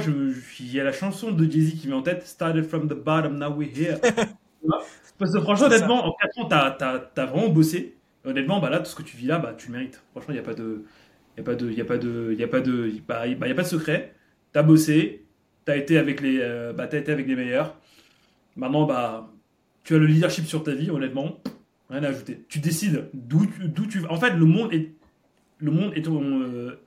il 0.60 0.72
y 0.72 0.78
a 0.78 0.84
la 0.84 0.92
chanson 0.92 1.32
de 1.32 1.50
Jay-Z 1.50 1.80
qui 1.80 1.88
m'est 1.88 1.94
en 1.94 2.02
tête. 2.02 2.24
Started 2.26 2.68
from 2.68 2.88
the 2.88 2.94
bottom, 2.94 3.38
now 3.38 3.50
we're 3.50 3.76
here. 3.76 3.98
Parce 5.18 5.32
que 5.32 5.40
franchement, 5.40 5.66
honnêtement, 5.66 6.06
en 6.06 6.12
4 6.12 6.38
ans, 6.38 6.48
t'as 6.48 7.00
as, 7.16 7.26
vraiment 7.26 7.48
bossé. 7.48 7.96
Honnêtement, 8.24 8.60
bah 8.60 8.70
là, 8.70 8.78
tout 8.78 8.86
ce 8.86 8.96
que 8.96 9.02
tu 9.02 9.16
vis 9.16 9.26
là, 9.26 9.38
bah, 9.38 9.54
tu 9.56 9.68
le 9.68 9.74
mérites. 9.74 10.02
Franchement, 10.12 10.32
il 10.32 10.34
n'y 10.34 10.40
a 10.40 10.44
pas 10.44 10.54
de. 10.54 10.84
Il 11.36 11.42
n'y 11.42 11.48
a 11.48 11.52
pas 11.52 11.56
de, 11.56 11.70
il 11.70 11.80
a 11.80 11.84
pas 11.84 11.98
de, 11.98 12.32
il 12.32 12.42
a 12.42 12.46
pas 12.46 12.60
de, 12.60 12.92
bah, 13.06 13.26
y 13.26 13.34
a 13.34 13.54
pas 13.54 13.62
de 13.62 13.68
secret. 13.68 14.14
T'as 14.52 14.62
bossé, 14.62 15.24
t'as 15.64 15.76
été 15.76 15.98
avec 15.98 16.20
les, 16.20 16.38
euh, 16.40 16.72
bah, 16.72 16.88
as 16.90 16.96
été 16.96 17.10
avec 17.10 17.26
les 17.26 17.34
meilleurs. 17.34 17.76
Maintenant, 18.56 18.86
bah, 18.86 19.32
tu 19.82 19.94
as 19.94 19.98
le 19.98 20.06
leadership 20.06 20.46
sur 20.46 20.62
ta 20.62 20.72
vie, 20.74 20.90
honnêtement, 20.90 21.40
rien 21.90 22.04
à 22.04 22.08
ajouter. 22.08 22.44
Tu 22.48 22.60
décides 22.60 23.08
d'où 23.12 23.46
tu 23.88 23.98
vas. 23.98 24.12
En 24.12 24.16
fait, 24.16 24.30
le 24.30 24.44
monde 24.44 24.72
est, 24.72 24.92
le 25.58 25.72
monde 25.72 25.92
est 25.96 26.02
ton, 26.02 26.22
euh, 26.42 26.80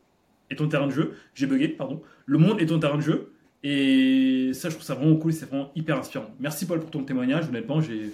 est 0.49 0.55
ton 0.55 0.69
terrain 0.69 0.87
de 0.87 0.93
jeu. 0.93 1.13
J'ai 1.35 1.45
bugué, 1.45 1.67
pardon. 1.67 2.01
Le 2.25 2.37
monde 2.37 2.61
est 2.61 2.67
ton 2.67 2.79
terrain 2.79 2.97
de 2.97 3.01
jeu. 3.01 3.33
Et 3.63 4.51
ça, 4.53 4.69
je 4.69 4.75
trouve 4.75 4.85
ça 4.85 4.95
vraiment 4.95 5.17
cool, 5.17 5.33
c'est 5.33 5.45
vraiment 5.45 5.71
hyper 5.75 5.97
inspirant. 5.97 6.29
Merci 6.39 6.65
Paul 6.65 6.79
pour 6.79 6.91
ton 6.91 7.03
témoignage, 7.03 7.49
honnêtement, 7.49 7.81
j'ai, 7.81 8.13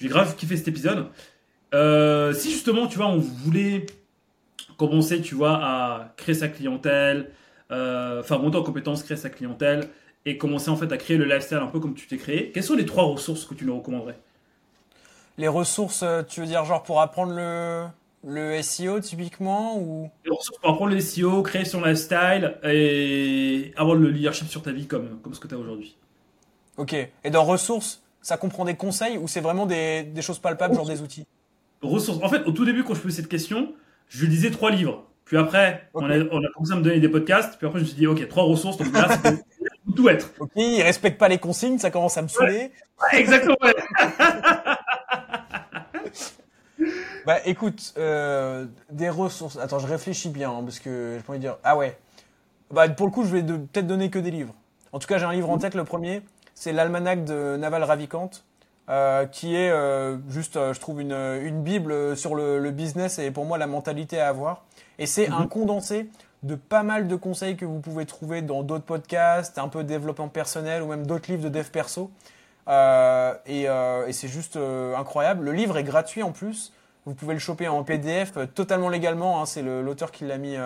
j'ai 0.00 0.08
grave 0.08 0.36
kiffé 0.36 0.56
cet 0.56 0.68
épisode. 0.68 1.06
Euh, 1.74 2.32
si 2.32 2.50
justement, 2.50 2.86
tu 2.86 2.96
vois, 2.98 3.08
on 3.08 3.18
voulait 3.18 3.86
commencer, 4.76 5.20
tu 5.20 5.34
vois, 5.34 5.58
à 5.62 6.14
créer 6.16 6.34
sa 6.34 6.48
clientèle, 6.48 7.30
euh, 7.70 8.20
enfin 8.20 8.38
monter 8.38 8.56
en 8.56 8.62
compétence, 8.62 9.02
créer 9.02 9.16
sa 9.16 9.30
clientèle 9.30 9.88
et 10.24 10.38
commencer 10.38 10.70
en 10.70 10.76
fait 10.76 10.90
à 10.92 10.96
créer 10.96 11.16
le 11.16 11.24
lifestyle 11.24 11.58
un 11.58 11.66
peu 11.66 11.80
comme 11.80 11.94
tu 11.94 12.06
t'es 12.06 12.16
créé, 12.16 12.50
quelles 12.52 12.64
sont 12.64 12.74
les 12.74 12.86
trois 12.86 13.04
ressources 13.04 13.44
que 13.44 13.54
tu 13.54 13.64
nous 13.64 13.76
recommanderais? 13.76 14.18
Les 15.38 15.48
ressources, 15.48 16.02
euh, 16.02 16.22
tu 16.22 16.40
veux 16.40 16.46
dire 16.46 16.64
genre 16.64 16.82
pour 16.82 17.00
apprendre 17.00 17.32
le, 17.34 17.86
le 18.24 18.62
SEO 18.62 19.00
typiquement 19.00 19.78
ou? 19.78 20.10
Les 20.24 20.30
ressources 20.30 20.58
pour 20.58 20.70
apprendre 20.70 20.92
le 20.92 21.00
SEO, 21.00 21.42
créer 21.42 21.64
son 21.64 21.82
lifestyle 21.82 22.56
et 22.64 23.72
avoir 23.76 23.96
le 23.96 24.10
leadership 24.10 24.48
sur 24.48 24.62
ta 24.62 24.72
vie 24.72 24.86
comme, 24.86 25.20
comme 25.20 25.34
ce 25.34 25.40
que 25.40 25.48
tu 25.48 25.54
as 25.54 25.58
aujourd'hui. 25.58 25.96
Ok. 26.76 26.94
Et 27.24 27.30
dans 27.30 27.44
ressources, 27.44 28.02
ça 28.20 28.36
comprend 28.36 28.64
des 28.64 28.74
conseils 28.74 29.18
ou 29.18 29.28
c'est 29.28 29.40
vraiment 29.40 29.66
des, 29.66 30.02
des, 30.02 30.22
choses 30.22 30.38
palpables, 30.38 30.74
genre 30.74 30.86
des 30.86 31.00
outils? 31.00 31.26
Ressources. 31.82 32.22
En 32.22 32.28
fait, 32.28 32.44
au 32.44 32.52
tout 32.52 32.64
début, 32.64 32.84
quand 32.84 32.94
je 32.94 33.00
posais 33.00 33.16
cette 33.16 33.28
question, 33.28 33.74
je 34.08 34.22
lui 34.22 34.28
disais 34.28 34.50
trois 34.50 34.70
livres. 34.70 35.04
Puis 35.26 35.36
après, 35.36 35.88
on, 35.92 36.08
a, 36.08 36.18
on, 36.30 36.42
a, 36.42 36.48
commencé 36.54 36.72
à 36.72 36.76
me 36.76 36.82
donner 36.82 37.00
des 37.00 37.08
podcasts. 37.08 37.58
Puis 37.58 37.66
après, 37.66 37.80
je 37.80 37.84
me 37.84 37.88
suis 37.88 37.98
dit, 37.98 38.06
ok, 38.06 38.28
trois 38.28 38.44
ressources. 38.44 38.76
Donc 38.76 38.92
là, 38.92 39.08
c'est 39.22 39.44
tout 39.96 40.08
être. 40.08 40.30
Ok, 40.38 40.50
il 40.54 40.82
respecte 40.82 41.18
pas 41.18 41.28
les 41.28 41.38
consignes, 41.38 41.78
ça 41.78 41.90
commence 41.90 42.16
à 42.16 42.22
me 42.22 42.28
saouler. 42.28 42.70
Ouais. 43.12 43.20
exactement. 43.20 43.56
bah 47.26 47.38
écoute, 47.44 47.92
euh, 47.98 48.66
des 48.90 49.08
ressources. 49.10 49.58
Attends, 49.58 49.80
je 49.80 49.86
réfléchis 49.88 50.28
bien 50.28 50.50
hein, 50.50 50.62
parce 50.62 50.78
que 50.78 51.16
je 51.18 51.22
pourrais 51.24 51.40
dire. 51.40 51.56
Ah 51.64 51.76
ouais. 51.76 51.98
Bah 52.70 52.88
pour 52.88 53.06
le 53.06 53.12
coup, 53.12 53.24
je 53.24 53.36
vais 53.36 53.42
peut-être 53.42 53.86
donner 53.86 54.10
que 54.10 54.18
des 54.20 54.30
livres. 54.30 54.54
En 54.92 55.00
tout 55.00 55.08
cas, 55.08 55.18
j'ai 55.18 55.24
un 55.24 55.32
livre 55.32 55.50
en 55.50 55.58
tête. 55.58 55.74
Le 55.74 55.84
premier, 55.84 56.22
c'est 56.54 56.72
l'almanach 56.72 57.24
de 57.24 57.56
Naval 57.56 57.82
Ravikant. 57.82 58.30
Euh, 58.88 59.26
qui 59.26 59.56
est 59.56 59.70
euh, 59.70 60.16
juste, 60.28 60.56
euh, 60.56 60.72
je 60.72 60.78
trouve, 60.78 61.00
une, 61.00 61.10
une 61.10 61.64
bible 61.64 62.16
sur 62.16 62.36
le, 62.36 62.60
le, 62.60 62.70
business 62.70 63.18
et 63.18 63.32
pour 63.32 63.44
moi 63.44 63.58
la 63.58 63.66
mentalité 63.66 64.20
à 64.20 64.28
avoir. 64.28 64.62
Et 65.00 65.06
c'est 65.06 65.28
un 65.28 65.40
mhm. 65.40 65.48
condensé 65.48 66.08
de 66.44 66.54
pas 66.54 66.84
mal 66.84 67.08
de 67.08 67.16
conseils 67.16 67.56
que 67.56 67.64
vous 67.64 67.80
pouvez 67.80 68.06
trouver 68.06 68.42
dans 68.42 68.62
d'autres 68.62 68.84
podcasts, 68.84 69.58
un 69.58 69.66
peu 69.66 69.82
développement 69.82 70.28
personnel 70.28 70.82
ou 70.82 70.86
même 70.86 71.04
d'autres 71.04 71.32
livres 71.32 71.42
de 71.42 71.48
dev 71.48 71.68
perso. 71.68 72.12
Et, 72.68 73.62
et 73.62 74.12
c'est 74.12 74.28
juste 74.28 74.56
incroyable. 74.96 75.44
Le 75.46 75.52
livre 75.52 75.76
est 75.78 75.84
gratuit 75.84 76.22
en 76.22 76.30
plus. 76.30 76.72
Vous 77.06 77.14
pouvez 77.14 77.34
le 77.34 77.40
choper 77.40 77.66
en 77.66 77.82
PDF 77.82 78.34
totalement 78.54 78.88
légalement. 78.88 79.40
Hein, 79.40 79.46
c'est 79.46 79.62
l'auteur 79.62 80.12
qui 80.12 80.24
l'a 80.24 80.38
mis, 80.38 80.56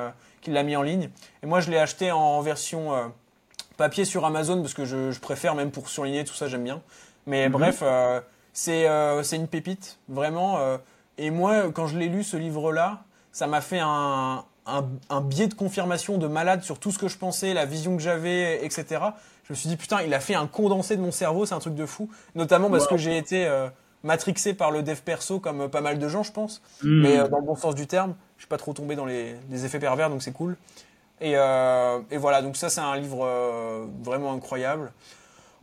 qui 0.42 0.50
l'a 0.50 0.62
mis 0.62 0.76
en 0.76 0.82
ligne. 0.82 1.08
Et 1.42 1.46
moi, 1.46 1.60
je 1.60 1.70
l'ai 1.70 1.78
acheté 1.78 2.10
en 2.12 2.40
version 2.42 3.12
papier 3.78 4.04
sur 4.04 4.26
Amazon 4.26 4.60
parce 4.60 4.74
que 4.74 4.84
je, 4.84 5.10
je 5.10 5.20
préfère 5.20 5.54
même 5.54 5.70
pour 5.70 5.88
surligner 5.88 6.24
tout 6.24 6.34
ça, 6.34 6.48
j'aime 6.48 6.64
bien. 6.64 6.82
Mais 7.26 7.48
mhm. 7.48 7.52
bref, 7.52 7.80
euh, 7.82 8.20
c'est 8.52 8.88
euh, 8.88 9.22
c'est 9.22 9.36
une 9.36 9.48
pépite, 9.48 9.98
vraiment. 10.08 10.58
Euh. 10.58 10.78
et 11.18 11.30
moi, 11.30 11.70
quand 11.72 11.86
je 11.86 11.98
l'ai 11.98 12.08
lu, 12.08 12.22
ce 12.22 12.36
livre-là, 12.36 13.02
ça 13.32 13.46
m'a 13.46 13.60
fait 13.60 13.80
un, 13.80 14.44
un, 14.66 14.84
un, 15.08 15.20
biais 15.20 15.46
de 15.46 15.54
confirmation 15.54 16.18
de 16.18 16.26
malade 16.26 16.62
sur 16.62 16.78
tout 16.78 16.90
ce 16.90 16.98
que 16.98 17.08
je 17.08 17.18
pensais, 17.18 17.54
la 17.54 17.64
vision 17.64 17.96
que 17.96 18.02
j'avais, 18.02 18.64
etc. 18.64 18.86
Je 19.44 19.52
me 19.52 19.56
suis 19.56 19.68
dit, 19.68 19.76
putain, 19.76 20.02
il 20.02 20.12
a 20.14 20.20
fait 20.20 20.34
un 20.34 20.46
condensé 20.46 20.96
de 20.96 21.02
mon 21.02 21.12
cerveau, 21.12 21.46
c'est 21.46 21.54
un 21.54 21.60
truc 21.60 21.74
de 21.74 21.86
fou. 21.86 22.08
Notamment 22.34 22.70
parce 22.70 22.86
que 22.86 22.96
j'ai 22.96 23.16
été 23.16 23.48
matrixé 24.02 24.54
par 24.54 24.70
le 24.70 24.82
dev 24.82 24.98
perso, 25.04 25.40
comme 25.40 25.68
pas 25.68 25.80
mal 25.80 25.98
de 25.98 26.08
gens, 26.08 26.22
je 26.22 26.32
pense. 26.32 26.62
Mhm. 26.82 27.02
Mais 27.02 27.28
dans 27.28 27.38
le 27.38 27.44
bon 27.44 27.56
sens 27.56 27.74
du 27.74 27.86
terme, 27.86 28.14
je 28.36 28.42
suis 28.42 28.48
pas 28.48 28.58
trop 28.58 28.72
tombé 28.72 28.96
dans 28.96 29.06
les, 29.06 29.34
les 29.50 29.64
effets 29.64 29.80
pervers, 29.80 30.10
donc 30.10 30.22
c'est 30.22 30.32
cool. 30.32 30.56
Et, 31.20 31.32
et, 31.32 32.16
voilà, 32.16 32.42
donc 32.42 32.56
ça, 32.56 32.70
c'est 32.70 32.80
un 32.80 32.96
livre 32.96 33.88
vraiment 34.02 34.32
incroyable. 34.32 34.92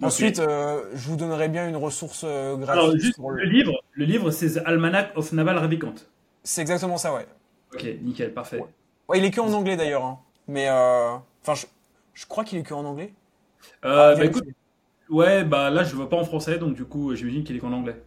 Ensuite, 0.01 0.39
euh, 0.39 0.83
je 0.93 1.07
vous 1.07 1.15
donnerai 1.15 1.49
bien 1.49 1.67
une 1.67 1.75
ressource 1.75 2.23
euh, 2.23 2.55
gratuite. 2.55 2.83
Alors, 2.83 2.97
juste 2.97 3.17
le... 3.17 3.45
livre, 3.45 3.83
le 3.93 4.05
livre, 4.05 4.31
c'est 4.31 4.53
The 4.53 4.61
Almanac 4.65 5.11
of 5.15 5.31
Naval 5.31 5.57
Ravikant. 5.57 5.95
C'est 6.43 6.61
exactement 6.61 6.97
ça, 6.97 7.13
ouais. 7.13 7.25
Ok, 7.73 7.83
nickel, 8.01 8.33
parfait. 8.33 8.63
Ouais, 9.09 9.19
il 9.19 9.25
est 9.25 9.31
que 9.31 9.41
en 9.41 9.51
anglais 9.53 9.75
d'ailleurs. 9.75 10.05
Hein. 10.05 10.19
Mais, 10.47 10.69
euh, 10.69 11.15
enfin, 11.41 11.55
je, 11.55 11.65
je, 12.13 12.25
crois 12.27 12.43
qu'il 12.43 12.59
est 12.59 12.63
que 12.63 12.73
en 12.73 12.85
anglais. 12.85 13.11
Ah, 13.81 14.13
bah, 14.15 14.25
écoute, 14.25 14.45
ouais, 15.09 15.43
bah 15.43 15.69
là, 15.69 15.83
je 15.83 15.91
ne 15.91 15.95
vois 15.95 16.09
pas 16.09 16.17
en 16.17 16.25
français, 16.25 16.59
donc 16.59 16.75
du 16.75 16.85
coup, 16.85 17.15
j'imagine 17.15 17.43
qu'il 17.43 17.55
est 17.55 17.59
qu'en 17.59 17.73
anglais. 17.73 17.99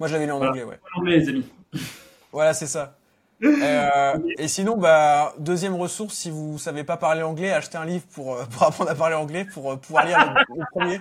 Moi, 0.00 0.08
je 0.08 0.14
l'avais 0.14 0.26
lu 0.26 0.32
en 0.32 0.44
anglais, 0.44 0.64
ouais. 0.64 0.78
En 0.94 1.00
anglais, 1.00 1.18
les 1.18 1.28
amis. 1.28 1.46
voilà, 2.32 2.52
c'est 2.52 2.66
ça. 2.66 2.98
Euh, 3.42 4.18
et 4.38 4.48
sinon, 4.48 4.76
bah, 4.76 5.34
deuxième 5.38 5.74
ressource, 5.74 6.14
si 6.14 6.30
vous 6.30 6.58
savez 6.58 6.84
pas 6.84 6.96
parler 6.96 7.22
anglais, 7.22 7.52
achetez 7.52 7.76
un 7.76 7.84
livre 7.84 8.06
pour, 8.12 8.34
euh, 8.34 8.44
pour 8.46 8.62
apprendre 8.62 8.90
à 8.90 8.94
parler 8.94 9.14
anglais, 9.14 9.44
pour 9.44 9.72
euh, 9.72 9.76
pouvoir 9.76 10.06
lire 10.06 10.34
le, 10.48 10.64
premier. 10.70 10.98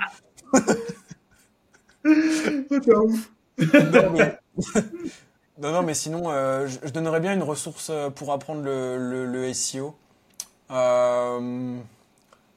non, 3.93 4.09
mais... 4.11 4.39
non, 5.61 5.71
non, 5.71 5.83
mais 5.83 5.93
sinon, 5.93 6.29
euh, 6.29 6.67
je, 6.67 6.79
je, 6.83 6.91
donnerais 6.91 7.21
bien 7.21 7.33
une 7.33 7.43
ressource 7.43 7.91
pour 8.15 8.33
apprendre 8.33 8.61
le, 8.63 8.97
le, 8.97 9.25
le 9.25 9.53
SEO. 9.53 9.95
Euh... 10.71 11.77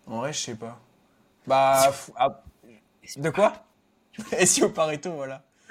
En 0.07 0.19
vrai, 0.19 0.33
je 0.33 0.39
sais 0.39 0.55
pas. 0.55 0.79
Bah, 1.47 1.93
ah, 2.17 2.43
de 3.17 3.31
quoi? 3.31 3.53
SEO 4.45 4.71
Pareto, 4.71 5.13
voilà. 5.13 5.43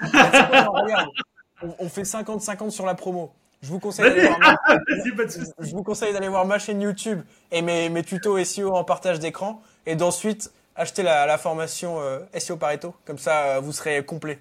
on 1.78 1.88
fait 1.88 2.02
50-50 2.02 2.70
sur 2.70 2.86
la 2.86 2.94
promo. 2.94 3.32
Je 3.62 3.68
vous 3.68 3.80
conseille 3.80 4.08
d'aller 4.08 4.28
voir, 4.28 4.38
ma... 4.38 4.56
je 5.64 5.74
vous 5.74 5.82
conseille 5.82 6.12
d'aller 6.12 6.28
voir 6.28 6.46
ma 6.46 6.58
chaîne 6.58 6.80
YouTube 6.80 7.22
et 7.50 7.62
mes, 7.62 7.88
mes 7.88 8.02
tutos 8.02 8.42
SEO 8.44 8.74
en 8.74 8.84
partage 8.84 9.18
d'écran 9.18 9.60
et 9.86 9.96
d'ensuite 9.96 10.52
acheter 10.76 11.02
la, 11.02 11.26
la 11.26 11.38
formation 11.38 12.00
euh, 12.00 12.20
SEO 12.38 12.56
Pareto. 12.56 12.94
Comme 13.04 13.18
ça, 13.18 13.56
euh, 13.56 13.60
vous 13.60 13.72
serez 13.72 14.04
complet. 14.04 14.38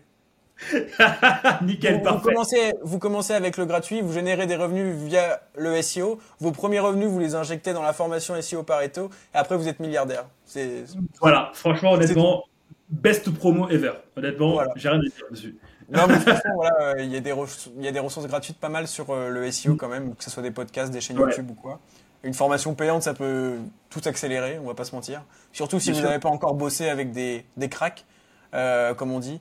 Nickel, 1.61 1.97
vous, 1.97 2.03
parfait. 2.03 2.19
Vous 2.19 2.29
commencez, 2.29 2.73
vous 2.83 2.99
commencez 2.99 3.33
avec 3.33 3.57
le 3.57 3.65
gratuit, 3.65 4.01
vous 4.01 4.13
générez 4.13 4.47
des 4.47 4.55
revenus 4.55 4.95
via 4.95 5.41
le 5.55 5.81
SEO. 5.81 6.19
Vos 6.39 6.51
premiers 6.51 6.79
revenus, 6.79 7.07
vous 7.07 7.19
les 7.19 7.35
injectez 7.35 7.73
dans 7.73 7.83
la 7.83 7.93
formation 7.93 8.39
SEO 8.41 8.63
Pareto 8.63 9.09
et 9.33 9.37
après, 9.37 9.57
vous 9.57 9.67
êtes 9.67 9.79
milliardaire. 9.79 10.25
C'est, 10.45 10.85
voilà, 11.19 11.51
franchement, 11.53 11.93
honnêtement, 11.93 12.43
best 12.89 13.29
promo 13.31 13.69
ever. 13.69 13.93
Honnêtement, 14.15 14.53
voilà. 14.53 14.71
j'ai 14.75 14.89
rien 14.89 14.99
à 14.99 15.01
dire 15.01 15.25
dessus. 15.31 15.57
Non, 15.89 16.07
mais 16.07 16.19
franchement, 16.19 16.55
voilà, 16.55 16.75
euh, 16.81 16.93
il 16.99 17.11
y, 17.11 17.15
a 17.15 17.21
des 17.21 17.33
il 17.77 17.83
y 17.83 17.87
a 17.87 17.91
des 17.91 17.99
ressources 17.99 18.27
gratuites 18.27 18.59
pas 18.59 18.69
mal 18.69 18.87
sur 18.87 19.09
euh, 19.09 19.29
le 19.29 19.49
SEO 19.51 19.75
quand 19.75 19.87
même, 19.87 20.15
que 20.15 20.23
ce 20.23 20.29
soit 20.29 20.43
des 20.43 20.51
podcasts, 20.51 20.91
des 20.91 20.99
chaînes 20.99 21.17
ouais. 21.17 21.29
YouTube 21.29 21.49
ou 21.51 21.53
quoi. 21.53 21.79
Une 22.23 22.33
formation 22.33 22.73
payante, 22.73 23.03
ça 23.03 23.13
peut 23.13 23.55
tout 23.89 24.01
accélérer, 24.05 24.59
on 24.59 24.67
va 24.67 24.73
pas 24.73 24.83
se 24.83 24.93
mentir. 24.93 25.23
Surtout 25.53 25.79
si 25.79 25.91
Bien 25.91 26.01
vous 26.01 26.07
n'avez 26.07 26.19
pas 26.19 26.29
encore 26.29 26.55
bossé 26.55 26.89
avec 26.89 27.11
des, 27.11 27.45
des 27.55 27.69
cracks, 27.69 28.05
euh, 28.53 28.93
comme 28.93 29.11
on 29.11 29.19
dit. 29.19 29.39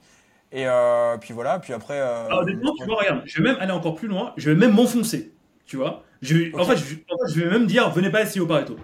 Et 0.53 0.67
euh, 0.67 1.17
puis 1.19 1.35
voilà, 1.35 1.59
puis 1.59 1.73
après. 1.73 2.01
Euh, 2.01 2.27
Alors, 2.27 2.41
honnêtement, 2.41 2.73
tu 2.79 2.85
vois, 2.85 2.97
regarde, 2.97 3.23
je 3.25 3.43
vais 3.43 3.49
même 3.51 3.61
aller 3.61 3.73
encore 3.73 3.95
plus 3.95 4.09
loin, 4.09 4.33
je 4.37 4.51
vais 4.51 4.57
même 4.57 4.73
m'enfoncer, 4.73 5.33
tu 5.67 5.77
vois. 5.77 6.05
Je 6.23 6.49
okay. 6.49 6.55
en, 6.55 6.65
fait, 6.65 6.77
je, 6.77 6.95
en, 7.11 7.27
fait, 7.27 7.35
je, 7.35 7.41
vais 7.41 7.51
même 7.51 7.67
dire, 7.67 7.91
venez 7.91 8.11
pas 8.11 8.25
SEO 8.25 8.47
Pareto. 8.47 8.77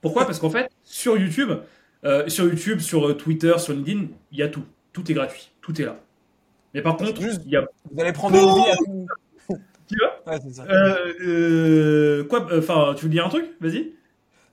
Pourquoi? 0.00 0.24
Parce 0.24 0.38
qu'en 0.38 0.50
fait, 0.50 0.70
sur 0.82 1.18
YouTube, 1.18 1.52
euh, 2.04 2.28
sur 2.28 2.46
YouTube, 2.46 2.80
sur 2.80 3.16
Twitter, 3.16 3.52
sur 3.58 3.74
LinkedIn, 3.74 4.06
il 4.32 4.38
y 4.38 4.42
a 4.42 4.48
tout. 4.48 4.64
Tout 4.92 5.08
est 5.10 5.14
gratuit, 5.14 5.52
tout 5.60 5.80
est 5.80 5.84
là. 5.84 6.00
Mais 6.74 6.82
par 6.82 6.96
contre, 6.96 7.20
Juste, 7.20 7.42
il 7.46 7.52
y 7.52 7.56
a... 7.56 7.66
vous 7.90 8.00
allez 8.00 8.12
prendre 8.12 8.36
une 8.36 8.62
vie 8.62 8.70
à 8.70 8.76
tout. 8.76 9.06
Tu 9.88 9.96
vois 9.98 10.34
ouais, 10.34 10.40
ça. 10.52 10.62
Euh, 10.68 11.14
euh, 11.20 12.24
quoi 12.24 12.46
Enfin, 12.56 12.94
tu 12.96 13.06
veux 13.06 13.10
dire 13.10 13.26
un 13.26 13.28
truc? 13.28 13.50
Vas-y. 13.60 13.92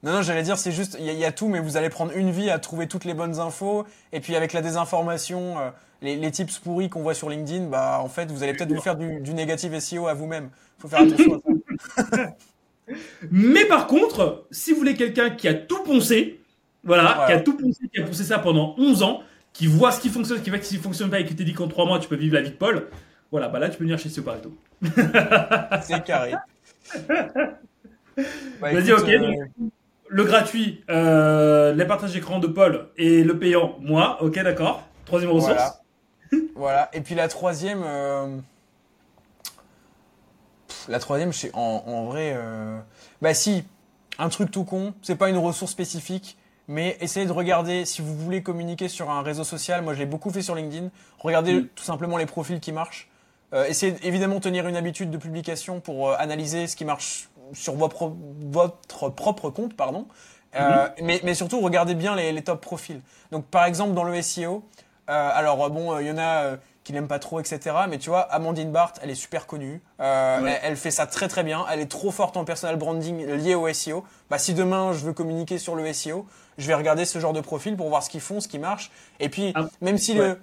Non, 0.04 0.12
non, 0.14 0.22
j'allais 0.22 0.44
dire, 0.44 0.58
c'est 0.58 0.72
juste, 0.72 0.98
il 1.00 1.06
y, 1.06 1.14
y, 1.14 1.26
a 1.26 1.32
tout, 1.32 1.48
mais 1.48 1.60
vous 1.60 1.78
allez 1.78 1.90
prendre 1.90 2.12
une 2.16 2.32
vie 2.32 2.50
à 2.50 2.60
trouver 2.60 2.88
toutes 2.88 3.06
les 3.06 3.14
bonnes 3.14 3.40
infos. 3.40 3.86
Et 4.14 4.20
puis 4.20 4.36
avec 4.36 4.54
la 4.54 4.62
désinformation, 4.62 5.60
euh, 5.60 5.70
les, 6.02 6.16
les, 6.16 6.32
tips 6.32 6.60
pourris 6.60 6.90
qu'on 6.90 7.02
voit 7.02 7.14
sur 7.14 7.30
LinkedIn, 7.30 7.68
bah 7.68 8.00
en 8.02 8.10
fait, 8.10 8.32
vous 8.32 8.44
allez 8.44 8.54
peut-être 8.54 8.72
vous 8.72 8.82
faire 8.82 8.96
du, 8.96 9.20
du 9.20 9.34
négatif 9.34 9.78
SEO 9.78 10.08
à 10.08 10.14
vous-même. 10.14 10.50
Faut 10.80 10.88
faire 10.88 11.02
attention 11.02 11.36
à 11.36 12.04
ça. 12.04 12.30
mais 13.32 13.66
par 13.66 13.88
contre, 13.88 14.46
si 14.52 14.72
vous 14.72 14.78
voulez 14.78 14.96
quelqu'un 14.96 15.32
qui 15.32 15.48
a 15.48 15.54
tout 15.54 15.84
poncé, 15.84 16.42
voilà, 16.84 17.26
qui 17.28 17.34
a 17.34 17.40
tout 17.42 17.58
poncé, 17.58 17.90
qui 17.94 18.00
a 18.00 18.06
poncé 18.06 18.24
ça 18.24 18.40
pendant 18.40 18.76
11 18.78 19.04
ans, 19.04 19.22
qui 19.58 19.66
voit 19.66 19.92
ce 19.92 20.00
qui 20.00 20.10
fonctionne, 20.10 20.38
ce 20.38 20.44
qui 20.44 20.52
va 20.52 20.60
qui 20.60 20.78
fonctionne 20.78 21.10
pas 21.10 21.20
et 21.20 21.26
qui 21.26 21.36
te 21.36 21.42
dit 21.42 21.54
qu'en 21.54 21.68
trois 21.68 21.88
mois 21.88 21.98
tu 21.98 22.08
peux 22.08 22.16
vivre 22.16 22.36
la 22.36 22.42
vie 22.42 22.52
de 22.52 22.56
Paul, 22.56 22.90
voilà, 23.32 23.50
bah 23.50 23.58
là 23.58 23.70
tu 23.70 23.78
peux 23.78 23.86
venir 23.86 23.98
chez 23.98 24.08
Sio 24.08 24.22
Pareto. 24.22 24.56
C'est 25.82 26.04
carré. 26.04 26.34
Bah, 28.60 28.74
Vas-y, 28.74 28.92
ok. 28.92 29.08
Euh... 29.10 29.46
Le 30.10 30.24
gratuit, 30.24 30.84
euh, 30.90 31.72
les 31.76 31.86
partages 31.86 32.14
d'écran 32.14 32.40
de 32.40 32.48
Paul 32.48 32.88
et 32.98 33.24
le 33.24 33.38
payant, 33.38 33.78
moi, 33.80 34.18
ok, 34.24 34.34
d'accord. 34.42 34.88
Troisième 35.06 35.30
ressource. 35.30 35.54
Voilà. 36.32 36.44
voilà. 36.56 36.90
Et 36.94 37.02
puis 37.02 37.14
la 37.14 37.28
troisième, 37.28 37.84
euh, 37.86 38.38
la 40.88 40.98
troisième, 40.98 41.32
je 41.32 41.38
sais, 41.38 41.52
en, 41.54 41.84
en 41.86 42.06
vrai, 42.06 42.36
bah 43.22 43.36
si, 43.36 43.66
un 44.18 44.30
truc 44.30 44.50
tout 44.50 44.64
con, 44.64 44.96
c'est 45.04 45.16
pas 45.16 45.30
une 45.30 45.38
ressource 45.38 45.74
spécifique, 45.74 46.37
mais 46.68 46.98
essayez 47.00 47.26
de 47.26 47.32
regarder 47.32 47.86
si 47.86 48.02
vous 48.02 48.16
voulez 48.16 48.44
communiquer 48.44 48.88
sur 48.90 49.10
un 49.10 49.22
réseau 49.22 49.44
social. 49.44 49.82
Moi, 49.82 49.94
je 49.94 50.00
l'ai 50.00 50.06
beaucoup 50.06 50.32
fait 50.32 50.42
sur 50.42 50.56
LinkedIn. 50.56 50.90
Regardez 51.20 51.54
Mm. 51.62 51.68
tout 51.76 51.84
simplement 51.84 52.18
les 52.18 52.26
profils 52.26 52.60
qui 52.60 52.72
marchent. 52.72 53.10
Euh, 53.54 53.66
essayez 53.66 53.96
évidemment 54.04 54.40
tenir 54.42 54.68
une 54.68 54.76
habitude 54.76 55.10
de 55.10 55.18
publication 55.18 55.80
pour 55.80 56.10
euh, 56.10 56.16
analyser 56.20 56.68
ce 56.68 56.76
qui 56.76 56.84
marche 56.84 57.30
sur 57.54 57.76
votre, 57.76 58.12
votre 58.52 59.10
propre 59.10 59.50
compte, 59.50 59.76
pardon. 59.76 60.08
Euh, 60.56 60.88
mais, 61.02 61.22
mais 61.24 61.34
surtout, 61.34 61.60
regardez 61.62 61.94
bien 61.96 62.16
les, 62.16 62.32
les 62.32 62.42
top 62.42 62.60
profils. 62.62 63.02
Donc, 63.32 63.46
par 63.46 63.66
exemple, 63.66 63.94
dans 63.94 64.04
le 64.04 64.22
SEO, 64.22 64.64
alors 65.08 65.70
bon, 65.70 65.98
il 66.00 66.08
y 66.08 66.12
en 66.12 66.18
a 66.18 66.58
qui 66.84 66.94
n'aiment 66.94 67.08
pas 67.08 67.20
trop, 67.20 67.40
etc. 67.42 67.76
Mais 67.90 67.98
tu 67.98 68.10
vois, 68.10 68.22
Amandine 68.22 68.72
Barthes, 68.72 69.00
elle 69.04 69.10
est 69.10 69.16
super 69.16 69.46
connue. 69.46 69.82
Euh, 70.00 70.42
Ouais. 70.42 70.60
elle, 70.64 70.72
elle 70.72 70.78
fait 70.78 70.92
ça 70.92 71.06
très 71.06 71.28
très 71.28 71.44
bien. 71.44 71.66
Elle 71.72 71.80
est 71.82 71.92
trop 71.92 72.12
forte 72.12 72.38
en 72.38 72.46
personal 72.46 72.76
branding 72.78 73.26
lié 73.26 73.56
au 73.56 73.72
SEO. 73.74 74.04
Bah, 74.30 74.38
si 74.38 74.54
demain 74.54 74.94
je 74.94 75.00
veux 75.06 75.14
communiquer 75.14 75.58
sur 75.60 75.76
le 75.76 75.92
SEO, 75.94 76.26
je 76.58 76.68
vais 76.68 76.74
regarder 76.76 77.06
ce 77.06 77.20
genre 77.20 77.34
de 77.34 77.42
profil 77.42 77.76
pour 77.76 77.90
voir 77.90 78.04
ce 78.04 78.10
qu'ils 78.10 78.22
font, 78.22 78.40
ce 78.40 78.48
qui 78.48 78.60
marche. 78.60 78.92
Et 79.20 79.30
puis, 79.30 79.52
Ah, 79.56 79.68
même 79.82 79.98
si 79.98 80.14
ouais. 80.14 80.30
le, 80.30 80.40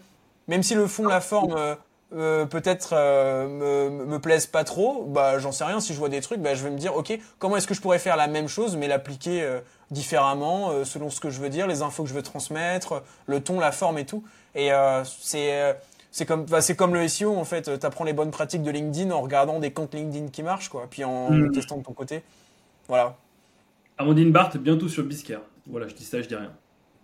même 0.48 0.62
si 0.62 0.74
le 0.74 0.86
fond, 0.86 1.06
la 1.06 1.20
forme, 1.20 1.54
euh, 1.56 1.74
euh, 2.14 2.44
peut-être 2.46 2.90
euh, 2.92 3.48
me, 3.90 4.04
me 4.04 4.18
plaisent 4.20 4.46
pas 4.46 4.62
trop, 4.64 5.04
bah 5.08 5.38
j'en 5.38 5.50
sais 5.52 5.64
rien. 5.64 5.80
Si 5.80 5.92
je 5.94 5.98
vois 5.98 6.08
des 6.08 6.20
trucs, 6.20 6.40
bah 6.40 6.54
je 6.54 6.62
vais 6.62 6.70
me 6.70 6.78
dire, 6.78 6.94
ok, 6.96 7.18
comment 7.38 7.56
est-ce 7.56 7.66
que 7.66 7.74
je 7.74 7.80
pourrais 7.80 7.98
faire 7.98 8.16
la 8.16 8.28
même 8.28 8.46
chose, 8.46 8.76
mais 8.76 8.86
l'appliquer 8.86 9.42
euh, 9.42 9.60
différemment, 9.90 10.84
selon 10.84 11.10
ce 11.10 11.18
que 11.20 11.30
je 11.30 11.40
veux 11.40 11.48
dire, 11.50 11.66
les 11.66 11.82
infos 11.82 12.02
que 12.04 12.08
je 12.08 12.14
veux 12.14 12.22
transmettre, 12.22 13.02
le 13.26 13.40
ton, 13.42 13.58
la 13.60 13.72
forme 13.72 13.98
et 13.98 14.06
tout. 14.06 14.22
Et 14.54 14.70
c'est 15.04 15.76
c'est 16.10 16.26
comme 16.26 16.44
bah, 16.44 16.60
c'est 16.60 16.76
comme 16.76 16.94
le 16.94 17.06
SEO 17.08 17.36
en 17.36 17.44
fait. 17.44 17.78
T'apprends 17.78 18.04
les 18.04 18.12
bonnes 18.12 18.30
pratiques 18.30 18.62
de 18.62 18.70
LinkedIn 18.70 19.10
en 19.10 19.20
regardant 19.20 19.58
des 19.58 19.72
comptes 19.72 19.94
LinkedIn 19.94 20.28
qui 20.28 20.42
marchent, 20.42 20.68
quoi. 20.68 20.86
Puis 20.88 21.04
en 21.04 21.30
Mm. 21.30 21.52
testant 21.52 21.76
de 21.78 21.82
ton 21.82 21.92
côté. 21.92 22.22
Voilà, 22.88 23.16
Amandine 23.98 24.30
Barthes, 24.32 24.56
bientôt 24.56 24.88
sur 24.88 25.04
Biscare. 25.04 25.40
Voilà, 25.66 25.88
je 25.88 25.94
dis 25.94 26.04
ça, 26.04 26.20
je 26.22 26.28
dis 26.28 26.34
rien. 26.34 26.52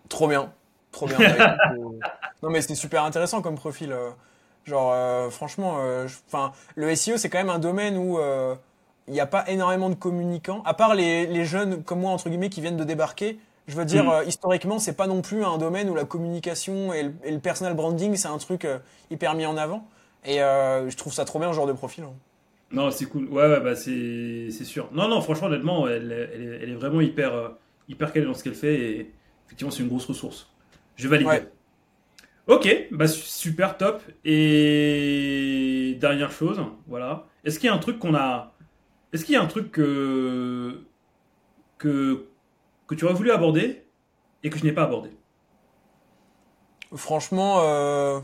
trop 0.09 0.27
bien, 0.27 0.51
trop 0.91 1.07
bien. 1.07 1.17
Bah, 1.37 1.57
euh, 1.71 1.75
non 2.43 2.49
mais 2.49 2.61
c'était 2.61 2.75
super 2.75 3.03
intéressant 3.03 3.41
comme 3.41 3.55
profil. 3.55 3.91
euh. 3.91 4.11
Genre, 4.65 4.91
euh, 4.93 5.29
franchement, 5.31 5.77
euh, 5.79 6.07
le 6.75 6.95
SEO, 6.95 7.17
c'est 7.17 7.29
quand 7.29 7.39
même 7.39 7.49
un 7.49 7.57
domaine 7.59 7.97
où 7.97 8.19
euh, 8.19 8.55
il 9.07 9.13
n'y 9.13 9.19
a 9.19 9.25
pas 9.25 9.43
énormément 9.49 9.89
de 9.89 9.95
communicants, 9.95 10.61
à 10.65 10.75
part 10.75 10.93
les, 10.93 11.25
les 11.25 11.45
jeunes 11.45 11.83
comme 11.83 12.01
moi, 12.01 12.11
entre 12.11 12.29
guillemets, 12.29 12.49
qui 12.49 12.61
viennent 12.61 12.77
de 12.77 12.83
débarquer. 12.83 13.39
Je 13.67 13.75
veux 13.75 13.85
dire, 13.85 14.07
euh, 14.09 14.23
historiquement, 14.25 14.77
c'est 14.79 14.93
pas 14.95 15.07
non 15.07 15.21
plus 15.23 15.43
un 15.43 15.57
domaine 15.57 15.89
où 15.89 15.95
la 15.95 16.05
communication 16.05 16.93
et 16.93 17.03
le, 17.03 17.13
et 17.23 17.31
le 17.31 17.39
personal 17.39 17.73
branding, 17.73 18.15
c'est 18.15 18.27
un 18.27 18.37
truc 18.37 18.65
euh, 18.65 18.77
hyper 19.09 19.33
mis 19.33 19.45
en 19.47 19.57
avant. 19.57 19.87
Et 20.25 20.41
euh, 20.43 20.87
je 20.89 20.95
trouve 20.97 21.13
ça 21.13 21.25
trop 21.25 21.39
bien, 21.39 21.49
ce 21.51 21.55
genre 21.55 21.67
de 21.67 21.73
profil. 21.73 22.03
hein. 22.03 22.13
Non, 22.71 22.91
c'est 22.91 23.05
cool. 23.05 23.25
Ouais, 23.29 23.47
ouais, 23.49 23.59
bah 23.59 23.75
c'est 23.75 24.49
c'est 24.51 24.63
sûr. 24.65 24.89
Non, 24.93 25.07
non, 25.07 25.21
franchement, 25.21 25.47
honnêtement, 25.47 25.87
elle, 25.87 26.11
elle, 26.33 26.41
est, 26.43 26.59
elle 26.63 26.69
est 26.69 26.75
vraiment 26.75 27.01
hyper, 27.01 27.33
euh, 27.33 27.49
hyper 27.87 28.11
calée 28.13 28.25
dans 28.25 28.33
ce 28.33 28.43
qu'elle 28.43 28.55
fait 28.55 28.75
et 28.75 29.13
effectivement, 29.45 29.71
c'est 29.71 29.83
une 29.83 29.89
grosse 29.89 30.05
ressource. 30.05 30.49
Je 30.95 31.07
valide. 31.07 31.27
Ouais. 31.27 31.51
Ok, 32.47 32.67
bah 32.91 33.07
su- 33.07 33.21
super 33.21 33.77
top. 33.77 34.01
Et 34.25 35.97
dernière 35.99 36.31
chose, 36.31 36.61
voilà. 36.87 37.25
Est-ce 37.43 37.59
qu'il 37.59 37.67
y 37.67 37.69
a 37.69 37.73
un 37.75 37.79
truc 37.79 37.99
qu'on 37.99 38.15
a. 38.15 38.53
Est-ce 39.13 39.25
qu'il 39.25 39.33
y 39.33 39.37
a 39.37 39.41
un 39.41 39.47
truc 39.47 39.71
que. 39.71 40.83
que. 41.77 42.25
que 42.87 42.95
tu 42.95 43.05
aurais 43.05 43.13
voulu 43.13 43.31
aborder 43.31 43.85
et 44.43 44.49
que 44.49 44.57
je 44.57 44.63
n'ai 44.63 44.71
pas 44.73 44.83
abordé? 44.83 45.11
Franchement, 46.95 47.59
euh, 47.61 48.19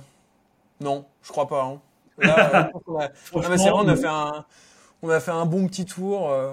non, 0.81 1.05
je 1.21 1.29
crois 1.31 1.47
pas. 1.47 1.63
hein. 1.63 1.81
Là, 2.17 2.71
qu'on 2.85 2.99
a- 2.99 3.07
Non, 3.33 3.49
mais 3.49 3.57
c'est 3.57 3.69
vrai, 3.69 3.79
on 3.83 3.87
a 3.87 3.95
fait 3.95 4.07
un, 4.07 4.45
on 5.03 5.09
a 5.09 5.19
fait 5.19 5.31
un 5.31 5.45
bon 5.45 5.67
petit 5.67 5.85
tour. 5.85 6.29
euh, 6.31 6.51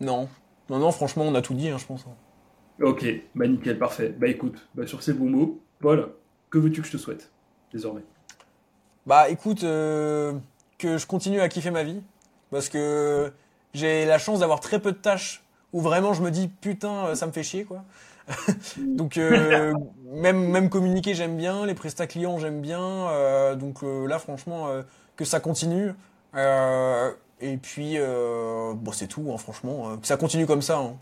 Non, 0.00 0.28
non, 0.70 0.78
non, 0.78 0.90
franchement, 0.92 1.24
on 1.24 1.34
a 1.34 1.42
tout 1.42 1.54
dit, 1.54 1.68
hein, 1.68 1.78
je 1.78 1.86
pense. 1.86 2.06
Ok, 2.80 3.06
bah 3.34 3.46
nickel, 3.46 3.78
parfait. 3.78 4.14
Bah 4.18 4.28
écoute, 4.28 4.68
bah 4.74 4.86
sur 4.86 5.02
ces 5.02 5.12
bons 5.12 5.30
mots, 5.30 5.62
Paul, 5.80 6.12
que 6.50 6.58
veux-tu 6.58 6.80
que 6.80 6.86
je 6.86 6.92
te 6.92 6.96
souhaite 6.96 7.30
désormais? 7.72 8.02
Bah, 9.06 9.28
écoute, 9.28 9.64
euh, 9.64 10.32
que 10.78 10.96
je 10.98 11.06
continue 11.06 11.40
à 11.40 11.48
kiffer 11.48 11.70
ma 11.70 11.82
vie, 11.82 12.02
parce 12.50 12.68
que 12.68 13.32
j'ai 13.74 14.06
la 14.06 14.18
chance 14.18 14.40
d'avoir 14.40 14.60
très 14.60 14.80
peu 14.80 14.92
de 14.92 14.96
tâches 14.96 15.44
où 15.72 15.80
vraiment 15.80 16.14
je 16.14 16.22
me 16.22 16.30
dis 16.30 16.48
putain, 16.48 17.06
euh, 17.06 17.14
ça 17.14 17.26
me 17.26 17.32
fait 17.32 17.42
chier, 17.42 17.64
quoi. 17.64 17.84
donc 18.78 19.18
euh, 19.18 19.74
même 20.06 20.48
même 20.48 20.70
communiquer 20.70 21.12
j'aime 21.12 21.36
bien, 21.36 21.66
les 21.66 21.74
prestats 21.74 22.06
clients 22.06 22.38
j'aime 22.38 22.62
bien, 22.62 22.80
euh, 22.80 23.54
donc 23.54 23.82
là 23.82 24.18
franchement 24.18 24.68
que 25.16 25.26
ça 25.26 25.40
continue. 25.40 25.92
Et 27.40 27.56
puis 27.56 27.94
euh, 27.98 28.72
bon 28.74 28.92
c'est 28.92 29.08
tout, 29.08 29.30
hein, 29.32 29.38
franchement, 29.38 29.96
que 29.98 30.06
ça 30.06 30.16
continue 30.16 30.46
comme 30.46 30.62
ça. 30.62 30.78
hein. 30.78 30.96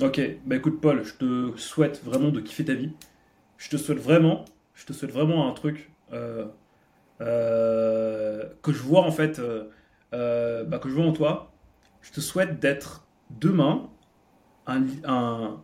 Ok, 0.00 0.20
bah 0.46 0.56
écoute 0.56 0.80
Paul, 0.80 1.02
je 1.04 1.14
te 1.14 1.56
souhaite 1.56 2.02
vraiment 2.04 2.28
de 2.30 2.40
kiffer 2.40 2.64
ta 2.64 2.74
vie. 2.74 2.92
Je 3.58 3.68
te 3.70 3.76
souhaite 3.76 3.98
vraiment, 3.98 4.44
je 4.74 4.86
te 4.86 4.92
souhaite 4.92 5.12
vraiment 5.12 5.48
un 5.48 5.52
truc 5.52 5.90
euh, 6.12 6.46
euh, 7.20 8.44
que 8.62 8.72
je 8.72 8.82
vois 8.82 9.02
en 9.02 9.12
fait, 9.12 9.40
bah, 10.12 10.78
que 10.80 10.88
je 10.88 10.94
vois 10.94 11.06
en 11.06 11.12
toi. 11.12 11.52
Je 12.02 12.12
te 12.12 12.20
souhaite 12.20 12.60
d'être 12.60 13.06
demain 13.30 13.90
un, 14.66 14.84
un, 15.04 15.62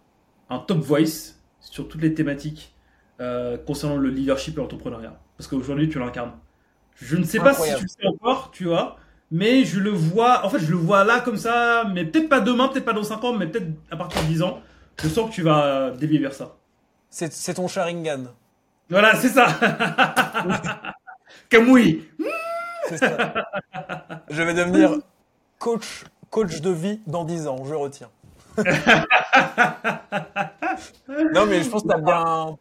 un 0.50 0.58
top 0.60 0.78
voice 0.78 1.36
sur 1.60 1.88
toutes 1.88 2.02
les 2.02 2.14
thématiques 2.14 2.74
euh, 3.20 3.58
concernant 3.58 3.96
le 3.96 4.10
leadership 4.10 4.56
et 4.58 4.60
l'entrepreneuriat. 4.60 5.20
Parce 5.36 5.48
qu'aujourd'hui 5.48 5.88
tu 5.88 5.98
l'incarnes. 5.98 6.32
Je 6.96 7.16
ne 7.16 7.24
sais 7.24 7.40
pas 7.40 7.54
si 7.54 7.74
tu 7.74 7.84
le 7.84 7.88
sais 7.88 8.06
encore, 8.06 8.50
tu 8.52 8.64
vois, 8.66 8.96
mais 9.34 9.64
je 9.64 9.80
le 9.80 9.90
vois, 9.90 10.46
en 10.46 10.48
fait 10.48 10.60
je 10.60 10.70
le 10.70 10.76
vois 10.76 11.02
là 11.02 11.18
comme 11.18 11.36
ça, 11.36 11.82
mais 11.92 12.04
peut-être 12.04 12.28
pas 12.28 12.38
demain, 12.40 12.68
peut-être 12.68 12.84
pas 12.84 12.92
dans 12.92 13.02
5 13.02 13.24
ans, 13.24 13.32
mais 13.32 13.48
peut-être 13.48 13.66
à 13.90 13.96
partir 13.96 14.22
de 14.22 14.28
10 14.28 14.42
ans. 14.42 14.60
Je 15.02 15.08
sens 15.08 15.28
que 15.28 15.34
tu 15.34 15.42
vas 15.42 15.90
dévier 15.90 16.20
vers 16.20 16.32
ça. 16.32 16.54
C'est 17.10 17.54
ton 17.54 17.66
Sharingan. 17.66 18.26
Voilà, 18.88 19.16
c'est 19.16 19.30
ça. 19.30 19.48
Kamui. 21.48 22.04
C'est 22.88 22.98
ça. 22.98 23.34
je 24.30 24.40
vais 24.40 24.54
devenir 24.54 24.98
coach 25.58 26.04
coach 26.30 26.60
de 26.60 26.70
vie 26.70 27.00
dans 27.08 27.24
10 27.24 27.48
ans, 27.48 27.64
je 27.64 27.74
retiens. 27.74 28.10
non 31.34 31.46
mais 31.46 31.60
je 31.64 31.68
pense 31.68 31.82
que 31.82 31.88
t'as 31.88 31.98
bien. 31.98 32.56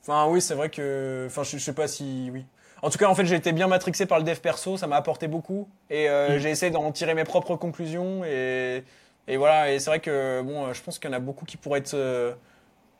Enfin 0.00 0.26
oui, 0.30 0.40
c'est 0.40 0.54
vrai 0.54 0.70
que. 0.70 1.26
Enfin 1.26 1.42
je, 1.42 1.58
je 1.58 1.62
sais 1.62 1.74
pas 1.74 1.86
si 1.86 2.30
oui. 2.32 2.46
En 2.82 2.90
tout 2.90 2.98
cas, 2.98 3.08
en 3.08 3.14
fait, 3.14 3.24
j'ai 3.24 3.34
été 3.36 3.52
bien 3.52 3.66
matrixé 3.66 4.06
par 4.06 4.18
le 4.18 4.24
dev 4.24 4.38
perso, 4.38 4.76
ça 4.76 4.86
m'a 4.86 4.96
apporté 4.96 5.26
beaucoup 5.28 5.68
et 5.90 6.08
euh, 6.08 6.36
Mm. 6.36 6.38
j'ai 6.38 6.50
essayé 6.50 6.70
d'en 6.72 6.90
tirer 6.92 7.14
mes 7.14 7.24
propres 7.24 7.56
conclusions 7.56 8.24
et 8.24 8.84
et 9.26 9.36
voilà. 9.36 9.72
Et 9.72 9.78
c'est 9.78 9.90
vrai 9.90 10.00
que 10.00 10.42
bon, 10.42 10.66
euh, 10.66 10.72
je 10.72 10.82
pense 10.82 10.98
qu'il 10.98 11.10
y 11.10 11.12
en 11.12 11.16
a 11.16 11.20
beaucoup 11.20 11.44
qui 11.44 11.56
pourraient 11.56 11.80
être 11.80 11.94
euh, 11.94 12.32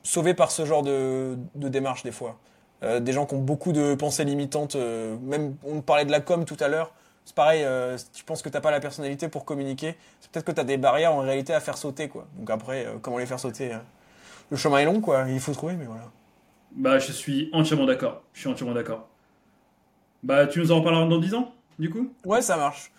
sauvés 0.03 0.35
par 0.35 0.51
ce 0.51 0.64
genre 0.66 0.83
de 0.83 1.37
de 1.55 1.68
démarche 1.68 2.03
des 2.03 2.12
fois. 2.12 2.39
Euh, 2.83 3.01
des 3.01 3.12
gens 3.12 3.26
qui 3.26 3.35
ont 3.35 3.41
beaucoup 3.41 3.72
de 3.72 3.95
pensées 3.95 4.24
limitantes. 4.24 4.76
même 5.22 5.57
on 5.64 5.81
parlait 5.81 6.05
de 6.05 6.11
la 6.12 6.20
com 6.20 6.45
tout 6.45 6.57
à 6.61 6.68
l'heure. 6.68 6.93
C'est 7.24 7.35
pareil, 7.35 7.62
si 7.99 8.11
tu 8.12 8.24
penses 8.24 8.41
que 8.41 8.49
t'as 8.49 8.62
pas 8.62 8.70
la 8.70 8.81
personnalité 8.81 9.29
pour 9.29 9.45
communiquer, 9.45 9.97
c'est 10.20 10.31
peut-être 10.31 10.47
que 10.47 10.53
t'as 10.53 10.64
des 10.64 10.79
barrières 10.79 11.12
en 11.14 11.18
réalité 11.20 11.53
à 11.53 11.61
faire 11.61 11.76
sauter 11.76 12.09
quoi. 12.09 12.26
Donc 12.39 12.49
après, 12.49 12.87
comment 13.03 13.18
les 13.18 13.26
faire 13.26 13.39
sauter 13.39 13.74
euh, 13.74 13.79
Le 14.51 14.57
chemin 14.57 14.79
est 14.79 14.87
long 14.87 15.03
quoi, 15.03 15.26
il 15.29 15.39
faut 15.39 15.53
trouver, 15.53 15.74
mais 15.74 15.85
voilà. 15.85 16.05
Bah, 16.72 16.99
je 16.99 17.12
suis 17.12 17.51
entièrement 17.53 17.85
d'accord. 17.85 18.22
Je 18.33 18.41
suis 18.41 18.49
entièrement 18.49 18.74
d'accord. 18.74 19.07
Bah, 20.22 20.46
tu 20.46 20.58
nous 20.60 20.72
en 20.72 20.78
reparleras 20.78 21.06
dans 21.06 21.18
10 21.18 21.34
ans, 21.34 21.54
du 21.78 21.90
coup 21.90 22.12
Ouais, 22.24 22.42
ça 22.42 22.56
marche. 22.56 22.90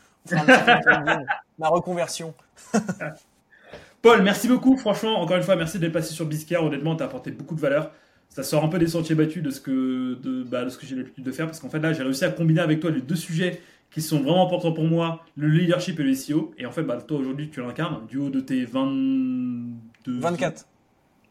Ma 1.57 1.67
reconversion. 1.67 2.34
Paul, 4.01 4.22
merci 4.22 4.47
beaucoup. 4.47 4.78
Franchement, 4.78 5.20
encore 5.22 5.38
une 5.38 5.43
fois, 5.43 5.55
merci 5.55 5.80
d'être 5.80 5.91
passé 5.91 6.13
sur 6.13 6.26
Biscare. 6.26 6.63
Honnêtement, 6.63 6.95
t'as 6.95 7.05
apporté 7.05 7.32
beaucoup 7.32 7.55
de 7.55 7.59
valeur. 7.59 7.91
Ça 8.30 8.43
sort 8.43 8.63
un 8.63 8.70
peu 8.70 8.80
des 8.80 8.88
sentiers 8.88 9.15
battus 9.15 9.43
de 9.43 9.49
ce 9.49 9.59
que, 9.59 10.15
de, 10.22 10.43
bah, 10.43 10.63
de 10.63 10.70
ce 10.70 10.78
que 10.78 10.86
j'ai 10.86 10.95
l'habitude 10.95 11.24
de 11.24 11.32
faire. 11.32 11.47
Parce 11.47 11.59
qu'en 11.59 11.70
fait, 11.70 11.80
là, 11.80 11.91
j'ai 11.91 12.03
réussi 12.03 12.24
à 12.24 12.30
combiner 12.30 12.61
avec 12.61 12.80
toi 12.80 12.91
les 12.91 13.01
deux 13.01 13.15
sujets 13.15 13.61
qui 13.91 14.01
sont 14.01 14.20
vraiment 14.20 14.45
importants 14.45 14.72
pour 14.72 14.84
moi 14.86 15.26
le 15.36 15.47
leadership 15.47 15.99
et 15.99 16.03
le 16.03 16.13
SEO. 16.13 16.53
Et 16.57 16.65
en 16.65 16.72
fait, 16.72 16.84
bah, 16.84 17.01
toi, 17.01 17.17
aujourd'hui, 17.17 17.49
tu 17.49 17.61
l'incarnes 17.61 18.05
du 18.07 18.17
haut 18.17 18.30
de 18.30 18.39
tes 18.39 18.63
22. 18.63 20.20
24. 20.20 20.65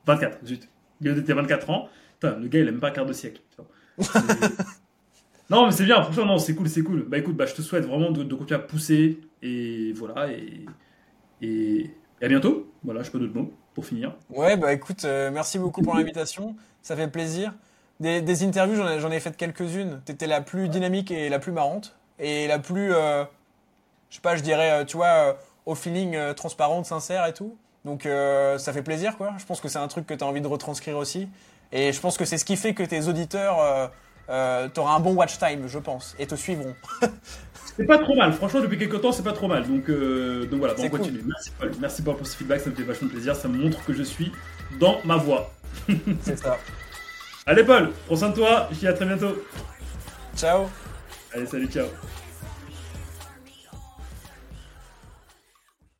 24, 0.07 0.47
zut. 0.47 0.69
Du 1.01 1.11
haut 1.11 1.15
de 1.15 1.21
tes 1.21 1.33
24 1.33 1.71
ans. 1.71 1.89
Putain, 2.21 2.37
le 2.37 2.49
gars, 2.49 2.61
il 2.61 2.69
aime 2.69 2.81
pas 2.81 2.89
un 2.89 2.93
quart 2.93 3.07
de 3.07 3.13
siècle. 3.13 3.41
Non, 5.51 5.67
mais 5.67 5.73
c'est 5.73 5.85
bien. 5.85 6.03
Franchement, 6.03 6.27
non, 6.27 6.39
c'est 6.39 6.55
cool, 6.55 6.69
c'est 6.69 6.83
cool. 6.83 7.05
Bah 7.09 7.19
écoute, 7.19 7.37
bah, 7.37 7.47
je 7.47 7.55
te 7.55 7.63
souhaite 7.63 7.85
vraiment 7.85 8.11
de, 8.11 8.23
de 8.23 8.35
continuer 8.35 8.61
à 8.61 8.63
pousser. 8.63 9.21
Et 9.43 9.93
voilà. 9.95 10.31
Et, 10.31 10.67
et, 11.43 11.91
et 12.21 12.25
à 12.25 12.29
bientôt. 12.29 12.71
Voilà, 12.85 13.03
je 13.03 13.11
peux 13.11 13.19
d'autres 13.19 13.35
mots 13.35 13.53
pour 13.75 13.87
finir. 13.87 14.15
Ouais, 14.31 14.57
bah 14.57 14.73
écoute, 14.73 15.05
euh, 15.05 15.31
merci 15.31 15.59
beaucoup 15.59 15.83
pour 15.83 15.95
l'invitation. 15.95 16.57
Ça 16.83 16.97
fait 16.97 17.09
plaisir. 17.09 17.55
Des, 18.01 18.21
des 18.23 18.45
interviews, 18.45 18.77
j'en 18.77 18.89
ai, 18.89 19.01
j'en 19.01 19.11
ai 19.11 19.21
fait 19.21 19.37
quelques-unes. 19.37 20.01
T'étais 20.05 20.27
la 20.27 20.41
plus 20.41 20.69
dynamique 20.69 21.11
et 21.11 21.29
la 21.29 21.39
plus 21.39 21.53
marrante. 21.53 21.97
Et 22.19 22.47
la 22.47 22.59
plus, 22.59 22.93
euh, 22.93 23.25
je 24.11 24.17
sais 24.17 24.21
pas, 24.21 24.37
je 24.37 24.43
dirais, 24.43 24.71
euh, 24.71 24.85
tu 24.85 24.97
vois, 24.97 25.07
euh, 25.07 25.33
au 25.67 25.75
feeling 25.75 26.17
transparente, 26.35 26.87
sincère 26.87 27.27
et 27.27 27.33
tout. 27.33 27.57
Donc 27.85 28.03
ça 28.03 28.73
fait 28.73 28.83
plaisir, 28.83 29.17
quoi. 29.17 29.33
Je 29.39 29.47
pense 29.47 29.61
que 29.61 29.69
c'est 29.69 29.79
un 29.79 29.89
truc 29.89 30.07
que 30.07 30.13
tu 30.13 30.23
as 30.23 30.27
envie 30.27 30.41
de 30.41 30.47
retranscrire 30.47 30.99
aussi. 30.99 31.29
Et 31.73 31.93
je 31.93 32.01
pense 32.01 32.19
que 32.19 32.25
c'est 32.25 32.37
ce 32.37 32.45
qui 32.45 32.57
fait 32.57 32.75
que 32.75 32.83
tes 32.83 33.09
auditeurs 33.09 33.91
euh, 34.29 34.39
euh, 34.39 34.69
tu 34.73 34.81
auras 34.81 34.95
un 34.97 35.01
bon 35.01 35.15
watch 35.15 35.39
time, 35.39 35.67
je 35.67 35.79
pense, 35.79 36.15
et 36.19 36.27
te 36.27 36.35
suivront. 36.35 36.75
c'est 37.77 37.87
pas 37.87 37.99
trop 37.99 38.15
mal, 38.15 38.33
franchement, 38.33 38.61
depuis 38.61 38.79
quelques 38.79 39.01
temps, 39.01 39.13
c'est 39.13 39.23
pas 39.23 39.33
trop 39.33 39.49
mal. 39.49 39.67
Donc, 39.67 39.89
euh, 39.89 40.47
donc 40.47 40.61
voilà, 40.61 40.75
on 40.79 40.89
continue. 40.89 41.23
Merci 41.27 41.51
Paul, 41.59 41.73
merci 41.81 42.03
Paul 42.03 42.17
pour 42.17 42.27
ce 42.27 42.37
feedback, 42.37 42.61
ça 42.61 42.71
me 42.71 42.75
fait 42.75 42.83
vachement 42.83 43.09
plaisir, 43.09 43.35
ça 43.35 43.49
me 43.49 43.59
montre 43.59 43.85
que 43.85 43.93
je 43.93 44.03
suis 44.03 44.33
dans 44.79 44.99
ma 45.05 45.17
voie. 45.17 45.53
c'est 46.23 46.39
ça. 46.39 46.59
Allez 47.47 47.65
Paul, 47.65 47.91
prends 48.07 48.17
soin 48.17 48.31
de 48.31 48.35
toi, 48.35 48.69
je 48.73 48.79
dis 48.79 48.87
à 48.89 48.93
très 48.93 49.07
bientôt. 49.07 49.43
Ciao. 50.37 50.67
Allez, 51.35 51.47
salut, 51.47 51.69
ciao. 51.69 51.87